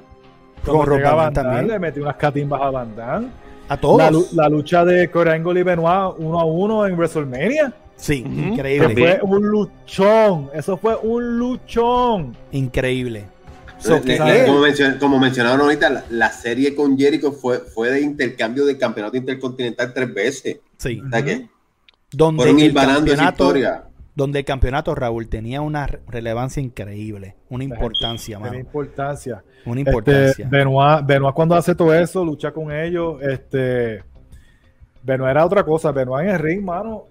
Con 0.63 0.85
Rob 0.85 1.01
Van, 1.01 1.33
también. 1.33 1.67
Le 1.67 1.79
metió 1.79 2.03
unas 2.03 2.15
catimbas 2.15 2.61
a 2.61 2.69
Van 2.69 2.95
Damme. 2.95 3.27
A 3.67 3.77
todos. 3.77 4.33
La, 4.33 4.49
lucha 4.49 4.85
de 4.85 5.09
Corango 5.09 5.55
y 5.55 5.63
Benoit 5.63 6.15
uno 6.17 6.39
a 6.39 6.45
uno 6.45 6.85
en 6.85 6.95
WrestleMania. 6.95 7.73
Sí, 7.95 8.23
increíble. 8.25 8.93
fue 8.93 9.19
un 9.21 9.47
luchón. 9.47 10.49
Eso 10.53 10.77
fue 10.77 10.95
un 10.95 11.37
luchón. 11.37 12.35
Increíble 12.51 13.25
como, 14.99 15.19
mencionaron 15.19 15.61
ahorita, 15.61 16.05
la, 16.09 16.31
serie 16.31 16.75
con 16.75 16.97
Jericho 16.97 17.31
fue, 17.31 17.59
fue 17.59 17.91
de 17.91 18.01
intercambio 18.01 18.65
de 18.65 18.77
campeonato 18.77 19.17
intercontinental 19.17 19.93
tres 19.93 20.13
veces. 20.13 20.59
Sí. 20.77 21.01
donde 22.11 22.49
el 22.49 22.73
campeonato, 22.73 23.53
Donde 24.15 24.39
el 24.39 24.45
campeonato, 24.45 24.95
Raúl, 24.95 25.29
tenía 25.29 25.61
una 25.61 25.87
relevancia 26.07 26.61
increíble, 26.61 27.35
una 27.49 27.63
importancia, 27.63 28.37
Una 28.37 28.57
importancia. 28.57 29.43
Una 29.65 29.79
importancia. 29.81 30.45
Este, 30.45 30.45
Benoit, 30.45 31.05
Benoit, 31.05 31.35
cuando 31.35 31.55
hace 31.55 31.75
todo 31.75 31.93
eso, 31.93 32.23
lucha 32.23 32.51
con 32.51 32.71
ellos, 32.71 33.21
este... 33.21 34.03
Benoit 35.01 35.31
era 35.31 35.45
otra 35.45 35.63
cosa, 35.63 35.91
Benoit 35.91 36.27
en 36.27 36.35
el 36.35 36.39
ring, 36.39 36.61
mano. 36.61 37.05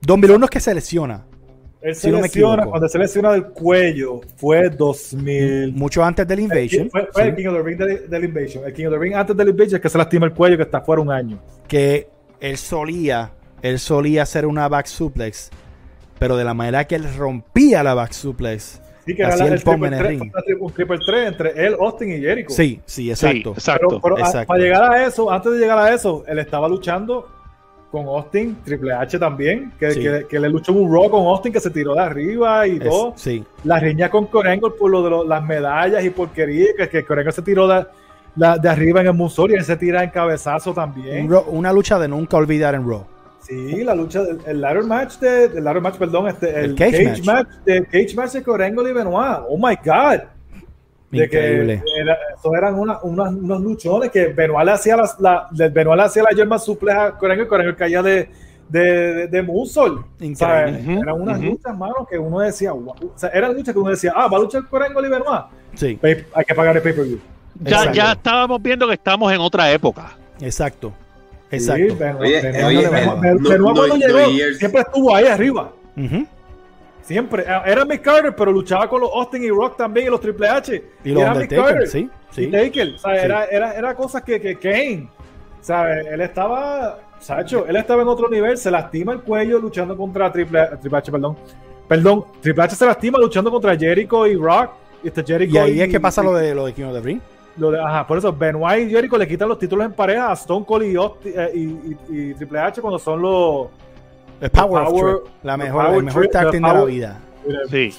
Don 0.00 0.20
Biluno 0.20 0.44
es 0.44 0.50
que 0.50 0.60
se 0.60 0.74
lesiona. 0.74 1.24
Él 1.86 1.94
se 1.94 2.10
lesiona, 2.10 2.66
cuando 2.66 2.88
se 2.88 2.98
lesiona 2.98 3.30
del 3.30 3.44
cuello 3.44 4.20
fue 4.34 4.70
2000. 4.70 5.72
Mucho 5.72 6.02
antes 6.02 6.26
del 6.26 6.40
Invasion. 6.40 6.90
Fue, 6.90 7.22
el 7.22 7.36
King 7.36 7.46
of 7.46 7.54
the 7.54 7.62
Ring 7.62 7.78
del, 7.78 8.24
Invasion. 8.24 8.64
El 8.66 8.72
King 8.72 8.86
of 8.86 8.94
the 8.94 8.98
Ring 8.98 9.14
antes 9.14 9.36
del 9.36 9.50
Invasion 9.50 9.76
es 9.76 9.80
que 9.82 9.88
se 9.88 9.96
lastima 9.96 10.26
el 10.26 10.32
cuello 10.32 10.56
que 10.56 10.64
está 10.64 10.80
fuera 10.80 11.00
un 11.00 11.12
año. 11.12 11.38
Que 11.68 12.08
él 12.40 12.56
solía, 12.56 13.30
él 13.62 13.78
solía 13.78 14.24
hacer 14.24 14.46
una 14.46 14.66
back 14.66 14.86
suplex, 14.86 15.50
pero 16.18 16.36
de 16.36 16.42
la 16.42 16.54
manera 16.54 16.88
que 16.88 16.96
él 16.96 17.06
rompía 17.16 17.84
la 17.84 17.94
back 17.94 18.10
suplex. 18.10 18.82
Sí, 19.06 19.14
que 19.14 19.22
era 19.22 19.36
el, 19.36 19.62
triple 19.62 19.86
el 19.86 20.04
ring. 20.04 20.32
un 20.58 20.72
triple 20.72 20.98
3 21.06 21.28
entre 21.28 21.66
él, 21.66 21.76
Austin 21.78 22.10
y 22.10 22.20
Jericho. 22.20 22.52
Sí, 22.52 22.80
sí, 22.84 23.10
exacto. 23.10 23.52
exacto, 23.52 24.00
para 24.00 24.58
llegar 24.58 24.92
a 24.92 25.06
eso, 25.06 25.30
antes 25.30 25.52
de 25.52 25.58
llegar 25.60 25.78
a 25.78 25.94
eso, 25.94 26.24
él 26.26 26.40
estaba 26.40 26.68
luchando 26.68 27.35
con 27.90 28.06
Austin, 28.06 28.56
Triple 28.64 28.92
H 28.92 29.18
también, 29.18 29.72
que, 29.78 30.26
que, 30.28 30.40
le 30.40 30.48
luchó 30.48 30.72
un 30.72 30.92
Raw 30.92 31.08
con 31.10 31.26
Austin 31.26 31.52
que 31.52 31.60
se 31.60 31.70
tiró 31.70 31.94
de 31.94 32.00
arriba 32.00 32.66
y 32.66 32.78
todo. 32.78 33.14
Sí. 33.16 33.44
La 33.64 33.78
riña 33.78 34.10
con 34.10 34.26
Corengo 34.26 34.74
por 34.74 34.90
lo 34.90 35.22
de 35.22 35.28
las 35.28 35.44
medallas 35.44 36.04
y 36.04 36.10
porquería, 36.10 36.68
que, 36.76 36.88
que 36.88 37.04
Corengo 37.04 37.30
se 37.30 37.42
tiró 37.42 37.68
de, 37.68 37.86
de 38.34 38.68
arriba 38.68 39.00
en 39.00 39.06
el 39.08 39.14
Musori 39.14 39.54
y 39.54 39.56
él 39.56 39.64
se 39.64 39.76
tira 39.76 40.02
en 40.02 40.10
cabezazo 40.10 40.74
también. 40.74 41.28
una 41.48 41.72
lucha 41.72 41.98
de 41.98 42.08
nunca 42.08 42.36
olvidar 42.36 42.74
en 42.74 42.88
Raw. 42.88 43.04
Sí, 43.40 43.84
la 43.84 43.94
lucha, 43.94 44.22
el 44.46 44.60
ladder 44.60 44.82
match 44.82 45.18
de, 45.18 45.44
el 45.44 45.62
ladder 45.62 45.80
match, 45.80 45.96
perdón, 45.96 46.26
este, 46.26 46.64
el, 46.64 46.74
cage, 46.74 47.22
match. 47.24 47.46
de 47.64 47.84
cage 47.84 48.14
match 48.16 48.32
de 48.32 48.42
Corengo 48.42 48.86
y 48.86 48.92
Benoit. 48.92 49.44
Oh 49.48 49.56
my 49.56 49.76
God. 49.84 50.22
Increíble. 51.12 51.82
que 51.84 52.00
era, 52.00 52.18
eso 52.36 52.54
eran 52.54 52.74
una, 52.74 52.98
unos 53.02 53.60
luchones 53.60 54.10
que 54.10 54.26
Benoit 54.28 54.66
le 54.66 54.72
hacía 54.72 54.96
las, 54.96 55.18
la, 55.20 55.48
Benoit 55.50 55.96
le 55.96 56.02
hacía 56.02 56.22
la 56.24 56.30
yerma 56.30 56.58
supleja 56.58 57.06
a 57.06 57.18
Corengo 57.18 57.42
y 57.44 57.74
caía 57.74 58.02
de, 58.02 58.28
de, 58.68 59.28
de, 59.28 59.42
Musol. 59.42 60.04
Increíble. 60.20 61.00
Eran 61.00 61.20
unas 61.20 61.40
luchas, 61.40 61.76
mano, 61.76 62.06
que 62.10 62.18
uno 62.18 62.40
decía, 62.40 62.72
wow. 62.72 62.90
o 62.90 63.12
sea, 63.18 63.28
eran 63.30 63.54
luchas 63.54 63.72
que 63.72 63.78
uno 63.78 63.90
decía, 63.90 64.12
ah, 64.16 64.26
va 64.26 64.36
a 64.36 64.40
luchar 64.40 64.66
Corengo 64.68 65.04
y 65.04 65.08
Benoit. 65.08 65.44
Sí. 65.74 65.98
Hay 66.02 66.44
que 66.44 66.54
pagar 66.54 66.76
el 66.76 66.82
pay-per-view. 66.82 67.20
Ya, 67.60 67.92
ya 67.92 68.12
estábamos 68.12 68.60
viendo 68.60 68.86
que 68.86 68.94
estamos 68.94 69.32
en 69.32 69.40
otra 69.40 69.70
época. 69.70 70.16
Exacto. 70.40 70.92
Exacto. 71.50 71.84
Sí, 71.88 71.94
Benoit, 71.94 72.44
oye, 72.64 72.88
Benoit, 72.88 73.76
cuando 73.76 73.96
llegó, 73.96 74.54
siempre 74.58 74.80
estuvo 74.80 75.14
ahí 75.14 75.26
arriba. 75.26 75.72
Uh 75.96 76.26
Siempre. 77.06 77.44
Eh, 77.44 77.62
era 77.66 77.84
Mick 77.84 78.02
Carter, 78.02 78.34
pero 78.34 78.50
luchaba 78.50 78.88
con 78.88 79.00
los 79.00 79.10
Austin 79.14 79.44
y 79.44 79.48
Rock 79.48 79.76
también 79.76 80.08
y 80.08 80.10
los 80.10 80.20
Triple 80.20 80.48
H. 80.48 80.84
Y, 81.04 81.10
los 81.10 81.22
era 81.22 81.34
Mick 81.34 81.54
Carter. 81.54 81.86
sí. 81.86 82.10
sí. 82.30 82.48
Taker. 82.48 82.94
O 82.94 82.98
sea, 82.98 83.14
era, 83.14 83.44
era, 83.44 83.72
era 83.74 83.94
cosas 83.94 84.22
que, 84.22 84.40
que 84.40 84.58
Kane. 84.58 85.08
Sea, 85.60 86.00
él 86.00 86.20
estaba. 86.20 86.98
Sacho, 87.18 87.66
él 87.66 87.76
estaba 87.76 88.02
en 88.02 88.08
otro 88.08 88.28
nivel, 88.28 88.58
se 88.58 88.70
lastima 88.70 89.12
el 89.14 89.22
cuello 89.22 89.58
luchando 89.58 89.96
contra 89.96 90.30
Triple, 90.30 90.68
Triple 90.80 90.98
H, 90.98 91.10
perdón. 91.10 91.36
Perdón, 91.88 92.24
Triple 92.42 92.64
H 92.64 92.76
se 92.76 92.84
lastima 92.84 93.18
luchando 93.18 93.50
contra 93.50 93.74
Jericho 93.76 94.26
y 94.26 94.34
Rock. 94.34 94.72
Y, 95.02 95.08
este 95.08 95.24
Jericho 95.24 95.54
y 95.54 95.58
ahí 95.58 95.80
es 95.80 95.88
que 95.88 96.00
pasa 96.00 96.22
lo 96.22 96.34
de 96.34 96.54
lo 96.54 96.66
de 96.66 96.74
King 96.74 96.84
of 96.84 96.92
the 96.92 97.00
Ring. 97.00 97.20
Lo 97.56 97.70
de, 97.70 97.80
ajá, 97.80 98.06
por 98.06 98.18
eso 98.18 98.32
Benoit 98.32 98.86
y 98.86 98.90
Jericho 98.90 99.16
le 99.16 99.26
quitan 99.26 99.48
los 99.48 99.58
títulos 99.58 99.86
en 99.86 99.92
pareja 99.92 100.30
a 100.30 100.34
Stone 100.34 100.66
Cold 100.66 100.84
y, 100.84 101.30
eh, 101.30 101.50
y, 101.54 101.96
y 102.10 102.34
Triple 102.34 102.58
H 102.58 102.82
cuando 102.82 102.98
son 102.98 103.22
los 103.22 103.68
el 104.40 104.50
Power, 104.50 104.84
of 104.84 105.28
La 105.42 105.56
mejor, 105.56 105.94
el 105.94 106.02
mejor 106.04 106.28
tag 106.28 106.50
team 106.50 106.62
de 106.62 106.72
la 106.72 106.84
vida. 106.84 107.20
Sí. 107.70 107.90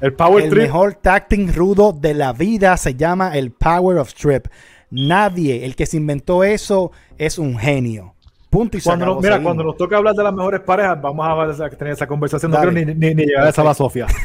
El 0.00 0.14
Power 0.14 0.44
el 0.44 0.56
mejor 0.56 0.94
tacting 0.94 1.52
rudo 1.52 1.92
de 1.92 2.14
la 2.14 2.32
vida 2.32 2.76
se 2.76 2.94
llama 2.94 3.36
el 3.36 3.50
Power 3.50 3.98
of 3.98 4.08
Strip. 4.08 4.46
Nadie, 4.90 5.64
el 5.64 5.76
que 5.76 5.86
se 5.86 5.98
inventó 5.98 6.42
eso, 6.42 6.90
es 7.18 7.38
un 7.38 7.58
genio. 7.58 8.14
Punto 8.48 8.78
y 8.78 8.80
cuando 8.80 9.20
Mira, 9.20 9.40
cuando 9.40 9.62
nos 9.62 9.76
toca 9.76 9.96
hablar 9.96 10.14
de 10.14 10.24
las 10.24 10.32
mejores 10.32 10.60
parejas, 10.60 11.00
vamos 11.00 11.60
a 11.60 11.68
tener 11.70 11.94
esa 11.94 12.06
conversación. 12.06 12.50
No 12.50 12.58
creo 12.58 12.72
ni, 12.72 12.84
ni, 12.84 13.14
llegar 13.14 13.46
a 13.46 13.50
esa 13.50 13.62
la 13.62 13.74
Sofía. 13.74 14.06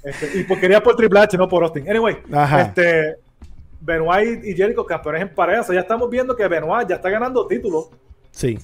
Este, 0.00 0.38
y 0.38 0.44
porquería 0.44 0.80
por 0.80 0.94
Triple 0.94 1.18
H, 1.18 1.36
no 1.36 1.48
por 1.48 1.64
Austin. 1.64 1.90
Anyway, 1.90 2.18
este, 2.60 3.16
Benoit 3.80 4.44
y 4.44 4.54
Jericho, 4.54 4.86
campeones 4.86 5.22
en 5.22 5.34
pareja. 5.34 5.74
ya 5.74 5.80
estamos 5.80 6.08
viendo 6.08 6.36
que 6.36 6.46
Benoit 6.46 6.88
ya 6.88 6.94
está 6.94 7.10
ganando 7.10 7.46
títulos. 7.48 7.90
Sí. 8.30 8.56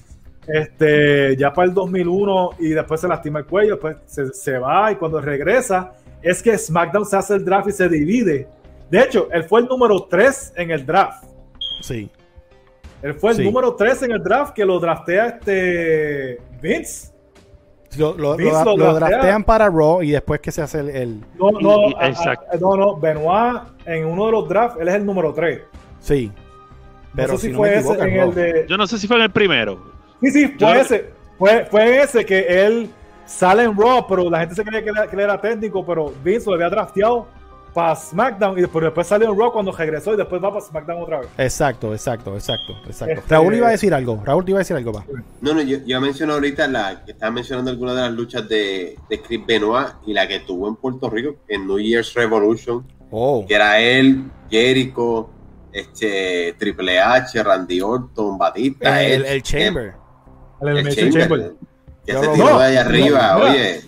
Este, 0.47 1.35
ya 1.37 1.51
para 1.51 1.67
el 1.67 1.73
2001 1.73 2.51
y 2.59 2.69
después 2.69 3.01
se 3.01 3.07
lastima 3.07 3.39
el 3.39 3.45
cuello, 3.45 3.79
después 3.81 3.97
se, 4.33 4.59
va 4.59 4.91
y 4.91 4.95
cuando 4.95 5.19
regresa 5.19 5.93
es 6.21 6.41
que 6.41 6.57
SmackDown 6.57 7.05
se 7.05 7.17
hace 7.17 7.35
el 7.35 7.45
draft 7.45 7.67
y 7.69 7.71
se 7.71 7.89
divide. 7.89 8.47
De 8.89 8.99
hecho, 8.99 9.27
él 9.31 9.43
fue 9.45 9.61
el 9.61 9.67
número 9.67 10.03
3 10.03 10.53
en 10.55 10.71
el 10.71 10.85
draft. 10.85 11.23
Sí. 11.81 12.09
Él 13.01 13.13
fue 13.15 13.31
el 13.31 13.43
número 13.43 13.75
3 13.75 14.03
en 14.03 14.11
el 14.11 14.23
draft 14.23 14.53
que 14.53 14.65
lo 14.65 14.79
draftea 14.79 15.27
este 15.27 16.39
Vince. 16.61 17.13
Lo, 17.97 18.13
lo, 18.17 18.35
draftean 18.35 19.43
para 19.43 19.69
Raw 19.69 20.01
y 20.01 20.11
después 20.11 20.41
que 20.41 20.51
se 20.51 20.61
hace 20.61 20.79
el. 20.79 21.21
No, 21.39 21.51
no, 21.51 21.89
no, 21.89 22.59
no. 22.59 22.97
Benoit 22.97 23.61
en 23.85 24.05
uno 24.05 24.25
de 24.25 24.31
los 24.33 24.49
drafts, 24.49 24.81
él 24.81 24.87
es 24.89 24.95
el 24.95 25.05
número 25.05 25.33
3. 25.33 25.61
Sí. 25.99 26.31
Pero 27.15 27.33
no 27.33 27.39
sé 27.39 27.47
si, 27.47 27.53
fue 27.53 27.77
ese 27.77 27.93
en 27.93 28.19
el 28.19 28.33
de. 28.33 28.65
Yo 28.67 28.77
no 28.77 28.85
sé 28.87 28.97
si 28.97 29.07
fue 29.07 29.17
en 29.17 29.23
el 29.23 29.31
primero. 29.31 29.94
Sí, 30.21 30.31
sí, 30.31 30.47
fue 30.57 30.79
ese. 30.79 31.09
Fue, 31.37 31.65
fue 31.65 32.01
ese 32.01 32.25
que 32.25 32.65
él 32.65 32.89
sale 33.25 33.63
en 33.63 33.77
Raw, 33.77 34.05
pero 34.07 34.29
la 34.29 34.39
gente 34.39 34.55
se 34.55 34.63
creía 34.63 34.83
que, 34.83 34.89
él 34.89 35.19
era 35.19 35.39
técnico, 35.39 35.85
pero 35.85 36.13
Vince 36.23 36.49
lo 36.49 36.55
había 36.55 36.69
drafteado 36.69 37.27
para 37.73 37.93
SmackDown 37.93 38.57
y 38.57 38.61
después, 38.61 39.05
salió 39.05 39.29
en 39.29 39.37
Raw 39.37 39.51
cuando 39.51 39.73
regresó 39.73 40.13
y 40.13 40.17
después 40.17 40.41
va 40.41 40.49
para 40.49 40.65
SmackDown 40.65 41.03
otra 41.03 41.19
vez. 41.19 41.29
Exacto, 41.37 41.93
exacto, 41.93 42.33
exacto, 42.33 42.73
exacto. 42.85 43.19
Este, 43.19 43.35
Raúl 43.35 43.55
iba 43.55 43.67
a 43.67 43.71
decir 43.71 43.93
algo. 43.93 44.21
Raúl 44.23 44.45
te 44.45 44.51
iba 44.51 44.59
a 44.59 44.61
decir 44.61 44.77
algo, 44.77 44.93
va. 44.93 45.03
No, 45.41 45.53
no, 45.53 45.61
yo, 45.61 45.79
yo 45.85 45.99
mencioné 45.99 46.31
ahorita 46.31 46.67
la 46.69 47.03
que 47.03 47.11
estaba 47.11 47.31
mencionando 47.31 47.69
algunas 47.71 47.95
de 47.95 48.01
las 48.01 48.11
luchas 48.13 48.47
de, 48.47 48.97
de 49.09 49.21
Chris 49.21 49.45
Benoit 49.45 49.89
y 50.05 50.13
la 50.13 50.25
que 50.25 50.39
tuvo 50.39 50.69
en 50.69 50.77
Puerto 50.77 51.09
Rico 51.09 51.35
en 51.49 51.67
New 51.67 51.79
Year's 51.79 52.13
Revolution. 52.13 52.87
Oh. 53.11 53.45
Que 53.45 53.55
era 53.55 53.77
él, 53.81 54.23
Jericho, 54.49 55.29
este 55.73 56.55
Triple 56.57 56.97
H, 56.97 57.43
Randy 57.43 57.81
Orton, 57.81 58.37
Batista. 58.37 59.03
El, 59.03 59.25
el, 59.25 59.43
Chamber. 59.43 59.83
El, 59.87 60.04
el 60.61 60.95
Chamber. 60.95 61.21
Chamber. 61.21 61.53
Que 62.05 62.13
se 62.13 62.27
tiró 62.27 62.59
de 62.59 62.65
allá 62.65 62.81
arriba, 62.81 63.37
oye. 63.37 63.81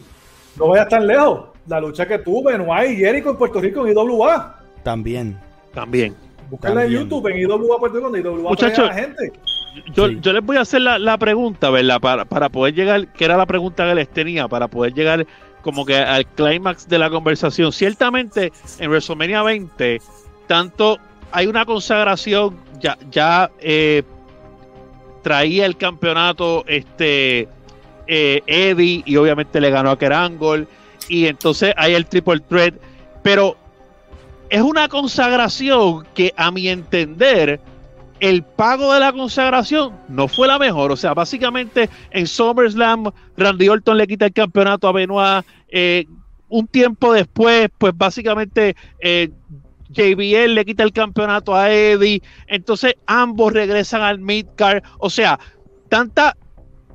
No 0.57 0.69
vaya 0.69 0.87
tan 0.87 1.05
lejos 1.05 1.49
la 1.67 1.79
lucha 1.79 2.07
que 2.07 2.17
tuvo 2.19 2.43
Benoit 2.43 2.91
y 2.91 2.97
Jericho 2.97 3.29
en 3.29 3.37
Puerto 3.37 3.61
Rico 3.61 3.85
en 3.85 3.93
IWA. 3.93 4.59
También. 4.83 5.37
También. 5.73 6.15
Búsquenla 6.49 6.85
en 6.85 6.91
YouTube 6.91 7.27
en 7.27 7.39
IWA 7.39 7.79
Puerto 7.79 7.97
Rico, 7.97 8.09
donde 8.09 8.21
IWA 8.21 8.49
Muchachos, 8.49 8.89
gente. 8.91 9.31
Yo, 9.93 10.07
yo, 10.07 10.33
les 10.33 10.43
voy 10.43 10.57
a 10.57 10.61
hacer 10.61 10.81
la, 10.81 10.97
la 10.97 11.17
pregunta, 11.19 11.69
¿verdad? 11.69 11.99
Para, 11.99 12.25
para 12.25 12.49
poder 12.49 12.73
llegar, 12.73 13.07
que 13.13 13.25
era 13.25 13.37
la 13.37 13.45
pregunta 13.45 13.87
que 13.87 13.93
les 13.93 14.09
tenía, 14.09 14.47
para 14.47 14.67
poder 14.67 14.93
llegar 14.93 15.27
como 15.61 15.85
que 15.85 15.97
al 15.97 16.25
clímax 16.25 16.87
de 16.87 16.97
la 16.97 17.09
conversación. 17.09 17.71
Ciertamente, 17.71 18.51
en 18.79 18.89
WrestleMania 18.89 19.43
20, 19.43 20.01
tanto 20.47 20.97
hay 21.31 21.45
una 21.45 21.65
consagración, 21.65 22.55
ya, 22.79 22.97
ya 23.11 23.51
eh, 23.59 24.01
traía 25.27 25.65
el 25.65 25.75
campeonato 25.75 26.63
este 26.67 27.49
eh, 28.07 28.41
Eddie 28.47 29.03
y 29.05 29.17
obviamente 29.17 29.59
le 29.59 29.69
ganó 29.69 29.91
a 29.91 29.99
Kerangol 29.99 30.69
y 31.09 31.25
entonces 31.25 31.73
hay 31.75 31.95
el 31.95 32.05
triple 32.05 32.39
threat, 32.39 32.75
pero 33.23 33.57
es 34.49 34.61
una 34.61 34.87
consagración 34.87 36.07
que 36.13 36.33
a 36.37 36.49
mi 36.49 36.69
entender 36.69 37.59
el 38.21 38.41
pago 38.41 38.93
de 38.93 39.01
la 39.01 39.11
consagración 39.11 39.91
no 40.07 40.29
fue 40.29 40.47
la 40.47 40.57
mejor. 40.59 40.93
O 40.93 40.95
sea, 40.95 41.13
básicamente 41.13 41.89
en 42.11 42.25
SummerSlam 42.25 43.11
Randy 43.35 43.67
Orton 43.67 43.97
le 43.97 44.07
quita 44.07 44.27
el 44.27 44.33
campeonato 44.33 44.87
a 44.87 44.93
Benoit. 44.93 45.45
Eh, 45.67 46.05
un 46.47 46.67
tiempo 46.67 47.11
después, 47.11 47.67
pues 47.77 47.91
básicamente 47.97 48.77
eh, 49.01 49.29
JBL 49.89 50.53
le 50.53 50.65
quita 50.65 50.83
el 50.83 50.93
campeonato 50.93 51.55
a 51.55 51.71
Eddie. 51.71 52.21
Entonces 52.47 52.95
ambos 53.05 53.53
regresan 53.53 54.01
al 54.01 54.19
midcard. 54.19 54.83
O 54.99 55.09
sea, 55.09 55.39
tanta... 55.89 56.35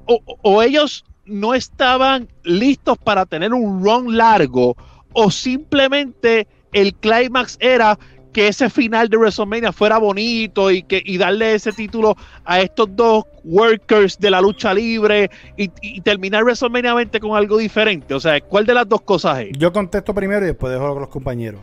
o 0.06 0.62
ellos 0.62 1.05
no 1.24 1.55
estaban 1.55 2.28
listos 2.43 2.98
para 2.98 3.27
tener 3.27 3.52
un 3.52 3.82
run 3.82 4.16
largo 4.16 4.77
o 5.12 5.31
simplemente 5.31 6.47
el 6.73 6.94
clímax 6.94 7.56
era 7.60 7.98
que 8.32 8.48
ese 8.48 8.70
final 8.70 9.09
de 9.09 9.19
WrestleMania 9.19 9.73
fuera 9.73 9.98
bonito 9.98 10.70
y 10.70 10.82
que 10.82 11.05
darle 11.19 11.55
ese 11.55 11.70
título 11.70 12.16
a 12.47 12.62
estos 12.62 12.89
dos 12.97 13.24
workers 13.44 14.19
de 14.19 14.31
la 14.31 14.40
lucha 14.40 14.73
libre 14.73 15.31
y, 15.59 15.69
terminar 16.01 16.43
WrestleMania 16.43 16.94
20 16.94 17.20
con 17.20 17.36
algo 17.36 17.59
diferente. 17.59 18.14
O 18.14 18.20
sea, 18.20 18.40
¿cuál 18.40 18.64
de 18.64 18.73
las 18.73 18.89
dos 18.89 19.02
cosas 19.02 19.40
es? 19.40 19.51
Yo 19.59 19.70
contesto 19.70 20.14
primero 20.14 20.44
y 20.44 20.48
después 20.48 20.73
dejo 20.73 20.93
con 20.93 21.01
los 21.01 21.10
compañeros. 21.10 21.60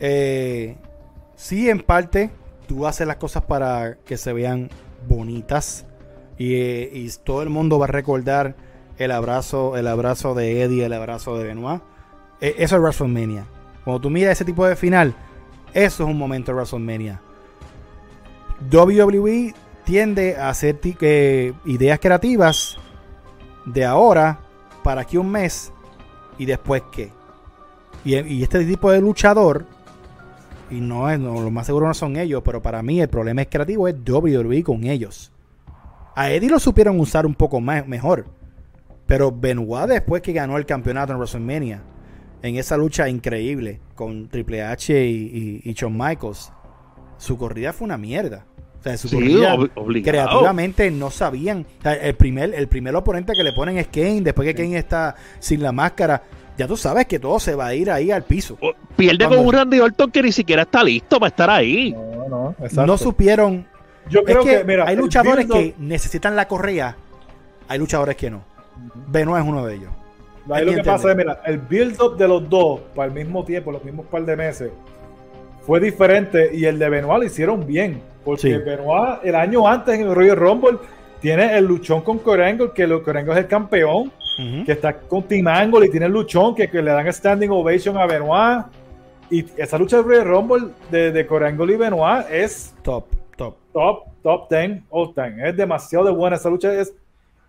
Eh, 0.00 0.76
sí, 1.34 1.68
en 1.70 1.80
parte, 1.80 2.30
tú 2.66 2.86
haces 2.86 3.06
las 3.06 3.16
cosas 3.16 3.44
para 3.44 3.96
que 4.04 4.16
se 4.16 4.32
vean 4.32 4.70
bonitas 5.08 5.86
y, 6.38 7.08
todo 7.24 7.42
el 7.42 7.48
mundo 7.48 7.78
va 7.78 7.86
a 7.86 7.88
recordar 7.88 8.56
el 8.98 9.10
abrazo, 9.10 9.76
el 9.76 9.86
abrazo 9.86 10.34
de 10.34 10.62
Eddie, 10.62 10.84
el 10.84 10.92
abrazo 10.92 11.38
de 11.38 11.44
Benoit. 11.44 11.82
E, 12.40 12.54
eso 12.58 12.76
es 12.76 12.82
WrestleMania. 12.82 13.46
Cuando 13.84 14.00
tú 14.00 14.10
miras 14.10 14.32
ese 14.32 14.44
tipo 14.44 14.66
de 14.66 14.76
final, 14.76 15.14
eso 15.72 16.04
es 16.04 16.10
un 16.10 16.18
momento 16.18 16.52
de 16.52 16.56
WrestleMania. 16.56 17.20
WWE 18.70 19.54
tiende 19.84 20.36
a 20.36 20.48
hacer 20.48 20.78
ideas 21.64 21.98
creativas 22.00 22.76
de 23.64 23.84
ahora 23.84 24.40
para 24.82 25.02
aquí 25.02 25.16
un 25.16 25.30
mes 25.30 25.72
y 26.38 26.46
después 26.46 26.82
qué. 26.90 27.12
Y, 28.04 28.42
este 28.42 28.64
tipo 28.64 28.90
de 28.90 29.00
luchador, 29.00 29.66
y 30.70 30.80
no 30.80 31.10
es, 31.10 31.18
lo 31.20 31.50
más 31.50 31.66
seguro 31.66 31.86
no 31.86 31.94
son 31.94 32.16
ellos, 32.16 32.42
pero 32.44 32.62
para 32.62 32.82
mí 32.82 33.00
el 33.00 33.08
problema 33.08 33.42
es 33.42 33.48
creativo 33.48 33.88
es 33.88 33.94
WWE 34.06 34.62
con 34.62 34.84
ellos. 34.84 35.32
A 36.14 36.30
Eddie 36.30 36.48
lo 36.48 36.58
supieron 36.58 36.98
usar 36.98 37.26
un 37.26 37.34
poco 37.34 37.60
más, 37.60 37.86
mejor. 37.86 38.26
Pero 39.06 39.30
Benoit 39.30 39.86
después 39.88 40.22
que 40.22 40.32
ganó 40.32 40.56
el 40.56 40.66
campeonato 40.66 41.12
en 41.12 41.18
WrestleMania, 41.18 41.82
en 42.42 42.56
esa 42.56 42.76
lucha 42.76 43.08
increíble 43.08 43.80
con 43.94 44.28
Triple 44.28 44.62
H 44.62 45.06
y, 45.06 45.72
Shawn 45.74 45.96
Michaels, 45.96 46.52
su 47.18 47.36
corrida 47.38 47.72
fue 47.72 47.84
una 47.84 47.98
mierda. 47.98 48.46
O 48.80 48.82
sea, 48.82 48.96
su 48.96 49.10
corrida 49.10 49.56
creativamente 50.02 50.90
no 50.90 51.10
sabían. 51.10 51.66
el, 51.84 52.14
primer, 52.14 52.54
el 52.54 52.68
primer 52.68 52.94
oponente 52.96 53.32
que 53.32 53.42
le 53.42 53.52
ponen 53.52 53.78
es 53.78 53.88
Kane, 53.88 54.22
después 54.22 54.46
que 54.46 54.54
Kane 54.54 54.78
está 54.78 55.14
sin 55.38 55.62
la 55.62 55.72
máscara. 55.72 56.22
Ya 56.56 56.66
tú 56.66 56.76
sabes 56.76 57.06
que 57.06 57.18
todo 57.18 57.38
se 57.38 57.54
va 57.54 57.66
a 57.66 57.74
ir 57.74 57.90
ahí 57.90 58.10
al 58.10 58.22
piso. 58.22 58.58
Pierde 58.96 59.26
con 59.26 59.38
un 59.38 59.52
Randy 59.52 59.78
Orton 59.78 60.10
que 60.10 60.22
ni 60.22 60.32
siquiera 60.32 60.62
está 60.62 60.82
listo 60.82 61.18
para 61.18 61.28
estar 61.28 61.50
ahí. 61.50 61.92
No, 61.92 62.54
no, 62.58 62.86
no 62.86 62.98
supieron 62.98 63.66
yo 64.08 64.24
creo 64.24 64.44
que, 64.44 64.64
mira, 64.64 64.84
hay 64.86 64.96
luchadores 64.96 65.46
que 65.46 65.74
necesitan 65.78 66.36
la 66.36 66.46
correa, 66.46 66.96
hay 67.68 67.78
luchadores 67.78 68.16
que 68.16 68.30
no. 68.30 68.42
Benoit 69.08 69.42
es 69.42 69.48
uno 69.48 69.66
de 69.66 69.74
ellos. 69.74 69.90
Ahí 70.50 70.64
lo 70.64 70.74
que 70.74 70.84
pasa 70.84 71.10
es, 71.10 71.16
mira, 71.16 71.40
el 71.44 71.58
build-up 71.58 72.16
de 72.16 72.28
los 72.28 72.48
dos, 72.48 72.80
para 72.94 73.08
el 73.08 73.14
mismo 73.14 73.44
tiempo, 73.44 73.72
los 73.72 73.82
mismos 73.82 74.06
par 74.06 74.24
de 74.24 74.36
meses, 74.36 74.70
fue 75.62 75.80
diferente 75.80 76.50
y 76.54 76.66
el 76.66 76.78
de 76.78 76.88
Benoit 76.88 77.18
lo 77.18 77.24
hicieron 77.24 77.66
bien. 77.66 78.00
Porque 78.24 78.58
Benoit, 78.58 79.24
el 79.24 79.34
año 79.34 79.66
antes 79.66 79.98
en 79.98 80.02
el 80.02 80.14
Royal 80.14 80.36
Rumble, 80.36 80.78
tiene 81.20 81.56
el 81.56 81.64
luchón 81.64 82.02
con 82.02 82.18
Corangle, 82.18 82.70
que 82.72 82.88
Corangle 83.02 83.32
es 83.32 83.38
el 83.38 83.46
campeón, 83.48 84.12
que 84.36 84.72
está 84.72 84.98
con 84.98 85.22
Team 85.22 85.48
Angle 85.48 85.86
y 85.86 85.90
tiene 85.90 86.06
el 86.06 86.12
luchón 86.12 86.54
que, 86.54 86.68
le 86.70 86.90
dan 86.90 87.12
standing 87.12 87.50
ovation 87.50 87.96
a 87.96 88.06
Benoit. 88.06 88.66
Y 89.28 89.44
esa 89.56 89.76
lucha 89.76 90.02
Royal 90.02 90.24
Rumble 90.24 90.68
de, 90.90 91.10
de 91.10 91.26
Corangle 91.26 91.74
y 91.74 91.76
Benoit 91.76 92.26
es 92.30 92.74
top 92.82 93.06
top, 93.76 94.06
top 94.22 94.48
10, 94.50 94.82
all 94.90 95.14
time. 95.14 95.48
Es 95.48 95.56
demasiado 95.56 96.06
de 96.06 96.10
buena 96.10 96.36
esa 96.36 96.48
lucha. 96.48 96.72
Es, 96.72 96.94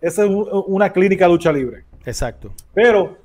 es 0.01 0.17
una 0.19 0.91
clínica 0.91 1.25
de 1.25 1.31
lucha 1.31 1.51
libre. 1.51 1.85
Exacto. 2.05 2.51
Pero 2.73 3.17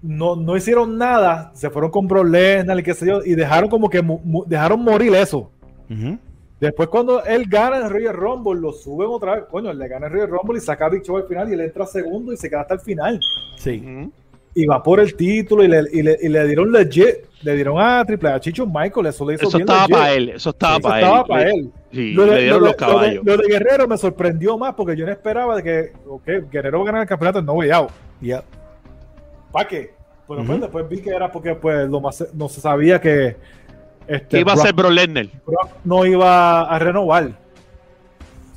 no, 0.00 0.36
no 0.36 0.56
hicieron 0.56 0.96
nada. 0.96 1.50
Se 1.54 1.68
fueron 1.68 1.90
con 1.90 2.06
Bro 2.06 2.24
Lesnar 2.24 2.78
y 2.78 2.82
qué 2.82 2.94
sé 2.94 3.06
yo. 3.06 3.24
Y 3.24 3.34
dejaron 3.34 3.68
como 3.68 3.90
que 3.90 4.02
dejaron 4.46 4.82
morir 4.82 5.14
eso. 5.14 5.50
Después 6.60 6.88
cuando 6.88 7.24
él 7.24 7.46
gana 7.48 7.78
el 7.78 7.90
Royal 7.90 8.14
Rumble, 8.14 8.60
lo 8.60 8.72
suben 8.72 9.08
otra 9.10 9.36
vez. 9.36 9.44
Coño, 9.50 9.72
le 9.72 9.88
gana 9.88 10.06
el 10.06 10.12
Royal 10.12 10.28
Rumble 10.28 10.58
y 10.58 10.60
saca 10.60 10.86
a 10.86 10.90
Big 10.90 11.02
Show 11.02 11.16
al 11.16 11.26
final 11.26 11.48
y 11.48 11.54
él 11.54 11.60
entra 11.62 11.86
segundo 11.86 12.32
y 12.32 12.36
se 12.36 12.50
queda 12.50 12.60
hasta 12.60 12.74
el 12.74 12.80
final. 12.80 13.18
Sí 13.56 14.10
y 14.54 14.66
va 14.66 14.82
por 14.82 15.00
el 15.00 15.14
título 15.14 15.62
y 15.62 15.68
le, 15.68 15.82
y 15.92 16.02
le, 16.02 16.18
y 16.20 16.28
le 16.28 16.46
dieron 16.46 16.72
legit, 16.72 17.24
le 17.42 17.54
dieron 17.54 17.80
a 17.80 18.04
Triple 18.04 18.30
H 18.30 18.40
Chicho 18.40 18.66
Michael, 18.66 19.06
eso 19.06 19.28
le 19.28 19.34
hizo 19.34 19.48
eso 19.48 19.58
estaba 19.58 19.86
para 19.86 20.12
él, 20.12 20.28
eso 20.30 20.50
estaba 20.50 21.24
para 21.24 21.50
él. 21.50 21.70
lo, 21.92 22.26
de, 22.26 22.34
le 22.34 22.42
dieron 22.42 22.64
los 22.64 22.74
caballos. 22.74 23.24
Lo 23.24 23.36
de, 23.36 23.46
Guerrero 23.46 23.86
me 23.86 23.96
sorprendió 23.96 24.58
más 24.58 24.74
porque 24.74 24.96
yo 24.96 25.06
no 25.06 25.12
esperaba 25.12 25.56
de 25.56 25.62
que 25.62 25.92
okay, 26.06 26.40
Guerrero 26.50 26.78
va 26.78 26.84
a 26.84 26.86
ganar 26.86 27.02
el 27.02 27.08
campeonato 27.08 27.38
en 27.38 27.46
No 27.46 27.52
Way 27.54 27.70
Out. 27.70 27.90
Yeah. 28.20 28.42
¿Para 29.52 29.68
qué? 29.68 29.94
Pero 30.28 30.44
pues 30.44 30.60
después 30.60 30.88
vi 30.88 31.00
que 31.00 31.10
era 31.10 31.30
porque 31.30 31.54
pues 31.54 31.88
lo 31.88 32.00
más, 32.00 32.24
no 32.34 32.48
se 32.48 32.60
sabía 32.60 33.00
que 33.00 33.36
este, 34.10 34.40
iba 34.40 34.52
a 34.52 34.56
ser 34.56 34.72
Bro 34.72 34.90
Lesnar. 34.90 35.28
no 35.84 36.04
iba 36.04 36.62
a 36.62 36.78
renovar. 36.80 37.30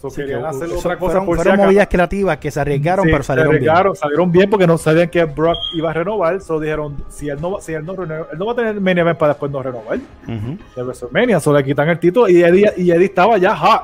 So, 0.01 0.09
querían 0.09 0.43
hacer 0.43 0.67
otra 0.69 0.97
cosa 0.97 1.11
fueron, 1.21 1.25
por 1.25 1.35
fueron 1.37 1.57
movidas 1.57 1.87
creativas 1.87 2.37
que 2.37 2.51
se 2.51 2.59
arriesgaron, 2.59 3.05
pero 3.05 3.23
salieron 3.23 3.59
bien. 3.59 3.73
Salieron 3.93 4.31
bien 4.31 4.49
porque 4.49 4.65
no 4.65 4.77
sabían 4.77 5.09
que 5.09 5.23
Brock 5.25 5.57
iba 5.75 5.91
a 5.91 5.93
renovar. 5.93 6.41
So 6.41 6.59
dijeron, 6.59 6.97
si 7.07 7.29
él 7.29 7.39
no, 7.39 7.61
si 7.61 7.73
él 7.73 7.85
no, 7.85 7.95
renueva, 7.95 8.27
él 8.31 8.37
no 8.37 8.47
va 8.47 8.51
a 8.51 8.55
tener 8.55 8.81
main 8.81 8.97
event 8.97 9.17
para 9.17 9.33
después 9.33 9.51
no 9.51 9.61
renovar. 9.63 9.99
De 10.25 10.83
WrestleMania. 10.83 11.39
Solo 11.39 11.59
le 11.59 11.63
quitan 11.63 11.87
el 11.87 11.99
título 11.99 12.27
y 12.27 12.41
Eddie, 12.41 12.73
y 12.77 12.91
Eddie 12.91 13.05
estaba 13.05 13.37
ya 13.37 13.55
hot. 13.55 13.83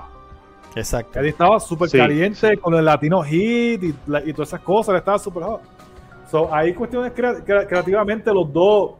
Exacto. 0.75 1.19
Eddie 1.19 1.29
estaba 1.29 1.59
súper 1.59 1.89
caliente 1.89 2.57
con 2.57 2.73
el 2.73 2.83
Latino 2.83 3.23
Hit 3.23 3.83
y, 3.83 3.95
y, 4.25 4.33
todas 4.33 4.49
esas 4.49 4.61
cosas. 4.61 4.89
Él 4.89 4.97
estaba 4.97 5.19
súper 5.19 5.43
hot. 5.43 5.61
So, 6.29 6.53
ahí 6.53 6.73
cuestiones 6.73 7.13
creativamente 7.13 8.33
los 8.33 8.51
dos 8.51 8.98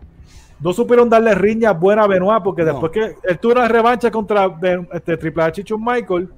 no 0.61 0.73
supieron 0.73 1.09
darle 1.09 1.33
riña 1.35 1.71
buena 1.71 2.03
a 2.03 2.07
Benoit 2.07 2.43
porque 2.43 2.65
después 2.65 2.91
que 2.91 3.15
él 3.23 3.39
tuvo 3.39 3.53
una 3.53 3.67
revancha 3.67 4.11
contra 4.11 4.57
este, 4.93 5.17
Triple 5.17 5.43
H 5.43 5.61
y 5.61 5.63
Shawn 5.63 5.83
Michael 5.83 6.29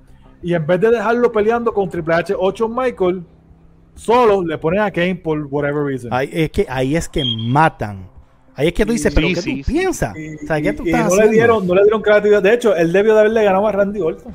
y 0.43 0.53
en 0.53 0.65
vez 0.65 0.79
de 0.79 0.91
dejarlo 0.91 1.31
peleando 1.31 1.73
con 1.73 1.89
Triple 1.89 2.13
H 2.13 2.35
o 2.37 2.51
Shawn 2.51 2.75
Michael 2.75 3.23
solo 3.95 4.43
le 4.43 4.57
ponen 4.57 4.81
a 4.81 4.91
Kane 4.91 5.15
por 5.15 5.45
whatever 5.49 5.83
reason. 5.83 6.13
Ahí 6.13 6.29
es 6.31 6.49
que 6.51 6.65
ahí 6.69 6.95
es 6.95 7.09
que 7.09 7.23
matan. 7.47 8.09
Ahí 8.55 8.67
es 8.67 8.73
que 8.73 8.85
tú 8.85 8.91
dices, 8.91 9.13
pero 9.13 9.27
¿qué 9.27 9.41
tú 9.41 9.63
piensas? 9.71 10.13
no, 10.13 11.15
le 11.15 11.29
dieron, 11.29 11.65
no 11.65 11.73
le 11.73 11.83
dieron 11.83 12.01
creatividad. 12.01 12.43
De 12.43 12.53
hecho, 12.53 12.75
él 12.75 12.91
debió 12.91 13.13
de 13.13 13.21
haberle 13.21 13.43
ganado 13.43 13.65
a 13.65 13.71
Randy 13.71 14.01
Orton. 14.01 14.33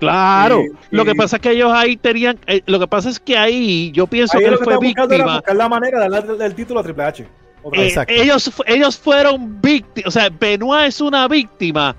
Claro, 0.00 0.64
lo 0.90 1.04
que 1.04 1.14
pasa 1.14 1.36
es 1.36 1.42
que 1.42 1.50
ellos 1.52 1.70
ahí 1.72 1.96
tenían, 1.96 2.38
eh, 2.46 2.62
lo 2.66 2.78
que 2.78 2.86
pasa 2.86 3.08
es 3.08 3.20
que 3.20 3.38
ahí 3.38 3.92
yo 3.92 4.06
pienso 4.06 4.38
que 4.38 4.46
él 4.46 4.58
fue 4.58 4.78
víctima. 4.78 5.34
Buscar 5.36 5.56
la 5.56 5.68
manera 5.68 6.00
de 6.00 6.08
darle 6.08 6.44
el 6.44 6.54
título 6.54 6.80
a 6.80 6.82
Triple 6.82 7.04
H. 7.04 7.26
Eh, 7.72 7.94
ellos, 8.08 8.50
ellos 8.66 8.98
fueron 8.98 9.60
víctimas, 9.60 10.08
o 10.08 10.10
sea, 10.10 10.28
Benoit 10.28 10.88
es 10.88 11.00
una 11.00 11.26
víctima 11.28 11.96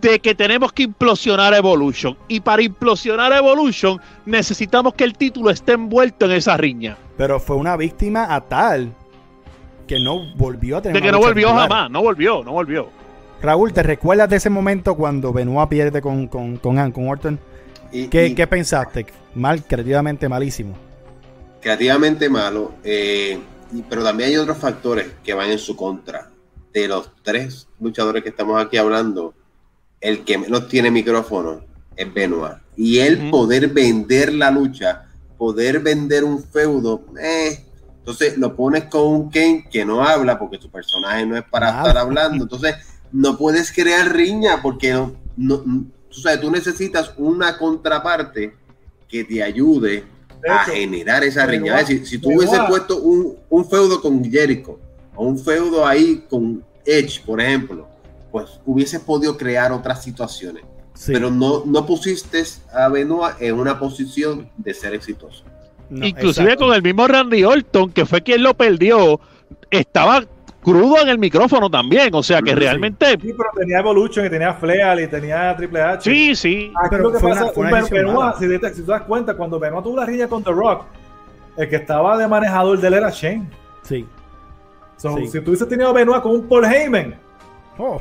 de 0.00 0.18
que 0.18 0.34
tenemos 0.34 0.72
que 0.72 0.84
implosionar 0.84 1.54
Evolution. 1.54 2.16
Y 2.28 2.40
para 2.40 2.62
implosionar 2.62 3.32
Evolution 3.32 4.00
necesitamos 4.26 4.94
que 4.94 5.04
el 5.04 5.14
título 5.14 5.50
esté 5.50 5.72
envuelto 5.72 6.26
en 6.26 6.32
esa 6.32 6.56
riña. 6.56 6.96
Pero 7.16 7.40
fue 7.40 7.56
una 7.56 7.76
víctima 7.76 8.34
a 8.34 8.40
tal 8.42 8.92
que 9.86 9.98
no 10.00 10.34
volvió 10.36 10.78
a 10.78 10.82
tener. 10.82 11.00
De 11.00 11.06
que 11.06 11.12
no 11.12 11.18
volvió 11.18 11.48
jamás, 11.54 11.90
no 11.90 12.02
volvió, 12.02 12.42
no 12.44 12.52
volvió. 12.52 12.88
Raúl, 13.40 13.72
¿te 13.72 13.82
recuerdas 13.82 14.28
de 14.28 14.36
ese 14.36 14.50
momento 14.50 14.94
cuando 14.94 15.32
Benoit 15.32 15.68
pierde 15.68 16.00
con, 16.00 16.28
con, 16.28 16.56
con, 16.58 16.92
con 16.92 17.08
Orton? 17.08 17.38
¿Qué, 17.90 18.34
¿Qué, 18.34 18.46
pensaste? 18.46 19.06
Mal, 19.34 19.64
creativamente 19.64 20.28
malísimo. 20.28 20.74
Creativamente 21.60 22.28
malo. 22.28 22.72
Eh, 22.82 23.38
pero 23.88 24.02
también 24.02 24.30
hay 24.30 24.36
otros 24.36 24.58
factores 24.58 25.06
que 25.24 25.34
van 25.34 25.50
en 25.50 25.58
su 25.58 25.76
contra. 25.76 26.30
De 26.72 26.88
los 26.88 27.10
tres 27.22 27.68
luchadores 27.80 28.22
que 28.22 28.30
estamos 28.30 28.62
aquí 28.62 28.78
hablando, 28.78 29.34
el 30.00 30.24
que 30.24 30.38
menos 30.38 30.68
tiene 30.68 30.90
micrófono 30.90 31.62
es 31.96 32.12
Benoit. 32.12 32.58
Y 32.76 32.98
el 32.98 33.30
poder 33.30 33.68
vender 33.68 34.32
la 34.32 34.50
lucha, 34.50 35.06
poder 35.36 35.80
vender 35.80 36.24
un 36.24 36.42
feudo, 36.42 37.04
eh, 37.20 37.66
entonces 38.02 38.36
lo 38.36 38.56
pones 38.56 38.84
con 38.84 39.02
un 39.02 39.30
Kane 39.30 39.68
que 39.70 39.84
no 39.84 40.02
habla 40.02 40.36
porque 40.36 40.58
su 40.60 40.68
personaje 40.68 41.24
no 41.24 41.36
es 41.36 41.44
para 41.44 41.68
estar 41.68 41.96
hablando. 41.96 42.44
Entonces 42.44 42.74
no 43.12 43.38
puedes 43.38 43.70
crear 43.70 44.12
riña 44.12 44.60
porque 44.60 44.92
no, 44.92 45.14
no, 45.36 45.58
tú, 45.58 46.20
sabes, 46.20 46.40
tú 46.40 46.50
necesitas 46.50 47.12
una 47.16 47.56
contraparte 47.58 48.56
que 49.08 49.22
te 49.22 49.40
ayude 49.40 50.04
a 50.48 50.64
generar 50.64 51.24
esa 51.24 51.46
riña. 51.46 51.84
si, 51.84 52.18
tú 52.18 52.30
hubieses 52.30 52.60
puesto 52.68 52.98
un, 52.98 53.36
un, 53.48 53.68
feudo 53.68 54.00
con 54.00 54.24
Jericho 54.24 54.78
o 55.14 55.26
un 55.26 55.38
feudo 55.38 55.86
ahí 55.86 56.24
con 56.28 56.64
Edge, 56.84 57.22
por 57.24 57.40
ejemplo, 57.40 57.88
pues 58.30 58.60
hubieses 58.64 59.00
podido 59.00 59.36
crear 59.36 59.72
otras 59.72 60.02
situaciones. 60.02 60.64
Pero 61.06 61.30
no, 61.30 61.64
no 61.64 61.86
pusiste 61.86 62.42
a 62.72 62.88
Benoit 62.88 63.34
en 63.40 63.58
una 63.58 63.78
posición 63.78 64.48
de 64.56 64.74
ser 64.74 64.94
exitoso. 64.94 65.44
Inclusive 65.90 66.56
con 66.56 66.72
el 66.74 66.82
mismo 66.82 67.06
Randy 67.06 67.44
Orton, 67.44 67.90
que 67.90 68.06
fue 68.06 68.22
quien 68.22 68.42
lo 68.42 68.54
perdió, 68.54 69.20
estaba 69.70 70.24
crudo 70.62 71.00
en 71.00 71.08
el 71.08 71.18
micrófono 71.18 71.68
también, 71.68 72.14
o 72.14 72.22
sea 72.22 72.40
que 72.40 72.54
realmente... 72.54 73.18
Sí, 73.20 73.34
pero 73.36 73.50
tenía 73.56 73.78
Evolution 73.80 74.26
y 74.26 74.30
tenía 74.30 74.54
Fleal 74.54 75.00
y 75.00 75.08
tenía 75.08 75.54
Triple 75.56 75.82
H. 75.82 76.10
Sí, 76.10 76.34
sí. 76.34 76.72
pero 76.88 77.04
lo 77.04 77.12
que 77.12 77.18
pasa, 77.18 77.52
Benoit, 77.90 78.36
si, 78.38 78.58
te, 78.58 78.74
si, 78.74 78.82
das 78.82 79.02
cuenta, 79.02 79.34
cuando 79.34 79.58
Benoit 79.58 79.82
tuvo 79.82 79.96
la 79.96 80.06
riña 80.06 80.28
con 80.28 80.42
The 80.42 80.52
Rock, 80.52 80.84
el 81.56 81.68
que 81.68 81.76
estaba 81.76 82.16
de 82.16 82.28
manejador 82.28 82.78
de 82.78 82.88
él 82.88 82.94
era 82.94 83.10
Shane. 83.10 83.48
Sí. 83.82 84.06
Si 84.96 85.40
tú 85.40 85.50
hubiese 85.50 85.66
tenido 85.66 85.90
a 85.90 85.92
Benoit 85.92 86.22
con 86.22 86.32
un 86.32 86.48
Paul 86.48 86.64
Heyman, 86.64 87.16
oh, 87.78 88.00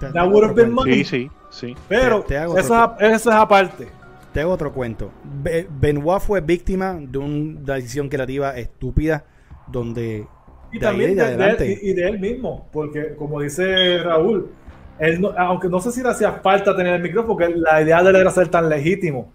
that 0.00 0.26
would 0.28 0.44
have 0.44 0.54
been 0.54 0.72
money. 0.72 1.04
Sí, 1.04 1.04
sí, 1.04 1.30
sí. 1.50 1.76
Pero 1.88 2.24
eso, 2.26 2.96
es 2.98 3.26
aparte. 3.26 3.88
Te 4.32 4.40
hago 4.40 4.52
otro 4.52 4.72
cuento. 4.72 5.10
Benoit 5.32 6.22
fue 6.22 6.40
víctima 6.40 6.96
de 6.98 7.18
una 7.18 7.74
decisión 7.74 8.08
creativa 8.08 8.56
estúpida 8.56 9.24
donde 9.66 10.26
y 10.72 10.78
también 10.78 11.16
de, 11.16 11.78
y, 11.82 11.92
de 11.92 12.08
él 12.08 12.18
mismo, 12.18 12.68
porque 12.72 13.14
como 13.14 13.40
dice 13.40 13.98
Raúl, 13.98 14.50
él 14.98 15.26
aunque 15.36 15.68
no 15.68 15.80
sé 15.80 15.92
si 15.92 16.02
le 16.02 16.10
hacía 16.10 16.32
falta 16.32 16.76
tener 16.76 16.94
el 16.94 17.02
micrófono, 17.02 17.36
porque 17.36 17.54
la 17.54 17.82
idea 17.82 18.02
de 18.02 18.10
él 18.10 18.16
era 18.16 18.30
ser 18.30 18.48
tan 18.48 18.68
legítimo, 18.68 19.32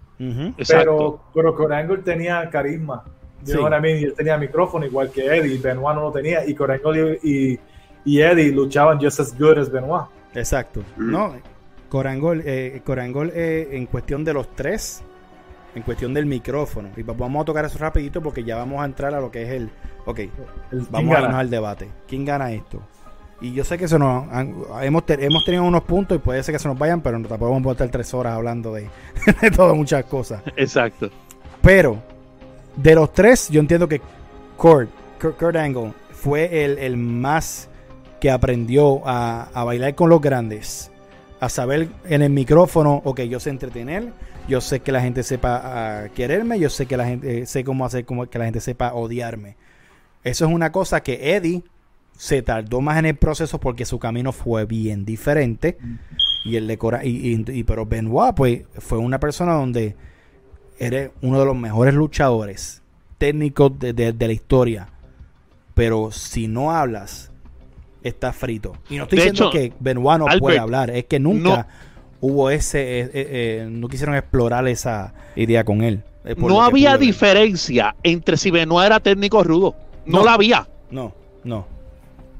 pero, 0.67 1.21
pero 1.33 1.55
Corangle 1.55 1.99
tenía 1.99 2.49
carisma. 2.49 3.03
Sí. 3.43 3.57
y 3.57 4.03
él 4.03 4.13
tenía 4.15 4.37
micrófono 4.37 4.85
igual 4.85 5.09
que 5.09 5.25
Eddie, 5.25 5.57
Benoit 5.57 5.95
no 5.95 6.01
lo 6.01 6.11
tenía, 6.11 6.45
y 6.45 6.53
Corangle 6.53 7.19
y, 7.23 7.59
y, 8.05 8.21
Eddie 8.21 8.51
luchaban 8.51 8.99
just 8.99 9.19
as 9.19 9.37
good 9.37 9.57
as 9.57 9.71
Benoit. 9.71 10.05
Exacto. 10.35 10.83
No, 10.95 11.33
Corangol, 11.89 12.41
eh, 12.45 12.81
Corangol 12.85 13.31
eh, 13.35 13.69
en 13.71 13.85
cuestión 13.85 14.23
de 14.23 14.33
los 14.33 14.55
tres, 14.55 15.03
en 15.75 15.83
cuestión 15.83 16.13
del 16.13 16.25
micrófono. 16.25 16.89
Y 16.95 17.03
vamos 17.03 17.41
a 17.41 17.45
tocar 17.45 17.65
eso 17.65 17.77
rapidito 17.77 18.21
porque 18.21 18.43
ya 18.43 18.57
vamos 18.57 18.81
a 18.81 18.85
entrar 18.85 19.13
a 19.13 19.21
lo 19.21 19.31
que 19.31 19.43
es 19.43 19.49
el... 19.49 19.69
Ok, 20.05 20.21
vamos 20.89 21.15
a 21.15 21.21
irnos 21.21 21.35
al 21.35 21.49
debate. 21.49 21.89
¿Quién 22.07 22.25
gana 22.25 22.51
esto? 22.51 22.81
Y 23.41 23.53
yo 23.53 23.63
sé 23.63 23.77
que 23.77 23.85
eso 23.85 23.97
nos 23.97 24.25
hemos, 24.83 25.03
hemos 25.07 25.45
tenido 25.45 25.63
unos 25.63 25.81
puntos 25.81 26.15
y 26.15 26.19
puede 26.19 26.43
ser 26.43 26.53
que 26.53 26.59
se 26.59 26.67
nos 26.67 26.77
vayan, 26.77 27.01
pero 27.01 27.19
tampoco 27.21 27.51
vamos 27.51 27.69
a 27.69 27.71
estar 27.71 27.89
tres 27.89 28.13
horas 28.13 28.33
hablando 28.33 28.73
de, 28.73 28.87
de 29.41 29.51
todas 29.51 29.75
muchas 29.75 30.05
cosas. 30.05 30.43
Exacto. 30.55 31.09
Pero, 31.61 31.97
de 32.75 32.93
los 32.95 33.11
tres, 33.13 33.49
yo 33.49 33.59
entiendo 33.59 33.87
que 33.87 33.99
Kurt, 34.57 34.89
Kurt, 35.19 35.55
Angle 35.55 35.93
fue 36.11 36.65
el, 36.65 36.77
el, 36.77 36.97
más 36.97 37.67
que 38.19 38.29
aprendió 38.29 39.01
a, 39.07 39.49
a 39.53 39.63
bailar 39.63 39.95
con 39.95 40.09
los 40.09 40.21
grandes. 40.21 40.91
A 41.39 41.49
saber 41.49 41.87
en 42.05 42.21
el 42.21 42.29
micrófono, 42.29 43.01
ok, 43.03 43.21
yo 43.21 43.39
sé 43.39 43.49
entretener, 43.49 44.13
yo 44.51 44.59
sé 44.59 44.81
que 44.81 44.91
la 44.91 44.99
gente 44.99 45.23
sepa 45.23 45.61
ah, 45.63 46.09
quererme, 46.09 46.59
yo 46.59 46.69
sé 46.69 46.85
que 46.85 46.97
la 46.97 47.05
gente 47.05 47.45
sé 47.45 47.63
cómo 47.63 47.85
hacer 47.85 48.03
como 48.03 48.29
que 48.29 48.37
la 48.37 48.45
gente 48.45 48.59
sepa 48.59 48.93
odiarme. 48.93 49.55
Eso 50.25 50.45
es 50.45 50.51
una 50.51 50.73
cosa 50.73 51.01
que 51.01 51.35
Eddie 51.35 51.63
se 52.17 52.41
tardó 52.41 52.81
más 52.81 52.99
en 52.99 53.05
el 53.05 53.15
proceso 53.15 53.61
porque 53.61 53.85
su 53.85 53.97
camino 53.97 54.33
fue 54.33 54.65
bien 54.65 55.05
diferente. 55.05 55.77
Y 56.43 56.57
el 56.57 56.67
de 56.67 56.77
y, 57.03 57.59
y, 57.59 57.63
pero 57.63 57.85
Benoit 57.85 58.35
pues 58.35 58.63
fue 58.79 58.97
una 58.97 59.21
persona 59.21 59.53
donde 59.53 59.95
eres 60.77 61.11
uno 61.21 61.39
de 61.39 61.45
los 61.45 61.55
mejores 61.55 61.93
luchadores 61.93 62.81
técnicos 63.17 63.79
de, 63.79 64.13
la 64.19 64.33
historia. 64.33 64.89
Pero 65.75 66.11
si 66.11 66.49
no 66.49 66.71
hablas 66.71 67.31
estás 68.03 68.35
frito. 68.35 68.73
Y 68.89 68.97
no 68.97 69.03
estoy 69.03 69.19
diciendo 69.19 69.49
que 69.49 69.71
Benoit 69.79 70.19
no 70.19 70.25
puede 70.39 70.59
hablar 70.59 70.89
es 70.89 71.05
que 71.05 71.19
nunca 71.21 71.67
hubo 72.21 72.49
ese, 72.49 72.99
eh, 72.99 73.03
eh, 73.03 73.09
eh, 73.13 73.67
no 73.69 73.87
quisieron 73.87 74.15
explorar 74.15 74.67
esa 74.67 75.13
idea 75.35 75.63
con 75.63 75.81
él. 75.81 76.03
No 76.37 76.61
había 76.61 76.97
diferencia 76.97 77.95
entre 78.03 78.37
si 78.37 78.51
Benoit 78.51 78.85
era 78.85 78.99
técnico 78.99 79.43
rudo. 79.43 79.75
No, 80.05 80.23
la 80.23 80.35
había. 80.35 80.67
No, 80.91 81.13
no. 81.43 81.65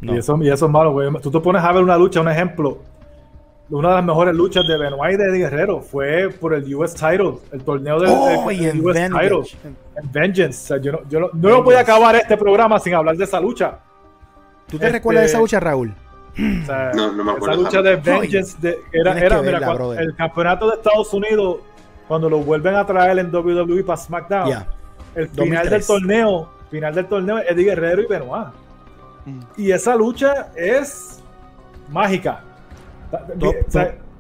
Y, 0.02 0.18
eso, 0.18 0.38
y 0.42 0.50
eso 0.50 0.66
es 0.66 0.72
malo, 0.72 0.94
güey. 0.94 1.10
Tú 1.22 1.30
te 1.30 1.40
pones 1.40 1.64
a 1.64 1.72
ver 1.72 1.84
una 1.84 1.98
lucha, 1.98 2.22
un 2.22 2.30
ejemplo. 2.30 2.80
Una 3.70 3.90
de 3.90 3.96
las 3.96 4.06
mejores 4.06 4.36
luchas 4.36 4.68
de 4.68 4.78
Benoit 4.78 5.14
y 5.14 5.18
de 5.18 5.38
Guerrero 5.38 5.82
fue 5.82 6.30
por 6.30 6.54
el 6.54 6.76
US 6.76 6.94
Title, 6.94 7.36
el 7.54 7.64
torneo 7.64 8.00
del, 8.00 8.10
oh, 8.10 8.46
US 8.46 8.96
Title. 9.10 9.44
En 9.96 10.12
Vengeance. 10.12 10.74
yo 10.82 10.92
no, 10.92 11.00
yo 11.10 11.20
no, 11.22 11.30
no 11.34 11.64
voy 11.64 11.76
a 11.76 11.80
acabar 11.80 12.16
este 12.16 12.36
programa 12.36 12.80
sin 12.80 12.94
hablar 12.94 13.16
de 13.16 13.24
esa 13.24 13.40
lucha. 13.40 13.80
¿Tú 14.68 14.78
te 14.78 14.90
recuerdas 14.90 15.24
de 15.24 15.28
esa 15.28 15.38
este, 15.38 15.44
lucha, 15.44 15.60
Raúl? 15.60 15.94
No, 16.38 17.12
no 17.14 17.24
me 17.24 17.32
acuerdo. 17.32 17.54
Esa 17.54 17.62
lucha 17.62 17.82
de 17.82 17.96
Vengeance 17.98 18.58
era, 18.92 19.20
era 19.20 19.42
mira, 19.42 19.78
el 20.00 20.16
campeonato 20.16 20.70
de 20.70 20.76
Estados 20.76 21.14
Unidos, 21.14 21.58
cuando 22.08 22.30
lo 22.30 22.40
vuelven 22.40 22.76
a 22.76 22.86
traer 22.86 23.20
en 23.20 23.34
WWE 23.34 23.84
para 23.84 23.98
SmackDown, 23.98 24.66
el 25.16 25.30
final 25.30 25.70
del 25.70 25.86
torneo, 25.86 26.50
final 26.70 26.96
del 26.96 27.06
torneo, 27.08 27.40
Eddie 27.40 27.66
Guerrero 27.66 28.02
y 28.02 28.08
Benoit. 28.08 28.48
Mm. 29.26 29.40
Y 29.58 29.72
esa 29.72 29.96
lucha 29.96 30.52
es 30.56 31.22
mágica. 31.90 32.44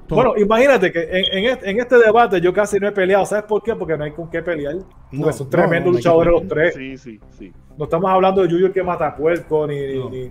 Bueno, 0.10 0.34
imagínate 0.38 0.92
que 0.92 1.08
en, 1.10 1.80
este, 1.80 1.98
debate 1.98 2.42
yo 2.42 2.54
casi 2.54 2.78
no 2.80 2.88
he 2.88 2.92
peleado. 2.92 3.26
¿Sabes 3.26 3.46
por 3.46 3.64
qué? 3.64 3.76
Porque 3.76 3.98
no 3.98 4.04
hay 4.04 4.12
con 4.12 4.30
qué 4.30 4.42
pelear. 4.42 4.76
Porque 5.16 5.34
son 5.34 5.50
tremendos 5.50 5.94
luchadores 5.94 6.34
los 6.34 6.48
tres. 6.48 6.74
Sí, 6.76 6.98
sí, 6.98 7.20
sí. 7.38 7.54
No 7.78 7.86
estamos 7.86 8.12
hablando 8.12 8.42
de 8.42 8.50
Yuyo 8.50 8.74
que 8.74 8.84
mata 8.84 9.16
puerco 9.16 9.66
ni, 9.66 9.76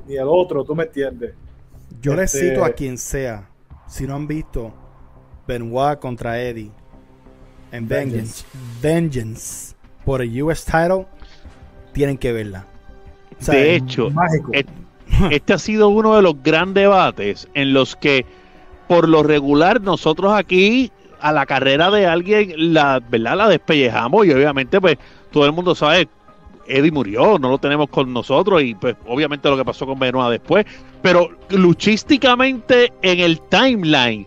ni, 0.07 0.17
el 0.17 0.27
otro, 0.27 0.65
tú 0.65 0.75
me 0.75 0.85
entiendes. 0.85 1.35
Yo 2.01 2.15
les 2.15 2.35
este 2.35 2.51
cito 2.51 2.65
a 2.65 2.71
quien 2.71 2.97
sea, 2.97 3.51
si 3.87 4.07
no 4.07 4.15
han 4.15 4.27
visto 4.27 4.73
Benoit 5.47 5.99
contra 5.99 6.41
Eddie 6.41 6.71
en 7.73 7.87
Vengeance, 7.87 8.45
Vengeance. 8.81 9.75
Por 10.05 10.23
el 10.23 10.43
US 10.43 10.65
title, 10.65 11.07
tienen 11.93 12.17
que 12.17 12.33
verla. 12.33 12.67
de 13.47 13.75
hecho, 13.75 14.09
este 15.31 15.53
ha 15.53 15.59
sido 15.59 15.89
uno 15.89 16.17
de 16.17 16.23
los 16.23 16.43
grandes 16.43 16.85
debates 16.85 17.49
en 17.55 17.75
los 17.75 17.97
que 17.97 18.25
por 18.89 19.09
lo 19.09 19.23
regular 19.23 19.81
nosotros 19.81 20.33
aquí 20.33 20.91
a 21.21 21.33
la 21.33 21.45
carrera 21.45 21.91
de 21.91 22.07
alguien 22.07 22.73
la 22.73 22.99
verdad 22.99 23.37
la 23.37 23.49
despellejamos 23.49 24.27
y 24.27 24.33
obviamente 24.33 24.81
pues 24.81 24.97
todo 25.31 25.45
el 25.45 25.53
mundo 25.53 25.75
sabe 25.75 26.09
Eddie 26.67 26.93
murió, 26.93 27.39
no 27.39 27.51
lo 27.51 27.59
tenemos 27.59 27.89
con 27.89 28.13
nosotros 28.13 28.63
y 28.63 28.75
pues 28.75 28.97
obviamente 29.07 29.49
lo 29.49 29.57
que 29.57 29.65
pasó 29.65 29.87
con 29.87 29.99
Benoit 29.99 30.31
después, 30.31 30.65
pero 31.03 31.31
luchísticamente 31.51 32.93
en 33.03 33.21
el 33.21 33.41
timeline 33.41 34.27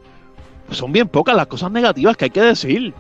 pues, 0.66 0.78
son 0.78 0.92
bien 0.92 1.08
pocas 1.08 1.36
las 1.36 1.48
cosas 1.48 1.72
negativas 1.72 2.18
que 2.18 2.26
hay 2.26 2.32
que 2.32 2.42
decir. 2.42 2.94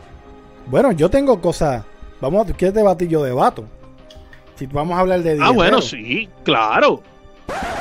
Bueno, 0.67 0.91
yo 0.91 1.09
tengo 1.09 1.41
cosas, 1.41 1.83
vamos, 2.21 2.47
¿quieres 2.57 2.73
debatir? 2.73 3.09
Yo 3.09 3.23
debato. 3.23 3.65
Si 4.55 4.65
vamos 4.67 4.95
a 4.97 5.01
hablar 5.01 5.21
de 5.23 5.37
Ah, 5.41 5.51
bueno, 5.51 5.81
sí, 5.81 6.29
claro. 6.43 7.01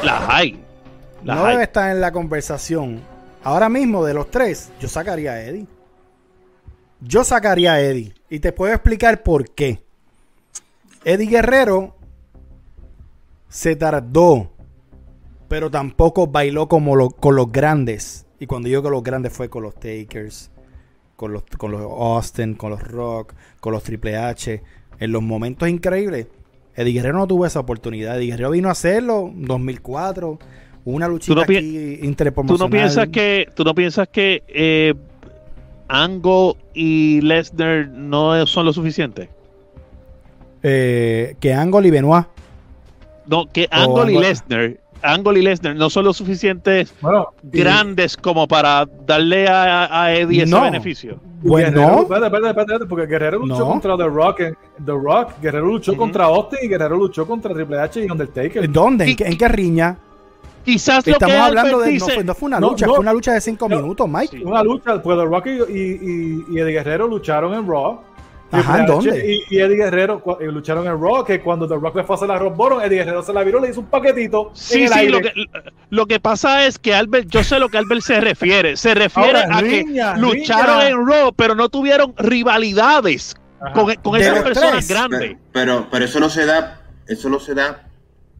Las 0.02 0.28
hay. 0.28 0.58
no 1.22 1.44
debe 1.44 1.64
estar 1.64 1.90
en 1.90 2.00
la 2.00 2.12
conversación. 2.12 3.00
Ahora 3.44 3.68
mismo, 3.68 4.04
de 4.04 4.14
los 4.14 4.30
tres, 4.30 4.70
yo 4.80 4.88
sacaría 4.88 5.32
a 5.32 5.42
Eddie. 5.42 5.66
Yo 7.00 7.24
sacaría 7.24 7.72
a 7.74 7.80
Eddie. 7.80 8.14
Y 8.30 8.38
te 8.38 8.52
puedo 8.52 8.72
explicar 8.72 9.22
por 9.22 9.50
qué. 9.50 9.82
Eddie 11.04 11.26
Guerrero 11.26 11.96
se 13.48 13.74
tardó, 13.76 14.50
pero 15.48 15.70
tampoco 15.70 16.28
bailó 16.28 16.68
como 16.68 17.10
con 17.10 17.36
los 17.36 17.50
grandes. 17.50 18.26
Y 18.38 18.46
cuando 18.46 18.68
yo 18.68 18.82
con 18.82 18.92
los 18.92 19.02
grandes 19.02 19.32
fue 19.32 19.48
con 19.48 19.62
los 19.64 19.74
Takers, 19.74 20.50
con 21.16 21.32
los, 21.32 21.42
con 21.58 21.72
los 21.72 21.82
Austin, 21.82 22.54
con 22.54 22.70
los 22.70 22.82
Rock, 22.82 23.34
con 23.60 23.72
los 23.72 23.82
Triple 23.82 24.16
H. 24.16 24.62
En 25.00 25.12
los 25.12 25.22
momentos 25.22 25.68
increíbles, 25.68 26.28
Eddie 26.76 26.92
Guerrero 26.92 27.18
no 27.18 27.26
tuvo 27.26 27.46
esa 27.46 27.60
oportunidad. 27.60 28.16
Eddie 28.16 28.30
Guerrero 28.30 28.50
vino 28.50 28.68
a 28.68 28.72
hacerlo 28.72 29.28
en 29.28 29.44
2004. 29.44 30.38
Una 30.84 31.08
luchita 31.08 31.42
aquí 31.42 31.98
interpromocional. 32.02 32.58
¿Tú 32.58 32.64
no 32.64 32.70
piensas 32.70 33.08
que, 33.08 33.48
tú 33.54 33.64
no 33.64 33.74
piensas 33.74 34.08
que 34.08 34.42
eh, 34.48 34.94
Angle 35.88 36.54
y 36.74 37.20
Lesnar 37.20 37.88
no 37.88 38.46
son 38.46 38.66
lo 38.66 38.72
suficiente? 38.72 39.28
Eh, 40.62 41.36
que 41.40 41.52
Angle 41.52 41.88
y 41.88 41.90
Benoit. 41.90 42.26
No, 43.26 43.46
que 43.46 43.68
Angle 43.70 44.12
y 44.12 44.18
Lesnar 44.18 44.76
Angle 45.02 45.40
y 45.40 45.42
Lesnar 45.42 45.76
no 45.76 45.90
son 45.90 46.04
lo 46.04 46.12
suficientes 46.12 46.94
grandes 47.42 48.16
como 48.16 48.46
para 48.46 48.86
darle 49.06 49.46
a, 49.48 50.14
Eddie 50.14 50.44
ese 50.44 50.60
beneficio. 50.60 51.18
Bueno, 51.42 52.02
espérate, 52.02 52.48
espérate, 52.48 52.86
porque 52.86 53.06
Guerrero 53.06 53.40
luchó 53.40 53.66
contra 53.66 53.96
The 53.96 54.06
Rock, 54.06 54.36
The 54.84 54.92
Rock, 54.92 55.32
Guerrero 55.42 55.66
luchó 55.66 55.96
contra 55.96 56.26
Austin 56.26 56.60
y 56.62 56.68
Guerrero 56.68 56.96
luchó 56.96 57.26
contra 57.26 57.52
Triple 57.52 57.80
H 57.80 58.04
y 58.04 58.10
Undertaker. 58.10 58.70
¿Dónde? 58.70 59.10
¿En, 59.10 59.16
qué, 59.16 59.24
¿En 59.24 59.36
qué 59.36 59.48
riña? 59.48 59.98
Quizás 60.64 61.04
lo 61.04 61.14
Estamos 61.14 61.36
hablando 61.36 61.80
de. 61.80 61.98
no, 61.98 62.34
fue, 62.34 62.46
una 62.46 62.60
lucha, 62.60 62.86
fue 62.86 63.00
una 63.00 63.12
lucha 63.12 63.32
de 63.32 63.40
cinco 63.40 63.68
minutos, 63.68 64.08
Mike. 64.08 64.44
Una 64.44 64.62
lucha, 64.62 65.02
pues 65.02 65.18
The 65.18 65.24
Rock 65.24 65.46
y, 65.46 65.50
y, 65.50 66.44
y 66.48 66.58
Eddie 66.60 66.72
Guerrero 66.72 67.08
lucharon 67.08 67.52
en 67.54 67.66
Raw 67.66 67.98
Ajá, 68.52 68.84
¿dónde? 68.84 69.44
Y, 69.48 69.58
Eddie 69.58 69.76
Guerrero 69.76 70.22
lucharon 70.40 70.86
en 70.86 71.00
Raw, 71.00 71.24
que 71.24 71.40
cuando 71.40 71.66
The 71.66 71.76
Rock 71.76 71.96
le 71.96 72.04
fue 72.04 72.14
a 72.14 72.16
hacer 72.16 72.28
la 72.28 72.38
Rock 72.38 72.54
Bottom, 72.54 72.82
Eddie 72.82 72.98
Guerrero 72.98 73.22
se 73.22 73.32
la 73.32 73.42
viró, 73.42 73.58
le 73.60 73.70
hizo 73.70 73.80
un 73.80 73.86
paquetito. 73.86 74.50
Sí, 74.52 74.86
sí, 74.86 75.08
Lo, 75.08 75.20
que, 75.20 75.32
lo 75.88 76.06
que 76.06 76.20
pasa 76.20 76.66
es 76.66 76.78
que 76.78 76.94
Albert, 76.94 77.28
yo 77.28 77.42
sé 77.42 77.58
lo 77.58 77.70
que 77.70 77.78
Albert 77.78 78.02
se 78.02 78.20
refiere. 78.20 78.76
Se 78.76 78.94
refiere 78.94 79.38
a 79.38 79.62
que 79.62 79.84
lucharon 80.18 80.82
en 80.82 81.06
Raw, 81.06 81.32
pero 81.34 81.54
no 81.54 81.70
tuvieron 81.70 82.14
rivalidades 82.18 83.34
con, 83.74 83.94
con 83.96 84.20
esas 84.20 84.42
personas 84.42 84.86
grandes. 84.86 85.36
Pero, 85.52 85.88
pero 85.90 86.04
eso 86.04 86.20
no 86.20 86.28
se 86.28 86.44
da, 86.44 86.82
eso 87.06 87.30
no 87.30 87.40
se 87.40 87.54
da, 87.54 87.88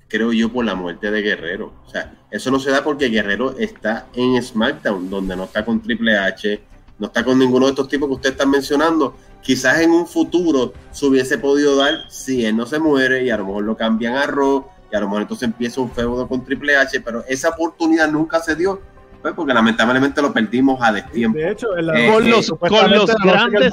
creo 0.09 0.33
yo, 0.35 0.53
por 0.53 0.67
la 0.67 0.75
muerte 0.75 1.11
de 1.11 1.23
Guerrero. 1.23 1.73
O 1.87 1.89
sea, 1.89 2.13
eso 2.31 2.51
no 2.51 2.61
se 2.61 2.71
da 2.71 2.85
porque 2.85 3.09
Guerrero 3.09 3.57
está 3.59 4.09
en 4.15 4.43
SmackDown, 4.43 5.09
donde 5.09 5.37
no 5.37 5.45
está 5.45 5.65
con 5.65 5.81
Triple 5.81 6.19
H, 6.19 6.61
no 6.99 7.07
está 7.07 7.25
con 7.25 7.39
ninguno 7.39 7.65
de 7.67 7.71
estos 7.71 7.89
tipos 7.89 8.09
que 8.09 8.15
usted 8.15 8.31
está 8.31 8.45
mencionando 8.45 9.17
quizás 9.43 9.81
en 9.81 9.90
un 9.90 10.06
futuro 10.06 10.73
se 10.90 11.06
hubiese 11.06 11.39
podido 11.39 11.77
dar 11.77 12.05
si 12.09 12.44
él 12.47 12.56
no 12.56 12.64
se 12.64 12.78
muere 12.78 13.24
y 13.24 13.31
a 13.31 13.36
lo 13.36 13.47
mejor 13.47 13.64
lo 13.64 13.77
cambian 13.77 14.14
a 14.14 14.27
Raw 14.27 14.64
y 14.90 14.97
a 14.97 15.01
lo 15.01 15.06
mejor 15.06 15.23
entonces 15.23 15.47
empieza 15.47 15.81
un 15.81 15.90
feudo 15.90 16.27
con 16.28 16.44
Triple 16.44 16.77
H, 16.77 17.01
pero 17.01 17.24
esa 17.28 17.51
oportunidad 17.51 18.10
nunca 18.10 18.40
se 18.40 18.55
dio 18.55 18.81
pues, 19.23 19.35
porque 19.35 19.55
lamentablemente 19.55 20.20
lo 20.20 20.32
perdimos 20.32 20.81
a 20.82 20.93
destiempo. 20.93 21.39
De 21.39 21.51
hecho, 21.51 21.77
eh, 21.77 22.10
con, 22.12 22.28
los, 22.28 22.51
con 22.51 22.90
los 22.90 23.14
grandes... 23.16 23.73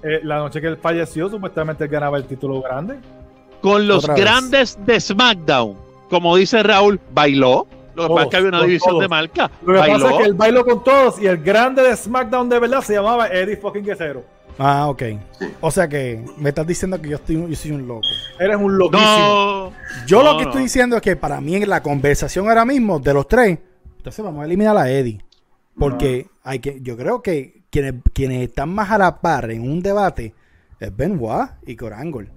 Eh, 0.00 0.20
la 0.22 0.38
noche 0.38 0.60
que 0.60 0.68
él 0.68 0.76
falleció, 0.76 1.28
supuestamente 1.28 1.84
él 1.84 1.90
ganaba 1.90 2.18
el 2.18 2.24
título 2.24 2.62
grande. 2.62 2.98
Con 3.60 3.88
los 3.88 4.06
grandes 4.06 4.78
de 4.86 5.00
SmackDown, 5.00 5.76
como 6.08 6.36
dice 6.36 6.62
Raúl, 6.62 7.00
bailó. 7.12 7.66
Lo 7.96 8.06
que 8.06 8.14
pasa 8.14 8.22
es 8.22 8.30
que 8.30 8.36
había 8.36 8.48
una 8.50 8.62
división 8.62 8.98
de 9.00 9.08
marca. 9.08 9.50
Lo 9.64 9.72
que 9.72 9.78
pasa 9.90 10.10
es 10.10 10.16
que 10.18 10.24
él 10.24 10.34
bailó 10.34 10.64
con 10.64 10.84
todos 10.84 11.20
y 11.20 11.26
el 11.26 11.38
grande 11.38 11.82
de 11.82 11.96
SmackDown 11.96 12.48
de 12.48 12.60
verdad 12.60 12.80
se 12.80 12.94
llamaba 12.94 13.26
Eddie 13.26 13.56
fucking 13.56 13.84
Guerrero. 13.84 14.22
Ah, 14.58 14.88
ok. 14.88 15.02
O 15.60 15.70
sea 15.70 15.88
que 15.88 16.24
me 16.36 16.48
estás 16.48 16.66
diciendo 16.66 17.00
que 17.00 17.08
yo, 17.08 17.16
estoy, 17.16 17.36
yo 17.48 17.56
soy 17.56 17.70
un 17.70 17.86
loco. 17.86 18.08
Eres 18.38 18.56
un 18.56 18.76
loquísimo. 18.76 19.72
yo 20.06 20.22
lo 20.22 20.36
que 20.36 20.44
estoy 20.44 20.62
diciendo 20.62 20.96
es 20.96 21.02
que 21.02 21.14
para 21.16 21.40
mí 21.40 21.54
en 21.54 21.68
la 21.68 21.82
conversación 21.82 22.48
ahora 22.48 22.64
mismo 22.64 22.98
de 22.98 23.14
los 23.14 23.28
tres, 23.28 23.58
entonces 23.96 24.24
vamos 24.24 24.42
a 24.42 24.46
eliminar 24.46 24.76
a 24.76 24.90
Eddie. 24.90 25.24
Porque 25.78 26.26
hay 26.42 26.58
que, 26.58 26.80
yo 26.80 26.96
creo 26.96 27.22
que 27.22 27.62
quienes, 27.70 27.94
quienes 28.12 28.48
están 28.48 28.70
más 28.70 28.90
a 28.90 28.98
la 28.98 29.20
par 29.20 29.50
en 29.50 29.62
un 29.62 29.80
debate 29.80 30.34
es 30.80 30.96
Benoit 30.96 31.50
y 31.66 31.76
Corangol. 31.76 32.32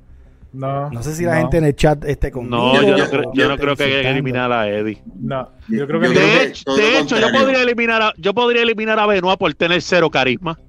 No, 0.53 0.89
no 0.89 1.01
sé 1.01 1.15
si 1.15 1.23
la 1.23 1.37
gente 1.37 1.57
en 1.57 1.63
el 1.63 1.75
chat 1.75 2.03
esté 2.03 2.29
conmigo. 2.29 2.73
No, 2.73 2.81
yo 2.83 2.97
no 2.97 3.09
creo, 3.09 3.31
yo 3.33 3.47
no 3.47 3.57
creo 3.57 3.75
que 3.75 3.83
hay 3.83 4.01
que 4.01 4.09
eliminar 4.09 4.51
a 4.51 4.67
Eddie. 4.69 5.01
No, 5.15 5.49
yo 5.69 5.87
creo 5.87 6.01
que 6.01 6.09
de, 6.09 6.43
hecho, 6.43 6.75
de 6.75 6.99
hecho 6.99 7.17
yo 7.17 7.31
podría 7.31 7.63
eliminar 7.63 8.01
a, 8.01 8.13
yo 8.17 8.33
podría 8.33 8.61
eliminar 8.61 8.99
a 8.99 9.07
Benoit 9.07 9.39
por 9.39 9.53
tener 9.53 9.81
cero 9.81 10.09
carisma. 10.09 10.59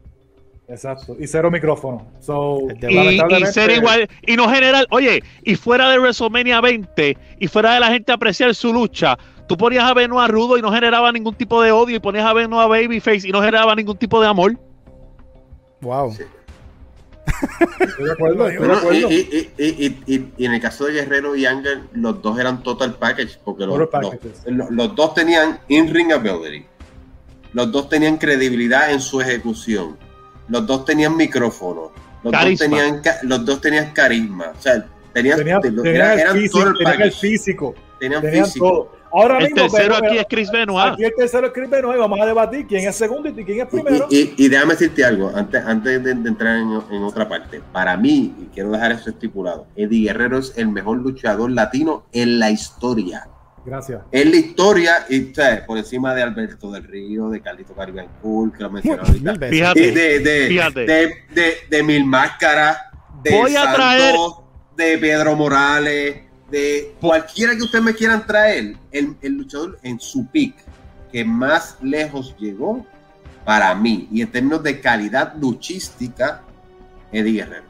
Exacto, 0.68 1.16
y 1.18 1.26
cero 1.26 1.51
micrófono. 1.51 2.06
y, 2.20 3.47
ser 3.47 3.70
igual, 3.72 4.09
y 4.26 4.36
no 4.36 4.48
general, 4.48 4.86
oye, 4.90 5.22
y 5.43 5.56
fuera 5.56 5.90
de 5.90 5.98
WrestleMania 5.98 6.60
20, 6.60 7.18
y 7.40 7.48
fuera 7.48 7.74
de 7.74 7.80
la 7.80 7.89
gente 7.89 8.12
apreciar 8.12 8.55
su 8.55 8.72
lucha, 8.72 9.18
tú 9.48 9.56
ponías 9.56 9.84
a 9.84 9.93
Benoit 9.93 10.30
rudo 10.30 10.56
y 10.56 10.62
no 10.62 10.72
generaba 10.72 11.10
ningún 11.10 11.34
tipo 11.34 11.60
de 11.62 11.72
odio, 11.72 11.97
y 11.97 12.01
ponías 12.01 12.24
a 12.24 12.32
Benoit 12.32 12.68
babyface 12.68 13.28
y 13.28 13.32
no 13.32 13.40
generaba 13.43 13.74
ningún 13.74 13.98
tipo 13.98 14.20
de 14.20 14.28
amor. 14.28 14.56
Wow. 15.80 16.16
Estoy 17.80 18.05
de 18.05 18.12
acuerdo, 18.12 18.48
estoy 18.48 18.68
de 18.68 18.74
acuerdo. 18.74 19.10
Y, 19.10 20.44
en 20.44 20.55
el 20.55 20.60
caso 20.60 20.86
de 20.86 20.93
Guerrero 20.93 21.34
y 21.34 21.44
Ángel, 21.44 21.82
los 21.93 22.22
dos 22.22 22.39
eran 22.39 22.62
total 22.62 22.94
package, 22.94 23.39
porque 23.44 23.66
los, 23.66 23.78
los, 23.78 24.70
los 24.70 24.94
dos 24.94 25.14
tenían 25.14 25.59
in-ring 25.66 26.12
ability. 26.12 26.66
Los 27.52 27.70
dos 27.72 27.89
tenían 27.89 28.16
credibilidad 28.16 28.93
en 28.93 29.01
su 29.01 29.20
ejecución 29.20 29.98
los 30.48 30.66
dos 30.66 30.85
tenían 30.85 31.16
micrófono, 31.16 31.93
los, 32.23 32.32
dos 32.32 32.59
tenían, 32.59 33.02
los 33.23 33.44
dos 33.44 33.60
tenían 33.60 33.93
carisma, 33.93 34.52
o 34.56 34.62
sea, 34.62 34.86
tenían, 35.12 35.40
eran, 35.40 36.19
el 36.19 36.28
físico, 36.32 36.73
tenían 36.74 37.02
el 37.02 37.12
físico, 37.12 37.74
tenían, 37.98 38.23
físico. 38.23 38.69
Todo. 38.69 39.02
Ahora 39.14 39.39
el 39.39 39.44
mismo, 39.44 39.69
tercero 39.69 39.97
aquí 39.97 40.16
es 40.16 40.27
Chris 40.27 40.51
Benoit. 40.51 40.94
Aquí 40.94 41.05
el 41.05 41.14
tercero 41.14 41.47
es 41.48 41.52
Chris 41.52 41.69
Benoit 41.69 41.97
y 41.97 42.01
vamos 42.01 42.19
a 42.19 42.24
debatir 42.24 42.66
quién 42.66 42.89
es 42.89 42.97
segundo 42.97 43.28
y 43.28 43.44
quién 43.44 43.60
es 43.60 43.66
primero. 43.66 44.06
Y, 44.10 44.32
y, 44.39 44.48
déjame 44.48 44.73
decirte 44.73 45.05
algo, 45.05 45.31
antes, 45.35 45.62
antes 45.62 46.02
de, 46.02 46.12
entrar 46.12 46.56
en, 46.56 46.81
en, 46.90 47.02
otra 47.02 47.28
parte. 47.28 47.60
Para 47.73 47.97
mí, 47.98 48.35
y 48.40 48.47
quiero 48.55 48.70
dejar 48.70 48.93
eso 48.93 49.10
estipulado, 49.10 49.66
Eddie 49.77 50.06
Guerrero 50.06 50.39
es 50.39 50.55
el 50.56 50.69
mejor 50.69 50.98
luchador 50.98 51.51
latino 51.51 52.06
en 52.12 52.39
la 52.39 52.51
historia. 52.51 53.28
Gracias. 53.64 54.02
En 54.10 54.30
la 54.30 54.36
historia, 54.36 55.06
y, 55.09 55.32
por 55.66 55.78
encima 55.78 56.14
de 56.14 56.22
Alberto 56.22 56.70
del 56.72 56.84
Río, 56.84 57.30
de 57.30 57.40
Carlito 57.40 57.74
Caribbean 57.74 58.09
Cool, 58.20 58.52
que 58.52 58.62
lo 58.62 58.70
mencionó 58.70 59.02
ahorita. 59.02 59.36
Fíjate, 59.48 59.93
de, 59.93 60.18
de, 60.18 60.48
fíjate. 60.48 60.80
De, 60.80 61.14
de, 61.30 61.55
de, 61.70 61.82
Mil 61.82 62.05
Máscaras, 62.05 62.78
de 63.22 63.30
Voy 63.30 63.55
a 63.55 63.72
traer... 63.72 64.14
de 64.76 64.98
Pedro 64.98 65.36
Morales, 65.36 66.22
de 66.51 66.94
cualquiera 67.01 67.55
que 67.56 67.62
ustedes 67.62 67.84
me 67.84 67.94
quieran 67.94 68.26
traer, 68.26 68.74
el, 68.90 69.16
el 69.22 69.32
luchador 69.32 69.78
en 69.82 70.01
su 70.01 70.26
pick 70.26 70.55
que 71.12 71.24
más 71.24 71.78
lejos 71.82 72.34
llegó 72.39 72.84
para 73.44 73.74
mí, 73.74 74.09
y 74.10 74.22
en 74.22 74.32
términos 74.32 74.62
de 74.62 74.80
calidad 74.80 75.34
luchística, 75.36 76.43
Eddie 77.12 77.32
Guerrero. 77.32 77.64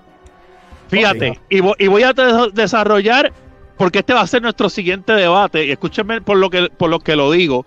Fíjate, 0.89 1.41
y, 1.49 1.59
y 1.79 1.87
voy 1.89 2.03
a 2.03 2.13
desarrollar 2.53 3.33
porque 3.77 4.01
este 4.01 4.15
va 4.15 4.21
a 4.21 4.27
ser 4.27 4.43
nuestro 4.43 4.69
siguiente 4.69 5.13
debate, 5.13 5.67
y 5.67 5.71
escúchenme 5.71 6.21
por 6.21 6.37
lo 6.37 6.51
que, 6.51 6.69
por 6.71 6.91
lo, 6.91 7.01
que 7.01 7.17
lo 7.17 7.31
digo. 7.31 7.67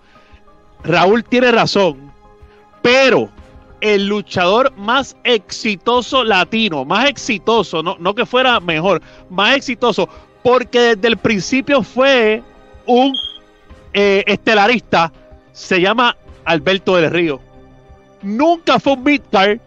Raúl 0.84 1.24
tiene 1.24 1.50
razón, 1.50 2.12
Pero 2.82 3.28
el 3.80 4.06
luchador 4.06 4.72
más 4.76 5.16
exitoso 5.24 6.24
latino, 6.24 6.84
más 6.84 7.08
exitoso, 7.08 7.82
no, 7.82 7.96
no 7.98 8.14
que 8.14 8.24
fuera 8.24 8.60
mejor, 8.60 9.02
más 9.28 9.56
exitoso, 9.56 10.08
porque 10.42 10.94
desde 10.94 11.08
el 11.08 11.16
principio 11.16 11.82
fue 11.82 12.42
un 12.86 13.12
eh, 13.92 14.22
estelarista, 14.26 15.12
se 15.52 15.80
llama 15.80 16.16
Alberto 16.44 16.96
del 16.96 17.10
Río. 17.10 17.40
Nunca 18.22 18.78
fue 18.78 18.94
un 18.94 19.02
midcard, 19.02 19.58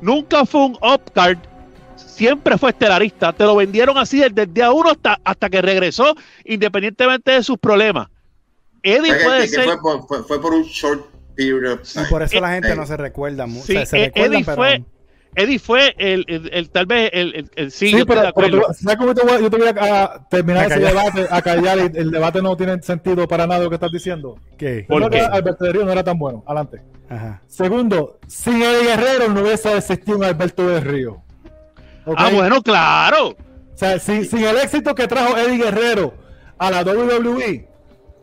nunca 0.00 0.44
fue 0.44 0.66
un 0.66 0.78
upcard, 0.82 1.38
siempre 2.18 2.58
fue 2.58 2.70
estelarista. 2.70 3.32
Te 3.32 3.44
lo 3.44 3.54
vendieron 3.54 3.96
así 3.96 4.18
desde 4.18 4.42
el 4.42 4.52
día 4.52 4.72
uno 4.72 4.90
hasta, 4.90 5.20
hasta 5.22 5.48
que 5.48 5.62
regresó, 5.62 6.14
independientemente 6.44 7.30
de 7.30 7.42
sus 7.42 7.58
problemas. 7.58 8.08
Eddie 8.82 9.14
puede 9.24 9.48
ser. 9.48 9.68
Fue 10.26 10.40
por, 10.40 10.52
un 10.52 10.64
short 10.64 11.06
period 11.34 11.80
Y 11.94 12.10
por 12.10 12.22
eso 12.22 12.40
la 12.40 12.50
gente 12.50 12.74
no 12.74 12.86
se 12.86 12.96
recuerda 12.96 13.46
mucho. 13.46 13.66
Sí, 13.66 13.76
e- 13.76 14.12
Eddie 14.14 14.44
fue. 14.44 14.84
Eddie 15.34 15.58
fue 15.58 15.94
el, 15.98 16.24
el, 16.26 16.70
tal 16.70 16.86
vez 16.86 17.10
el, 17.12 17.50
el, 17.54 17.70
sí, 17.70 17.92
sí 17.92 18.04
pero, 18.04 18.32
¿sabes 18.72 18.96
cómo 18.96 19.14
te 19.14 19.24
voy, 19.24 19.42
yo 19.42 19.50
te 19.50 19.58
voy 19.58 19.68
a, 19.68 20.26
terminar 20.28 20.66
ese 20.66 20.80
debate, 20.80 21.26
a 21.30 21.42
callar 21.42 21.78
y 21.78 21.98
el 21.98 22.10
debate 22.10 22.40
no 22.40 22.56
tiene 22.56 22.80
sentido 22.82 23.28
para 23.28 23.46
nada 23.46 23.62
lo 23.62 23.68
que 23.68 23.76
estás 23.76 23.92
diciendo? 23.92 24.36
¿Qué? 24.56 24.86
¿Por 24.88 25.08
qué? 25.10 25.20
Alberto 25.20 25.64
de 25.64 25.72
Río 25.72 25.84
no 25.84 25.92
era 25.92 26.02
tan 26.02 26.18
bueno. 26.18 26.42
Adelante. 26.46 26.80
Ajá. 27.08 27.42
Segundo, 27.46 28.18
sin 28.26 28.62
Eddie 28.62 28.84
Guerrero 28.84 29.28
no 29.28 29.42
hubiese 29.42 29.76
existido 29.76 30.16
un 30.16 30.24
Alberto 30.24 30.66
de 30.66 30.80
Río. 30.80 31.22
Ah, 32.16 32.30
bueno, 32.32 32.62
claro. 32.62 33.28
O 33.28 33.36
sea, 33.74 33.98
sin, 33.98 34.24
sin 34.24 34.44
el 34.44 34.56
éxito 34.56 34.94
que 34.94 35.06
trajo 35.06 35.36
Eddie 35.36 35.58
Guerrero 35.58 36.14
a 36.58 36.70
la 36.70 36.82
WWE, 36.82 37.68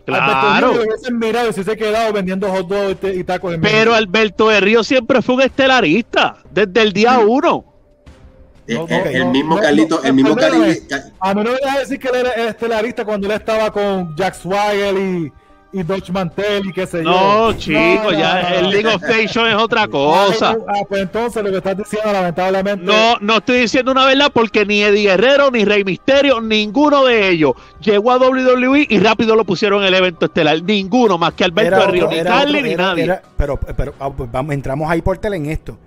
Claro. 0.05 0.73
Mirado, 1.11 1.51
si 1.51 1.63
se 1.63 1.71
ha 1.71 1.75
quedado 1.75 2.13
vendiendo 2.13 2.47
hot 2.49 2.67
dogs 2.67 3.15
y 3.15 3.23
tacos 3.23 3.55
Pero 3.61 3.93
Alberto 3.93 4.49
de 4.49 4.59
Río 4.59 4.83
siempre 4.83 5.21
fue 5.21 5.35
un 5.35 5.41
estelarista, 5.41 6.37
desde 6.51 6.81
el 6.81 6.93
día 6.93 7.17
uno. 7.19 7.65
el, 8.67 9.25
mismo 9.25 9.57
Carlito, 9.59 10.03
el 10.03 10.13
mismo 10.13 10.35
Carlito. 10.35 10.95
A 11.19 11.33
mí 11.33 11.43
no 11.43 11.51
me 11.51 11.57
deja 11.57 11.79
decir 11.79 11.99
que 11.99 12.09
él 12.09 12.15
era 12.17 12.31
estelarista 12.49 13.03
cuando 13.03 13.27
él 13.27 13.33
estaba 13.33 13.71
con 13.71 14.15
Jack 14.15 14.35
Swagger 14.35 14.95
y 14.95 15.31
y 15.75 15.83
Dodge 15.83 16.09
Mantel 16.09 16.67
y 16.67 16.71
qué 16.71 16.87
sé 16.87 17.03
yo. 17.03 17.09
No, 17.09 17.53
chico, 17.57 18.11
ya 18.11 18.39
el 18.59 18.69
League 18.69 18.87
of 18.87 19.01
Nations 19.01 19.49
es 19.49 19.55
otra 19.55 19.89
cosa. 19.89 20.55
Ah, 20.69 20.79
pues 20.87 21.01
entonces 21.01 21.43
lo 21.43 21.51
que 21.51 21.57
estás 21.57 21.77
diciendo, 21.77 22.13
lamentablemente. 22.13 22.85
No, 22.85 23.17
no 23.19 23.37
estoy 23.37 23.59
diciendo 23.59 23.91
una 23.91 24.05
verdad 24.05 24.31
porque 24.33 24.65
ni 24.65 24.81
Eddie 24.81 25.09
Guerrero, 25.09 25.51
ni 25.51 25.65
Rey 25.65 25.83
Misterio, 25.83 26.39
ninguno 26.39 27.03
de 27.03 27.27
ellos 27.27 27.55
llegó 27.81 28.13
a 28.13 28.17
WWE 28.17 28.87
y 28.89 28.99
rápido 28.99 29.35
lo 29.35 29.43
pusieron 29.43 29.81
en 29.81 29.87
el 29.87 29.95
evento 29.95 30.27
estelar. 30.27 30.63
Ninguno, 30.63 31.17
más 31.17 31.33
que 31.33 31.43
Alberto 31.43 31.87
Río, 31.87 32.07
ni 32.09 32.23
Carly, 32.23 32.61
ni 32.61 32.75
nadie. 32.75 33.19
pero, 33.35 33.57
pero 33.57 33.93
ah, 33.99 34.09
pues 34.09 34.31
vamos, 34.31 34.53
entramos 34.53 34.89
ahí 34.89 35.01
por 35.01 35.17
tele 35.17 35.35
en 35.35 35.47
esto 35.47 35.77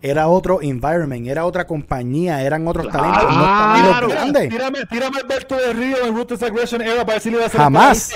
era 0.00 0.28
otro 0.28 0.62
environment, 0.62 1.26
era 1.26 1.44
otra 1.44 1.66
compañía, 1.66 2.40
eran 2.42 2.68
otros 2.68 2.88
talentos. 2.88 3.24
Claro. 3.26 4.08
Tírame, 4.48 4.86
tírame 4.86 5.18
Alberto 5.18 5.56
de 5.56 5.72
Río 5.72 6.04
en 6.04 6.14
Ruthless 6.14 6.42
Aggression 6.44 6.82
Era 6.82 7.04
para 7.04 7.14
decirle 7.14 7.44
a 7.44 7.50
Jamás. 7.50 8.12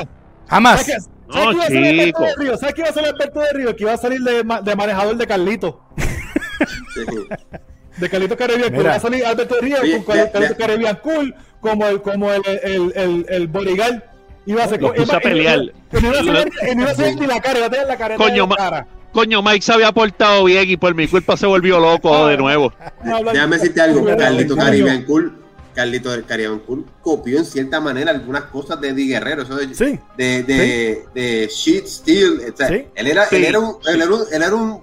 Jamás. 0.49 0.87
No, 1.29 1.53
¿Sabes 1.53 1.67
quién 1.69 1.85
iba 1.85 2.19
a 2.19 2.35
Río? 2.37 2.59
¿Sabes 2.59 2.75
quién 2.75 2.87
iba 2.87 2.91
a 2.91 2.93
ser 2.93 3.05
Alberto 3.07 3.41
de 3.41 3.53
Río? 3.53 3.77
Que 3.77 3.85
iba 3.85 3.93
a 3.93 3.97
salir 3.97 4.21
de, 4.21 4.45
de 4.63 4.77
manejador 4.77 5.17
de 5.17 5.27
Carlito. 5.27 5.81
de 7.97 8.09
Carlito 8.09 8.37
Caribbean 8.37 8.75
Cool. 8.75 8.87
Va 8.87 8.95
a 8.95 9.01
salir 9.01 9.25
Alberto 9.25 9.55
de 9.55 9.61
Río 9.63 9.77
con 10.05 10.17
Carlito 10.31 10.57
Caribbean 10.57 10.97
Cool 10.97 11.35
como 11.61 11.87
el, 11.87 12.03
como 12.03 12.33
el, 12.33 12.43
el, 12.47 12.93
el, 12.95 13.27
el 13.29 13.49
bodyguard. 13.49 14.03
Iba 14.45 14.65
a 14.65 14.69
ser 14.69 14.83
Lo 14.83 14.91
a 14.91 15.21
pelear. 15.21 15.61
Y 15.61 16.03
no 16.03 16.81
iba 16.81 16.91
a 16.91 16.95
ser 16.95 17.17
ni 17.17 17.27
la 17.27 17.41
cara, 17.41 17.59
iba 17.59 17.67
a 17.67 17.71
tener 17.71 17.87
la 17.87 17.97
cara. 17.97 18.17
Coño, 18.17 18.47
la 18.49 18.57
cara. 18.57 18.87
Coño, 19.13 19.43
Mike 19.43 19.63
se 19.63 19.73
había 19.73 19.93
portado 19.93 20.45
bien 20.45 20.69
y 20.69 20.77
por 20.77 20.95
mi 20.95 21.07
culpa 21.07 21.37
se 21.37 21.47
volvió 21.47 21.79
loco 21.79 22.27
de 22.27 22.37
nuevo. 22.37 22.73
Déjame 23.33 23.57
decirte 23.57 23.81
algo, 23.81 24.05
Carlito 24.05 24.57
Caribbean 24.57 25.05
Cool 25.05 25.42
Carlito 25.75 26.11
del 26.11 26.25
Caribbean 26.25 26.61
Cool 26.61 26.85
copió 27.03 27.39
en 27.39 27.45
cierta 27.45 27.81
manera 27.81 28.11
algunas 28.11 28.45
cosas 28.45 28.81
de 28.81 28.89
Eddie 28.89 29.07
Guerrero, 29.07 29.43
eso 29.43 29.57
de, 29.57 29.67
de, 29.67 30.43
de, 30.43 31.05
de, 31.15 31.47
Sheet 31.49 31.87
Steel, 31.87 32.55
él, 32.95 33.07
era, 33.07 33.25
él, 33.31 33.45
era 33.45 33.59
un, 33.59 33.77
él, 33.87 34.03
era 34.03 34.15
un, 34.15 34.21
él 34.31 34.43
era 34.43 34.55
un, 34.55 34.81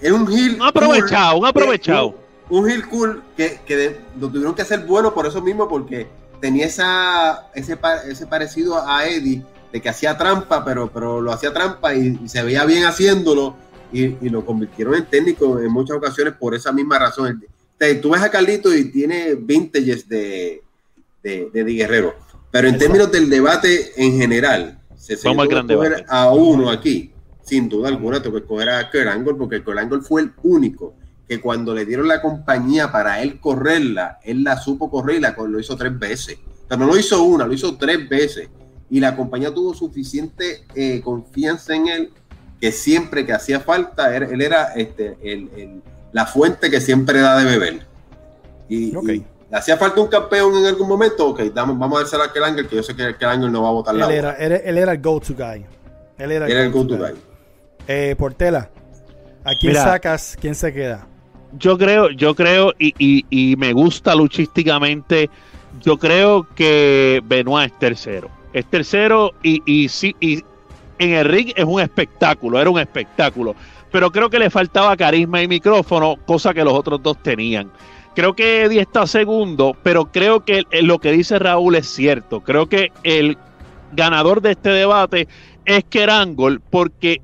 era 0.00 0.14
un 0.14 0.32
heel 0.32 0.54
un 0.54 0.62
aprovechado, 0.62 1.38
un 1.38 1.46
aprovechado. 1.46 2.14
Un, 2.48 2.58
un 2.58 2.70
heel 2.70 2.86
cool 2.88 3.22
que, 3.36 3.60
que 3.66 3.98
lo 4.20 4.28
tuvieron 4.28 4.54
que 4.54 4.62
hacer 4.62 4.80
bueno 4.86 5.12
por 5.12 5.26
eso 5.26 5.42
mismo, 5.42 5.68
porque 5.68 6.06
tenía 6.40 6.66
esa, 6.66 7.48
ese, 7.54 7.78
ese 8.08 8.26
parecido 8.26 8.86
a 8.86 9.06
Eddie, 9.06 9.42
de 9.72 9.80
que 9.80 9.88
hacía 9.88 10.16
trampa, 10.16 10.64
pero, 10.64 10.90
pero 10.92 11.20
lo 11.20 11.32
hacía 11.32 11.52
trampa 11.52 11.94
y, 11.94 12.18
y 12.22 12.28
se 12.28 12.42
veía 12.42 12.64
bien 12.64 12.84
haciéndolo. 12.84 13.56
Y, 13.92 14.16
y, 14.20 14.30
lo 14.30 14.44
convirtieron 14.44 14.96
en 14.96 15.06
técnico 15.06 15.60
en 15.60 15.70
muchas 15.70 15.96
ocasiones 15.96 16.34
por 16.34 16.56
esa 16.56 16.72
misma 16.72 16.98
razón 16.98 17.40
tú 18.02 18.10
ves 18.10 18.22
a 18.22 18.30
Carlito 18.30 18.74
y 18.74 18.90
tiene 18.90 19.34
vintages 19.34 20.08
de, 20.08 20.62
de, 21.22 21.50
de 21.52 21.64
Guerrero. 21.64 22.14
Pero 22.50 22.68
en 22.68 22.78
términos 22.78 23.12
del 23.12 23.28
debate 23.28 23.92
en 23.96 24.18
general, 24.18 24.78
se 24.96 25.16
Vamos 25.24 25.42
al 25.42 25.48
gran 25.48 25.66
debate. 25.66 26.04
a 26.08 26.32
uno 26.32 26.70
aquí, 26.70 27.12
sin 27.44 27.68
duda 27.68 27.88
alguna, 27.88 28.22
tengo 28.22 28.36
que 28.36 28.42
escoger 28.42 28.70
a 28.70 28.90
Kurt 28.90 29.06
Angle 29.06 29.34
porque 29.34 29.62
Kurt 29.62 29.78
Angle 29.78 30.00
fue 30.00 30.22
el 30.22 30.32
único 30.42 30.94
que 31.28 31.40
cuando 31.40 31.74
le 31.74 31.84
dieron 31.84 32.08
la 32.08 32.22
compañía 32.22 32.90
para 32.90 33.20
él 33.20 33.40
correrla, 33.40 34.18
él 34.22 34.42
la 34.42 34.56
supo 34.58 34.90
correr 34.90 35.16
y 35.16 35.20
la, 35.20 35.36
lo 35.36 35.60
hizo 35.60 35.76
tres 35.76 35.98
veces. 35.98 36.38
Pero 36.68 36.80
no 36.80 36.86
lo 36.86 36.98
hizo 36.98 37.22
una, 37.22 37.46
lo 37.46 37.52
hizo 37.52 37.76
tres 37.76 38.08
veces. 38.08 38.48
Y 38.88 39.00
la 39.00 39.16
compañía 39.16 39.52
tuvo 39.52 39.74
suficiente 39.74 40.64
eh, 40.74 41.00
confianza 41.02 41.74
en 41.74 41.88
él 41.88 42.10
que 42.60 42.72
siempre 42.72 43.26
que 43.26 43.32
hacía 43.32 43.60
falta, 43.60 44.16
él, 44.16 44.40
era 44.40 44.72
este, 44.74 45.16
el, 45.22 45.50
el 45.56 45.82
la 46.12 46.26
fuente 46.26 46.70
que 46.70 46.80
siempre 46.80 47.20
da 47.20 47.38
de 47.38 47.44
beber. 47.44 47.86
Y, 48.68 48.92
hacía 49.52 49.76
falta 49.76 50.00
un 50.00 50.08
campeón 50.08 50.56
en 50.56 50.66
algún 50.66 50.88
momento, 50.88 51.28
ok, 51.28 51.42
vamos 51.54 51.92
a 51.92 52.00
dárselo 52.00 52.22
a 52.24 52.26
aquel 52.26 52.44
ángel, 52.44 52.66
que 52.66 52.76
yo 52.76 52.82
sé 52.82 52.94
que 52.96 53.04
aquel 53.04 53.28
ángel 53.28 53.52
no 53.52 53.62
va 53.62 53.68
a 53.68 53.72
votar 53.72 53.94
él 53.94 54.00
la 54.00 54.12
era, 54.12 54.32
él, 54.32 54.78
era 54.78 54.92
el 54.92 55.00
go-to 55.00 55.34
guy. 55.34 55.64
Él 56.18 56.32
era 56.32 56.46
el, 56.46 56.72
go-to 56.72 56.96
guy. 56.96 57.14
Eh, 57.86 58.14
Portela, 58.18 58.70
¿a 59.44 59.54
quién 59.54 59.74
sacas? 59.74 60.36
¿Quién 60.40 60.54
se 60.54 60.72
queda? 60.72 61.06
Yo 61.58 61.78
creo, 61.78 62.10
yo 62.10 62.34
creo, 62.34 62.72
y, 62.78 62.92
y, 62.98 63.24
y 63.30 63.56
me 63.56 63.72
gusta 63.72 64.14
luchísticamente, 64.14 65.30
yo 65.80 65.96
creo 65.96 66.46
que 66.54 67.22
Benoit 67.24 67.72
es 67.72 67.78
tercero. 67.78 68.30
Es 68.52 68.66
tercero 68.66 69.32
y, 69.42 69.62
y, 69.66 69.88
sí, 69.88 70.16
y 70.20 70.42
en 70.98 71.12
el 71.12 71.26
ring 71.26 71.52
es 71.54 71.64
un 71.64 71.80
espectáculo, 71.80 72.60
era 72.60 72.70
un 72.70 72.80
espectáculo 72.80 73.54
pero 73.96 74.12
creo 74.12 74.28
que 74.28 74.38
le 74.38 74.50
faltaba 74.50 74.94
carisma 74.94 75.40
y 75.40 75.48
micrófono, 75.48 76.16
cosa 76.26 76.52
que 76.52 76.62
los 76.62 76.74
otros 76.74 77.02
dos 77.02 77.16
tenían. 77.22 77.72
Creo 78.14 78.36
que 78.36 78.64
Eddie 78.64 78.82
está 78.82 79.06
segundo, 79.06 79.74
pero 79.82 80.12
creo 80.12 80.44
que 80.44 80.64
lo 80.82 80.98
que 80.98 81.12
dice 81.12 81.38
Raúl 81.38 81.76
es 81.76 81.86
cierto. 81.86 82.42
Creo 82.42 82.68
que 82.68 82.92
el 83.04 83.38
ganador 83.92 84.42
de 84.42 84.50
este 84.50 84.68
debate 84.68 85.28
es 85.64 85.82
Kerangol, 85.84 86.60
porque 86.60 87.22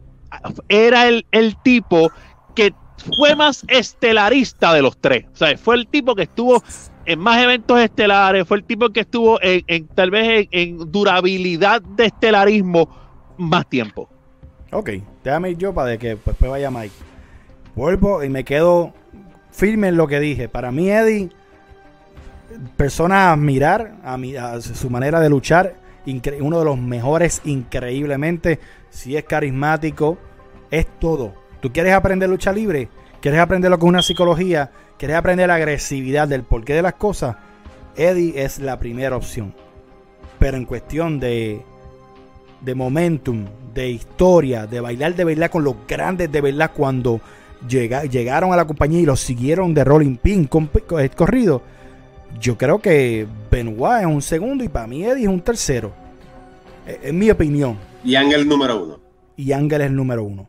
era 0.70 1.08
el, 1.08 1.26
el 1.30 1.58
tipo 1.60 2.10
que 2.54 2.72
fue 3.18 3.36
más 3.36 3.66
estelarista 3.68 4.72
de 4.72 4.80
los 4.80 4.96
tres. 4.96 5.26
O 5.30 5.36
sea, 5.36 5.58
fue 5.58 5.76
el 5.76 5.86
tipo 5.88 6.14
que 6.14 6.22
estuvo 6.22 6.62
en 7.04 7.18
más 7.18 7.42
eventos 7.42 7.80
estelares, 7.80 8.48
fue 8.48 8.56
el 8.56 8.64
tipo 8.64 8.88
que 8.88 9.00
estuvo 9.00 9.38
en, 9.42 9.88
tal 9.88 10.10
vez 10.10 10.48
en, 10.50 10.90
durabilidad 10.90 11.82
de 11.82 12.06
estelarismo 12.06 12.88
más 13.36 13.68
tiempo. 13.68 14.08
Ok, 14.70 14.88
déjame 15.24 15.50
ir 15.50 15.58
yo 15.58 15.72
para 15.74 15.96
que 15.96 16.16
después 16.16 16.50
vaya 16.50 16.70
Mike. 16.70 16.94
Vuelvo 17.74 18.22
y 18.22 18.28
me 18.28 18.44
quedo 18.44 18.92
firme 19.50 19.88
en 19.88 19.96
lo 19.96 20.06
que 20.06 20.20
dije. 20.20 20.48
Para 20.48 20.72
mí, 20.72 20.90
Eddie, 20.90 21.30
persona 22.76 23.28
a 23.28 23.32
admirar, 23.32 23.96
a, 24.04 24.60
su 24.60 24.90
manera 24.90 25.20
de 25.20 25.28
luchar, 25.28 25.74
uno 26.40 26.58
de 26.58 26.64
los 26.64 26.78
mejores 26.78 27.40
increíblemente. 27.44 28.58
Si 28.90 29.16
es 29.16 29.24
carismático, 29.24 30.18
es 30.70 30.86
todo. 30.98 31.34
¿Tú 31.60 31.72
quieres 31.72 31.94
aprender 31.94 32.28
lucha 32.28 32.52
libre? 32.52 32.88
¿Quieres 33.20 33.40
aprender 33.40 33.70
lo 33.70 33.78
que 33.78 33.86
es 33.86 33.88
una 33.88 34.02
psicología? 34.02 34.70
¿Quieres 34.98 35.16
aprender 35.16 35.48
la 35.48 35.54
agresividad 35.54 36.28
del 36.28 36.42
porqué 36.42 36.74
de 36.74 36.82
las 36.82 36.94
cosas? 36.94 37.36
Eddie 37.96 38.42
es 38.42 38.58
la 38.58 38.78
primera 38.78 39.16
opción. 39.16 39.54
Pero 40.38 40.56
en 40.56 40.64
cuestión 40.64 41.20
de 41.20 41.64
de 42.62 42.74
momentum, 42.74 43.44
de 43.74 43.90
historia, 43.90 44.66
de 44.66 44.80
bailar 44.80 45.14
de 45.14 45.24
verdad 45.24 45.51
con 45.51 45.64
los 45.64 45.76
grandes 45.86 46.30
de 46.30 46.40
verdad 46.40 46.70
cuando 46.74 47.20
llegaron 47.68 48.52
a 48.52 48.56
la 48.56 48.66
compañía 48.66 49.01
y 49.01 49.06
los 49.06 49.20
siguieron 49.20 49.74
de 49.74 49.84
Rolling 49.84 50.16
Pin 50.16 50.47
con, 50.47 50.70
eh, 50.98 51.10
corrido. 51.10 51.62
Yo 52.40 52.56
creo 52.56 52.80
que 52.80 53.26
Benoit 53.51 54.01
es 54.01 54.06
un 54.06 54.22
segundo 54.22 54.64
y 54.64 54.68
para 54.68 54.86
mí 54.86 55.05
Eddie 55.05 55.24
es 55.24 55.28
un 55.28 55.40
tercero. 55.40 55.93
E, 56.86 57.01
en 57.05 57.18
mi 57.18 57.30
opinión. 57.30 57.78
Y 58.05 58.14
Ángel 58.14 58.48
número 58.48 58.82
uno. 58.82 59.01
Y 59.36 59.52
Ángel 59.52 59.82
es 59.82 59.86
el 59.89 59.97
número 59.97 60.24
uno. 60.24 60.48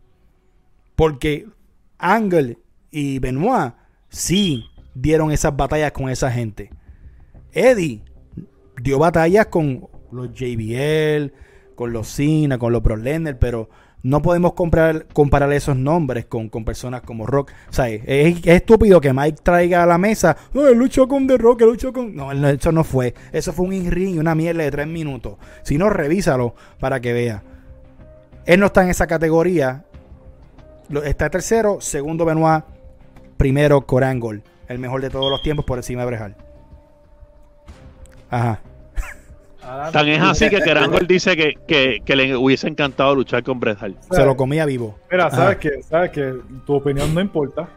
Porque 0.96 1.46
Ángel 1.98 2.58
y 2.90 3.20
Benoit 3.20 3.74
sí 4.10 4.66
dieron 4.96 5.32
esas 5.32 5.56
batallas 5.56 5.92
con 5.92 6.10
esa 6.10 6.32
gente. 6.32 6.70
Eddie 7.52 8.02
dio 8.82 9.00
batallas 9.00 9.48
con 9.48 9.88
los 10.12 10.34
JBL, 10.34 11.32
con 11.74 11.94
los 11.94 12.08
Cena, 12.08 12.58
con 12.58 12.72
los 12.72 12.82
Pro 12.82 12.98
pero 13.40 13.70
no 14.04 14.22
podemos 14.22 14.54
comprar, 14.54 15.06
comparar 15.14 15.52
esos 15.54 15.78
nombres 15.78 16.26
con, 16.26 16.50
personas 16.50 17.02
como 17.02 17.26
Rock. 17.26 17.52
O 17.70 17.74
sea, 17.74 17.88
es, 17.88 18.46
estúpido 18.46 19.00
que 19.00 19.14
Mike 19.14 19.40
traiga 19.42 19.82
a 19.82 19.86
la 19.86 19.98
mesa, 19.98 20.36
no, 20.54 20.68
él 20.68 20.78
luchó 20.78 21.08
con 21.08 21.26
The 21.26 21.38
Rock, 21.38 21.62
él 21.62 21.70
luchó 21.70 21.94
con... 21.94 22.14
No, 22.14 22.32
eso 22.32 22.72
no 22.74 22.84
fue. 22.84 23.14
Eso 23.32 23.54
fue 23.54 23.66
un 23.66 23.74
in-ring, 23.74 24.20
una 24.20 24.36
mierda 24.36 24.64
de 24.64 24.72
tres 24.72 24.88
minutos. 24.88 25.36
Si 25.64 25.78
no, 25.78 25.90
revísalo 25.90 26.54
para 26.80 27.00
que 27.00 27.14
vea. 27.14 27.44
Él 28.46 28.60
no 28.60 28.66
está 28.68 28.84
en 28.84 28.90
esa 28.90 29.08
categoría. 29.08 29.86
Está 31.06 31.30
tercero, 31.30 31.80
segundo 31.80 32.26
Benoit, 32.26 32.66
primero 33.38 33.86
Corangol. 33.86 34.44
El 34.68 34.80
mejor 34.80 35.02
de 35.02 35.10
todos 35.10 35.32
los 35.32 35.42
tiempos 35.42 35.64
por 35.64 35.78
encima 35.78 36.02
de 36.02 36.08
Brejal. 36.08 36.36
Ajá. 38.30 38.60
Tan 39.92 40.08
es 40.08 40.22
así 40.22 40.50
que 40.50 40.62
Kerangol 40.62 41.08
dice 41.08 41.36
que, 41.36 42.16
le 42.16 42.36
hubiese 42.36 42.68
encantado 42.68 43.16
luchar 43.16 43.44
con 43.44 43.60
Bret 43.60 43.78
Se 44.12 44.26
lo 44.26 44.36
comía 44.36 44.66
vivo. 44.66 44.98
Mira, 45.12 45.30
sabes 45.32 45.58
que, 45.58 45.82
sabes 45.84 46.12
que 46.12 46.36
tu 46.66 46.76
opinión 46.76 47.14
no 47.14 47.22
importa. 47.22 47.68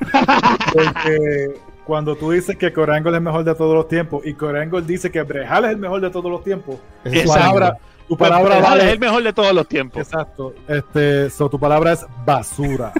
Porque 0.72 1.54
cuando 1.84 2.16
tú 2.16 2.30
dices 2.30 2.56
que 2.56 2.72
Corangol 2.72 3.14
es 3.14 3.18
el 3.18 3.24
mejor 3.24 3.44
de 3.44 3.54
todos 3.54 3.74
los 3.74 3.88
tiempos 3.88 4.26
y 4.26 4.34
Corangol 4.34 4.86
dice 4.86 5.10
que 5.10 5.22
Brejal 5.22 5.64
es 5.66 5.70
el 5.72 5.76
mejor 5.78 6.00
de 6.00 6.10
todos 6.10 6.30
los 6.30 6.42
tiempos, 6.42 6.76
tu 7.04 7.28
palabra, 7.28 7.76
tu 8.08 8.16
palabra 8.16 8.58
vale, 8.60 8.84
es 8.84 8.92
el 8.92 8.98
mejor 8.98 9.22
de 9.22 9.32
todos 9.32 9.54
los 9.54 9.68
tiempos. 9.68 10.02
Exacto. 10.02 10.54
Este, 10.66 11.28
tu 11.30 11.58
palabra 11.58 11.92
es 11.92 12.06
basura. 12.24 12.92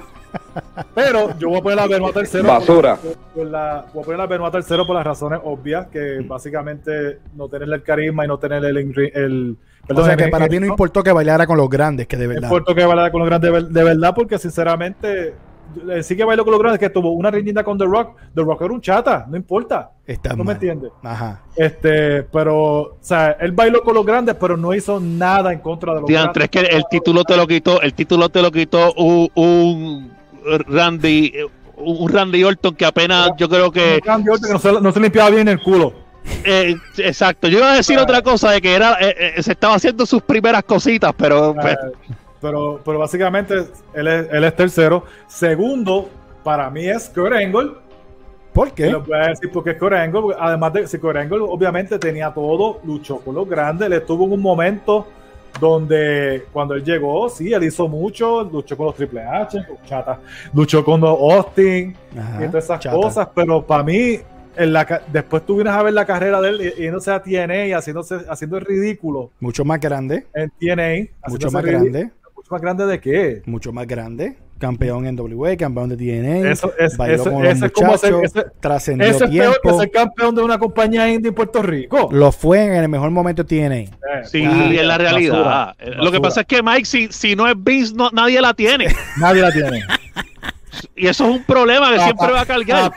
Pero 0.94 1.36
yo 1.39 1.48
voy 1.48 1.59
a 1.59 1.62
poner 1.62 1.77
la 1.78 1.86
Benoit 1.86 2.15
tercero. 2.15 2.48
Basura. 2.48 2.98
Por, 3.35 3.47
la, 3.47 3.86
voy 3.93 4.02
a 4.02 4.05
poner 4.05 4.19
la 4.19 4.27
Benoit 4.27 4.52
tercero 4.52 4.86
por 4.86 4.97
las 4.97 5.05
razones 5.05 5.40
obvias, 5.44 5.86
que 5.89 6.20
básicamente 6.27 7.19
no 7.35 7.48
tenerle 7.48 7.77
el 7.77 7.82
carisma 7.82 8.24
y 8.24 8.28
no 8.28 8.39
tener 8.39 8.65
el. 8.65 8.77
el 8.77 9.56
perdón, 9.86 10.05
o 10.05 10.06
sea, 10.06 10.16
que 10.16 10.28
para 10.28 10.48
ti 10.48 10.61
no 10.61 10.66
importó 10.66 11.02
que 11.02 11.12
bailara 11.12 11.47
con 11.47 11.56
los 11.56 11.69
grandes, 11.69 12.06
que 12.06 12.16
de 12.16 12.27
verdad. 12.27 12.43
No 12.43 12.47
importó 12.48 12.74
que 12.74 12.85
bailara 12.85 13.11
con 13.11 13.20
los 13.20 13.28
grandes 13.28 13.73
de, 13.73 13.85
verdad, 13.85 14.15
porque 14.15 14.39
sinceramente 14.39 15.35
sí 16.02 16.16
que 16.16 16.24
bailó 16.24 16.44
con 16.44 16.52
los 16.52 16.61
grandes, 16.61 16.78
que 16.78 16.90
tuvo 16.90 17.12
una 17.12 17.31
riñita 17.31 17.65
con 17.65 17.77
The 17.77 17.85
Rock. 17.85 18.16
The 18.35 18.43
Rock 18.43 18.62
era 18.62 18.73
un 18.73 18.81
chata, 18.81 19.27
no 19.28 19.36
importa. 19.36 19.90
Está 20.06 20.36
no 20.36 20.44
me 20.44 20.52
entiendes. 20.52 20.93
Ajá. 21.02 21.43
Este, 21.56 22.23
pero, 22.24 22.56
o 22.56 22.97
sea, 23.01 23.32
él 23.40 23.52
bailó 23.52 23.82
con 23.82 23.94
los 23.94 24.06
grandes, 24.06 24.36
pero 24.36 24.56
no 24.56 24.73
hizo 24.74 25.01
nada 25.01 25.52
en 25.52 25.59
contra 25.59 25.94
de 25.94 26.01
los 26.02 26.11
grandes. 26.11 26.44
es 26.44 26.51
que 26.51 26.61
el 26.61 26.85
título 26.89 27.24
te 27.24 27.36
lo 27.36 27.47
quitó, 27.47 27.81
el 27.82 27.94
título 27.94 28.28
te 28.28 28.43
lo 28.43 28.52
quitó 28.52 28.93
un 28.94 30.15
Randy, 30.66 31.33
un 31.77 32.09
Randy 32.09 32.45
Orton 32.45 32.75
que 32.75 32.85
apenas 32.85 33.31
yo 33.37 33.49
creo 33.49 33.71
que. 33.71 34.01
Randy 34.05 34.31
Orton 34.31 34.49
que 34.49 34.81
no 34.81 34.93
se, 34.93 35.01
limpiaba 35.01 35.31
bien 35.31 35.49
el 35.49 35.61
culo. 35.61 35.93
Eh, 36.45 36.75
exacto, 36.99 37.49
yo 37.49 37.59
iba 37.59 37.73
a 37.73 37.77
decir 37.77 37.99
otra 37.99 38.23
cosa 38.23 38.51
de 38.51 38.62
que 38.62 38.75
era 38.75 38.97
eh, 39.01 39.35
eh, 39.37 39.43
se 39.43 39.53
estaba 39.53 39.75
haciendo 39.75 40.07
sus 40.07 40.23
primeras 40.23 40.62
cositas, 40.65 41.12
pero. 41.16 41.55
Pues, 41.55 41.77
pero, 42.41 42.81
pero 42.85 42.99
básicamente 42.99 43.55
él 43.95 44.07
es, 44.07 44.29
él 44.31 44.45
es 44.45 44.57
tercero. 44.57 45.05
Segundo, 45.27 46.09
para 46.43 46.71
mí 46.71 46.87
es 46.87 47.09
Kurt 47.09 47.33
Angle. 47.33 47.73
¿Por 48.53 48.73
qué? 48.73 48.91
Lo 48.91 49.03
voy 49.03 49.19
a 49.19 49.29
decir 49.29 49.51
porque 49.53 49.71
es 49.71 49.79
Kurt 49.79 49.95
Angle. 49.95 50.35
Además 50.39 50.73
de 50.75 50.87
si 50.87 50.99
Kurt 50.99 51.16
Angle 51.16 51.41
obviamente 51.41 51.99
tenía 51.99 52.33
todo, 52.33 52.81
luchó 52.85 53.19
con 53.19 53.35
los 53.35 53.49
grandes, 53.49 53.89
le 53.89 53.97
estuvo 53.97 54.25
en 54.27 54.33
un 54.33 54.41
momento 54.41 55.09
donde 55.61 56.45
cuando 56.53 56.75
él 56.75 56.85
llegó, 56.85 57.29
sí, 57.29 57.53
él 57.53 57.65
hizo 57.65 57.89
mucho, 57.89 58.45
luchó 58.45 58.77
con 58.77 58.87
los 58.87 58.95
Triple 58.95 59.23
H, 59.23 59.65
chata, 59.87 60.21
luchó 60.53 60.85
con 60.85 61.01
los 61.01 61.19
Austin 61.19 61.95
y 62.13 62.47
todas 62.47 62.65
esas 62.65 62.87
cosas, 62.87 63.29
pero 63.35 63.65
para 63.65 63.83
mí, 63.83 64.19
en 64.57 64.73
la, 64.73 65.03
después 65.13 65.45
tú 65.45 65.57
vienes 65.57 65.73
a 65.73 65.83
ver 65.83 65.95
la 65.95 66.07
carrera 66.07 66.41
de 66.41 66.49
él 66.49 66.75
y, 66.79 66.89
no 66.89 67.01
se 67.01 67.11
a 67.11 67.23
TNA 67.23 67.67
y 67.67 67.73
haciéndose, 67.73 68.19
haciendo 68.29 68.57
el 68.59 68.65
ridículo. 68.65 69.31
Mucho 69.41 69.65
más 69.65 69.81
grande. 69.81 70.27
En 70.35 70.51
TNA. 70.51 71.11
Mucho 71.29 71.51
más 71.51 71.65
grande. 71.65 72.11
¿Mucho 72.37 72.49
más 72.51 72.61
grande 72.61 72.87
de 72.87 73.01
qué? 73.01 73.43
Mucho 73.47 73.73
más 73.73 73.87
grande 73.87 74.37
campeón 74.59 75.07
en 75.07 75.19
WA, 75.19 75.57
campeón 75.57 75.91
de 75.91 75.97
TNA, 75.97 76.51
eso 76.51 76.73
es, 76.79 76.97
bailó 76.97 77.25
con 77.25 77.43
los 77.43 77.61
muchachos, 77.61 78.33
trascendió 78.61 79.07
Eso 79.07 79.25
es 79.25 79.31
peor 79.31 79.61
que 79.63 79.73
ser 79.73 79.91
campeón 79.91 80.35
de 80.35 80.43
una 80.43 80.59
compañía 80.59 81.09
indie 81.09 81.29
en 81.29 81.35
Puerto 81.35 81.63
Rico. 81.63 82.09
Lo 82.13 82.33
fue 82.33 82.65
en 82.65 82.75
el 82.75 82.89
mejor 82.89 83.11
momento 83.11 83.43
de 83.43 83.49
TNA. 83.49 83.77
Eh, 83.77 83.91
sí, 84.25 84.43
en 84.43 84.89
la 84.89 84.99
realidad. 84.99 85.75
Lo 85.97 86.11
que 86.11 86.21
pasa 86.21 86.43
es 86.43 86.47
que 86.47 86.63
Mike, 86.63 86.85
si, 86.85 87.09
si 87.11 87.37
no 87.37 87.49
es 87.49 87.55
Vince, 87.57 87.95
no, 87.95 88.11
nadie 88.11 88.41
la 88.41 88.55
tiene. 88.55 88.89
nadie 89.19 89.43
la 89.43 89.53
tiene. 89.53 89.83
y 90.97 91.07
eso 91.07 91.25
es 91.25 91.31
un 91.31 91.45
problema 91.45 91.93
que 91.93 92.01
siempre 92.01 92.33
va 92.33 92.43
a 92.43 92.47
cargar. 92.47 92.93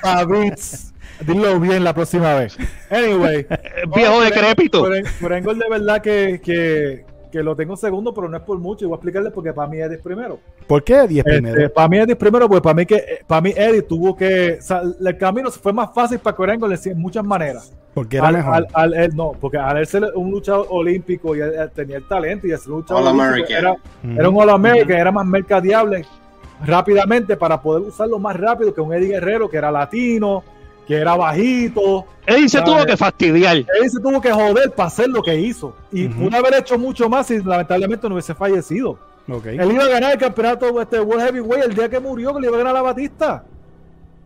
Dilo 1.22 1.60
bien 1.60 1.84
la 1.84 1.94
próxima 1.94 2.36
vez. 2.36 2.56
Anyway. 2.92 3.48
Viejo 3.96 4.22
decrépito. 4.22 4.82
Por, 4.82 5.44
por, 5.44 5.58
de 5.58 5.70
verdad 5.70 6.02
que, 6.02 6.40
que 6.44 7.07
que 7.32 7.44
lo 7.44 7.56
tengo 7.56 7.76
segundo, 7.76 8.14
pero 8.14 8.30
no 8.30 8.38
es 8.38 8.44
por 8.44 8.58
mucho. 8.60 8.86
Y 8.86 8.88
voy 8.88 8.96
a 8.96 8.98
explicarle 8.98 9.32
porque 9.32 9.54
para 9.54 9.70
mí 9.70 9.78
Eddie 9.78 9.96
es 9.96 10.02
primero. 10.02 10.40
¿Por 10.68 10.84
qué 10.84 11.02
Eddie 11.04 11.20
es 11.20 11.26
este, 11.26 11.42
primero? 11.42 11.74
para 11.74 11.88
mí 11.88 11.98
Eddie 11.98 12.14
es 12.14 12.18
primero, 12.18 12.48
porque 12.48 12.62
para 12.62 12.74
mí, 12.76 12.86
que, 12.86 13.20
para 13.26 13.42
mí 13.42 13.54
Eddie 13.56 13.82
tuvo 13.82 14.16
que. 14.16 14.58
O 14.60 14.62
sea, 14.62 14.82
el 14.82 15.18
camino 15.18 15.52
fue 15.52 15.74
más 15.74 15.94
fácil 15.94 16.20
para 16.20 16.36
Corengo 16.36 16.68
en 16.72 17.00
muchas 17.00 17.24
maneras. 17.24 17.74
Porque 17.94 18.18
era 18.18 18.32
mejor. 18.32 18.68
Al, 18.74 19.16
no, 19.16 19.32
porque 19.40 19.58
al 19.58 19.78
él 19.78 19.88
ser 19.88 20.12
un 20.16 20.30
luchador 20.30 20.68
olímpico 20.70 21.36
y 21.36 21.40
tenía 21.74 21.98
el 21.98 22.08
talento 22.08 22.46
y 22.46 22.52
ese 22.52 22.70
luchador 22.70 23.02
era, 23.50 23.76
era, 24.16 24.30
un 24.30 24.40
All 24.40 24.50
American, 24.52 24.98
era 24.98 25.12
más 25.12 25.26
mercadiable 25.26 26.06
rápidamente 26.66 27.36
para 27.38 27.62
poder 27.62 27.84
usarlo 27.84 28.20
más 28.20 28.36
rápido 28.36 28.74
que 28.74 28.82
un 28.82 28.94
Eddie 28.94 29.10
Guerrero 29.10 29.50
que 29.50 29.58
era 29.58 29.72
latino 29.72 30.44
que 30.88 30.96
era 30.96 31.16
bajito. 31.16 32.06
Él 32.26 32.50
se 32.50 32.62
tuvo 32.62 32.86
que 32.86 32.96
fastidiar. 32.96 33.58
Él 33.58 33.90
se 33.90 34.00
tuvo 34.00 34.22
que 34.22 34.32
joder 34.32 34.72
para 34.72 34.88
hacer 34.88 35.10
lo 35.10 35.22
que 35.22 35.36
hizo. 35.40 35.76
Y 35.92 36.08
pudo 36.08 36.36
haber 36.38 36.56
hecho 36.56 36.78
mucho 36.78 37.10
más 37.10 37.28
si 37.28 37.40
lamentablemente 37.40 38.08
no 38.08 38.16
hubiese 38.16 38.34
fallecido. 38.34 38.98
Él 39.28 39.72
iba 39.72 39.84
a 39.84 39.90
ganar 39.90 40.14
el 40.14 40.18
campeonato 40.18 40.82
este 40.82 41.02
World 41.02 41.26
Heavyweight 41.26 41.66
el 41.66 41.76
día 41.76 41.90
que 41.90 42.00
murió, 42.00 42.34
que 42.34 42.42
le 42.42 42.48
iba 42.48 42.56
a 42.56 42.60
ganar 42.60 42.76
a 42.76 42.80
la 42.80 42.82
Batista. 42.82 43.44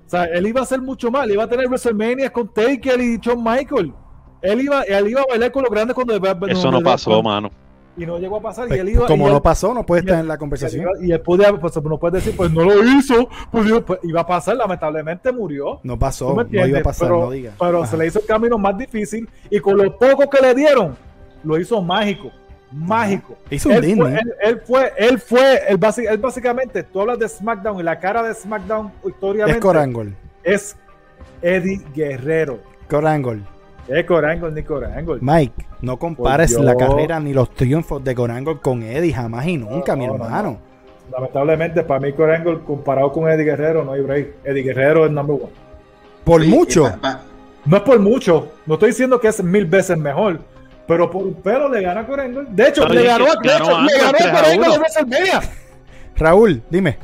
O 0.05 0.09
sea, 0.09 0.25
él 0.25 0.45
iba 0.45 0.59
a 0.59 0.63
hacer 0.63 0.81
mucho 0.81 1.09
más. 1.09 1.25
Él 1.25 1.31
iba 1.31 1.43
a 1.43 1.47
tener 1.47 1.67
WrestleMania 1.67 2.31
con 2.31 2.47
Taker 2.47 2.99
y 3.01 3.17
Shawn 3.17 3.43
Michael. 3.43 3.93
Él 4.41 4.61
iba, 4.61 4.83
él 4.83 5.09
iba 5.09 5.21
a 5.21 5.25
bailar 5.27 5.51
con 5.51 5.63
los 5.63 5.71
grandes 5.71 5.95
cuando... 5.95 6.15
Eso 6.47 6.71
no 6.71 6.81
pasó, 6.81 7.23
mano 7.23 7.51
y 7.97 8.05
no 8.05 8.18
llegó 8.19 8.38
a 8.38 8.41
pasar. 8.41 8.65
y 8.65 8.69
pues, 8.69 8.80
él 8.80 8.89
iba, 8.89 9.05
como 9.05 9.30
no 9.30 9.41
pasó, 9.41 9.73
no 9.73 9.85
puede 9.85 10.01
estar 10.01 10.19
en 10.19 10.27
la 10.27 10.38
conversación. 10.38 10.88
Y 11.01 11.11
él 11.11 11.22
podía, 11.22 11.51
pues, 11.53 11.76
no 11.84 11.99
puede 11.99 12.18
decir, 12.18 12.35
pues 12.35 12.51
no 12.51 12.63
lo 12.63 12.84
hizo, 12.84 13.27
pues, 13.51 13.72
pues, 13.85 13.99
iba 14.03 14.22
a 14.22 14.27
pasar, 14.27 14.55
lamentablemente 14.55 15.31
murió. 15.31 15.80
No 15.84 15.97
pasó, 15.97 16.34
no 16.34 16.68
iba 16.68 16.80
a 16.80 16.84
pasar, 16.84 17.07
pero, 17.07 17.22
no 17.22 17.31
diga. 17.31 17.53
Pero 17.59 17.85
se 17.85 17.97
le 17.97 18.07
hizo 18.07 18.19
el 18.19 18.26
camino 18.26 18.57
más 18.57 18.77
difícil 18.77 19.27
y 19.49 19.59
con 19.59 19.77
lo 19.77 19.97
poco 19.97 20.30
que 20.30 20.41
le 20.41 20.55
dieron, 20.55 20.95
lo 21.43 21.59
hizo 21.59 21.81
mágico. 21.81 22.31
Mágico. 22.72 23.35
Hizo 23.49 23.68
un 23.68 23.76
él, 23.84 23.97
fue, 23.97 24.19
él, 24.41 24.61
fue, 24.61 24.93
él 24.97 25.19
fue, 25.19 25.61
él, 26.09 26.18
básicamente, 26.18 26.84
tú 26.84 27.01
hablas 27.01 27.19
de 27.19 27.27
SmackDown 27.27 27.80
y 27.81 27.84
la 27.84 27.99
cara 27.99 28.23
de 28.23 28.34
SmackDown 28.34 28.91
historiamente 29.05 29.51
es 29.51 29.57
Corangol. 29.57 30.15
Es 30.43 30.77
Eddie 31.41 31.81
Guerrero. 31.93 32.59
Corangol. 32.89 33.43
Es 33.91 34.05
Corangle 34.05 34.51
ni 34.51 34.63
Corangle. 34.63 35.18
Mike, 35.19 35.65
no 35.81 35.99
compares 35.99 36.57
la 36.57 36.77
carrera 36.77 37.19
ni 37.19 37.34
los 37.34 37.53
triunfos 37.53 38.01
de 38.01 38.15
Corangle 38.15 38.57
con 38.59 38.81
Eddie, 38.84 39.13
jamás 39.13 39.45
y 39.47 39.57
nunca, 39.57 39.97
mi 39.97 40.05
hermano. 40.05 40.59
Lamentablemente, 41.11 41.84
para 41.84 41.99
mí 41.99 42.13
Corangle 42.13 42.59
comparado 42.59 43.11
con 43.11 43.30
Eddie 43.30 43.43
Guerrero 43.43 43.84
no 43.84 43.91
hay 43.91 44.01
break. 44.01 44.27
Eddie 44.45 44.63
Guerrero 44.63 45.05
es 45.05 45.11
number 45.11 45.35
one. 45.35 45.51
Por 46.23 46.45
mucho. 46.45 46.89
No 47.65 47.77
es 47.77 47.84
por 47.84 47.99
mucho. 47.99 48.53
No 48.65 48.76
estoy 48.76 48.91
diciendo 48.91 49.19
que 49.19 49.27
es 49.27 49.43
mil 49.43 49.65
veces 49.65 49.97
mejor. 49.97 50.39
Pero 50.88 51.11
por 51.11 51.23
un 51.23 51.34
pelo 51.34 51.68
le 51.68 51.81
gana 51.81 51.99
a 51.99 52.07
Corangle. 52.07 52.45
De 52.49 52.69
hecho, 52.69 52.88
le 52.88 53.03
ganó, 53.03 53.26
a, 53.26 53.43
le 53.43 53.49
ganó 53.49 53.77
a 53.77 54.41
Corangle 54.41 54.77
WrestleMania. 54.77 55.41
Raúl, 56.15 56.61
dime. 56.69 56.97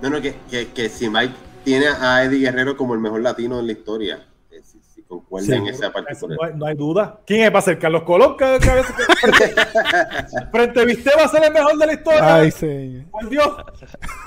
No, 0.00 0.08
no, 0.08 0.22
que, 0.22 0.34
que, 0.50 0.68
que 0.68 0.88
si 0.88 1.10
Mike 1.10 1.34
tiene 1.64 1.88
a 2.00 2.24
Eddie 2.24 2.50
Guerrero 2.50 2.78
como 2.78 2.94
el 2.94 3.00
mejor 3.00 3.20
latino 3.20 3.60
en 3.60 3.66
la 3.66 3.72
historia 3.72 4.20
no, 6.56 6.66
hay, 6.66 6.74
duda. 6.74 7.20
¿Quién 7.26 7.42
es? 7.42 7.54
¿Va 7.54 7.58
a 7.58 7.62
ser 7.62 7.78
Carlos 7.78 8.02
Colón? 8.04 8.36
Cada, 8.36 8.58
vez 8.58 8.86
frente 10.52 10.84
Viste 10.84 11.10
va 11.16 11.24
a 11.24 11.28
ser 11.28 11.44
el 11.44 11.52
mejor 11.52 11.78
de 11.78 11.86
la 11.86 11.92
historia. 11.92 12.36
Ay, 12.36 12.50
sí. 12.50 13.04
Por 13.10 13.28
Dios. 13.28 13.48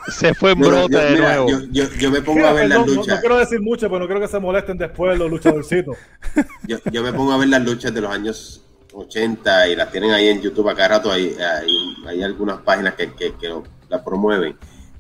Se 0.08 0.34
fue 0.34 0.52
en 0.52 0.60
brote 0.60 0.94
yo, 0.94 1.00
de 1.00 1.18
nuevo. 1.18 1.48
Yo, 1.72 2.12
me 2.12 2.22
pongo 2.22 2.46
a 2.46 2.54
ver 2.54 2.70
las 2.70 2.86
luchas. 2.86 3.16
No, 3.16 3.20
quiero 3.20 3.38
decir 3.38 3.62
mucho, 3.62 3.88
pero 3.88 4.00
no 4.00 4.06
quiero 4.06 4.22
que 4.22 4.28
se 4.28 4.40
molesten 4.40 4.78
después 4.78 5.18
los 5.18 5.30
luchadorcitos. 5.30 5.98
yo, 6.68 7.04
me 7.04 7.14
pongo 7.14 7.34
a 7.34 7.38
ver 7.38 7.50
las 7.50 7.64
luchas 7.64 7.94
de 7.94 8.02
los 8.02 8.12
años 8.12 8.64
80 8.94 9.68
y 9.70 9.76
las 9.76 9.92
tienen 9.92 10.12
ahí 10.12 10.28
en 10.28 10.42
YouTube 10.42 10.70
acá 10.70 10.88
rato. 10.88 11.12
Hay, 11.12 11.36
hay, 12.08 12.24
algunas 12.24 12.60
páginas 12.62 12.96
que, 12.96 13.14
que, 13.14 13.34
que 13.36 13.54
la 13.90 14.04
promueven 14.04 14.58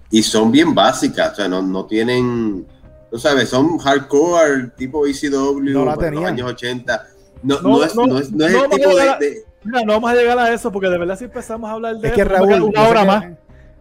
y 0.10 0.24
son 0.24 0.52
bien 0.52 0.74
básicas. 0.74 1.34
O 1.34 1.36
sea, 1.36 1.48
no, 1.48 1.62
no 1.62 1.86
tienen 1.86 2.66
Tú 3.10 3.18
sabes, 3.18 3.50
son 3.50 3.78
hardcore, 3.78 4.72
tipo 4.76 5.06
ECW, 5.06 5.62
no 5.72 5.86
la 5.86 5.96
los 5.96 6.26
años 6.26 6.50
80. 6.50 7.08
No, 7.44 7.62
no, 7.62 7.84
es, 7.84 7.96
no, 7.96 8.20
es, 8.20 8.32
no 8.32 8.46
es 8.46 8.54
el 8.54 8.70
tipo 8.70 8.96
de, 8.96 9.44
Mira, 9.64 9.84
no 9.84 9.94
vamos 9.94 10.12
a 10.12 10.16
llegar 10.16 10.38
a 10.40 10.54
eso, 10.54 10.72
porque 10.72 10.90
de 10.90 10.98
verdad 10.98 11.18
si 11.18 11.26
empezamos 11.26 11.70
a 11.70 11.74
hablar 11.74 11.98
de 11.98 12.08
es 12.08 12.14
que 12.14 12.24
Raúl, 12.24 12.62
una 12.62 12.88
hora 12.88 13.06
más. 13.06 13.26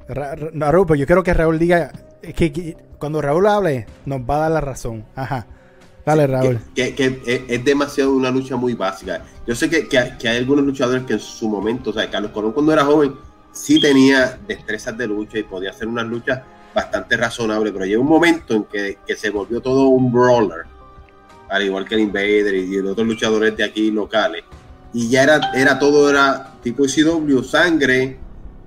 Raúl, 0.09 0.87
pues 0.87 1.01
yo 1.01 1.07
quiero 1.07 1.23
que 1.23 1.35
Raúl 1.35 1.59
diga, 1.59 1.93
que, 2.23 2.77
cuando 2.99 3.21
Raúl 3.21 3.47
hable, 3.47 3.87
nos 4.05 4.21
va 4.21 4.37
a 4.37 4.41
dar 4.41 4.51
la 4.53 4.61
razón. 4.61 5.05
Ajá. 5.15 5.47
Dale, 6.05 6.27
Raúl. 6.27 6.61
Que, 6.75 6.95
que, 6.95 7.45
es 7.49 7.65
demasiado 7.65 8.15
una 8.15 8.31
lucha 8.31 8.57
muy 8.57 8.75
básica. 8.75 9.23
Yo 9.47 9.55
sé 9.55 9.69
que, 9.69 9.89
que, 9.89 10.29
hay 10.29 10.37
algunos 10.37 10.65
luchadores 10.65 11.05
que 11.05 11.15
en 11.15 11.21
su 11.21 11.49
momento, 11.49 11.91
o 11.91 11.93
sea, 11.93 12.09
Carlos 12.11 12.31
Colón 12.31 12.53
cuando 12.53 12.73
era 12.73 12.85
joven, 12.85 13.15
sí 13.53 13.81
tenía 13.81 14.39
destrezas 14.47 14.97
de 14.97 15.07
lucha 15.07 15.39
y 15.39 15.43
podía 15.43 15.71
hacer 15.71 15.89
unas 15.89 16.07
luchas 16.07 16.43
bastante 16.77 17.17
razonables, 17.17 17.73
pero 17.73 17.87
llegó 17.87 18.03
un 18.03 18.09
momento 18.09 18.55
en 18.55 18.65
que, 18.65 18.99
que 19.07 19.17
se 19.17 19.31
volvió 19.31 19.63
todo 19.63 19.89
un 19.89 20.13
brawler, 20.13 20.67
al 21.49 21.63
igual 21.63 21.89
que 21.89 21.95
el 21.95 22.03
Invader 22.03 22.55
y 22.55 22.77
los 22.83 22.93
otros 22.93 23.07
luchadores 23.07 23.57
de 23.57 23.65
aquí 23.65 23.91
locales. 23.91 24.45
Y 24.93 25.09
ya 25.09 25.23
era, 25.23 25.53
era 25.55 25.79
todo, 25.79 26.11
era 26.11 26.53
tipo 26.63 26.85
CW, 26.85 27.43
sangre, 27.43 28.19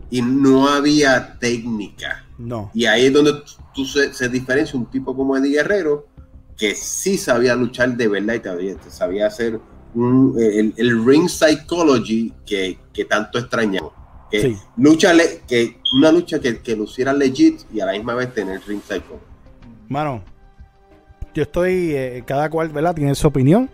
y 0.09 0.23
no 0.23 0.67
había 0.67 1.37
técnica. 1.37 2.25
No. 2.39 2.71
Y 2.73 2.87
ahí 2.87 3.05
es 3.05 3.13
donde 3.13 3.43
tú 3.75 3.85
se, 3.85 4.11
se 4.11 4.27
diferencia 4.27 4.79
un 4.79 4.87
tipo 4.87 5.15
como 5.15 5.37
Eddie 5.37 5.57
Guerrero, 5.57 6.07
que 6.57 6.73
sí 6.73 7.15
sabía 7.15 7.55
luchar 7.55 7.95
de 7.95 8.07
verdad 8.07 8.33
y 8.33 8.39
sabía, 8.41 8.75
sabía 8.89 9.27
hacer 9.27 9.59
un, 9.93 10.35
el, 10.39 10.73
el, 10.75 11.05
ring 11.05 11.29
psychology 11.29 12.33
que, 12.43 12.79
que 12.91 13.05
tanto 13.05 13.37
extrañamos. 13.37 13.93
Que 14.31 14.41
Sí. 14.41 14.57
lucha 14.77 15.13
le- 15.13 15.41
que 15.47 15.77
una 15.97 16.11
lucha 16.11 16.39
que, 16.39 16.59
que 16.59 16.75
luciera 16.75 17.13
legit 17.13 17.61
y 17.73 17.79
a 17.79 17.85
la 17.87 17.93
misma 17.93 18.13
vez 18.13 18.33
tener 18.33 18.61
ring 18.67 18.81
psychology. 18.81 19.23
Mano, 19.87 20.21
yo 21.33 21.43
estoy, 21.43 21.91
eh, 21.95 22.23
cada 22.25 22.49
cual, 22.49 22.69
¿verdad? 22.69 22.93
Tiene 22.95 23.15
su 23.15 23.27
opinión. 23.27 23.69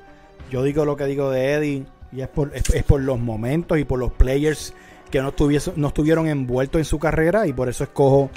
Yo 0.52 0.64
digo 0.64 0.86
lo 0.86 0.96
que 0.96 1.06
digo 1.06 1.30
de 1.32 1.54
Eddie 1.54 1.86
y 2.12 2.22
es 2.22 2.28
por, 2.28 2.52
es, 2.56 2.70
es 2.70 2.84
por 2.84 3.02
los 3.02 3.20
momentos 3.20 3.78
y 3.80 3.84
por 3.84 4.00
los 4.00 4.12
players 4.14 4.74
que 5.12 5.22
no, 5.22 5.30
estuviese- 5.30 5.74
no 5.76 5.88
estuvieron 5.90 6.28
envueltos 6.28 6.80
en 6.80 6.86
su 6.86 7.00
carrera 7.00 7.48
y 7.48 7.54
por 7.54 7.68
eso 7.70 7.84
escojo 7.84 8.30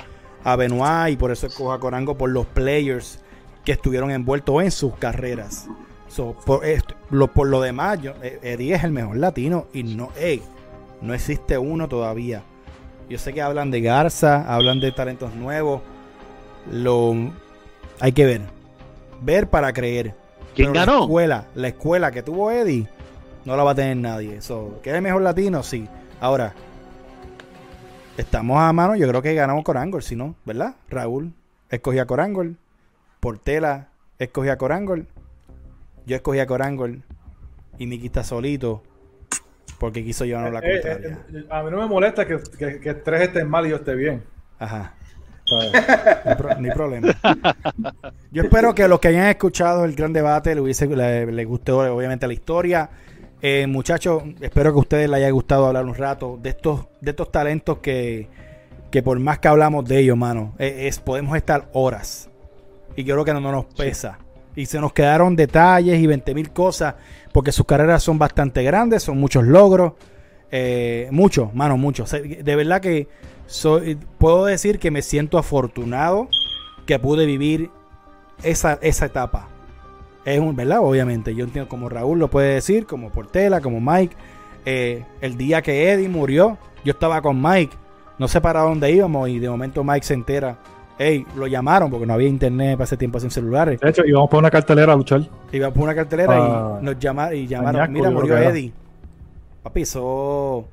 a 0.44 0.56
Benoit 0.56 1.12
y 1.12 1.16
por 1.16 1.30
eso 1.30 1.46
escojo 1.46 1.72
a 1.72 1.80
Corango 1.80 2.16
por 2.16 2.30
los 2.30 2.46
players 2.46 3.18
que 3.64 3.72
estuvieron 3.72 4.10
envueltos 4.10 4.62
en 4.62 4.70
sus 4.70 4.94
carreras. 4.96 5.66
So, 6.08 6.34
por, 6.46 6.64
esto- 6.64 6.94
lo, 7.10 7.28
por 7.32 7.48
lo 7.48 7.60
demás, 7.60 8.00
yo, 8.00 8.14
eh, 8.22 8.38
Eddie 8.42 8.74
es 8.74 8.82
el 8.84 8.90
mejor 8.92 9.16
latino 9.18 9.66
y 9.74 9.82
no, 9.82 10.10
ey, 10.18 10.42
no 11.00 11.14
existe 11.14 11.58
uno 11.58 11.88
todavía. 11.88 12.42
Yo 13.08 13.18
sé 13.18 13.32
que 13.32 13.40
hablan 13.42 13.70
de 13.70 13.80
Garza, 13.80 14.52
hablan 14.52 14.80
de 14.80 14.92
talentos 14.92 15.34
nuevos. 15.34 15.80
Lo 16.70 17.14
hay 18.00 18.12
que 18.12 18.26
ver. 18.26 18.42
Ver 19.22 19.48
para 19.48 19.72
creer. 19.72 20.14
¿Quién 20.54 20.72
Pero 20.72 20.74
La 20.74 20.86
ganó? 20.86 21.02
escuela, 21.04 21.46
la 21.54 21.68
escuela 21.68 22.10
que 22.10 22.22
tuvo 22.22 22.50
Eddie 22.50 22.88
no 23.44 23.56
la 23.56 23.62
va 23.64 23.70
a 23.72 23.74
tener 23.74 23.96
nadie. 23.96 24.40
So, 24.42 24.80
¿Que 24.82 24.90
es 24.90 24.96
el 24.96 25.02
mejor 25.02 25.22
latino? 25.22 25.62
Sí. 25.62 25.88
Ahora, 26.20 26.52
estamos 28.16 28.58
a 28.60 28.72
mano. 28.72 28.96
Yo 28.96 29.08
creo 29.08 29.22
que 29.22 29.34
ganamos 29.34 29.64
Corangol, 29.64 30.02
si 30.02 30.16
no, 30.16 30.34
¿verdad? 30.44 30.74
Raúl 30.90 31.32
escogía 31.70 32.06
Corangol. 32.06 32.56
Portela 33.20 33.88
escogía 34.18 34.56
Corangol. 34.58 35.06
Yo 36.06 36.16
escogí 36.16 36.38
a 36.40 36.46
Corangol. 36.46 37.02
Y 37.78 37.86
Miki 37.86 38.06
está 38.06 38.24
solito. 38.24 38.82
Porque 39.78 40.04
quiso 40.04 40.24
llevarnos 40.24 40.52
la 40.52 40.60
Eh, 40.60 40.76
eh, 40.76 40.80
contraria. 40.82 41.18
eh, 41.32 41.46
a 41.50 41.62
mí 41.62 41.70
no 41.70 41.78
me 41.78 41.86
molesta 41.86 42.26
que, 42.26 42.38
que, 42.58 42.80
que 42.80 42.94
tres 42.94 43.22
estén 43.22 43.48
mal 43.48 43.66
y 43.66 43.70
yo 43.70 43.76
esté 43.76 43.94
bien. 43.94 44.22
Ajá. 44.58 44.94
hay 46.26 46.70
problema. 46.72 47.08
Yo 48.30 48.42
espero 48.42 48.74
que 48.74 48.86
los 48.88 49.00
que 49.00 49.08
hayan 49.08 49.26
escuchado 49.28 49.84
el 49.84 49.94
gran 49.94 50.12
debate 50.12 50.54
le, 50.54 50.60
hubiese, 50.60 50.86
le, 50.86 51.30
le 51.30 51.44
gustó 51.44 51.78
obviamente 51.94 52.26
la 52.26 52.32
historia. 52.32 52.90
Eh, 53.40 53.66
muchachos, 53.66 54.22
espero 54.40 54.72
que 54.72 54.76
a 54.78 54.80
ustedes 54.80 55.08
les 55.08 55.16
haya 55.18 55.30
gustado 55.30 55.66
hablar 55.66 55.84
un 55.84 55.94
rato 55.94 56.38
de 56.42 56.50
estos, 56.50 56.86
de 57.00 57.10
estos 57.12 57.30
talentos 57.30 57.78
que, 57.78 58.28
que 58.90 59.02
por 59.02 59.18
más 59.20 59.38
que 59.38 59.48
hablamos 59.48 59.84
de 59.84 59.98
ellos, 60.00 60.16
mano, 60.16 60.54
eh, 60.58 60.88
es, 60.88 60.98
podemos 60.98 61.36
estar 61.36 61.68
horas. 61.72 62.28
Y 62.96 63.04
yo 63.04 63.14
creo 63.14 63.24
que 63.24 63.32
no, 63.32 63.40
no 63.40 63.52
nos 63.52 63.66
pesa. 63.66 64.18
Y 64.56 64.66
se 64.66 64.80
nos 64.80 64.92
quedaron 64.92 65.36
detalles 65.36 66.00
y 66.00 66.06
20 66.08 66.34
mil 66.34 66.50
cosas, 66.50 66.96
porque 67.38 67.52
sus 67.52 67.66
carreras 67.66 68.02
son 68.02 68.18
bastante 68.18 68.64
grandes, 68.64 69.04
son 69.04 69.20
muchos 69.20 69.44
logros. 69.44 69.92
Eh, 70.50 71.06
muchos, 71.12 71.54
mano, 71.54 71.76
muchos. 71.76 72.08
Se- 72.10 72.20
De 72.20 72.56
verdad 72.56 72.80
que 72.80 73.06
soy, 73.46 73.96
puedo 74.18 74.44
decir 74.46 74.80
que 74.80 74.90
me 74.90 75.02
siento 75.02 75.38
afortunado 75.38 76.26
que 76.84 76.98
pude 76.98 77.26
vivir 77.26 77.70
esa, 78.42 78.80
esa 78.82 79.06
etapa. 79.06 79.46
Es 80.24 80.40
un, 80.40 80.56
¿verdad? 80.56 80.80
Obviamente, 80.80 81.32
yo 81.32 81.44
entiendo 81.44 81.68
como 81.68 81.88
Raúl 81.88 82.18
lo 82.18 82.28
puede 82.28 82.54
decir, 82.54 82.86
como 82.86 83.10
Portela, 83.12 83.60
como 83.60 83.80
Mike. 83.80 84.16
Eh, 84.64 85.04
el 85.20 85.36
día 85.36 85.62
que 85.62 85.92
Eddie 85.92 86.08
murió, 86.08 86.58
yo 86.84 86.90
estaba 86.90 87.22
con 87.22 87.40
Mike, 87.40 87.76
no 88.18 88.26
sé 88.26 88.40
para 88.40 88.62
dónde 88.62 88.90
íbamos 88.90 89.28
y 89.28 89.38
de 89.38 89.48
momento 89.48 89.84
Mike 89.84 90.04
se 90.04 90.14
entera. 90.14 90.58
Ey, 90.98 91.24
lo 91.36 91.46
llamaron 91.46 91.90
porque 91.90 92.06
no 92.06 92.14
había 92.14 92.28
internet 92.28 92.72
para 92.76 92.84
ese 92.84 92.96
tiempo 92.96 93.20
sin 93.20 93.30
celulares. 93.30 93.80
De 93.80 93.88
hecho, 93.90 94.02
íbamos 94.04 94.28
por 94.28 94.40
una 94.40 94.50
cartelera 94.50 94.92
a 94.92 94.96
luchar. 94.96 95.22
Iba 95.52 95.70
por 95.72 95.84
una 95.84 95.94
cartelera 95.94 96.34
Ah. 96.36 96.78
y 96.80 96.84
nos 96.84 96.98
llama, 96.98 97.32
y 97.32 97.46
llamaron, 97.46 97.92
mira, 97.92 98.10
murió. 98.10 98.36
Eddie. 98.36 98.72
Papi, 99.62 99.82
eso 99.82 100.66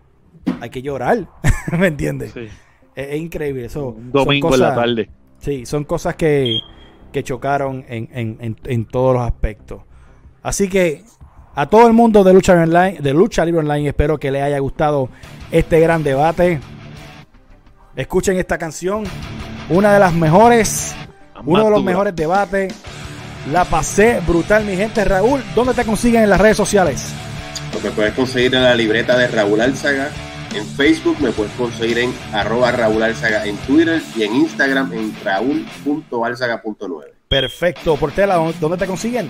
hay 0.62 0.70
que 0.70 0.82
llorar, 0.82 1.28
¿me 1.78 1.88
entiendes? 1.88 2.32
Sí. 2.34 2.48
Es, 2.96 3.08
es 3.10 3.18
increíble 3.22 3.66
eso. 3.66 3.90
Un 3.90 4.12
domingo 4.12 4.54
en 4.54 4.60
la 4.60 4.68
cosas- 4.70 4.76
tarde. 4.84 5.10
Sí, 5.38 5.66
son 5.66 5.84
cosas 5.84 6.16
que, 6.16 6.58
que 7.12 7.24
chocaron 7.24 7.86
en, 7.88 8.10
en- 8.12 8.38
en- 8.42 8.58
en 8.64 8.86
todos 8.86 9.14
los 9.14 9.24
aspectos. 9.24 9.82
Así 10.42 10.68
que 10.70 11.04
a 11.54 11.68
todo 11.68 11.86
el 11.88 11.94
mundo 11.94 12.24
de 12.24 12.34
Lucha 12.34 12.54
Online, 12.54 12.98
de 13.00 13.14
Lucha 13.14 13.46
Libre 13.46 13.60
Online, 13.60 13.90
espero 13.90 14.18
que 14.18 14.32
les 14.32 14.42
haya 14.42 14.58
gustado 14.60 15.10
este 15.52 15.80
gran 15.80 16.04
debate. 16.04 16.60
Escuchen 17.96 18.38
esta 18.38 18.58
canción, 18.58 19.04
una 19.70 19.94
de 19.94 20.00
las 20.00 20.14
mejores, 20.14 20.96
uno 21.46 21.64
de 21.66 21.70
los 21.72 21.84
mejores 21.84 22.16
debates. 22.16 22.74
La 23.52 23.64
pasé 23.64 24.22
brutal, 24.26 24.66
mi 24.66 24.76
gente. 24.76 25.06
Raúl, 25.06 25.44
¿dónde 25.54 25.74
te 25.74 25.84
consiguen 25.86 26.24
en 26.24 26.30
las 26.32 26.42
redes 26.42 26.58
sociales? 26.58 27.10
Lo 27.74 27.80
que 27.80 27.92
puedes 27.92 28.14
conseguir 28.14 28.56
en 28.56 28.64
la 28.64 28.74
libreta 28.74 29.16
de 29.18 29.28
Raúl 29.28 29.62
Álzaga. 29.62 30.10
En 30.56 30.66
Facebook 30.66 31.18
me 31.20 31.32
puedes 31.32 31.52
conseguir 31.54 32.00
en 32.00 32.14
arroba 32.34 32.72
Raúl 32.72 33.04
Álzaga 33.04 33.46
en 33.46 33.58
Twitter 33.58 34.02
y 34.16 34.24
en 34.24 34.36
Instagram 34.36 34.92
en 34.94 35.14
raúl.álzaga.9. 35.24 37.04
Perfecto. 37.28 37.96
Portela, 37.98 38.36
¿dó- 38.36 38.54
¿dónde 38.60 38.78
te 38.78 38.86
consiguen? 38.86 39.30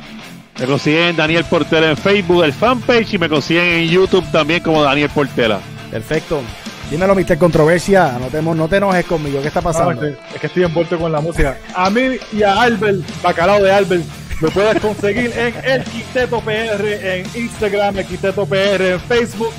Me 0.59 0.65
consiguen 0.65 1.09
en 1.09 1.15
Daniel 1.15 1.43
Portela 1.49 1.89
en 1.89 1.97
Facebook, 1.97 2.43
el 2.43 2.53
fanpage, 2.53 3.13
y 3.15 3.17
me 3.17 3.27
consiguen 3.27 3.63
en 3.65 3.89
YouTube 3.89 4.23
también 4.31 4.61
como 4.63 4.81
Daniel 4.83 5.09
Portela. 5.09 5.59
Perfecto. 5.91 6.41
Dímelo, 6.89 7.15
Mr. 7.15 7.37
Controversia. 7.37 8.17
No 8.19 8.27
te, 8.27 8.41
no 8.41 8.67
te 8.67 8.77
enojes 8.77 9.05
conmigo. 9.05 9.41
¿Qué 9.41 9.47
está 9.47 9.61
No, 9.61 9.65
pasando? 9.65 10.05
es, 10.05 10.15
que, 10.17 10.35
es 10.35 10.41
que 10.41 10.47
estoy 10.47 10.63
envuelto 10.63 10.97
con 10.99 11.11
la 11.11 11.19
música. 11.21 11.57
A 11.73 11.89
mí 11.89 12.17
y 12.31 12.43
a 12.43 12.61
Albert, 12.61 12.99
bacalao 13.23 13.61
de 13.63 13.71
Albert, 13.71 14.03
lo 14.41 14.49
puedes 14.51 14.79
conseguir 14.79 15.31
en 15.37 15.53
El 15.63 15.83
Quinteto 15.83 16.41
PR 16.41 16.85
en 17.17 17.25
Instagram, 17.35 17.97
El 17.97 18.05
Quinteto 18.05 18.45
PR 18.45 18.91
en 18.93 18.99
Facebook, 19.01 19.51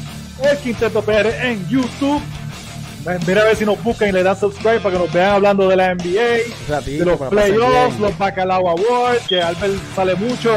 El 0.43 0.57
Quinteto 0.59 1.03
PR 1.03 1.29
en 1.43 1.67
YouTube. 1.69 2.23
Mira 3.27 3.43
a 3.43 3.45
ver 3.45 3.57
si 3.57 3.65
nos 3.65 3.81
buscan 3.85 4.09
y 4.09 4.13
le 4.13 4.23
dan 4.25 4.37
subscribe 4.39 4.81
para 4.81 4.97
que 4.97 5.05
nos 5.05 5.13
vean 5.13 5.31
hablando 5.31 5.69
de 5.69 5.77
la 5.77 5.95
NBA, 5.95 6.39
Ratito, 6.69 7.05
de 7.05 7.11
los 7.13 7.21
playoffs, 7.31 8.01
los 8.01 8.19
Bacalao 8.19 8.69
Awards, 8.69 9.27
que 9.29 9.41
Albert 9.41 9.75
sale 9.95 10.17
mucho. 10.17 10.57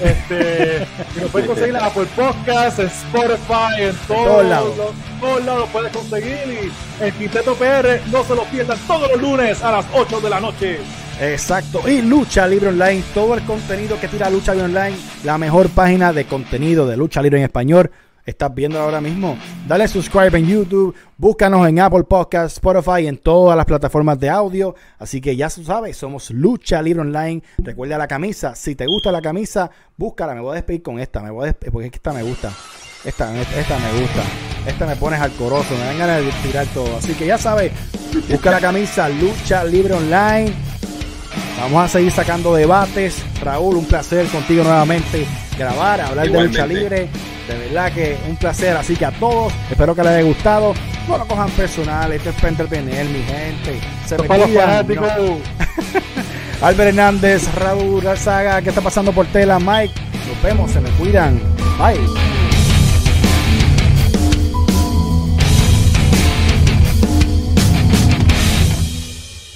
Este, 0.00 0.86
nos 1.20 1.30
puedes 1.30 1.48
conseguir 1.48 1.76
en 1.76 1.82
Apple 1.82 2.06
Podcasts, 2.16 2.78
en 2.78 2.86
Spotify, 2.86 3.82
en 3.82 3.96
todos, 4.06 4.46
lados. 4.46 4.74
todos 5.20 5.44
lados 5.44 5.68
puedes 5.72 5.92
conseguir. 5.92 6.72
Y 7.00 7.04
el 7.04 7.12
Quinteto 7.12 7.54
PR 7.54 8.00
no 8.10 8.24
se 8.24 8.34
lo 8.34 8.44
pierdan 8.44 8.78
todos 8.86 9.10
los 9.10 9.20
lunes 9.20 9.62
a 9.62 9.72
las 9.72 9.86
8 9.92 10.20
de 10.20 10.30
la 10.30 10.40
noche. 10.40 10.78
Exacto. 11.20 11.86
Y 11.86 12.00
Lucha 12.00 12.46
Libre 12.46 12.68
Online, 12.68 13.02
todo 13.12 13.34
el 13.34 13.42
contenido 13.42 14.00
que 14.00 14.08
tira 14.08 14.30
Lucha 14.30 14.52
Libre 14.52 14.66
Online, 14.66 14.96
la 15.22 15.36
mejor 15.36 15.68
página 15.68 16.14
de 16.14 16.24
contenido 16.24 16.86
de 16.86 16.96
Lucha 16.96 17.20
Libre 17.20 17.38
en 17.38 17.44
español. 17.44 17.90
Estás 18.30 18.54
viendo 18.54 18.78
ahora 18.78 19.00
mismo. 19.00 19.36
Dale 19.66 19.88
subscribe 19.88 20.38
en 20.38 20.46
YouTube, 20.46 20.94
búscanos 21.18 21.68
en 21.68 21.80
Apple 21.80 22.04
Podcasts, 22.04 22.58
Spotify, 22.58 23.08
en 23.08 23.18
todas 23.18 23.56
las 23.56 23.66
plataformas 23.66 24.20
de 24.20 24.30
audio. 24.30 24.76
Así 25.00 25.20
que 25.20 25.34
ya 25.34 25.50
sabes, 25.50 25.96
somos 25.96 26.30
Lucha 26.30 26.80
Libre 26.80 27.00
Online. 27.00 27.42
Recuerda 27.58 27.98
la 27.98 28.06
camisa. 28.06 28.54
Si 28.54 28.76
te 28.76 28.86
gusta 28.86 29.10
la 29.10 29.20
camisa, 29.20 29.68
búscala. 29.96 30.34
Me 30.34 30.40
voy 30.40 30.52
a 30.52 30.54
despedir 30.54 30.82
con 30.82 31.00
esta. 31.00 31.20
Me 31.20 31.30
voy 31.30 31.42
a 31.42 31.46
despedir 31.46 31.72
porque 31.72 31.86
es 31.86 31.92
que 31.92 31.96
esta 31.96 32.12
me 32.12 32.22
gusta. 32.22 32.52
Esta, 33.04 33.40
esta 33.40 33.78
me 33.78 34.00
gusta. 34.00 34.22
Esta 34.64 34.86
me 34.86 34.94
pones 34.94 35.20
alcoroso. 35.20 35.74
Me 35.74 35.84
dan 35.86 35.98
ganas 35.98 36.24
de 36.24 36.30
tirar 36.46 36.66
todo. 36.68 36.96
Así 36.98 37.14
que 37.14 37.26
ya 37.26 37.36
sabes, 37.36 37.72
busca 38.30 38.52
la 38.52 38.60
camisa 38.60 39.08
Lucha 39.08 39.64
Libre 39.64 39.94
Online. 39.94 40.54
Vamos 41.60 41.84
a 41.84 41.88
seguir 41.88 42.10
sacando 42.12 42.54
debates. 42.54 43.22
Raúl, 43.42 43.76
un 43.76 43.84
placer 43.84 44.26
contigo 44.26 44.64
nuevamente 44.64 45.26
grabar, 45.58 46.00
hablar 46.00 46.26
de 46.30 46.32
lucha 46.42 46.64
Igualmente. 46.64 46.74
libre. 46.80 47.08
De 47.48 47.58
verdad 47.58 47.92
que 47.92 48.16
un 48.28 48.36
placer. 48.36 48.76
Así 48.76 48.96
que 48.96 49.04
a 49.04 49.10
todos, 49.12 49.52
espero 49.70 49.94
que 49.94 50.02
les 50.02 50.12
haya 50.12 50.22
gustado. 50.22 50.74
No 51.08 51.18
lo 51.18 51.26
cojan 51.26 51.50
personal, 51.50 52.12
esto 52.12 52.30
es 52.30 52.36
para 52.36 52.48
entretener, 52.48 53.06
mi 53.06 53.22
gente. 53.22 53.80
Se 54.06 54.16
me 54.18 54.26
cuidan, 54.26 54.50
fanáticos. 54.52 55.08
no. 55.18 55.38
Albert 56.66 56.88
Hernández, 56.90 57.54
Raúl 57.54 58.04
Saga, 58.16 58.60
¿qué 58.60 58.68
está 58.68 58.80
pasando 58.82 59.12
por 59.12 59.26
tela? 59.26 59.58
Mike, 59.58 59.94
nos 60.28 60.42
vemos, 60.42 60.70
se 60.70 60.80
me 60.80 60.90
cuidan. 60.90 61.40
Bye. 61.78 62.39